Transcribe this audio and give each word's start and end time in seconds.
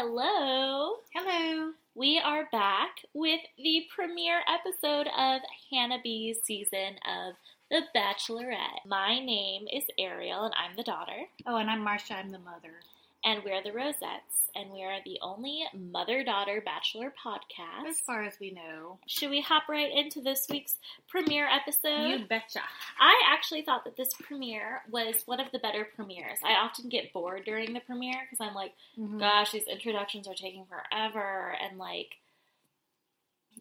Hello. 0.00 0.98
Hello. 1.12 1.72
We 1.96 2.20
are 2.20 2.48
back 2.52 2.98
with 3.14 3.40
the 3.56 3.82
premiere 3.92 4.42
episode 4.46 5.08
of 5.08 5.40
Hannah 5.72 5.98
B's 6.00 6.38
season 6.44 6.94
of 7.04 7.34
The 7.68 7.82
Bachelorette. 7.92 8.86
My 8.86 9.18
name 9.18 9.66
is 9.66 9.82
Ariel 9.98 10.44
and 10.44 10.54
I'm 10.54 10.76
the 10.76 10.84
daughter, 10.84 11.26
Oh, 11.48 11.56
and 11.56 11.68
I'm 11.68 11.84
Marsha. 11.84 12.12
I'm 12.12 12.30
the 12.30 12.38
mother. 12.38 12.74
And 13.24 13.42
we're 13.44 13.62
the 13.62 13.72
Rosettes, 13.72 14.50
and 14.54 14.70
we 14.70 14.82
are 14.82 14.98
the 15.04 15.18
only 15.22 15.64
mother 15.74 16.22
daughter 16.24 16.62
bachelor 16.64 17.12
podcast. 17.24 17.88
As 17.88 18.00
far 18.00 18.24
as 18.24 18.34
we 18.40 18.50
know. 18.52 18.98
Should 19.06 19.30
we 19.30 19.40
hop 19.40 19.68
right 19.68 19.90
into 19.92 20.20
this 20.20 20.46
week's 20.48 20.76
premiere 21.08 21.46
episode? 21.48 22.06
You 22.20 22.24
betcha. 22.26 22.60
I 23.00 23.20
actually 23.32 23.62
thought 23.62 23.84
that 23.84 23.96
this 23.96 24.12
premiere 24.14 24.82
was 24.90 25.16
one 25.26 25.40
of 25.40 25.50
the 25.52 25.58
better 25.58 25.86
premieres. 25.96 26.38
I 26.44 26.54
often 26.54 26.88
get 26.88 27.12
bored 27.12 27.44
during 27.44 27.72
the 27.72 27.80
premiere 27.80 28.20
because 28.28 28.44
I'm 28.46 28.54
like, 28.54 28.72
Mhm. 28.98 29.18
gosh, 29.18 29.52
these 29.52 29.66
introductions 29.68 30.26
are 30.28 30.34
taking 30.34 30.64
forever, 30.66 31.56
and 31.60 31.78
like, 31.78 32.16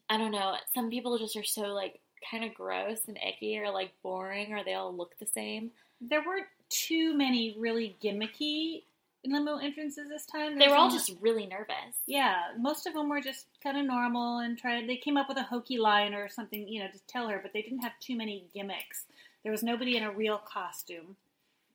I 0.09 0.17
don't 0.17 0.31
know, 0.31 0.55
some 0.73 0.89
people 0.89 1.17
just 1.17 1.35
are 1.35 1.43
so 1.43 1.63
like 1.73 1.99
kind 2.31 2.43
of 2.43 2.53
gross 2.53 3.07
and 3.07 3.17
icky 3.17 3.57
or 3.59 3.69
like 3.71 3.91
boring 4.01 4.53
or 4.53 4.63
they 4.63 4.73
all 4.73 4.95
look 4.95 5.17
the 5.19 5.25
same. 5.25 5.71
There 6.01 6.23
weren't 6.25 6.47
too 6.69 7.13
many 7.15 7.55
really 7.57 7.95
gimmicky 8.01 8.83
limo 9.25 9.57
entrances 9.57 10.07
this 10.09 10.25
time. 10.25 10.57
They 10.57 10.67
were 10.67 10.75
all 10.75 10.89
just 10.89 11.13
really 11.21 11.45
nervous. 11.45 11.95
Yeah, 12.05 12.35
most 12.57 12.87
of 12.87 12.93
them 12.93 13.09
were 13.09 13.21
just 13.21 13.45
kind 13.63 13.77
of 13.77 13.85
normal 13.85 14.39
and 14.39 14.57
tried. 14.57 14.87
They 14.87 14.97
came 14.97 15.17
up 15.17 15.27
with 15.29 15.37
a 15.37 15.43
hokey 15.43 15.77
line 15.77 16.13
or 16.13 16.29
something, 16.29 16.67
you 16.67 16.81
know, 16.81 16.87
to 16.91 16.99
tell 17.07 17.27
her, 17.27 17.39
but 17.41 17.53
they 17.53 17.61
didn't 17.61 17.81
have 17.81 17.93
too 17.99 18.15
many 18.15 18.47
gimmicks. 18.53 19.05
There 19.43 19.51
was 19.51 19.63
nobody 19.63 19.97
in 19.97 20.03
a 20.03 20.11
real 20.11 20.37
costume. 20.37 21.15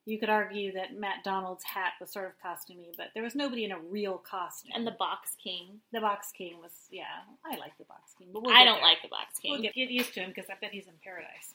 You 0.05 0.19
could 0.19 0.31
argue 0.31 0.73
that 0.73 0.99
Matt 0.99 1.23
Donald's 1.23 1.63
hat 1.63 1.93
was 2.01 2.13
sort 2.13 2.27
of 2.27 2.33
costumey, 2.45 2.97
but 2.97 3.09
there 3.15 3.23
was 3.23 3.37
nobody 3.37 3.65
in 3.65 3.71
a 3.71 3.79
real 3.79 4.19
costume. 4.19 4.73
And 4.75 4.85
the 4.85 4.97
Box 4.99 5.37
King. 5.43 5.81
the 5.93 6.01
Box 6.01 6.33
King 6.33 6.57
was, 6.61 6.73
yeah, 6.91 7.05
I 7.45 7.57
like 7.57 7.79
the 7.79 7.85
Box 7.85 8.13
King, 8.19 8.29
but 8.33 8.43
we'll 8.43 8.53
I 8.53 8.65
don't 8.65 8.77
there. 8.77 8.83
like 8.83 9.03
the 9.03 9.09
Box 9.09 9.39
King. 9.39 9.53
We'll 9.53 9.63
get, 9.63 9.75
get 9.75 9.91
used 9.91 10.13
to 10.15 10.21
him 10.21 10.31
because 10.35 10.51
I 10.51 10.55
bet 10.61 10.73
he's 10.73 10.87
in 10.89 10.95
paradise. 11.05 11.55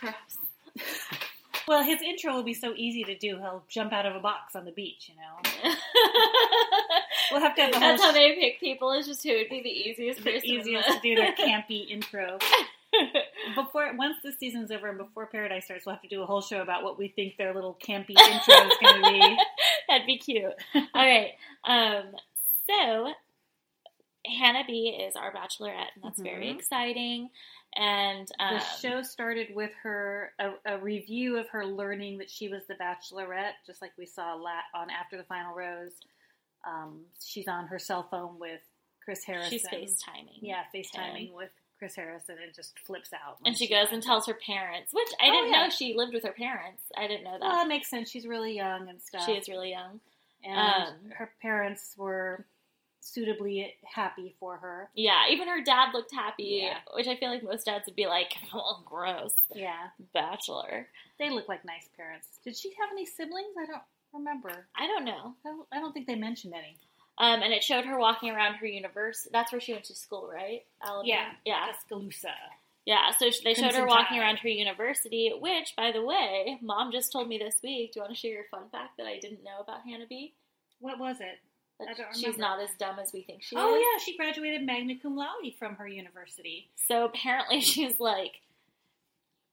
Gross. 0.00 1.16
Well, 1.68 1.82
his 1.84 2.00
intro 2.02 2.34
will 2.34 2.42
be 2.42 2.54
so 2.54 2.74
easy 2.76 3.04
to 3.04 3.14
do. 3.16 3.36
He'll 3.38 3.62
jump 3.68 3.92
out 3.92 4.06
of 4.06 4.16
a 4.16 4.20
box 4.20 4.56
on 4.56 4.64
the 4.64 4.72
beach, 4.72 5.08
you 5.10 5.14
know. 5.16 5.72
We'll 7.32 7.40
have 7.40 7.54
to 7.56 7.62
have 7.62 7.70
whole 7.74 7.80
That's 7.80 8.02
how 8.02 8.10
sh- 8.10 8.14
they 8.14 8.34
pick 8.34 8.58
people. 8.58 8.90
Is 8.92 9.06
just 9.06 9.22
who 9.22 9.32
would 9.32 9.48
be 9.48 9.62
the 9.62 9.68
easiest 9.70 10.24
the 10.24 10.44
easiest 10.44 10.88
to 10.88 10.98
do 11.00 11.14
their 11.14 11.32
campy 11.36 11.88
intro. 11.88 12.38
Before 13.54 13.94
once 13.96 14.16
the 14.24 14.32
season's 14.32 14.72
over 14.72 14.88
and 14.88 14.98
before 14.98 15.26
Paradise 15.26 15.66
starts, 15.66 15.86
we'll 15.86 15.94
have 15.94 16.02
to 16.02 16.08
do 16.08 16.22
a 16.22 16.26
whole 16.26 16.40
show 16.40 16.60
about 16.60 16.82
what 16.82 16.98
we 16.98 17.06
think 17.06 17.36
their 17.36 17.54
little 17.54 17.78
campy 17.86 18.18
intro 18.18 18.54
is 18.66 18.76
going 18.82 19.02
to 19.02 19.10
be. 19.10 19.36
That'd 19.88 20.06
be 20.08 20.18
cute. 20.18 20.52
All 20.74 20.82
right. 20.94 21.30
Um, 21.64 22.02
so 22.68 23.12
Hannah 24.26 24.64
B 24.66 24.88
is 25.06 25.14
our 25.14 25.32
bachelorette, 25.32 25.90
and 25.94 26.02
that's 26.02 26.20
very 26.20 26.48
Mhm. 26.48 26.56
exciting. 26.56 27.30
And 27.76 28.28
um, 28.40 28.54
The 28.54 28.64
show 28.80 29.02
started 29.02 29.54
with 29.54 29.70
her 29.82 30.32
a, 30.38 30.50
a 30.66 30.78
review 30.78 31.38
of 31.38 31.48
her 31.50 31.64
learning 31.64 32.18
that 32.18 32.28
she 32.30 32.48
was 32.48 32.62
the 32.66 32.74
Bachelorette, 32.74 33.52
just 33.66 33.80
like 33.80 33.92
we 33.96 34.06
saw 34.06 34.36
on 34.74 34.88
After 34.90 35.16
the 35.16 35.22
Final 35.24 35.54
Rose. 35.54 35.92
Um, 36.66 37.02
she's 37.24 37.48
on 37.48 37.68
her 37.68 37.78
cell 37.78 38.06
phone 38.10 38.38
with 38.38 38.60
Chris 39.04 39.24
Harrison. 39.24 39.50
she's 39.50 39.66
FaceTiming. 39.66 40.38
Yeah, 40.40 40.62
FaceTiming 40.74 41.32
with 41.32 41.50
Chris 41.78 41.94
Harrison 41.94 42.36
and 42.44 42.52
just 42.54 42.78
flips 42.86 43.10
out. 43.14 43.38
And 43.46 43.56
she 43.56 43.66
she 43.66 43.72
goes 43.72 43.86
and 43.92 44.02
tells 44.02 44.26
her 44.26 44.34
parents, 44.34 44.92
which 44.92 45.08
I 45.20 45.28
Oh, 45.28 45.30
didn't 45.32 45.52
yeah. 45.52 45.62
know 45.64 45.70
she 45.70 45.94
lived 45.96 46.12
with 46.12 46.24
her 46.24 46.32
parents. 46.32 46.82
I 46.96 47.06
didn't 47.06 47.24
know 47.24 47.38
Well, 47.40 47.50
that. 47.50 47.62
that 47.62 47.68
makes 47.68 47.88
sense. 47.88 48.10
She's 48.10 48.26
really 48.26 48.54
young 48.54 48.88
and 48.88 49.00
stuff. 49.00 49.24
she 49.24 49.32
is 49.32 49.48
really 49.48 49.70
young. 49.70 50.00
And 50.44 50.58
um, 50.58 50.94
her 51.16 51.30
parents 51.40 51.94
were 51.96 52.44
suitably 53.00 53.74
happy 53.84 54.34
for 54.38 54.56
her. 54.58 54.88
Yeah, 54.94 55.24
even 55.30 55.48
her 55.48 55.62
dad 55.62 55.92
looked 55.94 56.12
happy, 56.14 56.60
Yeah. 56.62 56.78
which 56.94 57.06
I 57.08 57.16
feel 57.16 57.30
like 57.30 57.42
most 57.42 57.66
dads 57.66 57.86
would 57.86 57.96
be 57.96 58.06
like, 58.06 58.32
oh, 58.54 58.82
gross, 58.84 59.34
Yeah, 59.54 59.88
bachelor. 60.14 60.88
they 61.18 61.30
look 61.30 61.48
like 61.48 61.64
nice 61.64 61.88
parents. 61.96 62.26
Did 62.44 62.56
she 62.56 62.70
have 62.80 62.90
any 62.92 63.06
siblings? 63.06 63.54
I 63.60 63.66
don't 63.66 63.82
remember. 64.12 64.66
I 64.76 64.86
don't 64.86 65.04
know. 65.04 65.34
I 65.44 65.48
don't, 65.48 65.66
I 65.72 65.78
don't 65.80 65.92
think 65.92 66.06
they 66.06 66.14
mentioned 66.16 66.54
any. 66.54 66.76
Um, 67.18 67.42
and 67.42 67.52
it 67.52 67.62
showed 67.62 67.84
her 67.84 67.98
walking 67.98 68.30
around 68.30 68.54
her 68.54 68.66
universe. 68.66 69.28
That's 69.32 69.52
where 69.52 69.60
she 69.60 69.72
went 69.72 69.84
to 69.86 69.94
school, 69.94 70.30
right? 70.32 70.62
Alabama? 70.82 71.32
Yeah. 71.44 71.66
Tuscaloosa. 71.72 72.32
Yeah, 72.86 73.10
so 73.18 73.26
they 73.44 73.52
showed 73.52 73.74
her 73.74 73.86
walking 73.86 74.18
around 74.18 74.38
her 74.38 74.48
university, 74.48 75.30
which, 75.38 75.74
by 75.76 75.92
the 75.92 76.02
way, 76.02 76.58
mom 76.62 76.90
just 76.90 77.12
told 77.12 77.28
me 77.28 77.36
this 77.36 77.56
week. 77.62 77.92
Do 77.92 77.98
you 78.00 78.02
want 78.04 78.14
to 78.14 78.18
share 78.18 78.32
your 78.32 78.44
fun 78.50 78.62
fact 78.72 78.96
that 78.96 79.06
I 79.06 79.18
didn't 79.18 79.44
know 79.44 79.60
about 79.62 79.82
Hannah 79.86 80.06
B? 80.08 80.32
What 80.80 80.98
was 80.98 81.16
it? 81.20 81.38
That 81.80 81.88
I 81.90 81.94
don't 81.94 82.14
she's 82.16 82.38
not 82.38 82.60
as 82.60 82.70
dumb 82.78 82.98
as 83.00 83.12
we 83.12 83.22
think 83.22 83.42
she 83.42 83.56
Oh 83.56 83.60
is. 83.60 83.64
Oh 83.74 83.76
yeah, 83.98 84.04
she 84.04 84.16
graduated 84.16 84.62
magna 84.64 84.94
cum 85.00 85.16
laude 85.16 85.54
from 85.58 85.74
her 85.76 85.88
university. 85.88 86.68
So 86.88 87.04
apparently 87.04 87.60
she's 87.72 87.98
like, 87.98 88.40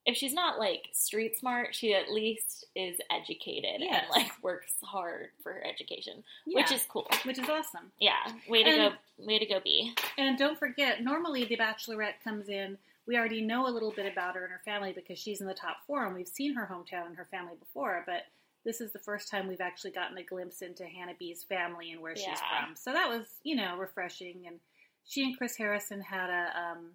if 0.05 0.15
she's 0.15 0.33
not 0.33 0.57
like 0.59 0.89
street 0.93 1.38
smart, 1.38 1.75
she 1.75 1.93
at 1.93 2.09
least 2.11 2.65
is 2.75 2.97
educated 3.11 3.79
Yes. 3.81 4.03
and 4.03 4.09
like 4.23 4.31
works 4.41 4.73
hard 4.83 5.29
for 5.43 5.53
her 5.53 5.63
education, 5.65 6.23
Yeah, 6.45 6.61
which 6.61 6.71
is 6.71 6.85
cool. 6.88 7.07
which 7.25 7.38
is 7.39 7.49
awesome. 7.49 7.91
Yeah, 7.99 8.13
way 8.47 8.63
to 8.63 8.69
And- 8.69 8.94
go, 9.17 9.25
way 9.25 9.39
to 9.39 9.45
go, 9.45 9.59
B. 9.63 9.94
And 10.17 10.38
don't 10.38 10.57
forget, 10.57 11.03
normally 11.03 11.44
the 11.45 11.57
Bachelorette 11.57 12.21
comes 12.23 12.47
in. 12.49 12.77
We 13.05 13.17
already 13.17 13.41
know 13.41 13.67
a 13.67 13.71
little 13.71 13.91
bit 13.91 14.09
about 14.11 14.35
her 14.35 14.44
and 14.44 14.51
her 14.51 14.61
family 14.65 14.91
because 14.94 15.17
she's 15.17 15.39
in 15.41 15.47
the 15.47 15.53
top 15.53 15.77
four, 15.88 16.05
and 16.05 16.13
we've 16.15 16.27
seen 16.27 16.53
her 16.55 16.69
hometown 16.71 17.05
and 17.07 17.15
her 17.17 17.27
family 17.31 17.55
before. 17.59 18.03
But 18.05 18.23
this 18.67 18.81
is 18.81 18.91
the 18.91 19.00
first 19.00 19.31
time 19.31 19.47
we've 19.47 19.61
actually 19.61 19.91
gotten 19.91 20.17
a 20.17 20.23
glimpse 20.23 20.61
into 20.61 20.83
Hannah 20.85 21.13
B's 21.17 21.41
family 21.44 21.91
and 21.94 22.01
where 22.01 22.16
she's 22.17 22.25
Yeah. 22.28 22.66
from. 22.66 22.75
So 22.75 22.91
that 22.91 23.07
was, 23.07 23.25
you 23.44 23.55
know, 23.55 23.78
refreshing. 23.78 24.44
And 24.45 24.59
she 25.05 25.23
and 25.23 25.38
Chris 25.38 25.55
Harrison 25.55 26.01
had 26.01 26.29
a 26.29 26.59
um, 26.59 26.91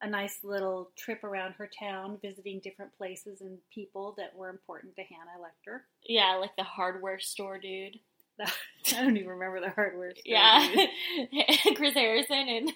a 0.00 0.08
nice 0.08 0.38
little 0.42 0.90
trip 0.96 1.22
around 1.22 1.52
her 1.52 1.68
town, 1.78 2.18
visiting 2.22 2.60
different 2.60 2.96
places 2.96 3.40
and 3.42 3.58
people 3.72 4.14
that 4.16 4.34
were 4.34 4.48
important 4.48 4.96
to 4.96 5.02
Hannah 5.02 5.38
Lecter. 5.38 5.80
Yeah, 6.04 6.36
like 6.40 6.56
the 6.56 6.64
hardware 6.64 7.20
store 7.20 7.58
dude. 7.58 8.00
I 8.40 8.50
don't 8.86 9.16
even 9.16 9.28
remember 9.28 9.60
the 9.60 9.70
hardware. 9.70 10.12
store, 10.12 10.22
Yeah. 10.24 10.86
Chris 11.76 11.94
Harrison 11.94 12.48
and 12.48 12.72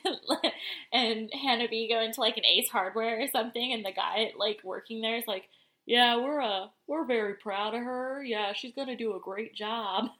and 0.92 1.30
Hannah 1.32 1.68
B 1.68 1.88
go 1.88 2.00
into 2.00 2.20
like 2.20 2.36
an 2.36 2.44
Ace 2.44 2.68
Hardware 2.68 3.20
or 3.22 3.28
something, 3.28 3.72
and 3.72 3.82
the 3.84 3.92
guy 3.92 4.32
like 4.38 4.60
working 4.62 5.00
there 5.00 5.16
is 5.16 5.26
like, 5.26 5.48
"Yeah, 5.86 6.16
we're 6.18 6.40
uh 6.40 6.66
we're 6.86 7.04
very 7.04 7.34
proud 7.34 7.74
of 7.74 7.82
her. 7.82 8.22
Yeah, 8.24 8.52
she's 8.52 8.74
gonna 8.74 8.96
do 8.96 9.14
a 9.16 9.20
great 9.20 9.54
job." 9.54 10.06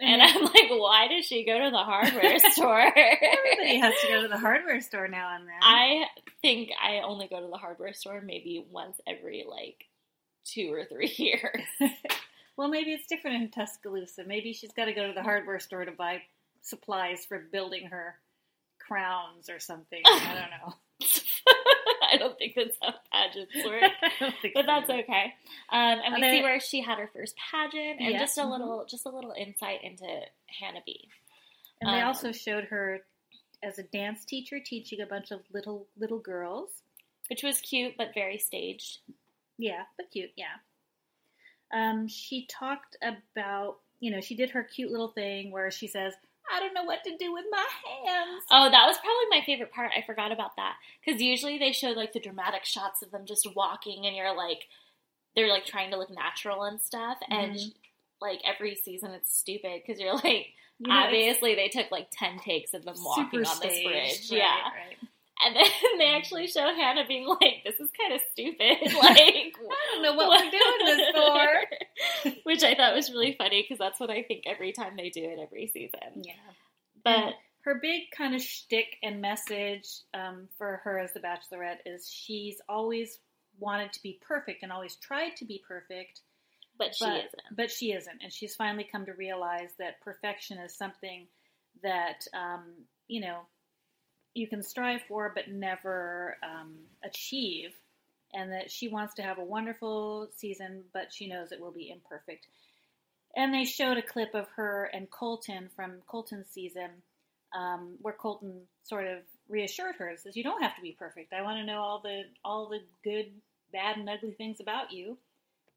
And 0.00 0.20
I'm 0.20 0.42
like, 0.42 0.70
"Why 0.70 1.06
does 1.06 1.24
she 1.24 1.44
go 1.44 1.56
to 1.56 1.70
the 1.70 1.78
hardware 1.78 2.36
store?" 2.50 2.80
Everybody 2.80 3.78
has 3.78 3.94
to 4.02 4.08
go 4.08 4.22
to 4.22 4.28
the 4.28 4.36
hardware 4.38 4.80
store 4.80 5.06
now 5.06 5.36
and 5.36 5.46
then. 5.46 5.54
I 5.62 6.06
think 6.42 6.70
I 6.82 7.02
only 7.04 7.28
go 7.28 7.40
to 7.40 7.46
the 7.46 7.56
hardware 7.56 7.92
store 7.92 8.20
maybe 8.20 8.66
once 8.72 9.00
every 9.06 9.44
like 9.48 9.84
two 10.44 10.72
or 10.72 10.84
three 10.84 11.14
years. 11.16 11.62
well, 12.56 12.66
maybe 12.68 12.90
it's 12.92 13.06
different 13.06 13.42
in 13.42 13.50
Tuscaloosa. 13.50 14.24
Maybe 14.26 14.52
she's 14.52 14.72
got 14.72 14.86
to 14.86 14.92
go 14.94 15.06
to 15.06 15.12
the 15.12 15.22
hardware 15.22 15.60
store 15.60 15.84
to 15.84 15.92
buy 15.92 16.22
supplies 16.62 17.24
for 17.24 17.38
building 17.38 17.86
her 17.86 18.16
crowns 18.80 19.48
or 19.48 19.60
something. 19.60 20.02
I 20.04 20.34
don't 20.34 20.50
know. 20.68 20.74
I 22.14 22.16
don't 22.18 22.38
think 22.38 22.54
that's 22.54 22.76
how 22.80 22.94
pageants 23.12 23.54
work. 23.64 23.82
I 24.02 24.10
don't 24.20 24.34
think 24.40 24.54
but 24.54 24.66
that's 24.66 24.88
okay. 24.90 25.34
Um, 25.70 26.00
and 26.04 26.14
we 26.14 26.22
see 26.22 26.42
where 26.42 26.60
she 26.60 26.80
had 26.80 26.98
her 26.98 27.10
first 27.12 27.34
pageant, 27.36 28.00
and 28.00 28.10
Yeah. 28.12 28.18
just 28.20 28.38
a 28.38 28.42
Mhm. 28.42 28.50
little, 28.50 28.84
just 28.86 29.06
a 29.06 29.10
little 29.10 29.32
insight 29.32 29.82
into 29.84 30.06
Hannah 30.60 30.82
B. 30.86 31.08
And 31.80 31.90
they 31.92 32.00
um, 32.00 32.08
also 32.08 32.32
showed 32.32 32.64
her 32.64 33.00
as 33.62 33.78
a 33.78 33.82
dance 33.82 34.24
teacher 34.24 34.60
teaching 34.60 35.00
a 35.00 35.06
bunch 35.06 35.30
of 35.30 35.40
little 35.52 35.86
little 35.96 36.18
girls. 36.18 36.82
which 37.30 37.42
was 37.42 37.60
cute 37.60 37.96
but 37.96 38.12
very 38.14 38.36
staged. 38.38 38.98
Yeah, 39.56 39.84
but 39.96 40.10
cute. 40.10 40.30
Yeah. 40.36 40.56
Um, 41.72 42.06
she 42.08 42.46
talked 42.46 42.96
about 43.02 43.78
you 44.00 44.10
know 44.10 44.20
she 44.20 44.34
did 44.36 44.50
her 44.50 44.62
cute 44.62 44.90
little 44.90 45.08
thing 45.08 45.50
where 45.50 45.70
she 45.70 45.86
says, 45.86 46.14
"I 46.52 46.60
don't 46.60 46.74
know 46.74 46.84
what 46.84 47.04
to 47.04 47.16
do 47.16 47.32
with 47.32 47.44
my 47.50 47.66
hands." 47.84 48.44
Oh, 48.50 48.70
that 48.70 48.86
was 48.86 48.98
probably 48.98 49.26
my 49.30 49.42
favorite 49.44 49.72
part. 49.72 49.92
I 49.96 50.02
forgot 50.02 50.32
about 50.32 50.56
that 50.56 50.76
because 51.04 51.20
usually 51.22 51.58
they 51.58 51.72
show 51.72 51.90
like 51.90 52.12
the 52.12 52.20
dramatic 52.20 52.64
shots 52.64 53.02
of 53.02 53.10
them 53.10 53.26
just 53.26 53.46
walking, 53.54 54.06
and 54.06 54.14
you're 54.16 54.34
like, 54.36 54.68
they're 55.36 55.48
like 55.48 55.66
trying 55.66 55.90
to 55.90 55.96
look 55.98 56.10
natural 56.10 56.64
and 56.64 56.80
stuff, 56.80 57.18
and 57.30 57.52
Mhm. 57.56 57.74
like 58.20 58.40
every 58.44 58.74
season 58.76 59.10
it's 59.12 59.36
stupid 59.36 59.82
because 59.84 60.00
you're 60.00 60.14
like, 60.14 60.54
You 60.78 60.88
know, 60.88 60.94
obviously 60.94 61.54
they 61.54 61.68
took 61.68 61.90
like 61.90 62.08
ten 62.10 62.38
takes 62.38 62.74
of 62.74 62.84
them 62.84 62.96
walking 63.04 63.44
on 63.46 63.60
this 63.60 63.80
bridge, 63.82 64.30
right, 64.30 64.38
yeah. 64.38 64.70
right. 64.74 64.98
And 65.44 65.56
then 65.56 65.66
they 65.98 66.14
actually 66.14 66.46
show 66.46 66.74
Hannah 66.74 67.06
being 67.06 67.26
like, 67.26 67.62
"This 67.64 67.78
is 67.80 67.90
kind 67.98 68.14
of 68.14 68.20
stupid." 68.32 68.78
Like, 69.04 69.18
I 69.18 69.92
don't 69.92 70.02
know 70.02 70.14
what 70.14 70.30
we're 70.30 70.50
doing 70.50 70.86
this 70.86 71.10
for. 71.14 72.32
Which 72.44 72.62
I 72.62 72.74
thought 72.74 72.94
was 72.94 73.10
really 73.10 73.34
funny 73.36 73.62
because 73.62 73.78
that's 73.78 74.00
what 74.00 74.10
I 74.10 74.22
think 74.22 74.44
every 74.46 74.72
time 74.72 74.96
they 74.96 75.10
do 75.10 75.22
it 75.22 75.38
every 75.40 75.66
season. 75.66 76.22
Yeah. 76.22 76.32
But 77.02 77.34
her 77.62 77.78
big 77.80 78.10
kind 78.16 78.34
of 78.34 78.40
shtick 78.40 78.96
and 79.02 79.20
message 79.20 79.88
um, 80.14 80.48
for 80.56 80.80
her 80.84 80.98
as 80.98 81.12
the 81.12 81.20
Bachelorette 81.20 81.78
is 81.84 82.08
she's 82.10 82.60
always 82.68 83.18
wanted 83.58 83.92
to 83.92 84.02
be 84.02 84.18
perfect 84.26 84.62
and 84.62 84.72
always 84.72 84.96
tried 84.96 85.36
to 85.36 85.44
be 85.44 85.62
perfect, 85.66 86.20
but 86.78 86.94
she 86.94 87.04
but, 87.04 87.16
isn't. 87.16 87.56
but 87.56 87.70
she 87.70 87.92
isn't. 87.92 88.22
And 88.22 88.32
she's 88.32 88.56
finally 88.56 88.88
come 88.90 89.06
to 89.06 89.12
realize 89.12 89.70
that 89.78 90.00
perfection 90.00 90.58
is 90.58 90.76
something 90.76 91.26
that 91.82 92.26
um, 92.32 92.64
you 93.08 93.20
know 93.20 93.40
you 94.34 94.48
can 94.48 94.62
strive 94.62 95.02
for 95.08 95.32
but 95.34 95.48
never 95.48 96.36
um, 96.42 96.74
achieve, 97.04 97.70
and 98.32 98.52
that 98.52 98.70
she 98.70 98.88
wants 98.88 99.14
to 99.14 99.22
have 99.22 99.38
a 99.38 99.44
wonderful 99.44 100.28
season, 100.36 100.82
but 100.92 101.12
she 101.12 101.28
knows 101.28 101.52
it 101.52 101.60
will 101.60 101.72
be 101.72 101.90
imperfect. 101.90 102.46
And 103.36 103.52
they 103.52 103.64
showed 103.64 103.96
a 103.96 104.02
clip 104.02 104.34
of 104.34 104.46
her 104.56 104.90
and 104.92 105.10
Colton 105.10 105.68
from 105.74 106.02
Colton's 106.06 106.48
season, 106.50 106.90
um, 107.56 107.96
where 108.00 108.14
Colton 108.14 108.62
sort 108.82 109.06
of 109.06 109.18
reassured 109.48 109.96
her, 109.96 110.16
says, 110.16 110.36
"You 110.36 110.44
don't 110.44 110.62
have 110.62 110.76
to 110.76 110.82
be 110.82 110.92
perfect. 110.92 111.32
I 111.32 111.42
want 111.42 111.58
to 111.58 111.64
know 111.64 111.80
all 111.80 112.00
the 112.00 112.22
all 112.44 112.68
the 112.68 112.80
good, 113.02 113.32
bad, 113.72 113.96
and 113.96 114.08
ugly 114.08 114.32
things 114.32 114.60
about 114.60 114.92
you." 114.92 115.18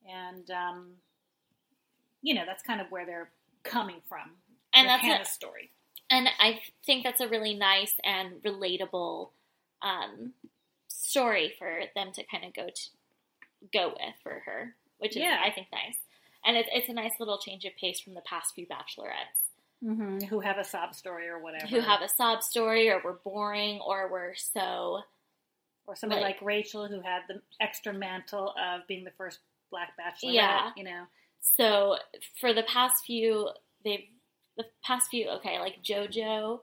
And 0.07 0.49
um, 0.51 0.87
you 2.21 2.33
know, 2.33 2.43
that's 2.45 2.63
kind 2.63 2.81
of 2.81 2.87
where 2.91 3.05
they're 3.05 3.29
coming 3.63 4.01
from. 4.07 4.31
And 4.73 4.87
that's 4.87 5.29
a- 5.29 5.31
story. 5.31 5.71
And 6.09 6.27
I 6.39 6.59
think 6.85 7.03
that's 7.03 7.21
a 7.21 7.27
really 7.27 7.53
nice 7.55 7.93
and 8.03 8.41
relatable 8.43 9.29
um, 9.81 10.33
story 10.87 11.53
for 11.57 11.81
them 11.95 12.11
to 12.13 12.23
kind 12.23 12.45
of 12.45 12.53
go 12.53 12.67
to 12.67 12.81
go 13.73 13.89
with 13.89 14.15
for 14.23 14.41
her, 14.45 14.75
which 14.99 15.11
is 15.11 15.21
Yeah. 15.23 15.39
I 15.43 15.51
think 15.51 15.67
nice. 15.71 15.97
And 16.45 16.55
it's 16.57 16.69
it's 16.71 16.89
a 16.89 16.93
nice 16.93 17.13
little 17.19 17.37
change 17.39 17.65
of 17.65 17.75
pace 17.75 17.99
from 17.99 18.13
the 18.13 18.21
past 18.21 18.53
few 18.55 18.65
bachelorettes 18.65 19.43
Mm-hmm. 19.85 20.25
Who 20.25 20.39
have 20.39 20.57
a 20.57 20.63
sob 20.63 20.95
story 20.95 21.27
or 21.27 21.37
whatever. 21.39 21.67
who 21.67 21.79
have 21.81 22.01
a 22.01 22.09
sob 22.09 22.41
story 22.41 22.89
or 22.89 22.99
were 22.99 23.19
boring 23.23 23.79
or 23.79 24.07
were 24.07 24.33
so 24.35 25.01
or 25.85 25.95
somebody 25.95 26.19
like- 26.21 26.37
like, 26.37 26.41
Rachel 26.41 26.87
who 26.87 26.99
had 27.01 27.21
the 27.27 27.41
extra 27.61 27.93
mantle 27.93 28.55
of 28.59 28.87
being 28.87 29.03
the 29.03 29.11
first 29.11 29.37
black 29.69 29.93
bachelorette. 29.99 30.33
Yeah. 30.33 30.71
You 30.75 30.83
know. 30.83 31.03
so 31.57 31.97
for 32.41 32.53
the 32.53 32.63
past 32.63 33.05
few 33.05 33.49
they've 33.83 34.05
the 34.57 34.65
past 34.83 35.09
few 35.09 35.29
okay 35.29 35.59
like 35.59 35.83
JoJo 35.83 36.59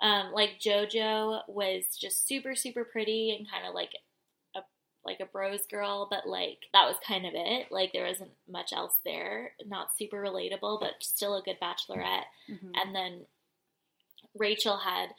um 0.00 0.32
like 0.32 0.60
JoJo 0.60 1.42
was 1.48 1.84
just 2.00 2.26
super 2.28 2.54
super 2.54 2.84
pretty 2.84 3.34
and 3.36 3.50
kind 3.50 3.66
of 3.66 3.74
like 3.74 3.90
a 4.56 4.60
like 5.04 5.20
a 5.20 5.26
bros 5.26 5.66
girl 5.70 6.06
but 6.10 6.26
like 6.28 6.58
that 6.72 6.86
was 6.86 6.96
kind 7.06 7.26
of 7.26 7.32
it 7.34 7.70
like 7.70 7.92
there 7.92 8.06
wasn't 8.06 8.30
much 8.48 8.72
else 8.72 8.94
there 9.04 9.52
not 9.66 9.96
super 9.96 10.16
relatable 10.22 10.80
but 10.80 10.92
still 11.00 11.36
a 11.36 11.42
good 11.42 11.56
bachelorette 11.60 12.24
Mhm. 12.48 12.72
and 12.74 12.94
then 12.94 13.26
Rachel 14.36 14.78
had 14.78 15.10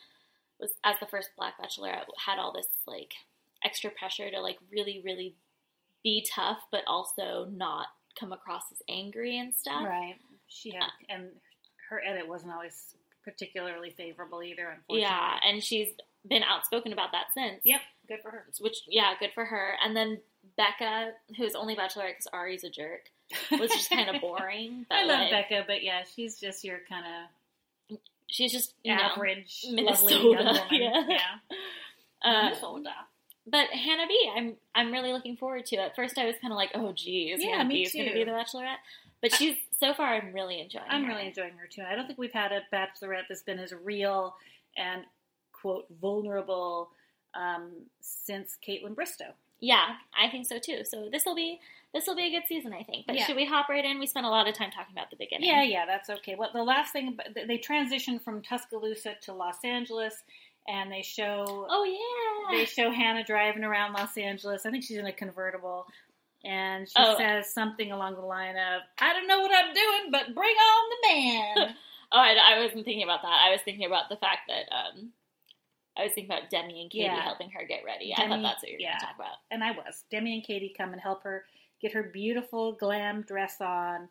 was 0.60 0.72
as 0.84 0.95
the 1.00 1.07
first 1.07 1.30
black 1.38 1.56
bachelorette 1.62 2.06
had 2.25 2.40
all 2.40 2.54
this 2.54 2.68
like 2.88 3.13
extra 3.63 3.90
pressure 3.92 4.30
to 4.31 4.40
like 4.42 4.57
really 4.72 5.02
really 5.04 5.36
be 6.04 6.25
tough 6.34 6.60
but 6.72 6.84
also 6.88 7.45
not 7.52 7.88
come 8.18 8.31
across 8.31 8.63
as 8.72 8.81
angry 8.90 9.38
and 9.38 9.54
stuff. 9.54 9.84
Right. 9.86 10.16
She 10.50 10.72
had, 10.72 10.90
and 11.10 11.30
her 11.90 12.01
edit 12.06 12.28
wasn't 12.28 12.54
always 12.54 12.96
particularly 13.24 13.92
favorable 13.92 14.44
either. 14.44 14.68
Unfortunately. 14.68 15.01
Yeah, 15.01 15.38
and 15.48 15.63
she's 15.63 15.90
been 16.28 16.44
outspoken 16.44 16.94
about 16.94 17.12
that 17.13 17.28
since. 17.34 17.62
Yep. 17.63 17.81
Good 18.07 18.22
for 18.22 18.31
her. 18.31 18.46
Which 18.60 18.78
yeah, 18.88 19.13
good 19.19 19.31
for 19.34 19.46
her. 19.46 19.74
And 19.84 19.96
then 19.96 20.19
Becca, 20.57 21.12
who's 21.38 21.56
only 21.56 21.75
bachelorette 21.75 22.18
because 22.18 22.28
Arie's 22.34 22.63
a 22.63 22.69
jerk, 22.69 23.10
was 23.51 23.69
just 23.69 23.90
kind 23.90 24.13
of 24.13 24.22
boring. 24.22 24.86
I 24.92 25.06
love 25.06 25.19
like, 25.19 25.31
Becca, 25.31 25.63
but 25.68 25.84
yeah, 25.84 26.04
she's 26.16 26.40
just 26.40 26.63
your 26.63 26.80
kind 26.90 27.06
of 27.06 27.30
She's 28.30 28.52
just 28.52 28.75
you 28.84 28.95
know, 28.95 29.02
average, 29.02 29.66
Minnesota, 29.72 30.16
lovely 30.16 30.31
young 30.31 30.45
woman. 30.45 30.62
yeah. 30.72 31.04
yeah. 31.10 31.57
uh, 32.24 32.44
Minnesota. 32.44 32.92
But 33.48 33.69
Hannah 33.69 34.06
B, 34.07 34.31
I'm 34.36 34.56
I'm 34.75 34.92
really 34.92 35.12
looking 35.12 35.36
forward 35.36 35.66
to 35.68 35.78
it. 35.78 35.80
At 35.80 35.95
first, 35.95 36.18
I 36.19 36.25
was 36.25 36.36
kind 36.40 36.54
of 36.54 36.57
like, 36.57 36.69
oh, 36.75 36.94
geez, 36.94 37.40
Yeah, 37.42 37.57
Hannah 37.57 37.69
me 37.69 37.75
B 37.75 37.84
is 37.84 37.94
going 37.94 38.07
to 38.07 38.13
be 38.13 38.24
the 38.24 38.31
Bachelorette. 38.31 38.78
But 39.21 39.33
she's 39.33 39.56
so 39.80 39.94
far, 39.94 40.13
I'm 40.16 40.33
really 40.33 40.60
enjoying. 40.62 40.86
I'm 40.89 41.04
her. 41.04 41.10
really 41.10 41.27
enjoying 41.27 41.54
her 41.57 41.68
too. 41.68 41.81
I 41.81 41.95
don't 41.95 42.07
think 42.07 42.19
we've 42.19 42.31
had 42.33 42.51
a 42.51 42.62
bachelorette 42.74 43.27
that's 43.27 43.44
been 43.44 43.60
as 43.60 43.74
real 43.74 44.36
and 44.77 45.04
quote 45.51 45.86
vulnerable 46.01 46.89
um, 47.33 47.71
since 48.01 48.57
Kaitlyn 48.66 48.95
Bristowe. 48.95 49.33
Yeah, 49.60 49.88
I 50.18 50.30
think 50.30 50.45
so 50.48 50.57
too. 50.57 50.83
So 50.86 51.10
this 51.12 51.25
will 51.25 51.36
be 51.36 51.60
this 51.94 52.06
will 52.07 52.16
be 52.16 52.27
a 52.27 52.30
good 52.30 52.48
season, 52.48 52.71
I 52.71 52.83
think. 52.83 53.07
But 53.07 53.16
Yeah. 53.16 53.25
should 53.25 53.36
we 53.36 53.45
hop 53.45 53.68
right 53.68 53.83
in? 53.83 54.00
We 54.00 54.06
spent 54.07 54.25
a 54.25 54.30
lot 54.30 54.48
of 54.48 54.54
time 54.56 54.69
talking 54.71 54.94
about 54.95 55.10
the 55.10 55.16
beginning. 55.18 55.50
Yeah, 55.50 55.63
yeah, 55.63 55.86
that's 55.86 56.10
okay. 56.10 56.36
Well, 56.36 56.51
the 56.54 56.63
last 56.63 56.94
thing 56.94 57.18
they 57.36 57.57
transitioned 57.57 58.21
from 58.21 58.42
Tuscaloosa 58.42 59.16
to 59.24 59.33
Los 59.33 59.63
Angeles, 59.66 60.24
and 60.68 60.92
they 60.92 61.01
show 61.01 61.66
Oh 61.69 61.83
yeah. 61.83 62.57
they 62.57 62.66
show 62.66 62.92
Hannah 62.92 63.24
driving 63.24 63.63
around 63.63 63.94
Los 63.94 64.18
Angeles. 64.18 64.66
I 64.66 64.71
think 64.71 64.83
she's 64.83 64.98
in 64.98 65.07
a 65.07 65.12
convertible. 65.12 65.88
And 66.46 66.88
she 66.88 66.94
Oh. 66.98 67.18
says 67.18 67.54
something 67.54 67.92
along 67.92 68.16
the 68.16 68.22
line 68.22 68.56
of, 68.56 68.82
I 69.00 69.14
don't 69.14 69.28
know 69.28 69.42
what 69.42 69.52
I'm 69.54 69.74
doing, 69.74 70.12
but 70.12 70.34
bring 70.34 70.56
on 70.56 70.90
the 70.90 71.08
man. 71.14 71.76
Oh, 72.12 72.18
I, 72.18 72.56
I 72.56 72.60
wasn't 72.64 72.86
thinking 72.86 73.04
about 73.04 73.22
that. 73.22 73.40
I 73.48 73.52
was 73.52 73.62
thinking 73.62 73.86
about 73.86 74.10
the 74.10 74.16
fact 74.18 74.48
that 74.48 74.66
um, 74.76 75.10
I 75.96 76.06
was 76.06 76.14
thinking 76.14 76.32
about 76.36 76.50
Demi 76.50 76.82
and 76.82 76.90
Katie 76.90 77.04
Yeah. 77.04 77.22
helping 77.22 77.52
her 77.52 77.64
get 77.68 77.84
ready. 77.86 78.16
I 78.18 78.28
thought 78.28 78.42
that's 78.42 78.64
what 78.64 78.72
you 78.72 78.78
were 78.78 78.82
yeah. 78.82 78.94
going 78.94 79.00
to 79.02 79.06
talk 79.06 79.16
about. 79.16 79.36
and 79.52 79.64
I 79.64 79.70
was. 79.74 80.06
Demi 80.10 80.34
and 80.34 80.44
Katie 80.44 80.74
come 80.76 80.92
and 80.94 81.00
help 81.00 81.22
her 81.22 81.46
get 81.80 81.94
her 81.94 82.02
beautiful 82.02 82.72
glam 82.72 83.22
dress 83.22 83.58
on 83.62 84.10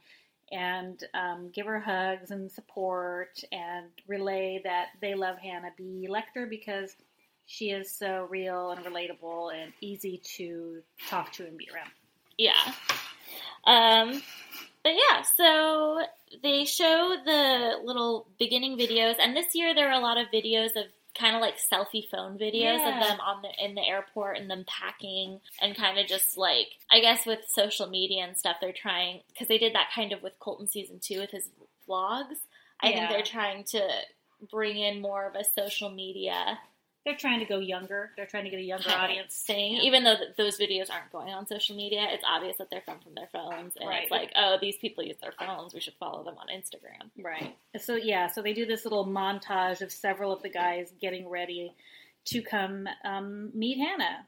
and 0.53 1.03
um, 1.13 1.51
give 1.53 1.67
her 1.67 1.81
hugs 1.81 2.31
and 2.31 2.49
support 2.53 3.43
and 3.51 3.89
relay 4.07 4.61
that 4.63 4.91
they 5.01 5.17
love 5.17 5.37
Hannah 5.39 5.73
B. 5.77 6.09
Lecter 6.09 6.49
because 6.49 6.95
she 7.47 7.71
is 7.71 7.91
so 7.91 8.29
real 8.31 8.71
and 8.71 8.87
relatable 8.87 9.53
and 9.61 9.73
easy 9.81 10.19
to 10.37 10.83
talk 11.09 11.33
to 11.33 11.47
and 11.49 11.59
be 11.59 11.69
around. 11.75 11.91
Yeah. 12.39 12.53
Um, 13.65 14.23
but 14.83 14.93
yeah, 14.95 15.23
so 15.37 16.01
they 16.43 16.65
show 16.65 17.17
the 17.25 17.75
little 17.85 18.27
beginning 18.39 18.79
videos, 18.79 19.17
and 19.21 19.37
this 19.37 19.55
year 19.55 19.75
there 19.75 19.89
are 19.91 19.99
a 19.99 20.03
lot 20.03 20.17
of 20.19 20.29
videos 20.33 20.77
of 20.77 20.85
kind 21.19 21.35
of 21.35 21.43
like 21.43 21.57
selfie 21.59 22.09
phone 22.09 22.39
videos 22.39 22.79
Yeah. 22.79 23.01
of 23.03 23.09
them 23.09 23.19
on 23.21 23.43
the 23.43 23.49
in 23.65 23.75
the 23.75 23.83
airport 23.83 24.37
and 24.39 24.49
them 24.49 24.65
packing 24.69 25.41
and 25.61 25.77
kind 25.77 25.99
of 25.99 26.07
just 26.07 26.39
like 26.39 26.69
I 26.93 27.01
guess 27.01 27.27
with 27.27 27.41
social 27.49 27.89
media 27.89 28.23
and 28.25 28.37
stuff 28.37 28.57
they're 28.61 28.73
trying 28.73 29.23
because 29.33 29.49
they 29.49 29.59
did 29.59 29.75
that 29.75 29.89
kind 29.93 30.13
of 30.13 30.23
with 30.23 30.35
Colton 30.39 30.69
season 30.69 31.01
two 31.03 31.19
with 31.19 31.31
his 31.31 31.49
vlogs. 31.89 32.37
I 32.81 32.93
think 32.93 33.11
they're 33.11 33.23
trying 33.23 33.65
to 33.71 33.81
bring 34.49 34.79
in 34.79 35.01
more 35.03 35.27
of 35.27 35.35
a 35.35 35.43
social 35.59 35.91
media 35.91 36.61
They're 37.09 37.17
trying 37.17 37.39
to 37.41 37.47
go 37.47 37.59
younger. 37.59 38.11
They're 38.17 38.27
trying 38.27 38.45
to 38.45 38.51
get 38.51 38.59
a 38.59 38.63
younger 38.63 38.91
audience. 38.91 39.35
thing. 39.47 39.77
Yeah. 39.77 39.83
Even 39.85 40.05
though 40.05 40.15
th- 40.17 40.37
those 40.37 40.59
videos 40.59 40.91
aren't 40.91 41.11
going 41.11 41.33
on 41.33 41.47
social 41.47 41.75
media, 41.75 42.07
it's 42.11 42.23
obvious 42.29 42.59
that 42.59 42.69
they're 42.71 42.83
from 42.83 42.99
from 43.01 43.15
their 43.15 43.29
phones, 43.33 43.77
and 43.77 43.89
Right. 43.89 44.03
it's 44.03 44.11
like, 44.11 44.31
oh, 44.37 44.59
these 44.61 44.77
people 44.77 45.03
use 45.03 45.17
their 45.23 45.33
phones. 45.33 45.73
We 45.73 45.81
should 45.81 45.95
follow 45.99 46.23
them 46.23 46.35
on 46.37 46.49
Instagram. 46.49 47.09
Right. 47.19 47.57
So 47.81 47.95
yeah, 47.97 48.27
so 48.27 48.43
they 48.43 48.53
do 48.53 48.67
this 48.67 48.85
little 48.85 49.07
montage 49.07 49.81
of 49.81 49.91
several 49.91 50.33
of 50.33 50.43
the 50.43 50.51
guys 50.51 50.93
getting 51.01 51.27
ready 51.31 51.73
to 52.27 52.43
come 52.43 52.87
um, 53.05 53.51
meet 53.55 53.79
Hannah. 53.79 54.27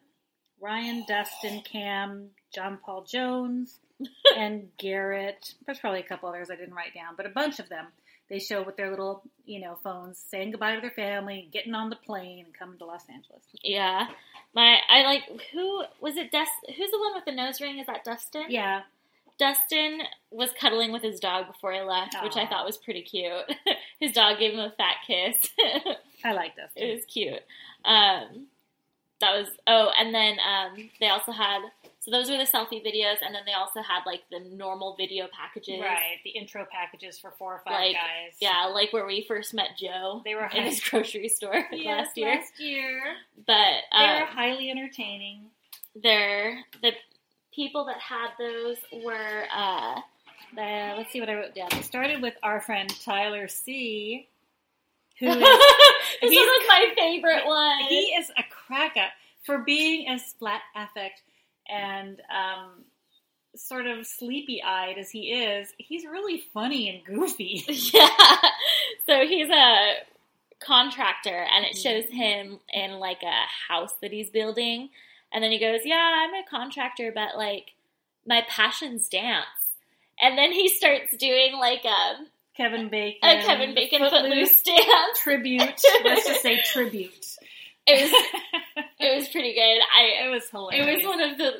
Ryan, 0.58 1.04
Dustin, 1.08 1.60
Cam, 1.60 2.30
John 2.54 2.78
Paul 2.82 3.02
Jones, 3.04 3.78
and 4.38 4.68
Garrett. 4.78 5.52
There's 5.66 5.78
probably 5.78 6.00
a 6.00 6.04
couple 6.04 6.30
others 6.30 6.50
I 6.50 6.56
didn't 6.56 6.74
write 6.74 6.94
down, 6.94 7.14
but 7.16 7.26
a 7.26 7.30
bunch 7.30 7.58
of 7.58 7.68
them. 7.68 7.88
They 8.30 8.38
show 8.38 8.62
with 8.62 8.76
their 8.76 8.90
little, 8.90 9.22
you 9.44 9.60
know, 9.60 9.76
phones, 9.82 10.16
saying 10.30 10.52
goodbye 10.52 10.76
to 10.76 10.80
their 10.80 10.92
family, 10.92 11.48
getting 11.52 11.74
on 11.74 11.90
the 11.90 11.96
plane, 11.96 12.44
and 12.44 12.54
coming 12.54 12.78
to 12.78 12.84
Los 12.86 13.02
Angeles. 13.12 13.42
Yeah, 13.62 14.06
my 14.54 14.78
I 14.88 15.02
like 15.02 15.24
who 15.52 15.82
was 16.00 16.16
it? 16.16 16.30
Dust? 16.30 16.50
Who's 16.66 16.90
the 16.90 16.98
one 16.98 17.14
with 17.14 17.24
the 17.24 17.32
nose 17.32 17.60
ring? 17.60 17.78
Is 17.78 17.88
that 17.88 18.04
Dustin? 18.04 18.44
Yeah, 18.48 18.82
Dustin 19.40 20.02
was 20.30 20.50
cuddling 20.52 20.92
with 20.92 21.02
his 21.02 21.18
dog 21.18 21.46
before 21.46 21.72
he 21.72 21.80
left, 21.80 22.14
which 22.22 22.36
I 22.36 22.46
thought 22.46 22.66
was 22.66 22.76
pretty 22.76 23.02
cute. 23.02 23.32
his 23.98 24.12
dog 24.12 24.38
gave 24.38 24.52
him 24.52 24.60
a 24.60 24.70
fat 24.70 24.96
kiss. 25.06 25.36
I 26.24 26.32
like 26.32 26.54
Dustin. 26.56 26.82
It 26.82 26.94
was 26.94 27.04
cute. 27.06 27.42
Um, 27.84 28.46
that 29.20 29.32
was 29.32 29.48
oh, 29.66 29.90
and 29.98 30.14
then 30.14 30.36
um, 30.40 30.90
they 31.00 31.08
also 31.08 31.32
had 31.32 31.62
so 32.00 32.10
those 32.10 32.30
were 32.30 32.36
the 32.38 32.44
selfie 32.46 32.84
videos, 32.84 33.16
and 33.24 33.34
then 33.34 33.42
they 33.46 33.52
also 33.52 33.80
had 33.82 34.00
like 34.06 34.22
the 34.30 34.40
normal 34.40 34.96
video 34.96 35.28
packages, 35.32 35.80
Right, 35.80 36.16
the 36.24 36.30
intro 36.30 36.66
packages 36.70 37.18
for 37.18 37.32
four 37.38 37.54
or 37.54 37.62
five 37.64 37.72
Like, 37.74 37.92
guys. 37.94 38.32
Yeah, 38.40 38.70
like 38.72 38.92
where 38.92 39.06
we 39.06 39.24
first 39.28 39.52
met 39.54 39.76
Joe 39.78 40.22
They 40.24 40.34
were 40.34 40.46
in 40.54 40.64
his 40.64 40.80
grocery 40.80 41.28
store 41.28 41.66
Yes, 41.72 42.06
last 42.08 42.16
year. 42.16 42.34
Last 42.34 42.58
year. 42.60 43.02
But 43.46 43.54
They 43.92 44.06
were 44.06 44.22
um, 44.22 44.28
highly 44.28 44.70
entertaining. 44.70 45.50
they're 45.94 46.58
the 46.82 46.92
people 47.54 47.84
that 47.86 47.98
had 47.98 48.28
those 48.38 48.76
were 49.04 49.44
uh, 49.54 50.00
Uh, 50.56 50.94
let's 50.96 51.12
see 51.12 51.20
what 51.20 51.28
I 51.28 51.34
wrote 51.34 51.54
down. 51.54 51.68
It 51.72 51.84
started 51.84 52.22
with 52.22 52.34
our 52.42 52.60
friend 52.60 52.88
Tyler 53.04 53.46
C, 53.46 54.26
who 55.18 55.26
this 55.34 55.36
is 55.38 56.22
was 56.22 56.30
he's- 56.30 56.64
my 56.66 56.86
favorite 56.96 57.46
one. 57.46 57.80
he 57.88 58.14
is 58.18 58.30
a 58.38 58.42
crack 58.50 58.96
up 58.96 59.10
for 59.44 59.58
being 59.58 60.08
as 60.08 60.32
flat 60.38 60.62
affect 60.74 61.22
and 61.72 62.20
um, 62.30 62.84
sort 63.56 63.86
of 63.86 64.06
sleepy 64.06 64.62
eyed 64.62 64.96
as 64.98 65.10
he 65.10 65.32
is. 65.32 65.68
He's 65.78 66.04
really 66.04 66.42
funny 66.52 66.88
and 66.88 67.04
goofy. 67.04 67.64
Yeah. 67.92 68.08
So 69.06 69.26
he's 69.26 69.48
a 69.50 69.94
contractor, 70.64 71.46
and 71.52 71.64
it 71.64 71.74
Mm-hmm. 71.76 71.80
shows 71.82 72.04
him 72.10 72.58
in 72.72 72.92
like 72.98 73.22
a 73.22 73.72
house 73.72 73.92
that 74.02 74.12
he's 74.12 74.30
building. 74.30 74.90
And 75.32 75.42
then 75.44 75.50
he 75.52 75.58
goes, 75.58 75.80
Yeah, 75.84 75.96
I'm 75.96 76.34
a 76.34 76.42
contractor, 76.48 77.12
but 77.14 77.36
like 77.36 77.72
my 78.26 78.44
passion's 78.48 79.08
dance. 79.08 79.46
And 80.20 80.36
then 80.36 80.52
he 80.52 80.68
starts 80.68 81.16
doing 81.16 81.54
like 81.58 81.84
a 81.84 82.16
Kevin 82.56 82.90
Bacon. 82.90 83.20
a 83.28 83.42
Kevin 83.42 83.74
Bacon 83.74 84.00
Footloose 84.10 84.58
stand. 84.58 84.82
tribute. 85.16 85.80
Let's 86.04 86.26
just 86.26 86.42
say 86.42 86.60
tribute. 86.62 87.26
It 87.90 88.02
was 88.02 88.84
it 89.00 89.16
was 89.16 89.28
pretty 89.28 89.54
good. 89.54 89.60
I 89.94 90.26
It 90.26 90.30
was 90.30 90.48
hilarious. 90.50 90.86
it 90.86 90.96
was 90.96 91.06
one 91.06 91.20
of 91.20 91.38
the 91.38 91.52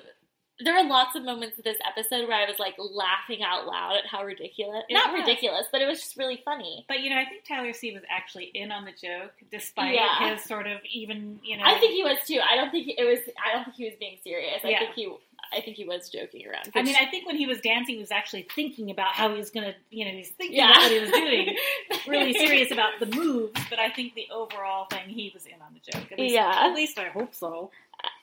there 0.64 0.74
were 0.74 0.88
lots 0.88 1.16
of 1.16 1.24
moments 1.24 1.58
of 1.58 1.64
this 1.64 1.76
episode 1.86 2.28
where 2.28 2.36
I 2.36 2.48
was 2.48 2.58
like 2.58 2.74
laughing 2.78 3.42
out 3.42 3.66
loud 3.66 3.96
at 3.96 4.06
how 4.06 4.24
ridiculous 4.24 4.84
It 4.88 4.94
not 4.94 5.12
was. 5.12 5.20
ridiculous, 5.20 5.66
but 5.72 5.80
it 5.80 5.86
was 5.86 6.00
just 6.00 6.16
really 6.16 6.40
funny. 6.44 6.84
But 6.88 7.00
you 7.00 7.10
know, 7.10 7.16
I 7.16 7.24
think 7.24 7.44
Tyler 7.46 7.72
C 7.72 7.92
was 7.92 8.02
actually 8.10 8.50
in 8.54 8.70
on 8.72 8.84
the 8.84 8.92
joke, 8.92 9.32
despite 9.50 9.94
Yeah. 9.94 10.32
his 10.34 10.44
sort 10.44 10.66
of 10.66 10.78
even 10.92 11.40
you 11.42 11.56
know. 11.56 11.64
I 11.64 11.78
think 11.78 11.92
he 11.92 12.02
was 12.04 12.18
too. 12.26 12.40
I 12.40 12.56
don't 12.56 12.70
think 12.70 12.88
it 12.96 13.04
was 13.04 13.18
I 13.44 13.54
don't 13.54 13.64
think 13.64 13.76
he 13.76 13.84
was 13.84 13.94
being 13.98 14.18
serious. 14.22 14.60
I 14.64 14.68
Yeah. 14.70 14.78
think 14.80 14.94
he 14.94 15.12
I 15.52 15.60
think 15.62 15.76
he 15.76 15.84
was 15.84 16.08
joking 16.08 16.46
around. 16.46 16.70
I 16.76 16.82
mean, 16.82 16.94
I 16.94 17.06
think 17.06 17.26
when 17.26 17.34
he 17.36 17.44
was 17.46 17.60
dancing, 17.60 17.96
he 17.96 18.00
was 18.00 18.12
actually 18.12 18.46
thinking 18.54 18.88
about 18.92 19.14
how 19.14 19.30
he 19.32 19.36
was 19.36 19.50
gonna, 19.50 19.74
you 19.90 20.04
know, 20.04 20.12
he's 20.12 20.28
thinking 20.30 20.58
Yeah. 20.58 20.70
about 20.70 20.82
what 20.82 20.92
he 20.92 21.00
was 21.00 21.10
doing, 21.10 21.56
really 22.06 22.32
serious 22.34 22.70
about 22.70 23.00
the 23.00 23.06
moves. 23.06 23.60
But 23.68 23.80
I 23.80 23.90
think 23.90 24.14
the 24.14 24.28
overall 24.30 24.84
thing, 24.84 25.08
he 25.08 25.32
was 25.34 25.46
in 25.46 25.54
on 25.60 25.74
the 25.74 25.80
joke. 25.90 26.12
At 26.12 26.20
least, 26.20 26.34
Yeah. 26.34 26.52
at 26.66 26.72
least 26.74 26.98
I 27.00 27.06
hope 27.08 27.34
so. 27.34 27.72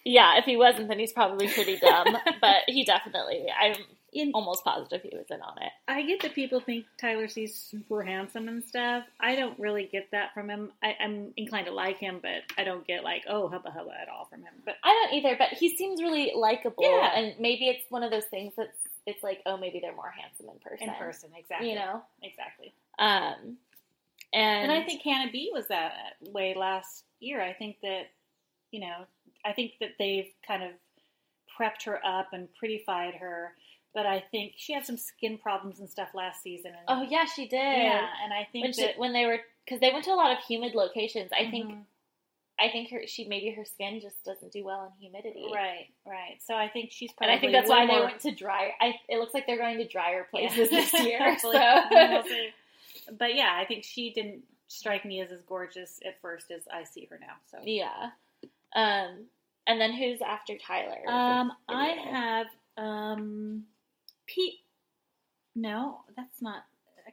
Yeah, 0.06 0.38
if 0.38 0.46
he 0.46 0.56
wasn't, 0.56 0.88
then 0.88 1.00
he's 1.00 1.12
probably 1.12 1.48
pretty 1.48 1.78
dumb. 1.78 2.08
but 2.42 2.58
he 2.68 2.86
definitely, 2.86 3.46
I'm 3.60 3.76
In, 4.14 4.32
almost 4.34 4.64
positive 4.64 5.02
he 5.02 5.16
was 5.16 5.26
in 5.30 5.42
on 5.42 5.58
it. 5.62 5.72
I 5.88 6.04
get 6.04 6.22
that 6.22 6.34
people 6.34 6.62
think 6.62 6.86
Tyler 7.00 7.28
C's 7.28 7.54
super 7.54 8.04
handsome 8.04 8.48
and 8.48 8.64
stuff. 8.64 9.04
I 9.20 9.36
don't 9.36 9.60
really 9.60 9.84
get 9.92 10.10
that 10.12 10.34
from 10.34 10.50
him. 10.50 10.72
I, 10.82 10.96
I'm 11.04 11.34
inclined 11.36 11.66
to 11.68 11.74
like 11.74 11.98
him, 12.00 12.20
but 12.22 12.44
I 12.58 12.64
don't 12.64 12.88
get 12.88 13.04
like, 13.04 13.24
oh, 13.30 13.50
hubba 13.50 13.70
hubba 13.70 13.92
at 14.02 14.08
all 14.08 14.26
from 14.26 14.44
him. 14.44 14.54
But 14.64 14.76
I 14.84 14.94
don't 14.94 15.18
either, 15.18 15.36
but 15.38 15.50
he 15.58 15.76
seems 15.76 16.02
really 16.02 16.32
likable, 16.36 16.84
Yeah. 16.84 17.12
and 17.20 17.36
maybe 17.40 17.68
it's 17.68 17.84
one 17.90 18.04
of 18.04 18.12
those 18.12 18.26
things 18.26 18.54
that's 18.56 18.78
it's 19.06 19.24
like, 19.24 19.42
oh, 19.46 19.58
maybe 19.58 19.80
they're 19.82 19.96
more 19.96 20.12
handsome 20.18 20.48
in 20.50 20.60
person. 20.60 20.90
in 20.90 20.96
person, 20.96 21.30
exactly. 21.38 21.70
you 21.70 21.76
know. 21.76 22.02
exactly. 22.22 22.74
Um, 23.00 23.58
and, 24.34 24.64
And 24.64 24.72
I 24.72 24.84
think 24.84 25.02
Hannah 25.02 25.32
B 25.32 25.50
was 25.54 25.68
that 25.68 25.94
way 26.22 26.54
last 26.56 27.06
year. 27.22 27.42
I 27.42 27.54
think 27.54 27.78
that, 27.84 28.08
you 28.72 28.82
know, 28.82 29.06
I 29.48 29.54
think 29.54 29.74
that 29.80 29.92
they've 29.98 30.30
kind 30.46 30.64
of 30.64 30.72
prepped 31.60 31.84
her 31.86 32.00
up 32.06 32.34
and 32.34 32.48
prettified 32.56 33.16
her. 33.16 33.54
But 33.94 34.06
I 34.06 34.20
think 34.32 34.54
she 34.58 34.74
had 34.74 34.86
some 34.86 34.98
skin 34.98 35.38
problems 35.40 35.80
and 35.80 35.90
stuff 35.90 36.10
last 36.14 36.44
season. 36.44 36.72
And, 36.72 36.86
oh 36.88 37.08
yeah, 37.10 37.26
she 37.26 37.44
did. 37.48 37.54
yeah, 37.54 38.08
and 38.24 38.32
I 38.34 38.48
think 38.52 38.66
when, 38.66 38.74
she, 38.74 38.82
that 38.84 39.00
when 39.00 39.14
they 39.14 39.26
were 39.26 39.40
because 39.66 39.80
they 39.80 39.92
went 39.92 40.06
to 40.06 40.12
a 40.12 40.16
lot 40.16 40.32
of 40.32 40.38
humid 40.48 40.76
locations. 40.76 41.32
I 41.34 41.50
think 41.50 41.70
Mhm. 41.72 41.84
I 42.60 42.70
think 42.70 42.90
her 42.92 43.02
she 43.08 43.26
maybe 43.28 43.52
her 43.52 43.66
skin 43.66 44.00
just 44.02 44.24
doesn't 44.24 44.52
do 44.52 44.64
well 44.64 44.86
in 44.86 44.92
humidity. 45.02 45.46
right, 45.54 45.88
right. 46.06 46.38
So 46.46 46.56
I 46.56 46.68
think 46.70 46.92
she's 46.92 47.10
And 47.12 47.18
probably 47.18 47.36
I 47.36 47.40
think 47.40 47.52
that's 47.54 47.70
why 47.70 47.86
they 47.88 48.00
went 48.00 48.20
to 48.22 48.32
drier. 48.32 48.72
I, 48.82 48.96
it 49.10 49.18
looks 49.20 49.34
like 49.34 49.46
they're 49.48 49.58
going 49.58 49.78
to 49.78 49.88
drier 49.88 50.28
Yeah. 50.34 50.50
places 50.50 50.70
this 50.70 50.94
year. 51.06 51.38
So 51.40 51.52
but 53.18 53.36
yeah, 53.36 53.56
I 53.60 53.66
think 53.66 53.84
she 53.84 54.12
didn't 54.12 54.44
strike 54.68 55.06
me 55.06 55.22
as 55.22 55.32
as 55.32 55.42
gorgeous 55.44 56.00
at 56.06 56.20
first 56.22 56.52
as 56.52 56.62
I 56.72 56.84
see 56.84 57.08
her 57.10 57.18
now. 57.20 57.36
So 57.52 57.60
yeah. 57.64 58.10
Um, 58.76 59.26
and 59.68 59.80
then 59.82 59.94
who's 59.94 60.20
after 60.22 60.58
Tyler? 60.58 60.98
Um, 61.08 61.52
I 61.70 61.88
have 62.12 62.48
um, 62.78 63.64
Pete. 64.26 64.56
No, 65.56 66.02
that's 66.16 66.42
not. 66.42 66.64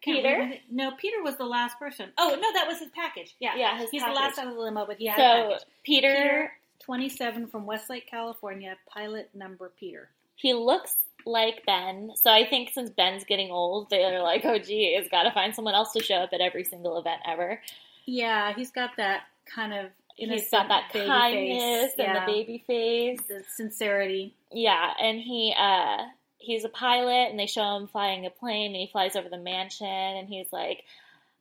Peter? 0.03 0.29
remember 0.29 0.57
No, 0.71 0.91
Peter 0.99 1.23
was 1.23 1.37
the 1.37 1.47
last 1.47 1.79
person. 1.79 2.11
Oh 2.19 2.31
no, 2.39 2.53
that 2.53 2.67
was 2.67 2.79
his 2.79 2.91
package. 2.95 3.35
Yeah, 3.41 3.57
Yeah, 3.57 3.79
his 3.79 3.91
he's 3.91 4.03
package. 4.03 4.15
the 4.17 4.21
last 4.21 4.39
out 4.39 4.49
of 4.49 4.55
the 4.55 4.61
limo, 4.61 4.85
but 4.87 4.99
he 4.99 5.07
had 5.07 5.19
a 5.19 5.23
So 5.23 5.49
package. 5.53 5.67
Peter, 5.85 6.09
Peter, 6.09 6.53
twenty-seven 6.81 7.47
from 7.47 7.65
Westlake, 7.65 8.07
California. 8.11 8.77
Pilot 8.87 9.31
number 9.35 9.73
Peter. 9.79 10.09
he 10.37 10.53
looks 10.53 10.97
like 11.25 11.65
Ben. 11.65 12.11
So 12.17 12.31
I 12.31 12.45
think 12.45 12.71
since 12.75 12.91
Ben's 12.91 13.25
getting 13.25 13.51
old, 13.51 13.89
they're 13.89 14.21
like, 14.23 14.45
oh 14.45 14.59
geez, 14.59 15.09
got 15.09 15.23
to 15.23 15.31
find 15.31 15.55
someone 15.55 15.75
else 15.75 15.93
to 15.93 16.03
show 16.03 16.17
up 16.17 16.31
at 16.35 16.41
every 16.43 16.65
single 16.65 16.99
event 16.99 17.23
ever. 17.27 17.63
Yeah, 18.05 18.53
he's 18.55 18.71
got 18.73 18.91
that 18.99 19.23
kind 19.47 19.73
of. 19.73 19.87
He's 20.17 20.51
got 20.51 20.69
that 20.69 20.93
baby 20.93 21.07
kindness 21.07 21.91
face. 21.91 21.93
and 21.99 22.07
yeah, 22.15 22.27
the 22.27 22.33
baby 22.33 22.65
face. 22.67 23.21
the 23.29 23.43
sincerity. 23.57 24.35
Yeah, 24.53 24.93
and 25.01 25.19
he 25.21 25.55
uh 25.59 25.99
he's 26.39 26.65
a 26.65 26.69
pilot 26.69 27.31
and 27.31 27.39
they 27.39 27.47
show 27.47 27.77
him 27.77 27.87
flying 27.89 28.27
a 28.27 28.31
plane 28.31 28.67
and 28.67 28.77
he 28.77 28.89
flies 28.93 29.17
over 29.17 29.29
the 29.29 29.39
mansion 29.39 29.87
and 29.87 30.29
he's 30.29 30.53
like 30.53 30.85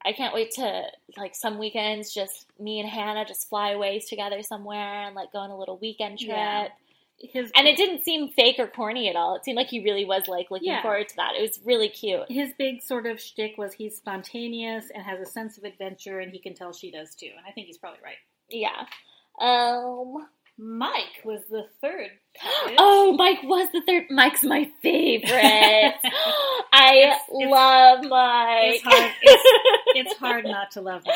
I 0.06 0.13
can't 0.13 0.34
wait 0.34 0.51
to 0.56 0.84
like 1.18 1.36
some 1.36 1.60
weekends 1.60 2.13
just 2.13 2.46
me 2.60 2.80
and 2.80 2.89
Hannah 2.89 3.25
just 3.25 3.48
fly 3.50 3.72
away 3.72 4.00
together 4.00 4.42
somewhere 4.44 5.03
and 5.06 5.15
like 5.15 5.32
go 5.32 5.39
on 5.39 5.50
a 5.50 5.58
little 5.58 5.77
weekend 5.77 6.20
trip. 6.20 6.30
Yeah. 6.30 6.68
His 7.20 7.51
And 7.56 7.68
it 7.68 7.77
didn't 7.77 8.03
seem 8.03 8.30
fake 8.30 8.56
or 8.60 8.68
corny 8.68 9.08
at 9.08 9.15
all. 9.15 9.36
It 9.36 9.46
seemed 9.46 9.56
like 9.56 9.68
he 9.68 9.82
really 9.84 10.03
was 10.03 10.27
like 10.27 10.50
looking 10.51 10.68
Yeah. 10.70 10.82
forward 10.82 11.08
to 11.10 11.15
that. 11.18 11.36
It 11.38 11.42
was 11.42 11.60
really 11.63 11.88
cute. 11.88 12.30
his 12.30 12.51
big 12.58 12.82
sort 12.82 13.06
of 13.06 13.22
shtick 13.22 13.58
was 13.58 13.72
he's 13.74 13.96
spontaneous 13.96 14.89
and 14.94 15.03
has 15.03 15.22
a 15.22 15.25
sense 15.30 15.58
of 15.58 15.63
adventure, 15.63 16.20
and 16.20 16.34
he 16.34 16.39
can 16.39 16.53
tell 16.53 16.74
she 16.74 16.92
does 16.92 17.13
too. 17.15 17.30
And 17.38 17.46
I 17.48 17.51
think 17.51 17.68
he's 17.68 17.77
probably 17.77 18.00
right. 18.03 18.18
Yeah. 18.50 18.85
Um 19.39 20.27
Mike 20.55 21.25
was 21.25 21.41
the 21.50 21.63
third. 21.81 22.09
Oh, 22.77 23.15
Mike 23.17 23.41
was 23.43 23.67
the 23.73 23.81
third. 23.88 24.03
Mike's 24.12 24.43
my 24.43 24.69
favorite. 24.83 25.31
I 26.75 26.95
It's- 26.95 27.19
it's- 27.29 27.50
love 27.51 28.05
Mike. 28.05 28.75
It's 28.75 28.83
hard. 28.83 29.12
It's, 29.95 30.09
it's 30.12 30.19
hard 30.19 30.45
not 30.45 30.71
to 30.71 30.81
love 30.81 31.01
Mike. 31.05 31.15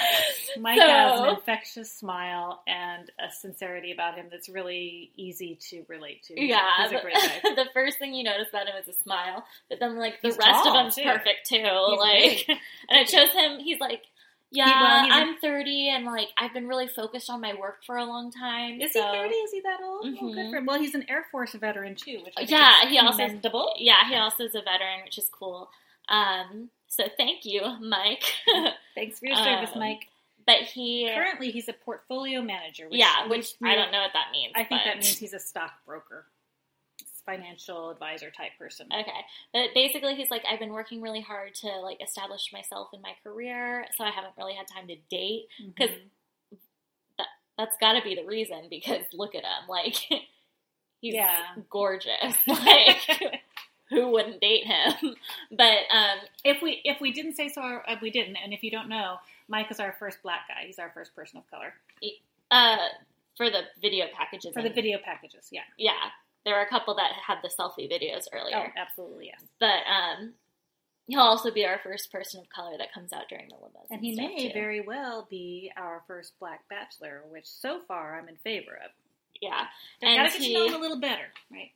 Mike 0.59 0.79
So- 0.79 0.87
has 0.87 1.19
an 1.21 1.27
infectious 1.29 1.91
smile 1.91 2.63
and 2.67 3.09
a 3.19 3.31
sincerity 3.31 3.91
about 3.91 4.15
him 4.15 4.25
that's 4.31 4.49
really 4.49 5.11
easy 5.17 5.57
to 5.69 5.83
relate 5.87 6.23
to. 6.23 6.39
Yeah, 6.43 6.59
he's 6.83 6.91
a 6.91 7.01
great 7.01 7.15
guy. 7.15 7.41
the 7.55 7.65
first 7.73 7.99
thing 7.99 8.13
you 8.15 8.23
notice 8.23 8.49
about 8.49 8.67
him 8.67 8.75
is 8.81 8.87
a 8.87 8.93
smile, 9.03 9.45
but 9.69 9.79
then 9.79 9.97
like 9.97 10.19
the 10.21 10.29
He's 10.29 10.37
rest 10.37 10.65
of 10.67 10.73
him's 10.75 10.95
too. 10.95 11.03
perfect 11.03 11.47
too. 11.47 11.57
He's 11.57 11.99
like, 11.99 12.47
big. 12.47 12.57
and 12.89 12.99
it 12.99 13.09
shows 13.09 13.29
him 13.29 13.59
he's 13.59 13.79
like, 13.79 14.01
yeah, 14.51 14.81
well, 14.81 15.03
he's 15.05 15.13
a- 15.13 15.15
I'm 15.17 15.37
30, 15.37 15.89
and 15.89 16.05
like 16.05 16.29
I've 16.37 16.53
been 16.53 16.67
really 16.67 16.87
focused 16.87 17.29
on 17.29 17.41
my 17.41 17.53
work 17.53 17.83
for 17.85 17.97
a 17.97 18.05
long 18.05 18.31
time. 18.31 18.79
Is 18.81 18.93
so- 18.93 19.01
he 19.11 19.17
thirty? 19.17 19.35
Is 19.35 19.51
he 19.51 19.61
that 19.61 19.79
old? 19.83 20.05
Oh, 20.05 20.09
Mhm. 20.09 20.33
good 20.33 20.49
for 20.51 20.57
him. 20.57 20.65
Well, 20.65 20.79
he's 20.79 20.95
an 20.95 21.05
Air 21.09 21.25
Force 21.31 21.53
veteran 21.53 21.95
too, 21.95 22.21
which 22.23 22.33
Yeah, 22.49 22.87
he 22.87 22.97
also- 22.99 23.17
commendable. 23.17 23.73
Yeah, 23.77 24.07
he 24.09 24.15
also 24.15 24.43
is 24.45 24.55
a 24.55 24.61
veteran, 24.61 25.03
which 25.03 25.17
is 25.17 25.29
cool. 25.29 25.69
Um, 26.09 26.69
so 26.87 27.09
thank 27.17 27.43
you, 27.45 27.61
Mike. 27.81 28.23
Thanks 28.95 29.19
for 29.19 29.25
your 29.27 29.35
service, 29.35 29.71
Um, 29.73 29.79
Mike. 29.79 30.07
but 30.45 30.59
he, 30.61 31.09
Currently, 31.13 31.51
he's 31.51 31.67
a 31.67 31.73
portfolio 31.73 32.41
manager. 32.41 32.87
Which, 32.87 32.97
yeah, 32.99 33.27
which 33.27 33.55
I 33.61 33.75
don't 33.75 33.91
know 33.91 34.01
what 34.01 34.13
that 34.13 34.31
means. 34.31 34.53
I 34.55 34.63
think 34.63 34.83
that 34.85 34.95
means 34.95 35.17
he's 35.19 35.33
a 35.33 35.39
stockbroker, 35.39 36.25
financial 37.27 37.91
advisor 37.91 38.31
type 38.31 38.53
person. 38.57 38.87
Okay, 38.91 39.21
but 39.53 39.67
basically, 39.75 40.15
he's 40.15 40.31
like, 40.31 40.43
I've 40.51 40.57
been 40.59 40.71
working 40.73 40.99
really 41.03 41.21
hard 41.21 41.53
to 41.55 41.67
like 41.81 42.01
establish 42.01 42.51
myself 42.51 42.87
in 42.93 43.01
my 43.03 43.13
career, 43.23 43.85
so 43.95 44.03
I 44.03 44.09
haven't 44.09 44.33
really 44.39 44.55
had 44.55 44.65
time 44.67 44.87
to 44.87 44.95
date. 45.11 45.47
'cause 45.77 45.89
Mhm. 45.89 46.09
That's 47.57 47.75
got 47.79 47.93
to 47.93 48.03
be 48.03 48.13
the 48.13 48.23
reason 48.23 48.67
because 48.69 49.01
look 49.13 49.33
at 49.33 49.41
him, 49.43 49.67
like 49.67 49.95
he's 51.01 51.13
Yeah. 51.15 51.43
gorgeous. 51.69 52.35
Like 52.47 53.41
who 53.89 54.09
wouldn't 54.11 54.41
date 54.41 54.65
him? 54.67 55.15
But 55.51 55.79
um, 55.91 56.19
if 56.43 56.61
we 56.61 56.81
if 56.83 56.99
we 57.01 57.11
didn't 57.11 57.33
say 57.35 57.47
so, 57.49 57.61
uh, 57.63 57.95
we 58.01 58.11
didn't. 58.11 58.35
And 58.35 58.53
if 58.53 58.61
you 58.63 58.69
don't 58.69 58.89
know, 58.89 59.15
Mike 59.47 59.71
is 59.71 59.79
our 59.79 59.95
first 59.97 60.21
black 60.21 60.41
guy. 60.47 60.65
He's 60.67 60.77
our 60.77 60.91
first 60.93 61.15
person 61.15 61.37
of 61.39 61.49
color 61.49 61.73
uh, 62.51 62.77
for 63.37 63.49
the 63.49 63.61
video 63.81 64.05
packages, 64.13 64.53
for 64.53 64.61
the 64.61 64.69
video 64.69 64.99
packages. 65.03 65.47
Yeah. 65.51 65.61
yeah, 65.77 65.93
there 66.45 66.55
were 66.55 66.61
a 66.61 66.69
couple 66.69 66.95
that 66.95 67.11
had 67.25 67.37
the 67.43 67.49
selfie 67.49 67.89
videos 67.91 68.25
earlier. 68.33 68.57
Oh, 68.75 68.79
absolutely 68.81 69.27
yes. 69.27 69.41
but 69.59 69.81
um. 69.89 70.33
He'll 71.09 71.21
also 71.21 71.51
be 71.51 71.65
our 71.65 71.79
first 71.81 72.11
person 72.11 72.41
of 72.41 72.49
color 72.49 72.77
that 72.77 72.91
comes 72.93 73.13
out 73.13 73.29
during 73.29 73.47
the 73.47 73.55
limos. 73.55 73.87
And 73.89 74.01
he 74.01 74.13
may 74.13 74.49
too. 74.49 74.53
very 74.53 74.81
well 74.81 75.25
be 75.29 75.71
our 75.77 76.03
first 76.05 76.33
black 76.37 76.67
bachelor, 76.69 77.21
which 77.29 77.45
so 77.47 77.79
far 77.87 78.19
I'm 78.19 78.27
in 78.27 78.35
favor 78.43 78.73
of. 78.83 78.91
yeah. 79.39 79.67
I 80.03 80.05
And 80.05 80.17
gotta 80.27 80.37
get 80.37 80.41
he- 80.45 80.53
to 80.53 80.59
know 80.59 80.67
him 80.67 80.73
a 80.73 80.77
little 80.79 80.99
better, 80.99 81.27
right? 81.49 81.71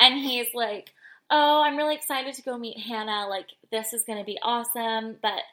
and 0.00 0.18
he's 0.18 0.52
like, 0.52 0.90
"Oh, 1.30 1.62
I'm 1.62 1.76
really 1.76 1.94
excited 1.94 2.34
to 2.34 2.42
go 2.42 2.58
meet 2.58 2.76
Hannah. 2.76 3.28
Like, 3.28 3.50
this 3.70 3.92
is 3.92 4.02
going 4.02 4.18
to 4.18 4.24
be 4.24 4.40
awesome. 4.42 5.16
But 5.22 5.44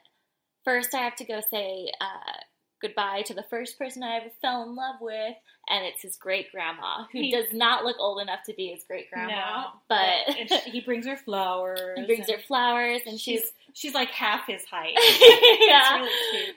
first, 0.64 0.92
I 0.92 0.98
have 1.02 1.14
to 1.16 1.24
go 1.24 1.40
say 1.52 1.92
uh, 2.00 2.32
goodbye 2.80 3.22
to 3.26 3.34
the 3.34 3.42
first 3.44 3.78
person 3.78 4.02
I 4.02 4.16
ever 4.16 4.30
fell 4.40 4.62
in 4.62 4.74
love 4.74 4.96
with, 5.00 5.34
and 5.68 5.84
it's 5.86 6.02
his 6.02 6.16
great 6.16 6.50
grandma, 6.52 7.04
who 7.12 7.20
He- 7.20 7.30
does 7.30 7.52
not 7.52 7.84
look 7.84 7.96
old 7.98 8.20
enough 8.20 8.40
to 8.46 8.54
be 8.54 8.68
his 8.68 8.82
great 8.84 9.10
grandma, 9.10 9.32
No, 9.32 9.66
but 9.88 10.48
she, 10.64 10.70
he 10.70 10.80
brings 10.80 11.06
her 11.06 11.16
flowers. 11.16 11.98
he 11.98 12.06
brings 12.06 12.28
her 12.30 12.38
flowers, 12.46 13.02
and 13.06 13.18
she's." 13.20 13.40
She's 13.40 13.52
she's 13.72 13.94
like 13.94 14.08
half 14.10 14.46
his 14.48 14.64
height. 14.64 14.94
yeah. 15.60 15.98
Really. 16.00 16.10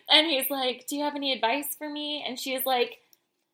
And 0.09 0.25
he's 0.27 0.49
like, 0.49 0.87
Do 0.87 0.95
you 0.95 1.03
have 1.03 1.15
any 1.15 1.31
advice 1.31 1.75
for 1.77 1.87
me? 1.87 2.25
And 2.27 2.39
she's 2.39 2.65
like, 2.65 2.97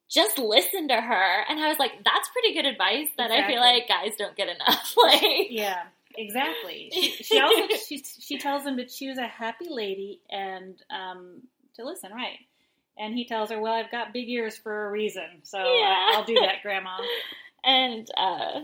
Just 0.10 0.38
listen 0.40 0.88
to 0.88 0.96
her. 0.96 1.42
And 1.50 1.60
I 1.60 1.68
was 1.68 1.78
like, 1.78 1.92
That's 2.06 2.30
pretty 2.30 2.54
good 2.54 2.66
advice 2.66 3.10
that 3.18 3.32
I 3.32 3.46
feel 3.48 3.60
like 3.60 3.88
guys 3.90 4.14
don't 4.18 4.36
get 4.38 4.48
enough. 4.48 4.94
like, 5.04 5.22
Yeah, 5.50 5.82
exactly. 6.16 6.90
She, 6.94 7.12
she 7.24 7.40
also 7.42 7.76
she, 7.86 7.98
she 7.98 8.38
tells 8.38 8.66
him 8.66 8.78
to 8.78 8.86
choose 8.86 9.18
a 9.18 9.28
happy 9.28 9.68
lady 9.70 10.22
and 10.30 10.82
um, 10.90 11.42
to 11.76 11.84
listen, 11.86 12.12
right? 12.14 12.40
And 13.00 13.16
he 13.16 13.26
tells 13.26 13.50
her, 13.50 13.60
"Well, 13.62 13.74
I've 13.74 13.90
got 13.92 14.14
big 14.14 14.30
ears 14.30 14.58
for 14.58 14.88
a 14.88 14.92
reason, 14.92 15.42
so 15.44 15.58
Yeah. 15.58 16.12
I, 16.14 16.18
will 16.18 16.26
do 16.26 16.36
that, 16.36 16.62
Grandma." 16.62 16.98
and 17.64 18.08
uh 18.18 18.62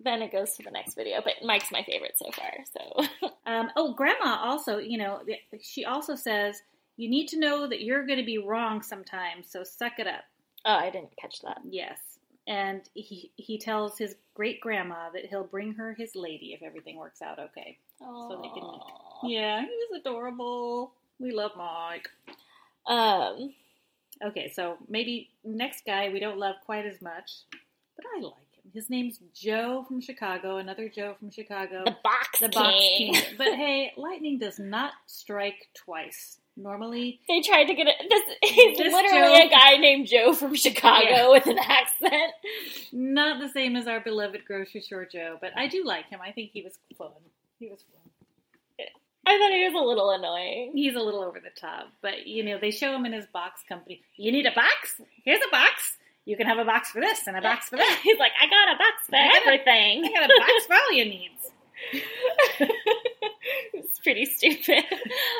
then 0.00 0.22
it 0.22 0.30
goes 0.30 0.54
to 0.56 0.62
the 0.62 0.70
next 0.70 0.94
video. 0.94 1.20
But 1.24 1.34
Mike's 1.44 1.72
my 1.72 1.82
favorite 1.82 2.16
so 2.16 2.30
far. 2.32 2.52
So 2.72 3.28
Um, 3.46 3.70
oh, 3.76 3.94
Grandma 3.94 4.36
also, 4.44 4.78
you 4.78 4.98
know, 4.98 5.22
she 5.62 5.84
also 5.84 6.14
says 6.14 6.60
you 6.96 7.08
need 7.08 7.28
to 7.28 7.38
know 7.38 7.66
that 7.68 7.80
you're 7.82 8.04
going 8.06 8.18
to 8.18 8.24
be 8.24 8.38
wrong 8.38 8.82
sometimes, 8.82 9.48
so 9.50 9.62
suck 9.64 9.98
it 9.98 10.06
up. 10.06 10.24
oh, 10.66 10.74
I 10.74 10.90
didn't 10.90 11.16
catch 11.16 11.40
that. 11.42 11.58
Yes. 11.68 11.98
And 12.46 12.82
he 12.94 13.30
he 13.36 13.58
tells 13.58 13.98
his 13.98 14.16
great 14.34 14.60
grandma 14.60 15.10
that 15.14 15.26
he'll 15.26 15.44
bring 15.44 15.74
her 15.74 15.94
his 15.94 16.14
lady 16.16 16.52
if 16.54 16.62
everything 16.62 16.96
works 16.96 17.20
out 17.22 17.38
okay. 17.38 17.78
So 18.00 18.40
they 18.42 18.48
can-. 18.48 19.30
Yeah, 19.30 19.60
he 19.62 19.66
was 19.90 20.00
adorable. 20.00 20.92
We 21.18 21.32
love 21.32 21.52
Mike. 21.56 22.08
Um, 22.86 23.52
Okay, 24.24 24.50
so 24.54 24.76
maybe 24.88 25.30
next 25.44 25.84
guy 25.86 26.08
we 26.12 26.20
don't 26.20 26.38
love 26.38 26.56
quite 26.66 26.86
as 26.86 27.00
much, 27.00 27.30
but 27.96 28.04
I 28.16 28.20
like 28.20 28.32
him. 28.32 28.70
His 28.74 28.90
name's 28.90 29.18
Joe 29.34 29.84
from 29.86 30.00
Chicago, 30.00 30.56
another 30.58 30.88
Joe 30.88 31.14
from 31.18 31.30
Chicago. 31.30 31.82
the 31.84 31.96
box 32.02 32.40
the 32.40 32.48
king. 32.48 32.62
box 32.62 32.74
king. 32.98 33.14
But 33.38 33.54
hey, 33.54 33.92
lightning 33.96 34.38
does 34.38 34.58
not 34.58 34.92
strike 35.06 35.68
twice. 35.74 36.38
Normally, 36.56 37.20
They 37.28 37.40
tried 37.40 37.66
to 37.66 37.74
get 37.74 37.86
it. 37.86 37.94
This 38.10 38.22
This 38.76 38.92
literally 38.92 39.36
Joe- 39.42 39.46
a 39.46 39.48
guy 39.48 39.76
named 39.76 40.08
Joe 40.08 40.32
from 40.34 40.56
Chicago 40.56 41.06
Yeah. 41.08 41.30
with 41.30 41.46
an 41.46 41.58
accent. 41.58 42.32
not 42.92 43.38
the 43.40 43.48
same 43.48 43.76
as 43.76 43.86
our 43.86 44.00
beloved 44.00 44.44
grocery 44.44 44.80
store 44.80 45.04
Joe, 45.04 45.38
but 45.40 45.52
I 45.56 45.68
do 45.68 45.84
like 45.84 46.08
him. 46.10 46.18
I 46.20 46.32
think 46.32 46.50
he 46.52 46.62
was 46.62 46.76
fun. 46.96 47.10
He 47.60 47.68
was 47.68 47.82
fun. 47.82 47.97
I 49.28 49.38
thought 49.38 49.52
he 49.52 49.64
was 49.64 49.74
a 49.74 49.86
little 49.86 50.10
annoying. 50.10 50.72
He's 50.74 50.94
a 50.94 51.00
little 51.00 51.22
over 51.22 51.38
the 51.38 51.50
top, 51.60 51.88
but 52.00 52.26
you 52.26 52.42
know, 52.44 52.58
they 52.58 52.70
show 52.70 52.94
him 52.94 53.04
in 53.04 53.12
his 53.12 53.26
box 53.26 53.62
company. 53.68 54.02
You 54.16 54.32
need 54.32 54.46
a 54.46 54.52
box? 54.52 55.00
Here's 55.24 55.40
a 55.46 55.50
box. 55.50 55.96
You 56.24 56.36
can 56.36 56.46
have 56.46 56.58
a 56.58 56.64
box 56.64 56.90
for 56.90 57.00
this 57.00 57.26
and 57.26 57.36
a 57.36 57.42
box 57.42 57.68
for 57.68 57.76
that. 57.76 58.00
He's 58.04 58.18
like, 58.18 58.32
I 58.40 58.48
got 58.48 58.74
a 58.74 58.78
box 58.78 59.06
for 59.08 59.16
I 59.16 59.40
everything. 59.42 60.04
I 60.04 60.20
got 60.20 60.30
a 60.30 60.40
box 60.40 60.66
for 60.66 60.74
all 60.74 60.92
your 60.92 61.06
needs. 61.06 61.50
it's 63.72 63.98
pretty 64.00 64.24
stupid. 64.24 64.84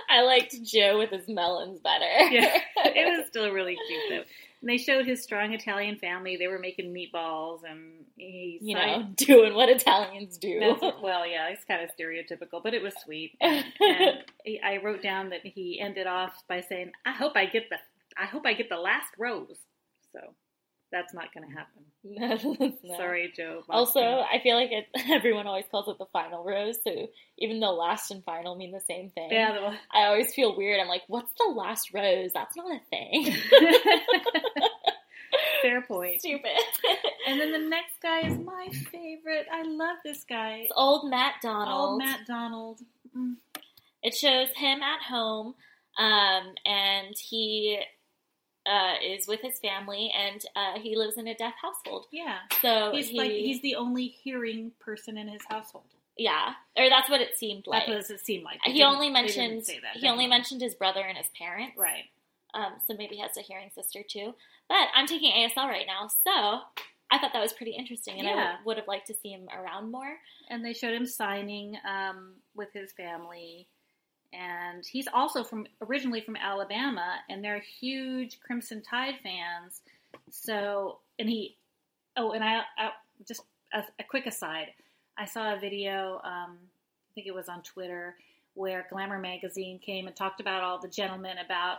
I 0.08 0.22
liked 0.22 0.62
Joe 0.62 0.98
with 0.98 1.10
his 1.10 1.28
melons 1.28 1.80
better. 1.80 2.04
Yeah, 2.30 2.58
it 2.84 3.18
was 3.18 3.26
still 3.28 3.50
really 3.50 3.76
cute 3.88 4.02
though. 4.10 4.24
And 4.60 4.68
they 4.68 4.76
showed 4.78 5.06
his 5.06 5.22
strong 5.22 5.52
Italian 5.52 5.98
family. 5.98 6.36
They 6.36 6.48
were 6.48 6.58
making 6.58 6.92
meatballs, 6.92 7.60
and 7.68 8.04
he 8.16 8.58
you 8.60 8.74
know, 8.74 9.06
doing 9.16 9.54
what 9.54 9.68
Italians 9.68 10.36
do. 10.36 10.58
That's 10.58 10.80
well, 11.00 11.26
yeah, 11.26 11.48
it's 11.48 11.64
kind 11.64 11.82
of 11.82 11.90
stereotypical, 11.98 12.60
but 12.62 12.74
it 12.74 12.82
was 12.82 12.94
sweet. 13.04 13.32
And, 13.40 13.64
and 13.80 14.18
he- 14.44 14.60
I 14.60 14.78
wrote 14.78 15.02
down 15.02 15.30
that 15.30 15.40
he 15.44 15.78
ended 15.80 16.06
off 16.08 16.42
by 16.48 16.60
saying, 16.60 16.90
"I 17.06 17.12
hope 17.12 17.32
I 17.36 17.46
get 17.46 17.68
the, 17.70 17.76
I 18.20 18.26
hope 18.26 18.46
I 18.46 18.54
get 18.54 18.68
the 18.68 18.78
last 18.78 19.12
rose." 19.16 19.58
So 20.12 20.18
that's 20.90 21.14
not 21.14 21.32
going 21.34 21.48
to 21.48 21.54
happen. 21.54 21.82
No. 22.04 22.36
Sorry, 22.96 23.30
Joe. 23.36 23.64
Also, 23.68 24.00
I 24.00 24.40
feel 24.42 24.54
like 24.54 24.70
it, 24.70 24.86
everyone 25.10 25.46
always 25.46 25.66
calls 25.70 25.88
it 25.88 25.98
the 25.98 26.06
final 26.06 26.42
rose, 26.42 26.78
so 26.82 27.10
even 27.38 27.60
though 27.60 27.74
last 27.74 28.10
and 28.10 28.24
final 28.24 28.54
mean 28.54 28.70
the 28.70 28.80
same 28.80 29.10
thing, 29.10 29.28
yeah, 29.30 29.52
the, 29.52 29.76
I 29.90 30.06
always 30.06 30.32
feel 30.32 30.56
weird. 30.56 30.80
I'm 30.80 30.88
like, 30.88 31.02
what's 31.08 31.32
the 31.36 31.52
last 31.52 31.92
rose? 31.92 32.30
That's 32.32 32.56
not 32.56 32.70
a 32.70 32.80
thing. 32.88 33.36
fair 35.62 35.82
point. 35.82 36.20
Stupid. 36.20 36.50
And 37.26 37.40
then 37.40 37.52
the 37.52 37.68
next 37.68 38.00
guy 38.02 38.26
is 38.26 38.38
my 38.38 38.68
favorite. 38.90 39.46
I 39.52 39.62
love 39.64 39.98
this 40.04 40.24
guy. 40.24 40.60
It's 40.62 40.72
old 40.74 41.10
Matt 41.10 41.34
Donald. 41.42 41.90
Old 41.90 41.98
Matt 41.98 42.20
Donald. 42.26 42.80
Mm. 43.16 43.36
It 44.02 44.14
shows 44.14 44.48
him 44.56 44.80
at 44.82 45.02
home, 45.02 45.54
um, 45.98 46.54
and 46.64 47.14
he 47.18 47.80
uh, 48.68 48.94
is 49.04 49.26
with 49.26 49.40
his 49.40 49.58
family, 49.60 50.12
and 50.16 50.44
uh, 50.54 50.78
he 50.78 50.96
lives 50.96 51.16
in 51.16 51.26
a 51.26 51.34
deaf 51.34 51.54
household. 51.60 52.06
Yeah, 52.12 52.38
So 52.60 52.90
he's 52.92 53.08
he, 53.08 53.18
like 53.18 53.30
he's 53.30 53.62
the 53.62 53.76
only 53.76 54.06
hearing 54.08 54.72
person 54.80 55.16
in 55.16 55.28
his 55.28 55.42
household. 55.48 55.84
yeah, 56.16 56.52
or 56.76 56.88
that's 56.88 57.08
what 57.08 57.20
it 57.20 57.36
seemed 57.38 57.66
like. 57.66 57.86
That's 57.86 58.08
what 58.10 58.18
it 58.20 58.24
seemed 58.26 58.44
like. 58.44 58.58
They 58.64 58.72
he 58.72 58.82
only 58.82 59.08
mentioned 59.10 59.64
say 59.64 59.80
that, 59.82 59.96
he 59.96 60.06
only 60.08 60.26
mentioned 60.26 60.60
his 60.60 60.74
brother 60.74 61.00
and 61.00 61.16
his 61.16 61.28
parents. 61.38 61.76
right. 61.78 62.04
Um, 62.54 62.72
so 62.86 62.94
maybe 62.96 63.16
he 63.16 63.20
has 63.20 63.36
a 63.36 63.42
hearing 63.42 63.70
sister 63.74 64.00
too. 64.08 64.34
But 64.68 64.88
I'm 64.94 65.06
taking 65.06 65.32
ASL 65.32 65.66
right 65.68 65.86
now, 65.86 66.08
so 66.08 66.60
I 67.10 67.18
thought 67.18 67.32
that 67.34 67.40
was 67.42 67.52
pretty 67.52 67.72
interesting, 67.72 68.18
and 68.18 68.26
I 68.28 68.30
Yeah. 68.32 68.50
would, 68.58 68.66
would 68.66 68.76
have 68.78 68.88
liked 68.88 69.06
to 69.08 69.14
see 69.14 69.30
him 69.30 69.48
around 69.54 69.90
more. 69.90 70.16
and 70.50 70.64
they 70.64 70.72
showed 70.72 70.94
him 70.94 71.04
signing 71.06 71.76
um, 71.86 72.34
with 72.54 72.68
his 72.72 72.92
family. 72.92 73.68
And 74.32 74.84
he's 74.84 75.08
also 75.12 75.42
from 75.42 75.66
originally 75.80 76.20
from 76.20 76.36
Alabama, 76.36 77.16
and 77.30 77.42
they're 77.42 77.62
huge 77.80 78.38
Crimson 78.40 78.82
Tide 78.82 79.14
fans. 79.22 79.80
So, 80.30 80.98
and 81.18 81.28
he, 81.28 81.56
oh, 82.16 82.32
and 82.32 82.44
I, 82.44 82.60
I 82.76 82.90
just 83.26 83.42
a, 83.72 83.82
a 83.98 84.04
quick 84.08 84.26
aside, 84.26 84.68
I 85.16 85.24
saw 85.24 85.54
a 85.54 85.58
video. 85.58 86.20
Um, 86.24 86.58
I 86.60 87.10
think 87.14 87.26
it 87.26 87.34
was 87.34 87.48
on 87.48 87.62
Twitter 87.62 88.16
where 88.54 88.86
Glamour 88.90 89.18
magazine 89.18 89.78
came 89.78 90.06
and 90.06 90.16
talked 90.16 90.40
about 90.40 90.62
all 90.62 90.78
the 90.80 90.88
gentlemen 90.88 91.38
about 91.44 91.78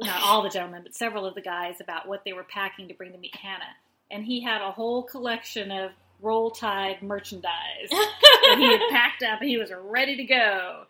not 0.00 0.22
all 0.22 0.42
the 0.42 0.48
gentlemen, 0.48 0.82
but 0.82 0.94
several 0.94 1.26
of 1.26 1.34
the 1.34 1.40
guys 1.40 1.80
about 1.80 2.08
what 2.08 2.24
they 2.24 2.32
were 2.32 2.44
packing 2.44 2.88
to 2.88 2.94
bring 2.94 3.12
to 3.12 3.18
meet 3.18 3.34
Hannah. 3.36 3.76
And 4.10 4.24
he 4.24 4.42
had 4.42 4.60
a 4.62 4.70
whole 4.70 5.02
collection 5.02 5.70
of 5.70 5.92
Roll 6.20 6.50
Tide 6.50 7.02
merchandise 7.02 7.52
that 7.90 8.56
he 8.58 8.70
had 8.70 8.80
packed 8.90 9.22
up 9.22 9.40
and 9.40 9.48
he 9.48 9.58
was 9.58 9.72
ready 9.84 10.16
to 10.16 10.24
go. 10.24 10.84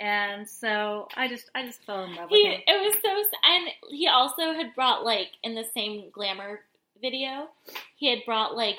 And 0.00 0.48
so 0.48 1.08
I 1.16 1.26
just 1.28 1.50
I 1.54 1.64
just 1.66 1.84
fell 1.84 2.04
in 2.04 2.14
love 2.14 2.30
with 2.30 2.38
He 2.40 2.46
him. 2.46 2.60
it 2.66 2.72
was 2.80 2.94
so, 3.02 3.38
and 3.50 3.68
he 3.90 4.06
also 4.06 4.52
had 4.52 4.74
brought 4.74 5.04
like 5.04 5.28
in 5.42 5.54
the 5.54 5.64
same 5.74 6.10
glamour 6.12 6.60
video, 7.00 7.48
he 7.96 8.08
had 8.08 8.20
brought 8.24 8.56
like 8.56 8.78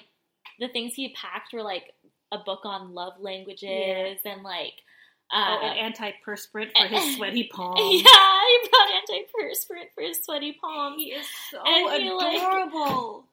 the 0.60 0.68
things 0.70 0.94
he 0.96 1.10
packed 1.10 1.52
were 1.54 1.62
like 1.64 1.94
a 2.32 2.38
book 2.38 2.62
on 2.64 2.94
love 2.94 3.14
languages 3.20 4.20
and 4.26 4.44
like. 4.44 4.74
Uh, 5.32 5.58
oh, 5.62 5.66
an 5.68 5.94
antiperspirant 5.94 6.72
for 6.76 6.88
his 6.96 7.16
sweaty 7.16 7.48
palms. 7.54 7.80
yeah, 7.84 8.02
he 8.02 8.70
brought 8.70 8.90
antiperspirant 9.08 9.94
for 9.94 10.02
his 10.02 10.24
sweaty 10.24 10.54
palms. 10.60 10.96
He 10.98 11.12
is 11.12 11.28
so 11.52 11.62
And 11.64 12.02
he, 12.02 12.10
like- 12.12 12.38
adorable. 12.38 13.26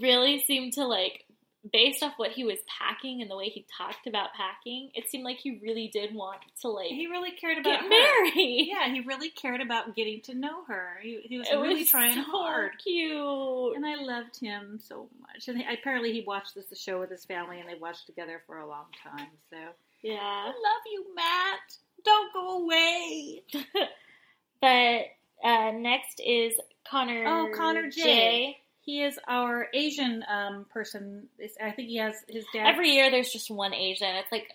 really 0.00 0.40
seemed 0.40 0.72
to 0.72 0.84
like 0.86 1.24
based 1.72 2.02
off 2.02 2.14
what 2.16 2.30
he 2.30 2.42
was 2.42 2.58
packing 2.66 3.20
and 3.20 3.30
the 3.30 3.36
way 3.36 3.48
he 3.50 3.66
talked 3.76 4.06
about 4.06 4.28
packing 4.32 4.90
it 4.94 5.10
seemed 5.10 5.24
like 5.24 5.36
he 5.36 5.60
really 5.62 5.88
did 5.92 6.14
want 6.14 6.40
to 6.60 6.68
like 6.68 6.86
he 6.86 7.06
really 7.06 7.32
cared 7.32 7.58
about 7.58 7.70
get 7.70 7.82
her. 7.82 7.88
married 7.88 8.66
Yeah, 8.70 8.90
he 8.90 9.00
really 9.00 9.30
cared 9.30 9.60
about 9.60 9.94
getting 9.94 10.22
to 10.22 10.34
know 10.34 10.64
her. 10.68 10.98
He, 11.02 11.20
he 11.22 11.38
was 11.38 11.48
it 11.50 11.56
really 11.56 11.80
was 11.80 11.90
trying 11.90 12.14
so 12.14 12.22
hard. 12.22 12.72
cute 12.82 13.76
And 13.76 13.84
I 13.84 13.96
loved 13.96 14.38
him 14.40 14.78
so 14.82 15.08
much. 15.20 15.48
And 15.48 15.58
he, 15.58 15.64
apparently, 15.70 16.12
he 16.12 16.24
watched 16.26 16.54
this 16.54 16.66
the 16.66 16.76
show 16.76 17.00
with 17.00 17.10
his 17.10 17.24
family, 17.24 17.60
and 17.60 17.68
they 17.68 17.78
watched 17.78 18.06
together 18.06 18.42
for 18.46 18.58
a 18.58 18.66
long 18.66 18.86
time. 19.02 19.28
So 19.50 19.56
yeah, 20.02 20.18
I 20.20 20.46
love 20.46 20.82
you, 20.90 21.06
Matt. 21.14 21.76
Don't 22.04 22.32
go 22.32 22.62
away. 22.62 23.42
but 24.60 25.46
uh 25.46 25.72
next 25.72 26.20
is 26.24 26.54
connor 26.88 27.24
Oh, 27.26 27.50
Connor 27.56 27.90
J. 27.90 28.58
He 28.82 29.02
is 29.02 29.18
our 29.28 29.68
Asian 29.74 30.24
um, 30.28 30.66
person. 30.72 31.28
It's- 31.38 31.56
I 31.62 31.70
think 31.72 31.88
he 31.88 31.96
has 31.96 32.14
his 32.28 32.44
dad. 32.52 32.66
every 32.66 32.90
year 32.90 33.10
there's 33.10 33.30
just 33.30 33.50
one 33.50 33.74
asian 33.74 34.08
it's 34.16 34.32
like 34.32 34.48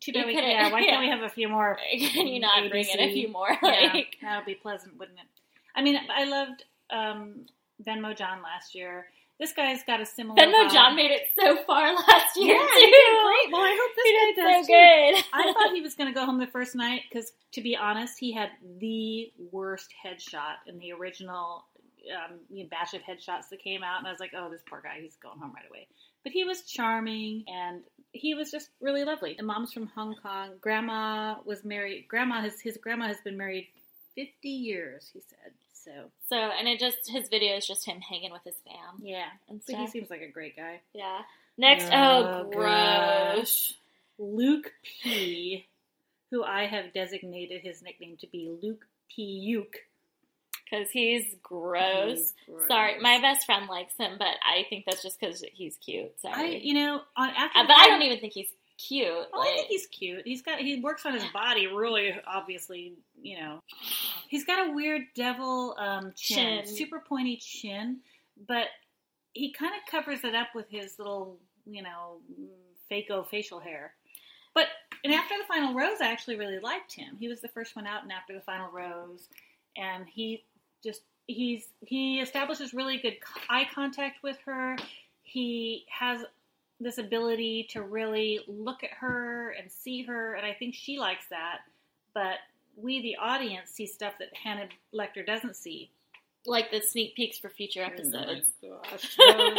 Too 0.00 0.12
bad 0.12 0.26
we, 0.26 0.34
yeah, 0.34 0.70
why 0.72 0.80
yeah. 0.80 0.86
can't 0.90 1.00
we 1.00 1.08
have 1.14 1.22
a 1.22 1.28
few 1.28 1.48
more? 1.48 1.76
can 2.12 2.26
you 2.26 2.40
not 2.40 2.68
bring 2.70 2.86
in 2.88 3.00
a 3.00 3.12
few 3.12 3.28
more 3.30 3.50
Yeah, 3.62 3.90
like 3.94 4.16
that 4.22 4.36
would 4.38 4.46
be 4.46 4.54
pleasant, 4.54 4.98
wouldn't 4.98 5.18
it? 5.18 5.26
I 5.74 5.82
mean, 5.82 5.96
I 6.12 6.24
loved 6.24 6.64
um, 6.90 7.46
Venmo 7.86 8.16
John 8.16 8.42
last 8.42 8.74
year. 8.74 9.06
This 9.38 9.52
guy's 9.54 9.82
got 9.84 10.00
a 10.02 10.06
similar. 10.06 10.36
Venmo 10.36 10.66
vibe. 10.68 10.72
John 10.72 10.96
made 10.96 11.10
it 11.12 11.22
so 11.38 11.56
far 11.64 11.94
last 11.94 12.36
year 12.36 12.54
Yeah, 12.56 12.58
too 12.58 12.80
he 12.80 12.86
did 12.86 13.24
great. 13.24 13.52
Well, 13.52 13.62
I 13.62 13.78
hope 13.80 13.96
this 13.96 14.04
He 14.04 14.42
guy 14.42 14.50
does 14.50 14.66
so 14.66 14.72
too. 14.72 14.72
good 15.14 15.24
I 15.32 15.52
thought 15.54 15.74
he 15.74 15.80
was 15.80 15.94
going 15.94 16.12
to 16.12 16.14
go 16.14 16.26
home 16.26 16.38
the 16.38 16.46
first 16.48 16.74
night 16.74 17.02
because, 17.08 17.32
to 17.52 17.62
be 17.62 17.74
honest, 17.76 18.18
he 18.18 18.32
had 18.32 18.50
the 18.80 19.32
worst 19.50 19.88
headshot 20.04 20.56
in 20.66 20.78
the 20.78 20.92
original 20.92 21.64
um, 22.10 22.38
you 22.50 22.64
know, 22.64 22.68
batch 22.70 22.94
of 22.94 23.02
headshots 23.02 23.48
that 23.50 23.62
came 23.62 23.82
out, 23.82 23.98
and 23.98 24.06
I 24.06 24.10
was 24.10 24.20
like, 24.20 24.32
"Oh, 24.36 24.50
this 24.50 24.62
poor 24.68 24.80
guy, 24.82 25.00
he's 25.00 25.16
going 25.16 25.38
home 25.38 25.52
right 25.54 25.68
away." 25.68 25.86
But 26.22 26.32
he 26.32 26.44
was 26.44 26.62
charming, 26.62 27.44
and 27.46 27.82
he 28.12 28.34
was 28.34 28.50
just 28.50 28.68
really 28.80 29.04
lovely. 29.04 29.34
The 29.38 29.44
mom's 29.44 29.72
from 29.72 29.86
Hong 29.88 30.14
Kong. 30.22 30.50
Grandma 30.60 31.36
was 31.44 31.64
married. 31.64 32.06
Grandma 32.08 32.40
has 32.42 32.60
his 32.60 32.76
grandma 32.76 33.06
has 33.06 33.20
been 33.22 33.36
married 33.36 33.68
fifty 34.14 34.50
years. 34.50 35.10
He 35.12 35.20
said 35.20 35.52
so. 35.72 35.90
So, 36.28 36.36
and 36.36 36.68
it 36.68 36.78
just 36.78 37.08
his 37.08 37.28
video 37.28 37.56
is 37.56 37.66
just 37.66 37.86
him 37.86 38.00
hanging 38.00 38.32
with 38.32 38.42
his 38.44 38.56
fam 38.64 39.02
Yeah, 39.02 39.26
and 39.48 39.60
but 39.66 39.76
he 39.76 39.86
seems 39.86 40.10
like 40.10 40.22
a 40.22 40.30
great 40.30 40.56
guy. 40.56 40.80
Yeah. 40.92 41.20
Next, 41.56 41.88
Oh, 41.92 42.44
oh, 42.46 42.50
gross. 42.50 43.74
Luke 44.18 44.72
P, 45.02 45.66
who 46.30 46.44
I 46.44 46.66
have 46.66 46.92
designated 46.92 47.62
his 47.62 47.82
nickname 47.82 48.16
to 48.20 48.26
be 48.26 48.50
Luke 48.62 48.84
Puke. 49.14 49.76
Because 50.70 50.90
he's 50.90 51.34
gross. 51.42 52.32
Gross. 52.46 52.68
Sorry, 52.68 53.00
my 53.00 53.20
best 53.20 53.46
friend 53.46 53.66
likes 53.68 53.94
him, 53.98 54.16
but 54.18 54.28
I 54.44 54.64
think 54.68 54.84
that's 54.86 55.02
just 55.02 55.18
because 55.18 55.42
he's 55.52 55.76
cute. 55.76 56.12
I, 56.24 56.32
Sorry. 56.34 56.64
you 56.66 56.74
know, 56.74 57.00
on 57.16 57.30
after. 57.30 57.58
Uh, 57.58 57.66
but 57.66 57.76
I 57.76 57.88
don't 57.88 58.02
even 58.02 58.20
think 58.20 58.32
he's 58.32 58.50
cute. 58.78 59.08
Oh, 59.32 59.42
I 59.42 59.56
think 59.56 59.66
he's 59.68 59.86
cute. 59.86 60.22
He's 60.24 60.42
got 60.42 60.58
he 60.58 60.80
works 60.80 61.04
on 61.06 61.14
his 61.14 61.24
body 61.32 61.66
really 61.66 62.14
obviously, 62.26 62.94
you 63.20 63.38
know. 63.38 63.60
He's 64.28 64.44
got 64.44 64.68
a 64.68 64.72
weird 64.72 65.02
devil 65.14 65.74
um, 65.78 66.12
chin, 66.16 66.64
Chin. 66.64 66.76
super 66.76 67.00
pointy 67.00 67.36
chin, 67.36 67.98
but 68.46 68.66
he 69.32 69.52
kind 69.52 69.72
of 69.74 69.90
covers 69.90 70.24
it 70.24 70.34
up 70.34 70.48
with 70.54 70.66
his 70.70 70.98
little 70.98 71.38
you 71.66 71.82
know, 71.82 72.20
fako 72.90 73.26
facial 73.28 73.60
hair. 73.60 73.94
But 74.54 74.66
and 75.04 75.12
after 75.14 75.34
the 75.38 75.44
final 75.46 75.74
rose, 75.74 76.00
I 76.00 76.06
actually 76.10 76.36
really 76.36 76.58
liked 76.58 76.92
him. 76.94 77.16
He 77.18 77.28
was 77.28 77.40
the 77.40 77.48
first 77.48 77.76
one 77.76 77.86
out, 77.86 78.02
and 78.02 78.12
after 78.12 78.34
the 78.34 78.40
final 78.40 78.70
rose, 78.72 79.28
and 79.76 80.06
he 80.08 80.44
just 80.82 81.02
he's 81.26 81.68
he 81.80 82.20
establishes 82.20 82.74
really 82.74 82.98
good 82.98 83.16
eye 83.48 83.66
contact 83.72 84.22
with 84.22 84.38
her. 84.46 84.76
He 85.22 85.84
has 85.88 86.22
this 86.80 86.98
ability 86.98 87.68
to 87.70 87.82
really 87.82 88.40
look 88.48 88.82
at 88.82 88.90
her 89.00 89.50
and 89.50 89.70
see 89.70 90.02
her, 90.04 90.34
and 90.34 90.46
I 90.46 90.54
think 90.54 90.74
she 90.74 90.98
likes 90.98 91.26
that. 91.30 91.58
But 92.14 92.38
we, 92.76 93.02
the 93.02 93.16
audience, 93.16 93.70
see 93.70 93.86
stuff 93.86 94.14
that 94.18 94.28
Hannah 94.34 94.68
Lecter 94.94 95.24
doesn't 95.24 95.56
see. 95.56 95.90
Like 96.46 96.70
the 96.70 96.80
sneak 96.80 97.14
peeks 97.14 97.38
for 97.38 97.50
future 97.50 97.82
episodes. 97.82 98.46
Oh 98.64 98.80
gosh. 98.90 99.16
and 99.20 99.58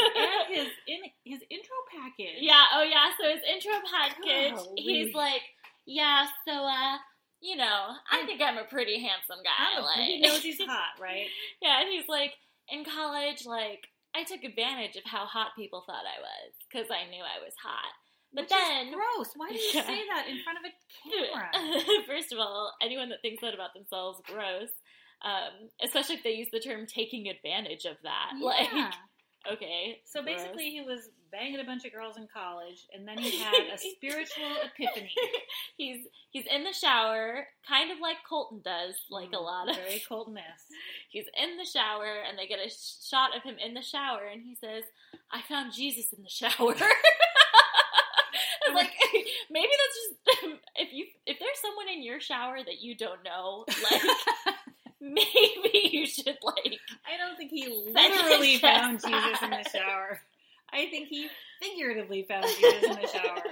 his 0.50 0.68
in 0.88 1.00
his 1.24 1.42
intro 1.52 1.76
package. 1.96 2.40
Yeah, 2.40 2.64
oh 2.74 2.82
yeah, 2.82 3.12
so 3.20 3.30
his 3.30 3.44
intro 3.48 3.72
package, 3.88 4.60
he's 4.78 5.14
like, 5.14 5.42
yeah, 5.86 6.26
so, 6.48 6.54
uh, 6.54 6.98
you 7.42 7.56
know, 7.56 7.96
I 8.12 8.26
think 8.26 8.42
I'm 8.42 8.58
a 8.58 8.64
pretty 8.66 9.00
handsome 9.02 9.40
guy. 9.44 9.82
Like, 9.82 10.08
he 10.08 10.20
knows 10.22 10.42
he's 10.42 10.60
hot, 10.62 11.00
right? 11.02 11.28
yeah, 11.62 11.82
and 11.82 11.90
he's 11.90 12.08
like, 12.08 12.34
in 12.70 12.86
college, 12.86 13.46
like, 13.46 13.88
I 14.16 14.24
took 14.24 14.44
advantage 14.44 14.96
of 14.96 15.04
how 15.06 15.26
hot 15.26 15.50
people 15.58 15.84
thought 15.86 16.04
I 16.06 16.20
was 16.22 16.54
because 16.70 16.88
I 16.92 17.10
knew 17.10 17.24
I 17.24 17.44
was 17.44 17.54
hot. 17.62 17.92
But 18.34 18.44
Which 18.44 18.50
then, 18.52 18.94
gross. 18.94 19.32
Why 19.36 19.50
do 19.50 19.56
you 19.60 19.72
Yeah. 19.74 19.86
say 19.88 20.00
that 20.08 20.28
in 20.30 20.40
front 20.44 20.60
of 20.60 20.64
a 20.64 20.72
camera? 21.04 21.50
First 22.08 22.32
of 22.32 22.40
all, 22.40 22.74
anyone 22.82 23.10
that 23.10 23.20
thinks 23.22 23.42
that 23.42 23.54
about 23.54 23.74
themselves, 23.74 24.22
gross. 24.26 24.70
Um, 25.24 25.70
especially 25.84 26.16
if 26.16 26.24
they 26.24 26.32
use 26.34 26.48
the 26.52 26.60
term 26.60 26.88
"taking 26.88 27.28
advantage 27.28 27.86
of 27.86 27.98
that." 28.04 28.32
Yeah. 28.40 28.46
Like, 28.46 28.94
okay. 29.50 30.02
So 30.06 30.22
basically, 30.24 30.70
he 30.72 30.82
was 30.82 31.10
banging 31.32 31.60
a 31.60 31.64
bunch 31.64 31.86
of 31.86 31.94
girls 31.94 32.18
in 32.18 32.28
college, 32.34 32.86
and 32.94 33.08
then 33.08 33.18
he 33.18 33.32
had 33.32 33.74
a 33.74 33.78
spiritual 33.96 34.48
epiphany. 34.66 35.14
he's 35.78 36.06
he's 36.32 36.46
in 36.48 36.64
the 36.64 36.74
shower, 36.74 37.48
kind 37.68 37.92
of 37.92 38.00
like 38.02 38.18
Colton 38.28 38.62
does, 38.64 38.96
like 39.10 39.30
a 39.34 39.38
Mm, 39.38 39.44
lot 39.44 39.70
of. 39.70 39.76
very 39.76 40.02
Colton-esque. 40.10 40.68
He's 41.10 41.26
in 41.42 41.58
the 41.58 41.66
shower, 41.66 42.22
and 42.28 42.38
they 42.38 42.48
get 42.48 42.60
a 42.60 42.70
sh- 42.70 43.08
shot 43.10 43.36
of 43.36 43.44
him 43.44 43.56
in 43.64 43.74
the 43.74 43.82
shower, 43.82 44.26
and 44.28 44.42
he 44.44 44.56
says, 44.56 44.84
"I 45.32 45.42
found 45.42 45.74
Jesus 45.74 46.12
in 46.14 46.24
the 46.24 46.30
shower." 46.30 46.76
Like, 48.74 48.92
maybe 49.50 49.68
that's 49.68 49.98
just 49.98 50.60
if 50.76 50.94
you 50.94 51.06
if 51.26 51.38
there's 51.40 51.60
someone 51.62 51.90
in 51.90 52.02
your 52.04 52.22
shower 52.22 52.58
that 52.64 52.80
you 52.82 52.96
don't 52.96 53.22
know, 53.24 53.66
like 53.92 54.02
maybe 55.02 55.90
you 55.92 56.06
should 56.06 56.38
like 56.44 56.80
I 57.06 57.18
don't 57.18 57.36
think 57.38 57.52
he 57.52 57.68
literally 57.94 58.58
found 58.58 59.02
Jesus 59.06 59.42
in 59.42 59.50
the 59.50 59.64
shower. 59.70 60.20
I 60.74 60.88
think 60.90 61.10
he 61.10 61.28
figuratively 61.62 62.24
found 62.30 62.46
Jesus 62.58 62.84
in 62.90 62.96
the 62.96 63.08
shower. 63.08 63.44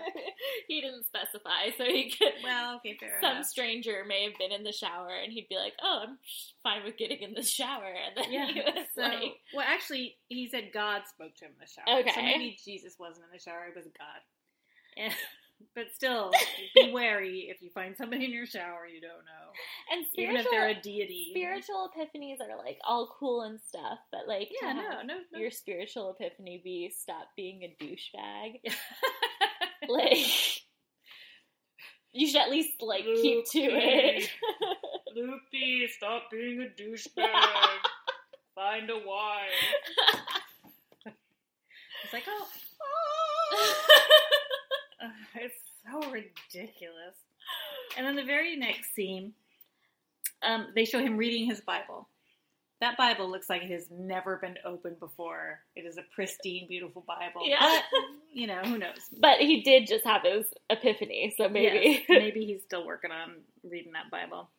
he 0.67 0.79
didn't 0.81 1.05
specify, 1.05 1.69
so 1.77 1.83
he 1.83 2.11
could. 2.17 2.33
Well, 2.43 2.75
okay, 2.77 2.95
fair 2.99 3.19
Some 3.19 3.31
enough. 3.33 3.45
stranger 3.47 4.03
may 4.07 4.23
have 4.23 4.37
been 4.39 4.51
in 4.53 4.63
the 4.63 4.71
shower, 4.71 5.09
and 5.21 5.31
he'd 5.33 5.49
be 5.49 5.57
like, 5.57 5.73
"Oh, 5.83 6.05
I'm 6.07 6.17
fine 6.63 6.83
with 6.85 6.97
getting 6.97 7.19
in 7.19 7.33
the 7.33 7.43
shower," 7.43 7.85
and 7.91 8.15
then 8.15 8.31
Yeah. 8.31 8.47
he 8.47 8.61
was 8.61 8.85
So, 8.95 9.01
like, 9.01 9.35
well, 9.53 9.65
actually, 9.67 10.15
he 10.29 10.47
said 10.47 10.71
God 10.73 11.01
spoke 11.09 11.35
to 11.37 11.45
him 11.45 11.51
in 11.53 11.59
the 11.59 11.67
shower. 11.67 12.01
So 12.07 12.21
Okay. 12.21 12.25
maybe 12.25 12.57
Jesus 12.63 12.95
wasn't 12.97 13.25
in 13.25 13.31
the 13.37 13.39
shower; 13.43 13.65
it 13.67 13.75
was 13.75 13.85
God. 13.97 14.21
And, 14.97 15.13
but 15.75 15.85
still, 15.93 16.31
be 16.75 16.91
wary 16.91 17.47
if 17.49 17.61
you 17.61 17.69
find 17.71 17.95
somebody 17.97 18.25
in 18.25 18.31
your 18.31 18.45
shower 18.45 18.85
you 18.85 19.01
don't 19.01 19.25
know, 19.25 19.51
and 19.91 20.05
even 20.15 20.37
if 20.37 20.45
they're 20.51 20.69
a 20.69 20.81
deity. 20.81 21.27
spiritual 21.31 21.89
epiphanies 21.89 22.37
are 22.41 22.57
like 22.57 22.77
all 22.83 23.15
cool 23.19 23.41
and 23.41 23.59
stuff, 23.61 23.99
but 24.11 24.27
like, 24.27 24.49
Yeah, 24.61 24.73
no, 24.73 25.01
no, 25.03 25.15
no. 25.31 25.39
Your 25.39 25.51
spiritual 25.51 26.15
epiphany 26.19 26.61
be 26.63 26.91
stop 26.95 27.27
being 27.35 27.63
a 27.63 27.83
douchebag. 27.83 28.59
like, 29.87 30.11
Like, 30.11 30.25
you 32.13 32.27
should 32.27 32.41
at 32.41 32.49
least 32.49 32.81
like 32.81 33.03
keep 33.03 33.45
to 33.51 33.59
it. 33.59 34.29
Luke 35.15 35.41
P, 35.51 35.87
stop 35.95 36.23
being 36.31 36.61
a 36.61 36.81
douchebag. 36.81 37.29
Find 38.55 38.89
a 38.89 38.97
wife. 38.97 39.49
It's 42.03 42.13
like, 42.13 42.23
oh, 42.27 42.47
Uh, 45.01 45.09
it's 45.35 45.55
so 45.83 45.99
ridiculous. 46.11 47.15
And 47.97 48.05
then 48.05 48.15
the 48.15 48.23
very 48.23 48.55
next 48.55 48.93
scene, 48.93 49.33
um, 50.43 50.67
they 50.75 50.85
show 50.85 50.99
him 50.99 51.17
reading 51.17 51.47
his 51.47 51.61
Bible. 51.61 52.07
That 52.81 52.95
Bible 52.95 53.29
looks 53.29 53.49
like 53.49 53.63
it 53.63 53.71
has 53.71 53.87
never 53.91 54.37
been 54.37 54.55
opened 54.63 54.99
before. 55.01 55.59
It 55.75 55.81
is 55.81 55.97
a 55.97 56.03
pristine, 56.15 56.65
beautiful 56.69 57.03
Bible. 57.05 57.45
Yeah. 57.45 57.57
But, 57.59 58.01
you 58.31 58.47
know, 58.47 58.61
who 58.63 58.77
knows? 58.77 59.09
but 59.19 59.39
he 59.39 59.61
did 59.61 59.85
just 59.85 60.05
have 60.05 60.21
his 60.23 60.45
epiphany, 60.69 61.33
so 61.35 61.49
maybe. 61.49 61.97
Yes, 61.97 62.05
maybe 62.09 62.45
he's 62.45 62.63
still 62.63 62.85
working 62.85 63.11
on 63.11 63.35
reading 63.69 63.91
that 63.93 64.09
Bible. 64.09 64.49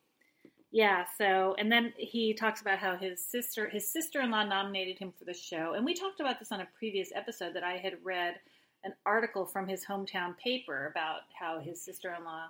Yeah, 0.73 1.05
so 1.19 1.57
and 1.59 1.73
then 1.73 1.93
he 1.97 2.35
talks 2.35 2.61
about 2.61 2.79
how 2.79 2.97
his 2.97 3.25
sister 3.25 3.69
his 3.69 3.91
sister-in-law 3.91 4.45
nominated 4.45 4.99
him 4.99 5.13
for 5.19 5.25
the 5.25 5.35
show. 5.35 5.73
And 5.75 5.85
we 5.85 5.95
talked 5.95 6.21
about 6.21 6.39
this 6.39 6.53
on 6.53 6.61
a 6.61 6.69
previous 6.79 7.11
episode 7.15 7.55
that 7.55 7.65
I 7.65 7.79
had 7.79 7.95
read 8.05 8.35
an 8.85 8.93
article 9.05 9.45
from 9.47 9.69
his 9.69 9.85
hometown 9.85 10.37
paper 10.39 10.87
about 10.91 11.21
how 11.39 11.59
his 11.61 11.81
sister-in-law 11.83 12.47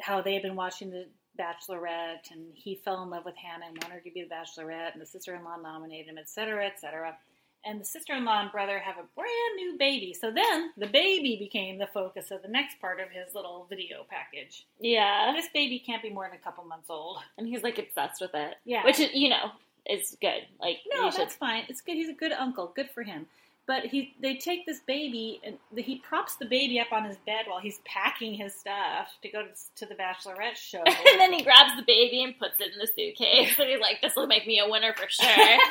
how 0.00 0.20
they 0.20 0.34
had 0.34 0.42
been 0.42 0.56
watching 0.56 0.90
the 0.90 1.06
Bachelorette 1.38 2.30
and 2.30 2.46
he 2.54 2.80
fell 2.84 3.02
in 3.02 3.10
love 3.10 3.24
with 3.24 3.36
Hannah 3.36 3.66
and 3.66 3.76
wanted 3.82 3.94
her 3.94 4.00
to 4.00 4.10
be 4.10 4.22
the 4.22 4.28
Bachelorette 4.34 4.92
and 4.92 5.00
the 5.00 5.06
sister-in-law 5.06 5.56
nominated 5.62 6.08
him, 6.08 6.18
etc., 6.18 6.66
etc. 6.66 7.16
And 7.64 7.80
the 7.80 7.84
sister-in-law 7.84 8.42
and 8.42 8.52
brother 8.52 8.78
have 8.78 8.96
a 8.96 9.06
brand 9.14 9.56
new 9.56 9.76
baby. 9.78 10.14
So 10.18 10.30
then 10.30 10.70
the 10.76 10.86
baby 10.86 11.36
became 11.38 11.78
the 11.78 11.86
focus 11.86 12.30
of 12.30 12.42
the 12.42 12.48
next 12.48 12.80
part 12.80 13.00
of 13.00 13.08
his 13.10 13.34
little 13.34 13.66
video 13.68 14.06
package. 14.08 14.66
yeah. 14.80 15.32
This 15.34 15.48
baby 15.52 15.78
can't 15.84 16.02
be 16.02 16.10
more 16.10 16.26
than 16.28 16.36
a 16.38 16.42
couple 16.42 16.64
months 16.64 16.90
old. 16.90 17.18
And 17.38 17.46
he's 17.46 17.62
like 17.62 17.78
obsessed 17.78 18.20
with 18.20 18.34
it. 18.34 18.54
Yeah. 18.64 18.84
Which, 18.84 19.00
is, 19.00 19.10
you 19.14 19.30
know, 19.30 19.50
is 19.88 20.16
good. 20.20 20.42
Like, 20.60 20.78
No, 20.92 21.06
you 21.06 21.10
should. 21.12 21.20
that's 21.22 21.34
fine. 21.36 21.64
It's 21.68 21.80
good. 21.80 21.94
He's 21.94 22.08
a 22.08 22.12
good 22.14 22.32
uncle. 22.32 22.72
Good 22.74 22.90
for 22.90 23.02
him. 23.02 23.26
But 23.66 23.86
he, 23.86 24.14
they 24.22 24.36
take 24.36 24.64
this 24.64 24.78
baby 24.86 25.40
and 25.44 25.58
he 25.76 25.96
props 25.96 26.36
the 26.36 26.46
baby 26.46 26.78
up 26.78 26.92
on 26.92 27.04
his 27.04 27.16
bed 27.26 27.46
while 27.48 27.58
he's 27.58 27.80
packing 27.84 28.34
his 28.34 28.54
stuff 28.54 29.08
to 29.22 29.28
go 29.28 29.42
to, 29.42 29.48
to 29.76 29.86
the 29.86 29.96
Bachelorette 29.96 30.54
show. 30.54 30.82
and 30.86 31.20
then 31.20 31.32
he 31.32 31.42
grabs 31.42 31.74
the 31.76 31.82
baby 31.84 32.22
and 32.22 32.38
puts 32.38 32.60
it 32.60 32.72
in 32.72 32.78
the 32.78 32.86
suitcase. 32.86 33.58
And 33.58 33.68
he's 33.68 33.80
like, 33.80 34.00
this 34.00 34.14
will 34.14 34.28
make 34.28 34.46
me 34.46 34.60
a 34.60 34.70
winner 34.70 34.92
for 34.92 35.08
sure. 35.08 35.58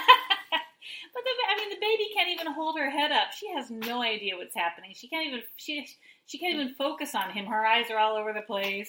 But 1.14 1.24
the, 1.24 1.30
I 1.50 1.58
mean, 1.58 1.70
the 1.70 1.80
baby 1.82 2.10
can't 2.14 2.30
even 2.30 2.54
hold 2.54 2.78
her 2.78 2.90
head 2.90 3.12
up. 3.12 3.32
She 3.32 3.50
has 3.54 3.72
no 3.72 4.04
idea 4.04 4.36
what's 4.36 4.54
happening. 4.54 4.92
She 4.94 5.08
can't 5.08 5.26
even 5.26 5.42
she 5.56 5.88
she 6.28 6.38
can't 6.38 6.54
even 6.56 6.76
focus 6.76 7.16
on 7.16 7.32
him. 7.32 7.46
Her 7.46 7.66
eyes 7.66 7.90
are 7.90 7.98
all 7.98 8.18
over 8.18 8.34
the 8.34 8.42
place. 8.42 8.88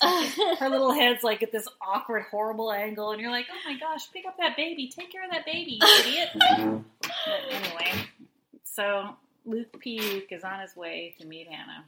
Her 0.59 0.69
little 0.69 0.93
head's 0.93 1.23
like 1.23 1.43
at 1.43 1.53
this 1.53 1.69
awkward, 1.81 2.25
horrible 2.31 2.73
angle, 2.73 3.13
and 3.13 3.21
you're 3.21 3.31
like, 3.31 3.47
"Oh 3.51 3.71
my 3.71 3.79
gosh, 3.79 4.11
pick 4.13 4.27
up 4.27 4.37
that 4.39 4.57
baby! 4.57 4.89
Take 4.89 5.13
care 5.13 5.25
of 5.25 5.31
that 5.31 5.47
baby, 5.47 5.79
you 5.81 5.89
idiot!" 6.01 6.29
but 6.35 7.41
anyway, 7.51 7.93
so 8.77 9.17
Luke 9.45 9.81
Puke 9.81 10.31
is 10.31 10.45
on 10.45 10.61
his 10.61 10.77
way 10.77 11.15
to 11.19 11.27
meet 11.27 11.49
Hannah. 11.49 11.85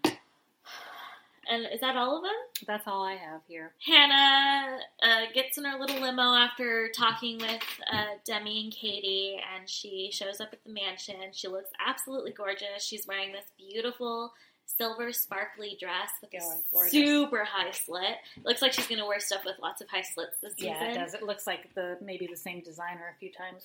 and 1.50 1.66
is 1.72 1.80
that 1.80 1.96
all 1.96 2.16
of 2.18 2.22
them? 2.22 2.32
That's 2.66 2.86
all 2.86 3.04
I 3.04 3.12
have 3.14 3.40
here. 3.46 3.72
Hannah 3.86 4.78
uh, 5.02 5.20
gets 5.34 5.58
in 5.58 5.64
her 5.64 5.78
little 5.78 6.00
limo 6.00 6.34
after 6.34 6.88
talking 6.96 7.38
with 7.38 7.62
uh, 7.92 8.04
Demi 8.24 8.64
and 8.64 8.72
Katie, 8.72 9.38
and 9.56 9.68
she 9.68 10.10
shows 10.12 10.40
up 10.40 10.48
at 10.52 10.62
the 10.64 10.70
mansion. 10.72 11.16
She 11.32 11.48
looks 11.48 11.70
absolutely 11.86 12.32
gorgeous. 12.32 12.82
She's 12.84 13.06
wearing 13.06 13.32
this 13.32 13.46
beautiful 13.56 14.32
silver 14.76 15.12
sparkly 15.12 15.76
dress 15.80 16.10
with 16.20 16.32
a 16.34 16.38
Oh, 16.74 16.86
super 16.88 17.42
high 17.44 17.70
slit. 17.72 18.16
Looks 18.44 18.60
like 18.62 18.72
she's 18.74 18.86
going 18.86 19.00
to 19.00 19.06
wear 19.06 19.18
stuff 19.18 19.44
with 19.46 19.56
lots 19.62 19.80
of 19.80 19.88
high 19.88 20.02
slits 20.02 20.36
this 20.42 20.52
season. 20.54 20.74
Yeah, 20.74 20.90
it 20.90 20.94
does. 20.94 21.14
It 21.14 21.22
looks 21.22 21.46
like 21.46 21.74
the 21.74 21.96
maybe 22.02 22.26
the 22.26 22.36
same 22.36 22.60
designer 22.60 23.12
a 23.14 23.18
few 23.18 23.32
times. 23.32 23.64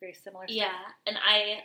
Very 0.00 0.12
similar. 0.12 0.46
stuff. 0.46 0.56
Yeah, 0.56 0.72
and 1.06 1.16
I 1.16 1.64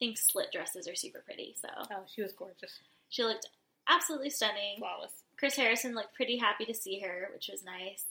think 0.00 0.18
slit 0.18 0.50
dresses 0.52 0.88
are 0.88 0.96
super 0.96 1.20
pretty. 1.24 1.54
So 1.60 1.68
Oh, 1.92 2.02
she 2.12 2.22
was 2.22 2.32
gorgeous, 2.32 2.80
she 3.08 3.22
looked 3.22 3.48
absolutely 3.88 4.30
stunning. 4.30 4.78
flawless. 4.78 5.12
Chris 5.38 5.54
Harrison 5.56 5.94
looked 5.94 6.14
pretty 6.14 6.36
happy 6.36 6.64
to 6.66 6.74
see 6.74 6.98
her, 7.00 7.28
which 7.32 7.48
was 7.50 7.62
nice. 7.64 8.04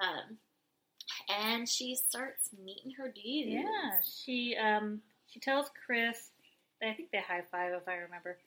Um, 0.00 0.38
and 1.28 1.68
she 1.68 1.94
starts 1.94 2.48
meeting 2.64 2.92
her 2.98 3.08
dudes. 3.08 3.48
Yeah, 3.50 3.90
she 4.02 4.56
um 4.56 5.00
she 5.28 5.38
tells 5.40 5.70
Chris. 5.86 6.30
I 6.82 6.92
think 6.94 7.10
they 7.12 7.18
high 7.20 7.42
five 7.50 7.72
if 7.74 7.86
I 7.88 7.94
remember. 7.96 8.38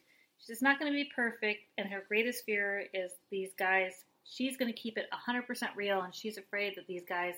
She's 0.46 0.62
not 0.62 0.80
going 0.80 0.92
to 0.92 0.96
be 0.96 1.10
perfect, 1.16 1.62
and 1.80 1.90
her 1.90 2.04
greatest 2.08 2.46
fear 2.46 2.86
is 2.94 3.12
these 3.32 3.50
guys. 3.58 3.94
She's 4.24 4.56
going 4.58 4.72
to 4.72 4.80
keep 4.80 4.98
it 4.98 5.08
100% 5.12 5.48
real, 5.76 6.02
and 6.02 6.14
she's 6.14 6.38
afraid 6.38 6.76
that 6.76 6.86
these 6.86 7.02
guys, 7.10 7.36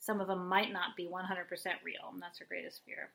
some 0.00 0.20
of 0.20 0.26
them 0.26 0.46
might 0.46 0.70
not 0.72 0.96
be 0.96 1.06
100% 1.06 1.14
real, 1.82 2.10
and 2.12 2.20
that's 2.20 2.38
her 2.40 2.44
greatest 2.46 2.82
fear. 2.84 3.08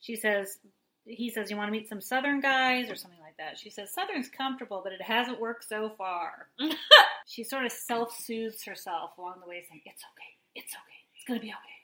She 0.00 0.16
says, 0.16 0.58
he 1.08 1.30
says, 1.30 1.50
you 1.50 1.56
want 1.56 1.68
to 1.68 1.72
meet 1.72 1.88
some 1.88 2.00
Southern 2.00 2.40
guys 2.40 2.90
or 2.90 2.94
something 2.96 3.20
like 3.20 3.36
that. 3.38 3.58
She 3.58 3.70
says, 3.70 3.92
Southern's 3.92 4.28
comfortable, 4.28 4.80
but 4.84 4.92
it 4.92 5.02
hasn't 5.02 5.40
worked 5.40 5.64
so 5.64 5.92
far. 5.96 6.48
she 7.26 7.44
sort 7.44 7.64
of 7.64 7.72
self 7.72 8.14
soothes 8.14 8.62
herself 8.64 9.10
along 9.18 9.36
the 9.42 9.48
way, 9.48 9.64
saying, 9.68 9.82
it's 9.84 10.02
okay, 10.02 10.30
it's 10.54 10.74
okay, 10.74 10.98
it's 11.16 11.24
going 11.26 11.40
to 11.40 11.44
be 11.44 11.50
okay. 11.50 11.78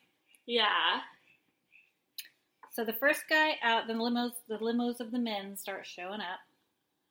Yeah. 0.45 1.01
So 2.71 2.83
the 2.85 2.93
first 2.93 3.23
guy 3.29 3.55
out, 3.63 3.87
the 3.87 3.93
limos, 3.93 4.31
the 4.47 4.57
limos 4.57 4.99
of 4.99 5.11
the 5.11 5.19
men 5.19 5.57
start 5.57 5.87
showing 5.87 6.21
up. 6.21 6.39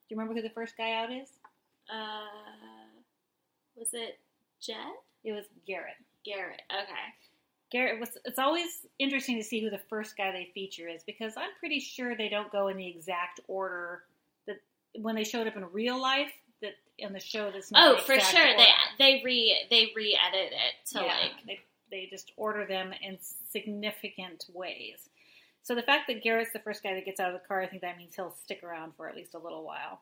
Do 0.09 0.15
you 0.15 0.19
remember 0.19 0.35
who 0.35 0.47
the 0.47 0.55
first 0.55 0.77
guy 0.77 0.93
out 0.93 1.11
is? 1.11 1.29
Uh, 1.91 3.01
was 3.77 3.89
it 3.93 4.21
Jed? 4.61 4.77
It 5.25 5.33
was 5.33 5.47
Garrett. 5.67 5.97
Garrett. 6.25 6.63
Okay. 6.71 7.34
Garrett 7.75 7.99
was. 7.99 8.11
It's 8.25 8.39
always 8.39 8.69
interesting 9.01 9.37
to 9.37 9.43
see 9.43 9.61
who 9.61 9.69
the 9.69 9.81
first 9.91 10.17
guy 10.17 10.31
they 10.31 10.49
feature 10.55 10.87
is 10.89 11.03
because 11.03 11.35
I'm 11.37 11.51
pretty 11.59 11.81
sure 11.81 12.17
they 12.17 12.29
don't 12.29 12.53
go 12.53 12.69
in 12.69 12.77
the 12.77 12.87
exact 12.87 13.41
order 13.49 14.05
that 14.47 14.59
when 14.95 15.17
they 15.17 15.25
showed 15.25 15.49
up 15.49 15.57
in 15.57 15.65
real 15.73 16.01
life. 16.01 16.31
That 16.63 16.75
in 16.99 17.13
the 17.13 17.19
show, 17.19 17.51
that's 17.51 17.73
not 17.73 17.83
Oh, 17.85 17.97
the 17.97 18.03
for 18.03 18.21
sure. 18.21 18.41
order. 18.47 18.63
They 18.99 19.17
they 19.19 19.23
re 19.25 19.67
they 19.71 19.91
re 19.97 20.17
edit 20.25 20.53
it 20.53 20.89
to 20.93 21.01
yeah, 21.05 21.17
like 21.21 21.33
they 21.49 21.61
they 21.91 22.07
just 22.09 22.31
order 22.37 22.65
them 22.65 22.93
in 23.03 23.19
significant 23.51 24.47
ways. 24.55 25.09
So 25.65 25.75
the 25.75 25.83
fact 25.83 26.07
that 26.07 26.23
Garrett's 26.23 26.53
the 26.53 26.61
first 26.61 26.83
guy 26.83 26.95
that 26.95 27.05
gets 27.05 27.19
out 27.19 27.35
of 27.35 27.41
the 27.41 27.47
car, 27.49 27.61
I 27.61 27.67
think 27.67 27.83
that 27.83 27.97
means 27.97 28.15
he'll 28.15 28.37
stick 28.45 28.63
around 28.63 28.93
for 28.97 29.09
at 29.09 29.17
least 29.17 29.35
a 29.35 29.39
little 29.39 29.65
while. 29.65 30.01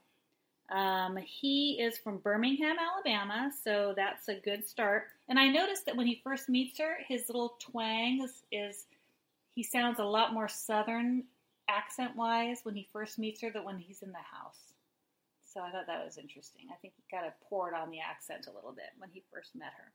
Um, 0.73 1.19
he 1.19 1.79
is 1.81 1.99
from 1.99 2.19
Birmingham, 2.19 2.77
Alabama, 2.79 3.51
so 3.63 3.93
that's 3.95 4.29
a 4.29 4.41
good 4.41 4.67
start. 4.67 5.05
And 5.29 5.39
I 5.39 5.49
noticed 5.49 5.85
that 5.85 5.97
when 5.97 6.07
he 6.07 6.23
first 6.25 6.49
meets 6.49 6.79
her, 6.79 6.97
his 7.07 7.29
little 7.29 7.57
twang 7.61 8.23
is, 8.25 8.43
is 8.51 8.87
he 9.55 9.63
sounds 9.63 9.99
a 9.99 10.05
lot 10.05 10.33
more 10.33 10.49
southern 10.49 11.25
accent 11.69 12.17
wise 12.17 12.61
when 12.63 12.75
he 12.75 12.89
first 12.91 13.19
meets 13.19 13.43
her 13.43 13.51
than 13.51 13.65
when 13.65 13.79
he's 13.79 14.01
in 14.01 14.13
the 14.13 14.19
house. 14.19 14.73
So 15.45 15.61
I 15.61 15.71
thought 15.71 15.87
that 15.87 16.05
was 16.05 16.17
interesting. 16.17 16.63
I 16.73 16.77
think 16.81 16.95
he 16.97 17.15
kind 17.15 17.27
of 17.27 17.39
poured 17.49 17.75
on 17.75 17.91
the 17.91 18.01
accent 18.01 18.47
a 18.47 18.55
little 18.55 18.73
bit 18.73 18.97
when 18.97 19.11
he 19.13 19.23
first 19.31 19.55
met 19.55 19.73
her. 19.77 19.93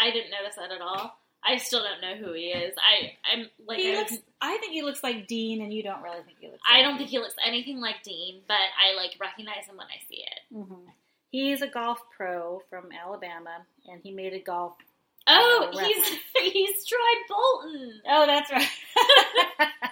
I 0.00 0.10
didn't 0.10 0.32
notice 0.32 0.56
that 0.56 0.72
at 0.72 0.80
all. 0.80 1.16
I 1.44 1.56
still 1.56 1.82
don't 1.82 2.00
know 2.00 2.24
who 2.24 2.32
he 2.34 2.46
is. 2.46 2.74
I 2.78 3.12
I'm 3.32 3.46
like 3.66 3.78
he 3.78 3.92
I, 3.92 3.96
looks. 3.96 4.16
I 4.40 4.56
think 4.58 4.72
he 4.72 4.82
looks 4.82 5.02
like 5.02 5.26
Dean, 5.26 5.62
and 5.62 5.72
you 5.72 5.82
don't 5.82 6.02
really 6.02 6.22
think 6.24 6.38
he 6.40 6.46
looks. 6.48 6.60
I 6.70 6.78
like 6.78 6.84
don't 6.86 6.98
think 6.98 7.10
he 7.10 7.18
looks 7.18 7.34
anything 7.44 7.80
like 7.80 8.02
Dean, 8.04 8.40
but 8.46 8.54
I 8.56 8.94
like 8.96 9.12
recognize 9.20 9.66
him 9.66 9.76
when 9.76 9.86
I 9.86 10.00
see 10.08 10.22
it. 10.24 10.40
hmm 10.54 10.88
He's 11.30 11.62
a 11.62 11.66
golf 11.66 11.98
pro 12.14 12.60
from 12.68 12.90
Alabama, 12.92 13.64
and 13.88 14.00
he 14.02 14.12
made 14.12 14.34
a 14.34 14.38
golf. 14.38 14.74
Oh, 15.26 15.70
Uh, 15.72 15.78
he's 15.78 16.06
he's 16.52 16.84
Troy 16.84 16.98
Bolton. 17.28 18.00
Oh, 18.08 18.26
that's 18.26 18.50
right. 18.52 18.68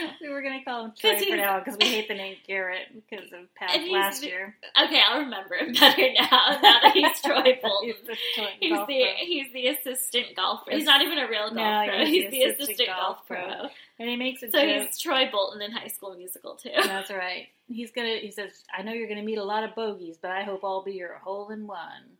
we 0.20 0.28
were 0.28 0.42
gonna 0.42 0.62
call 0.64 0.86
him 0.86 0.92
Troy 0.98 1.18
for 1.18 1.36
now 1.36 1.58
because 1.58 1.76
we 1.80 1.86
hate 1.86 2.08
the 2.08 2.14
name 2.14 2.36
Garrett 2.46 2.86
because 2.94 3.26
of 3.32 3.52
past 3.54 3.78
last 3.90 4.24
year. 4.24 4.56
Okay, 4.84 5.00
I'll 5.06 5.20
remember 5.20 5.54
him 5.56 5.72
better 5.72 6.02
now. 6.20 6.28
Now 6.30 6.60
that 6.62 6.90
he's 6.94 7.20
Troy 7.20 7.58
Bolton. 7.62 7.88
he's 7.88 7.96
the 8.06 8.16
He's 8.60 8.72
golf 8.72 8.88
the 8.88 9.04
he's 9.20 9.52
the 9.52 9.66
assistant 9.68 10.36
golfer. 10.36 10.70
He's 10.70 10.84
not 10.84 11.02
even 11.02 11.18
a 11.18 11.28
real 11.28 11.50
golf 11.50 11.54
No, 11.54 11.84
pro. 11.88 12.04
he's 12.04 12.24
He's, 12.24 12.30
the 12.30 12.42
assistant 12.44 12.62
assistant 12.70 12.88
golf 12.88 13.00
golf 13.16 13.26
pro. 13.26 13.36
pro. 13.44 13.68
and 13.98 14.08
he 14.08 14.16
makes 14.16 14.42
it. 14.42 14.52
So 14.52 14.60
joke. 14.60 14.86
he's 14.88 14.98
Troy 14.98 15.28
Bolton 15.30 15.62
in 15.62 15.72
High 15.72 15.88
School 15.88 16.14
Musical 16.16 16.54
too. 16.54 16.70
That's 16.74 17.10
right. 17.10 17.46
He's 17.68 17.90
gonna. 17.90 18.16
He 18.20 18.30
says, 18.30 18.62
"I 18.76 18.82
know 18.82 18.92
you're 18.92 19.08
gonna 19.08 19.22
meet 19.22 19.38
a 19.38 19.44
lot 19.44 19.64
of 19.64 19.74
bogeys, 19.74 20.16
but 20.20 20.30
I 20.30 20.42
hope 20.42 20.60
I'll 20.64 20.82
be 20.82 20.92
your 20.94 21.18
hole 21.18 21.50
in 21.50 21.66
one." 21.66 22.16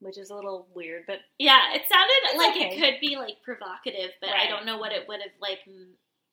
Which 0.00 0.18
is 0.18 0.30
a 0.30 0.34
little 0.34 0.66
weird, 0.74 1.04
but 1.06 1.18
Yeah, 1.38 1.60
it 1.74 1.82
sounded 1.88 2.36
like 2.36 2.56
okay. 2.56 2.76
it 2.76 2.80
could 2.80 3.00
be 3.00 3.14
like 3.16 3.36
provocative, 3.44 4.10
but 4.20 4.30
I 4.30 4.48
don't 4.48 4.66
know 4.66 4.76
what 4.76 4.90
it 4.90 5.06
would 5.06 5.20
have 5.20 5.30
like 5.40 5.60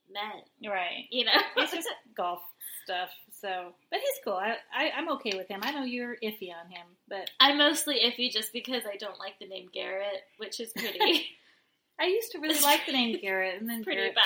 m- 0.10 0.14
meant. 0.14 0.74
right. 0.74 1.06
You 1.10 1.26
know, 1.26 1.32
it's 1.58 1.72
just 1.74 1.88
golf 2.16 2.40
stuff. 2.84 3.10
So, 3.42 3.74
but 3.92 4.00
he's 4.00 4.20
cool. 4.24 4.34
I, 4.34 4.56
I 4.76 4.92
I'm 4.98 5.10
okay 5.14 5.34
with 5.38 5.48
him. 5.48 5.62
I 5.64 5.72
know 5.72 5.84
you're 5.84 6.16
iffy 6.24 6.50
on 6.54 6.70
him, 6.70 6.86
but 7.08 7.30
I'm 7.40 7.58
mostly 7.58 8.00
iffy 8.06 8.32
just 8.32 8.52
because 8.54 8.84
I 8.92 8.98
don't 8.98 9.20
like 9.20 9.40
the 9.40 9.48
name 9.48 9.70
Garrett, 9.74 10.24
which 10.38 10.60
is 10.60 10.72
pretty 10.74 11.28
I 12.02 12.06
used 12.06 12.32
to 12.32 12.40
really 12.40 12.60
like 12.62 12.86
the 12.86 12.94
name 12.94 13.18
Garrett, 13.22 13.60
and 13.62 13.70
then 13.70 13.84
pretty 13.86 14.00
Garrett 14.14 14.18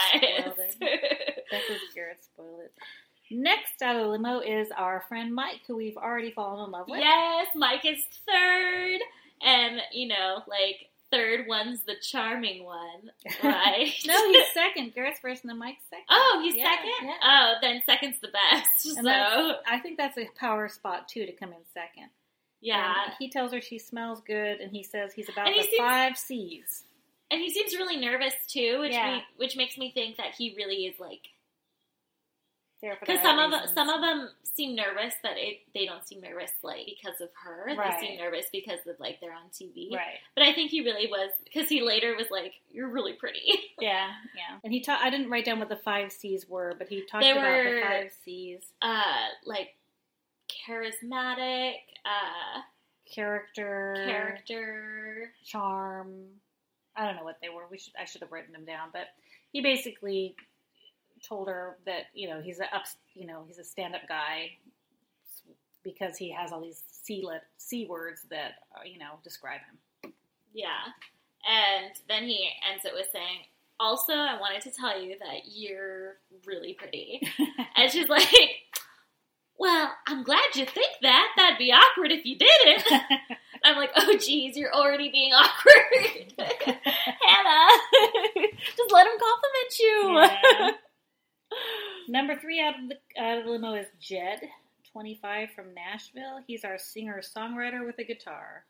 spoiled 0.45 0.57
biased. 0.57 0.77
it. 0.81 1.45
That 1.51 1.61
was 1.69 1.79
Garrett 1.95 2.23
spoiled 2.23 2.59
it. 2.65 2.73
Next 3.31 3.81
out 3.81 3.95
of 3.95 4.03
the 4.03 4.07
limo 4.09 4.39
is 4.41 4.69
our 4.77 5.03
friend 5.09 5.33
Mike, 5.33 5.61
who 5.65 5.75
we've 5.75 5.97
already 5.97 6.29
fallen 6.31 6.65
in 6.65 6.71
love 6.71 6.87
with. 6.87 6.99
yes, 6.99 7.47
Mike 7.55 7.83
is 7.85 8.03
third, 8.27 8.99
and 9.41 9.81
you 9.91 10.07
know, 10.07 10.43
like 10.47 10.89
third 11.13 11.47
one's 11.47 11.83
the 11.83 11.95
charming 12.01 12.63
one, 12.63 13.11
right? 13.43 13.93
No, 14.05 14.27
he's 14.31 14.47
second. 14.53 14.93
Garrett's 14.95 15.19
first, 15.19 15.43
and 15.43 15.49
then 15.51 15.59
Mike's 15.59 15.83
second. 15.89 16.05
Oh, 16.09 16.39
he's 16.43 16.55
Yeah, 16.55 16.71
second. 16.75 16.91
yeah. 17.07 17.13
Oh, 17.23 17.53
then 17.61 17.81
second's 17.85 18.19
the 18.19 18.29
best. 18.29 18.85
And 18.97 19.05
so 19.05 19.55
I 19.67 19.79
think 19.79 19.97
that's 19.97 20.17
a 20.17 20.27
power 20.39 20.67
spot 20.69 21.07
too 21.07 21.25
to 21.25 21.31
come 21.33 21.49
in 21.51 21.59
second. 21.73 22.09
yeah, 22.61 22.93
And 23.05 23.13
he 23.19 23.29
tells 23.29 23.51
her 23.53 23.61
she 23.61 23.77
smells 23.79 24.21
good, 24.21 24.59
and 24.59 24.71
he 24.71 24.83
says 24.83 25.13
he's 25.13 25.29
about 25.29 25.47
And 25.47 25.55
he 25.55 25.61
the 25.61 25.67
seems- 25.67 25.77
five 25.79 26.17
C's. 26.17 26.83
and 27.31 27.41
he 27.41 27.49
seems 27.51 27.73
really 27.75 27.97
nervous 27.97 28.33
too, 28.47 28.79
which 28.79 28.91
Yeah. 28.93 29.15
me, 29.17 29.23
which 29.37 29.55
makes 29.57 29.77
me 29.77 29.91
think 29.91 30.17
that 30.17 30.35
he 30.37 30.53
really 30.57 30.85
is 30.85 30.99
like 30.99 31.09
There 31.09 31.11
for 31.11 31.29
the 31.29 31.32
because 32.99 33.21
some 33.21 33.39
of 33.39 33.51
reasons. 33.51 33.73
some 33.73 33.89
of 33.89 34.01
them 34.01 34.29
seem 34.43 34.75
nervous, 34.75 35.13
but 35.23 35.31
it 35.37 35.59
they 35.73 35.85
don't 35.85 36.05
seem 36.07 36.21
nervous 36.21 36.51
like 36.63 36.85
because 36.85 37.19
of 37.21 37.29
her. 37.43 37.73
Right. 37.77 37.99
They 37.99 38.07
seem 38.07 38.17
nervous 38.17 38.45
because 38.51 38.79
of 38.87 38.99
like 38.99 39.19
they're 39.21 39.31
on 39.33 39.49
TV. 39.53 39.95
right. 39.95 40.19
But 40.35 40.43
I 40.43 40.53
think 40.53 40.69
he 40.71 40.81
really 40.81 41.07
was 41.07 41.31
because 41.43 41.69
he 41.69 41.81
later 41.81 42.15
was 42.15 42.27
like, 42.29 42.53
"You're 42.71 42.89
really 42.89 43.13
pretty." 43.13 43.41
Yeah, 43.81 44.11
yeah. 44.37 44.59
And 44.63 44.71
he 44.71 44.81
ta- 44.81 44.99
I 45.01 45.09
didn't 45.09 45.29
write 45.29 45.43
down 45.45 45.59
what 45.59 45.67
the 45.67 45.75
five 45.75 46.11
C's 46.11 46.47
were, 46.47 46.73
but 46.77 46.87
he 46.87 47.03
talked 47.05 47.23
They 47.23 47.31
about 47.31 47.43
were- 47.43 47.75
the 47.75 47.81
five 47.81 48.11
C's: 48.23 48.61
uh, 48.81 49.27
like 49.45 49.69
charismatic, 50.67 51.73
uh, 52.05 52.61
character, 53.13 53.95
character. 54.05 55.31
charm. 55.45 56.25
I 56.95 57.05
don't 57.05 57.15
know 57.15 57.23
what 57.23 57.39
they 57.41 57.49
were. 57.49 57.63
We 57.69 57.77
should 57.77 57.93
I 57.99 58.05
should 58.05 58.21
have 58.21 58.31
written 58.31 58.53
them 58.53 58.65
down, 58.65 58.89
but 58.93 59.07
he 59.51 59.61
basically 59.61 60.35
told 61.27 61.47
her 61.47 61.77
that 61.85 62.03
you 62.13 62.29
know 62.29 62.41
he's 62.41 62.59
a 62.59 62.75
up 62.75 62.83
you 63.13 63.25
know 63.25 63.43
he's 63.47 63.57
a 63.57 63.63
stand 63.63 63.95
up 63.95 64.01
guy 64.07 64.51
because 65.83 66.17
he 66.17 66.31
has 66.31 66.51
all 66.51 66.61
these 66.61 66.83
C 66.87 67.25
C 67.57 67.85
words 67.89 68.21
that 68.29 68.53
uh, 68.75 68.81
you 68.85 68.97
know 68.97 69.19
describe 69.23 69.59
him. 69.59 70.13
Yeah. 70.53 70.67
And 71.47 71.91
then 72.07 72.23
he 72.23 72.49
ends 72.71 72.85
it 72.85 72.93
with 72.93 73.07
saying, 73.11 73.45
"Also, 73.79 74.13
I 74.13 74.39
wanted 74.39 74.61
to 74.61 74.71
tell 74.71 75.01
you 75.01 75.17
that 75.19 75.41
you're 75.45 76.17
really 76.45 76.73
pretty." 76.73 77.21
And 77.75 77.91
she's 77.91 78.07
like, 78.07 78.29
"Well, 79.57 79.91
I'm 80.07 80.23
glad 80.23 80.55
you 80.55 80.65
think 80.65 80.91
that. 81.01 81.27
That'd 81.35 81.57
be 81.57 81.73
awkward 81.73 82.11
if 82.11 82.23
you 82.23 82.37
didn't." 82.37 82.83
I'm 83.65 83.77
like, 83.77 83.89
"Oh, 83.95 84.15
geez, 84.17 84.55
you're 84.55 84.73
already 84.73 85.09
being 85.09 85.33
awkward, 85.33 86.33
Hannah. 86.37 87.81
Just 88.77 88.91
let 88.91 89.07
him 89.07 89.13
compliment 89.19 89.79
you." 89.79 90.13
Yeah. 90.13 90.71
Number 92.07 92.35
three 92.39 92.59
out 92.61 92.75
of 92.81 92.89
the 92.89 93.21
out 93.21 93.39
of 93.39 93.45
the 93.45 93.51
limo 93.51 93.73
is 93.75 93.87
Jed, 93.99 94.41
25 94.91 95.49
from 95.55 95.73
Nashville. 95.73 96.39
He's 96.47 96.63
our 96.63 96.77
singer 96.77 97.21
songwriter 97.21 97.85
with 97.85 97.97
a 97.99 98.03
guitar. 98.03 98.65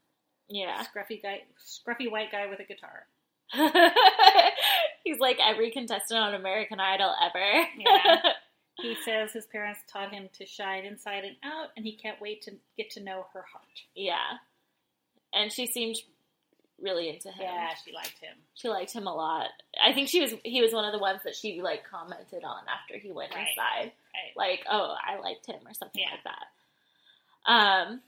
yeah. 0.49 0.83
Scruffy 0.83 1.21
guy, 1.21 1.41
scruffy 1.65 2.11
white 2.11 2.31
guy 2.31 2.47
with 2.47 2.59
a 2.59 2.63
guitar. 2.63 3.07
He's 5.03 5.19
like 5.19 5.37
every 5.45 5.71
contestant 5.71 6.19
on 6.19 6.33
American 6.33 6.79
Idol 6.79 7.13
ever. 7.21 7.67
Yeah. 7.77 8.21
He 8.81 8.95
says 9.05 9.31
his 9.31 9.45
parents 9.45 9.81
taught 9.87 10.11
him 10.11 10.29
to 10.33 10.47
shine 10.47 10.83
inside 10.83 11.25
and 11.25 11.35
out, 11.43 11.67
and 11.77 11.85
he 11.85 11.95
can't 11.95 12.19
wait 12.19 12.41
to 12.41 12.53
get 12.75 12.89
to 12.93 13.03
know 13.03 13.27
her 13.31 13.45
heart. 13.53 13.67
yeah. 13.95 14.37
And 15.31 15.51
she 15.51 15.67
seemed 15.67 15.97
really 16.81 17.09
into 17.09 17.29
him. 17.29 17.41
Yeah, 17.45 17.69
she 17.85 17.93
liked 17.93 18.19
him. 18.19 18.35
She 18.55 18.67
liked 18.69 18.91
him 18.93 19.07
a 19.07 19.13
lot. 19.13 19.47
I 19.83 19.93
think 19.93 20.09
she 20.09 20.21
was 20.21 20.33
he 20.43 20.61
was 20.61 20.73
one 20.73 20.85
of 20.85 20.91
the 20.91 20.99
ones 20.99 21.21
that 21.25 21.35
she 21.35 21.61
like 21.61 21.83
commented 21.89 22.43
on 22.43 22.63
after 22.67 22.97
he 22.97 23.11
went 23.11 23.33
Right. 23.33 23.47
inside. 23.47 23.91
Right. 24.13 24.35
Like, 24.35 24.65
oh, 24.69 24.95
I 25.05 25.19
liked 25.19 25.45
him 25.45 25.59
or 25.65 25.73
something 25.73 26.01
Yeah. 26.01 26.11
like 26.11 26.23
that. 26.25 27.51
Um 27.51 28.01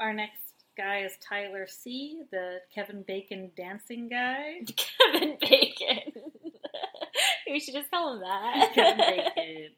Our 0.00 0.12
next 0.12 0.40
guy 0.76 1.04
is 1.04 1.12
Tyler 1.26 1.66
C., 1.66 2.22
the 2.30 2.58
Kevin 2.74 3.02
Bacon 3.06 3.50
dancing 3.56 4.08
guy. 4.08 4.60
Kevin 4.76 5.38
Bacon. 5.40 6.12
we 7.50 7.60
should 7.60 7.74
just 7.74 7.90
call 7.90 8.14
him 8.14 8.20
that. 8.20 8.72
Kevin 8.74 8.98
Bacon. 9.36 9.70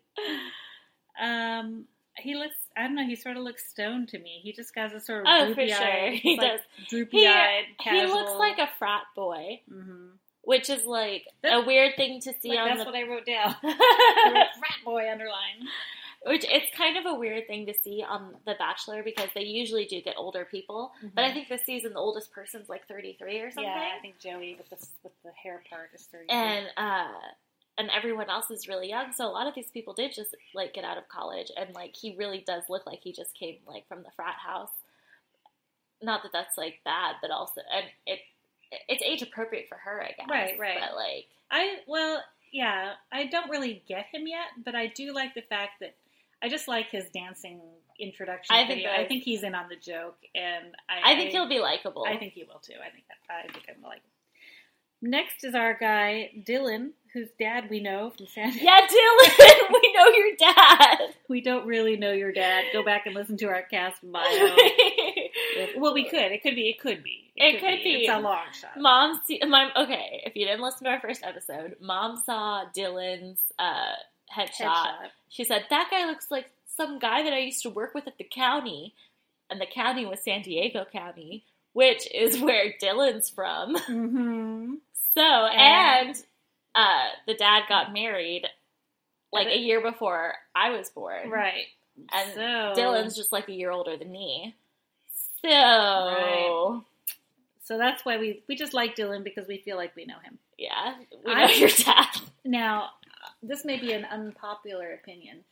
Um, 1.21 1.85
he 2.18 2.35
looks. 2.37 2.54
I 2.76 2.83
don't 2.83 2.94
know. 2.94 3.07
He 3.07 3.16
sort 3.16 3.37
of 3.37 3.42
looks 3.42 3.68
stoned 3.68 4.09
to 4.11 4.18
me. 4.18 4.40
He 4.42 4.52
just 4.52 4.70
has 4.76 4.92
a 4.92 5.00
sort 5.00 5.20
of 5.22 5.26
Oh, 5.28 5.54
for 5.54 5.66
sure. 5.66 5.76
eye. 5.85 6.18
He 6.22 6.37
like 6.38 6.50
does. 6.52 6.61
Droopy 6.88 7.26
eyed, 7.26 7.64
He 7.78 7.85
casual. 7.85 8.14
looks 8.16 8.33
like 8.38 8.59
a 8.59 8.68
frat 8.78 9.02
boy, 9.16 9.61
hmm 9.68 10.07
which 10.42 10.70
is 10.70 10.87
like 10.87 11.24
That- 11.42 11.52
a 11.62 11.66
weird 11.66 11.94
thing 11.96 12.20
to 12.22 12.33
see 12.40 12.48
Like, 12.50 12.59
on 12.61 12.68
that's 12.68 12.81
the 12.81 12.87
what 12.87 12.94
I 12.94 13.02
wrote 13.02 13.26
down. 13.26 13.54
Rat 13.64 14.78
boy 14.85 15.11
underline. 15.11 15.66
Which 16.26 16.44
it's 16.48 16.74
kind 16.76 16.96
of 16.96 17.07
a 17.07 17.14
weird 17.18 17.46
thing 17.46 17.66
to 17.66 17.74
see 17.85 18.02
on 18.09 18.35
The 18.46 18.54
Bachelor 18.59 19.02
because 19.04 19.28
they 19.35 19.42
usually 19.44 19.85
do 19.85 20.00
get 20.02 20.14
older 20.16 20.44
people. 20.50 20.90
But 21.14 21.24
I 21.24 21.33
think 21.33 21.48
this 21.48 21.64
season 21.64 21.92
the 21.92 21.98
oldest 22.00 22.33
person's 22.33 22.68
like 22.68 22.88
33 22.88 23.38
or 23.40 23.50
something. 23.50 23.64
yeah, 23.64 23.90
I 23.96 24.00
think 24.00 24.18
Joey 24.20 24.57
with 24.59 24.68
the 24.70 24.85
with 25.04 25.12
the 25.22 25.31
hair 25.42 25.62
part 25.70 25.90
is 25.94 26.07
thirty. 26.11 26.28
and 26.31 26.66
uh 26.76 27.07
and 27.79 27.88
everyone 27.97 28.29
else 28.29 28.51
is 28.51 28.69
really 28.69 28.88
young 28.88 29.12
so 29.12 29.27
a 29.27 29.31
lot 29.31 29.47
of 29.47 29.55
these 29.55 29.71
people 29.71 29.95
did 29.95 30.12
just 30.12 30.35
like 30.55 30.75
get 30.75 30.85
out 30.85 30.99
of 30.99 31.09
college 31.09 31.51
and 31.57 31.75
like 31.75 31.95
he 31.97 32.14
really 32.19 32.43
does 32.47 32.64
look 32.69 32.87
like 32.87 33.01
he 33.03 33.12
just 33.12 33.35
came 33.35 33.57
like 33.67 33.87
from 33.88 34.03
the 34.03 34.11
frat 34.17 34.35
house 34.45 34.71
not 36.03 36.23
that 36.23 36.33
that's 36.33 36.57
like 36.59 36.81
bad 36.85 37.14
but 37.23 37.31
also 37.31 37.61
and 37.75 37.85
it 38.07 38.19
it's 38.88 39.03
age 39.03 39.23
appropriate 39.23 39.67
for 39.69 39.77
her 39.77 40.03
i 40.03 40.09
guess 40.09 40.27
Right, 40.29 40.59
right. 40.59 40.79
but 40.81 40.95
like 40.97 41.27
I 41.51 41.77
well, 41.87 42.23
yeah, 42.53 42.93
I 43.12 43.27
don't 43.27 43.51
really 43.51 43.83
get 43.88 44.07
him 44.12 44.27
yet, 44.27 44.49
but 44.64 44.75
I 44.75 44.87
do 44.87 45.14
like 45.14 45.35
the 45.35 45.43
fact 45.43 45.81
that 45.81 45.95
I 46.43 46.49
just 46.49 46.69
like 46.69 46.91
his 46.91 47.09
dancing 47.09 47.61
introduction. 47.99 48.55
I 48.55 48.67
think 48.67 48.81
video. 48.81 48.91
I 48.91 49.07
think 49.07 49.23
he's 49.25 49.43
in 49.43 49.55
on 49.55 49.69
the 49.69 49.77
joke, 49.77 50.19
and 50.35 50.75
I, 50.88 51.12
I 51.12 51.17
think 51.17 51.31
he'll 51.31 51.49
be 51.49 51.59
likable. 51.61 52.05
I 52.07 52.17
think 52.17 52.35
he 52.35 52.45
will 52.45 52.61
too. 52.61 52.75
I 52.75 52.91
think 52.91 53.05
I 53.31 53.51
think 53.51 53.64
I'm 53.75 53.83
like. 53.83 54.03
Next 55.01 55.45
is 55.45 55.55
our 55.55 55.75
guy 55.75 56.33
Dylan, 56.47 56.91
whose 57.12 57.29
dad 57.38 57.68
we 57.71 57.81
know 57.81 58.11
from 58.11 58.27
San. 58.27 58.53
Yeah, 58.61 58.81
Dylan, 58.81 59.71
we 59.73 59.92
know 59.94 60.07
your 60.09 60.37
dad. 60.38 60.99
We 61.29 61.42
don't 61.42 61.66
really 61.66 61.97
know 61.99 62.12
your 62.12 62.33
dad. 62.33 62.64
Go 62.73 62.83
back 62.83 63.05
and 63.05 63.14
listen 63.14 63.37
to 63.38 63.47
our 63.49 63.61
cast 63.62 63.99
bio. 64.12 64.57
well, 65.77 65.92
we 65.92 66.09
could. 66.09 66.33
It 66.33 66.42
could 66.42 66.55
be. 66.55 66.71
It 66.71 66.81
could 66.81 67.03
be. 67.05 67.31
It 67.37 67.61
could 67.61 67.83
be. 67.85 68.05
It's 68.07 68.11
a 68.11 68.18
long 68.18 68.47
shot. 68.59 68.71
Mom, 68.79 69.21
see, 69.27 69.38
my, 69.47 69.71
okay, 69.77 70.23
if 70.25 70.35
you 70.37 70.47
didn't 70.47 70.62
listen 70.62 70.85
to 70.85 70.90
our 70.90 71.01
first 71.01 71.23
episode, 71.23 71.77
Mom 71.81 72.16
saw 72.25 72.64
Dylan's 72.75 73.40
uh, 73.59 73.92
headshot. 74.35 74.61
Headshot. 74.62 75.09
She 75.29 75.44
said, 75.44 75.64
That 75.68 75.88
guy 75.90 76.07
looks 76.07 76.31
like 76.31 76.47
some 76.77 76.99
guy 76.99 77.23
that 77.25 77.33
I 77.35 77.40
used 77.40 77.62
to 77.64 77.71
work 77.71 77.94
with 77.94 78.07
at 78.07 78.16
the 78.16 78.25
county. 78.25 78.94
And 79.51 79.61
the 79.61 79.66
county 79.66 80.07
was 80.07 80.21
San 80.25 80.40
Diego 80.42 80.87
County, 80.90 81.44
which 81.75 82.09
is 82.14 82.40
where 82.40 82.73
Dylan's 82.83 83.29
from. 83.31 83.77
Mm-hmm. 83.77 84.75
So, 85.14 85.21
And- 85.23 86.09
and 86.09 86.25
uh, 86.79 87.09
the 87.27 87.35
dad 87.35 87.62
got 87.69 87.93
married 87.93 88.45
like 89.33 89.49
a 89.49 89.59
year 89.59 89.81
before 89.83 90.35
I 90.55 90.71
was 90.71 90.88
born. 90.91 91.29
Right. 91.31 91.64
And 92.12 92.33
so 92.35 92.41
Dylan's 92.81 93.17
just 93.17 93.33
like 93.33 93.49
a 93.49 93.53
year 93.53 93.71
older 93.71 93.97
than 93.97 94.11
me. 94.12 94.55
So, 95.43 95.49
Right. 95.49 96.81
So 97.64 97.77
that's 97.77 98.05
why 98.05 98.17
we 98.19 98.43
we 98.49 98.57
just 98.57 98.73
like 98.73 98.97
Dylan 98.97 99.23
because 99.25 99.47
we 99.47 99.59
feel 99.59 99.77
like 99.77 99.95
we 99.95 100.07
know 100.07 100.19
him. 100.23 100.38
yeah, 100.57 100.95
we 101.25 101.33
I- 101.33 101.47
know 101.47 101.53
your 101.53 101.69
dad. 101.71 102.07
Now, 102.45 102.91
this 103.43 103.64
may 103.64 103.79
be 103.79 103.93
an 103.93 104.07
unpopular 104.07 104.93
opinion, 104.95 105.45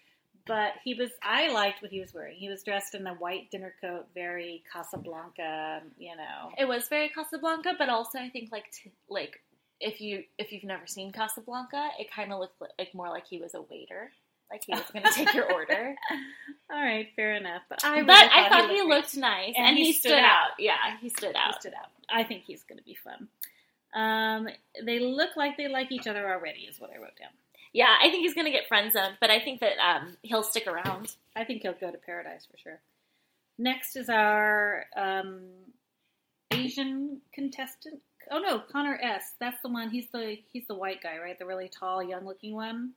but 0.47 0.73
he 0.83 0.95
was. 0.95 1.11
I 1.23 1.53
liked 1.53 1.83
what 1.83 1.91
he 1.91 2.01
was 2.01 2.15
wearing. 2.15 2.37
He 2.37 2.49
was 2.49 2.63
dressed 2.63 2.95
in 2.95 3.07
a 3.07 3.13
white 3.15 3.51
dinner 3.51 3.75
coat, 3.83 4.07
very 4.15 4.63
Casablanca. 4.73 5.83
You 5.99 6.17
know. 6.17 6.53
It 6.57 6.67
was 6.67 6.89
very 6.89 7.11
Casablanca, 7.11 7.75
but 7.79 7.91
also 7.91 8.19
I 8.19 8.31
think 8.31 8.51
like 8.51 8.71
t- 8.73 8.93
like 9.11 9.41
if 9.81 10.01
you 10.01 10.25
if 10.39 10.53
you've 10.53 10.65
never 10.65 10.87
seen 10.87 11.13
Casablanca, 11.13 11.91
it 11.99 12.11
kind 12.11 12.33
of 12.33 12.39
looked 12.41 12.61
like 12.79 12.95
more 12.95 13.09
like 13.09 13.27
he 13.27 13.39
was 13.39 13.55
a 13.55 13.61
waiter, 13.63 14.11
like 14.51 14.63
he 14.67 14.73
was 14.73 14.85
going 14.93 15.05
to 15.05 15.11
take 15.13 15.35
your 15.35 15.53
order. 15.53 15.95
All 16.73 16.83
right, 16.83 17.09
fair 17.17 17.35
enough. 17.35 17.63
But 17.69 17.85
I, 17.85 18.03
but 18.03 18.13
really 18.15 18.31
I 18.33 18.49
thought 18.49 18.71
he 18.71 18.77
great. 18.79 18.89
looked 18.89 19.17
nice, 19.17 19.55
And 19.57 19.67
and, 19.69 19.77
he 19.77 19.85
he, 19.87 19.93
stood 19.93 20.09
stood, 20.11 20.19
out. 20.19 20.25
out. 20.25 20.51
Yeah, 20.59 20.75
he 21.01 21.09
stood 21.09 21.33
He 21.35 21.41
out. 21.41 21.61
stood 21.61 21.75
out. 21.75 21.91
I 22.11 22.25
think 22.25 22.45
he's 22.45 22.63
going 22.65 22.79
to 22.79 22.85
be 22.85 22.97
fun. 22.97 23.29
Um, 23.95 24.49
they 24.85 24.99
look 24.99 25.37
like 25.37 25.57
they 25.57 25.69
like 25.69 25.91
each 25.93 26.07
other 26.07 26.29
already, 26.31 26.61
is 26.61 26.81
what 26.81 26.91
I 26.91 26.97
wrote 26.99 27.17
down. 27.19 27.31
Yeah, 27.73 27.95
I 28.03 28.11
think 28.11 28.23
he's 28.23 28.35
going 28.35 28.47
to 28.47 28.51
get 28.51 28.69
friend 28.69 28.91
zoned, 28.93 29.17
but 29.21 29.31
I 29.31 29.41
think 29.41 29.61
that 29.61 29.75
um, 29.79 30.17
he'll 30.23 30.43
stick 30.43 30.67
around. 30.67 31.15
I 31.35 31.45
think 31.45 31.63
he'll 31.63 31.73
go 31.75 31.91
to 31.91 31.99
paradise 31.99 32.47
for 32.51 32.57
sure. 32.59 32.81
Next 33.59 33.97
is 33.97 34.09
our 34.09 34.85
um, 34.97 35.41
Asian 36.51 37.21
contestant. 37.33 38.01
Oh 38.31 38.39
no, 38.39 38.59
Connor 38.73 38.99
S. 39.03 39.35
That's 39.41 39.61
the 39.63 39.69
one. 39.69 39.91
He's 39.91 40.07
the 40.13 40.37
he's 40.53 40.67
the 40.67 40.75
white 40.75 41.03
guy, 41.03 41.19
right? 41.19 41.39
The 41.39 41.47
really 41.47 41.69
tall, 41.69 42.03
young-looking 42.03 42.55
one. 42.55 42.93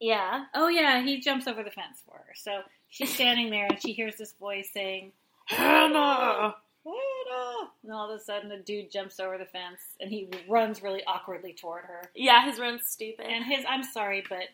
Yeah, 0.00 0.44
Oh 0.54 0.68
yeah, 0.68 1.02
he 1.02 1.20
jumps 1.20 1.46
over 1.46 1.62
the 1.62 1.70
fence 1.70 2.02
for 2.06 2.16
her. 2.18 2.34
So 2.34 2.60
she's 2.88 3.12
standing 3.14 3.50
there 3.50 3.66
and 3.66 3.80
she 3.80 3.92
hears 3.92 4.16
this 4.16 4.32
voice 4.34 4.68
saying, 4.74 5.12
"Hannah, 5.46 6.54
Hannah!" 6.84 7.70
And 7.82 7.92
all 7.92 8.10
of 8.10 8.20
a 8.20 8.22
sudden, 8.22 8.50
a 8.52 8.60
dude 8.60 8.90
jumps 8.90 9.20
over 9.20 9.38
the 9.38 9.44
fence 9.46 9.80
and 10.00 10.10
he 10.10 10.28
runs 10.48 10.82
really 10.82 11.02
awkwardly 11.06 11.52
toward 11.52 11.84
her. 11.84 12.10
yeah, 12.14 12.44
his 12.44 12.58
run's 12.58 12.86
stupid. 12.86 13.26
And 13.26 13.44
his, 13.44 13.64
I'm 13.68 13.82
sorry, 13.82 14.24
but 14.28 14.44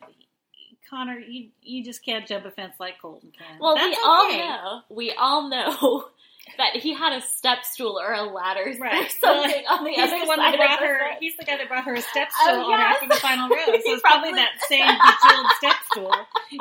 Connor, 0.88 1.18
you 1.18 1.48
you 1.62 1.85
just 1.85 2.04
can't 2.04 2.26
jump 2.26 2.44
a 2.44 2.50
fence 2.50 2.74
like 2.78 3.00
Colton 3.00 3.33
can. 3.37 3.59
well, 3.61 3.74
That's 3.76 3.96
we 3.96 4.02
all 4.04 4.38
know, 4.38 4.80
we 4.90 5.12
all 5.12 5.48
know 5.48 6.04
that 6.59 6.76
he 6.76 6.92
had 6.94 7.12
a 7.16 7.22
step 7.22 7.64
stool 7.64 7.98
or 8.00 8.12
a 8.12 8.22
ladder 8.22 8.74
Right. 8.79 9.07
or 9.07 9.09
something 9.20 9.64
on 9.68 9.85
the 9.85 9.96
other 10.00 10.18
the 10.20 10.26
one 10.26 10.38
side 10.38 10.53
that 10.55 10.57
brought 10.59 10.83
of 10.83 10.88
her. 10.88 11.00
He's 11.20 11.37
the 11.37 11.44
guy 11.44 11.57
that 11.57 11.68
brought 11.68 11.85
her 11.85 11.94
a 11.94 12.03
step 12.03 12.29
oh, 12.40 12.44
stool 12.48 12.61
Oh, 12.66 12.72
on 12.72 12.79
yes. 12.81 12.94
after 12.96 13.09
the 13.09 13.14
final 13.20 13.48
rose. 13.57 13.64
So 13.66 13.72
it's 13.74 14.03
probably 14.03 14.31
probably- 14.31 14.40
that 14.40 14.61
same 14.68 14.87
bejeweled 14.87 15.46
step 15.59 15.76
stool 15.92 16.14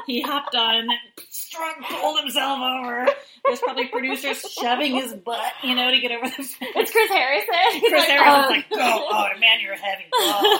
he 0.05 0.21
hopped 0.21 0.55
on 0.55 0.75
and 0.75 0.89
then 0.89 0.97
strung, 1.29 1.73
pulled 1.89 2.19
himself 2.19 2.59
over. 2.59 3.07
There's 3.45 3.59
probably 3.59 3.87
producers 3.87 4.39
shoving 4.51 4.93
his 4.95 5.13
butt, 5.13 5.51
you 5.63 5.75
know, 5.75 5.89
to 5.91 5.99
get 5.99 6.11
over 6.11 6.27
the 6.27 6.31
fence. 6.43 6.55
It's 6.61 6.91
Chris 6.91 7.09
Harrison. 7.09 7.53
He's 7.73 7.89
Chris 7.89 8.07
like, 8.07 8.09
Harrison's 8.09 8.65
"Oh." 8.71 8.75
like, 8.77 8.93
oh, 9.01 9.07
oh, 9.35 9.39
man, 9.39 9.59
you're 9.61 9.75
heavy. 9.75 10.05
Oh. 10.13 10.59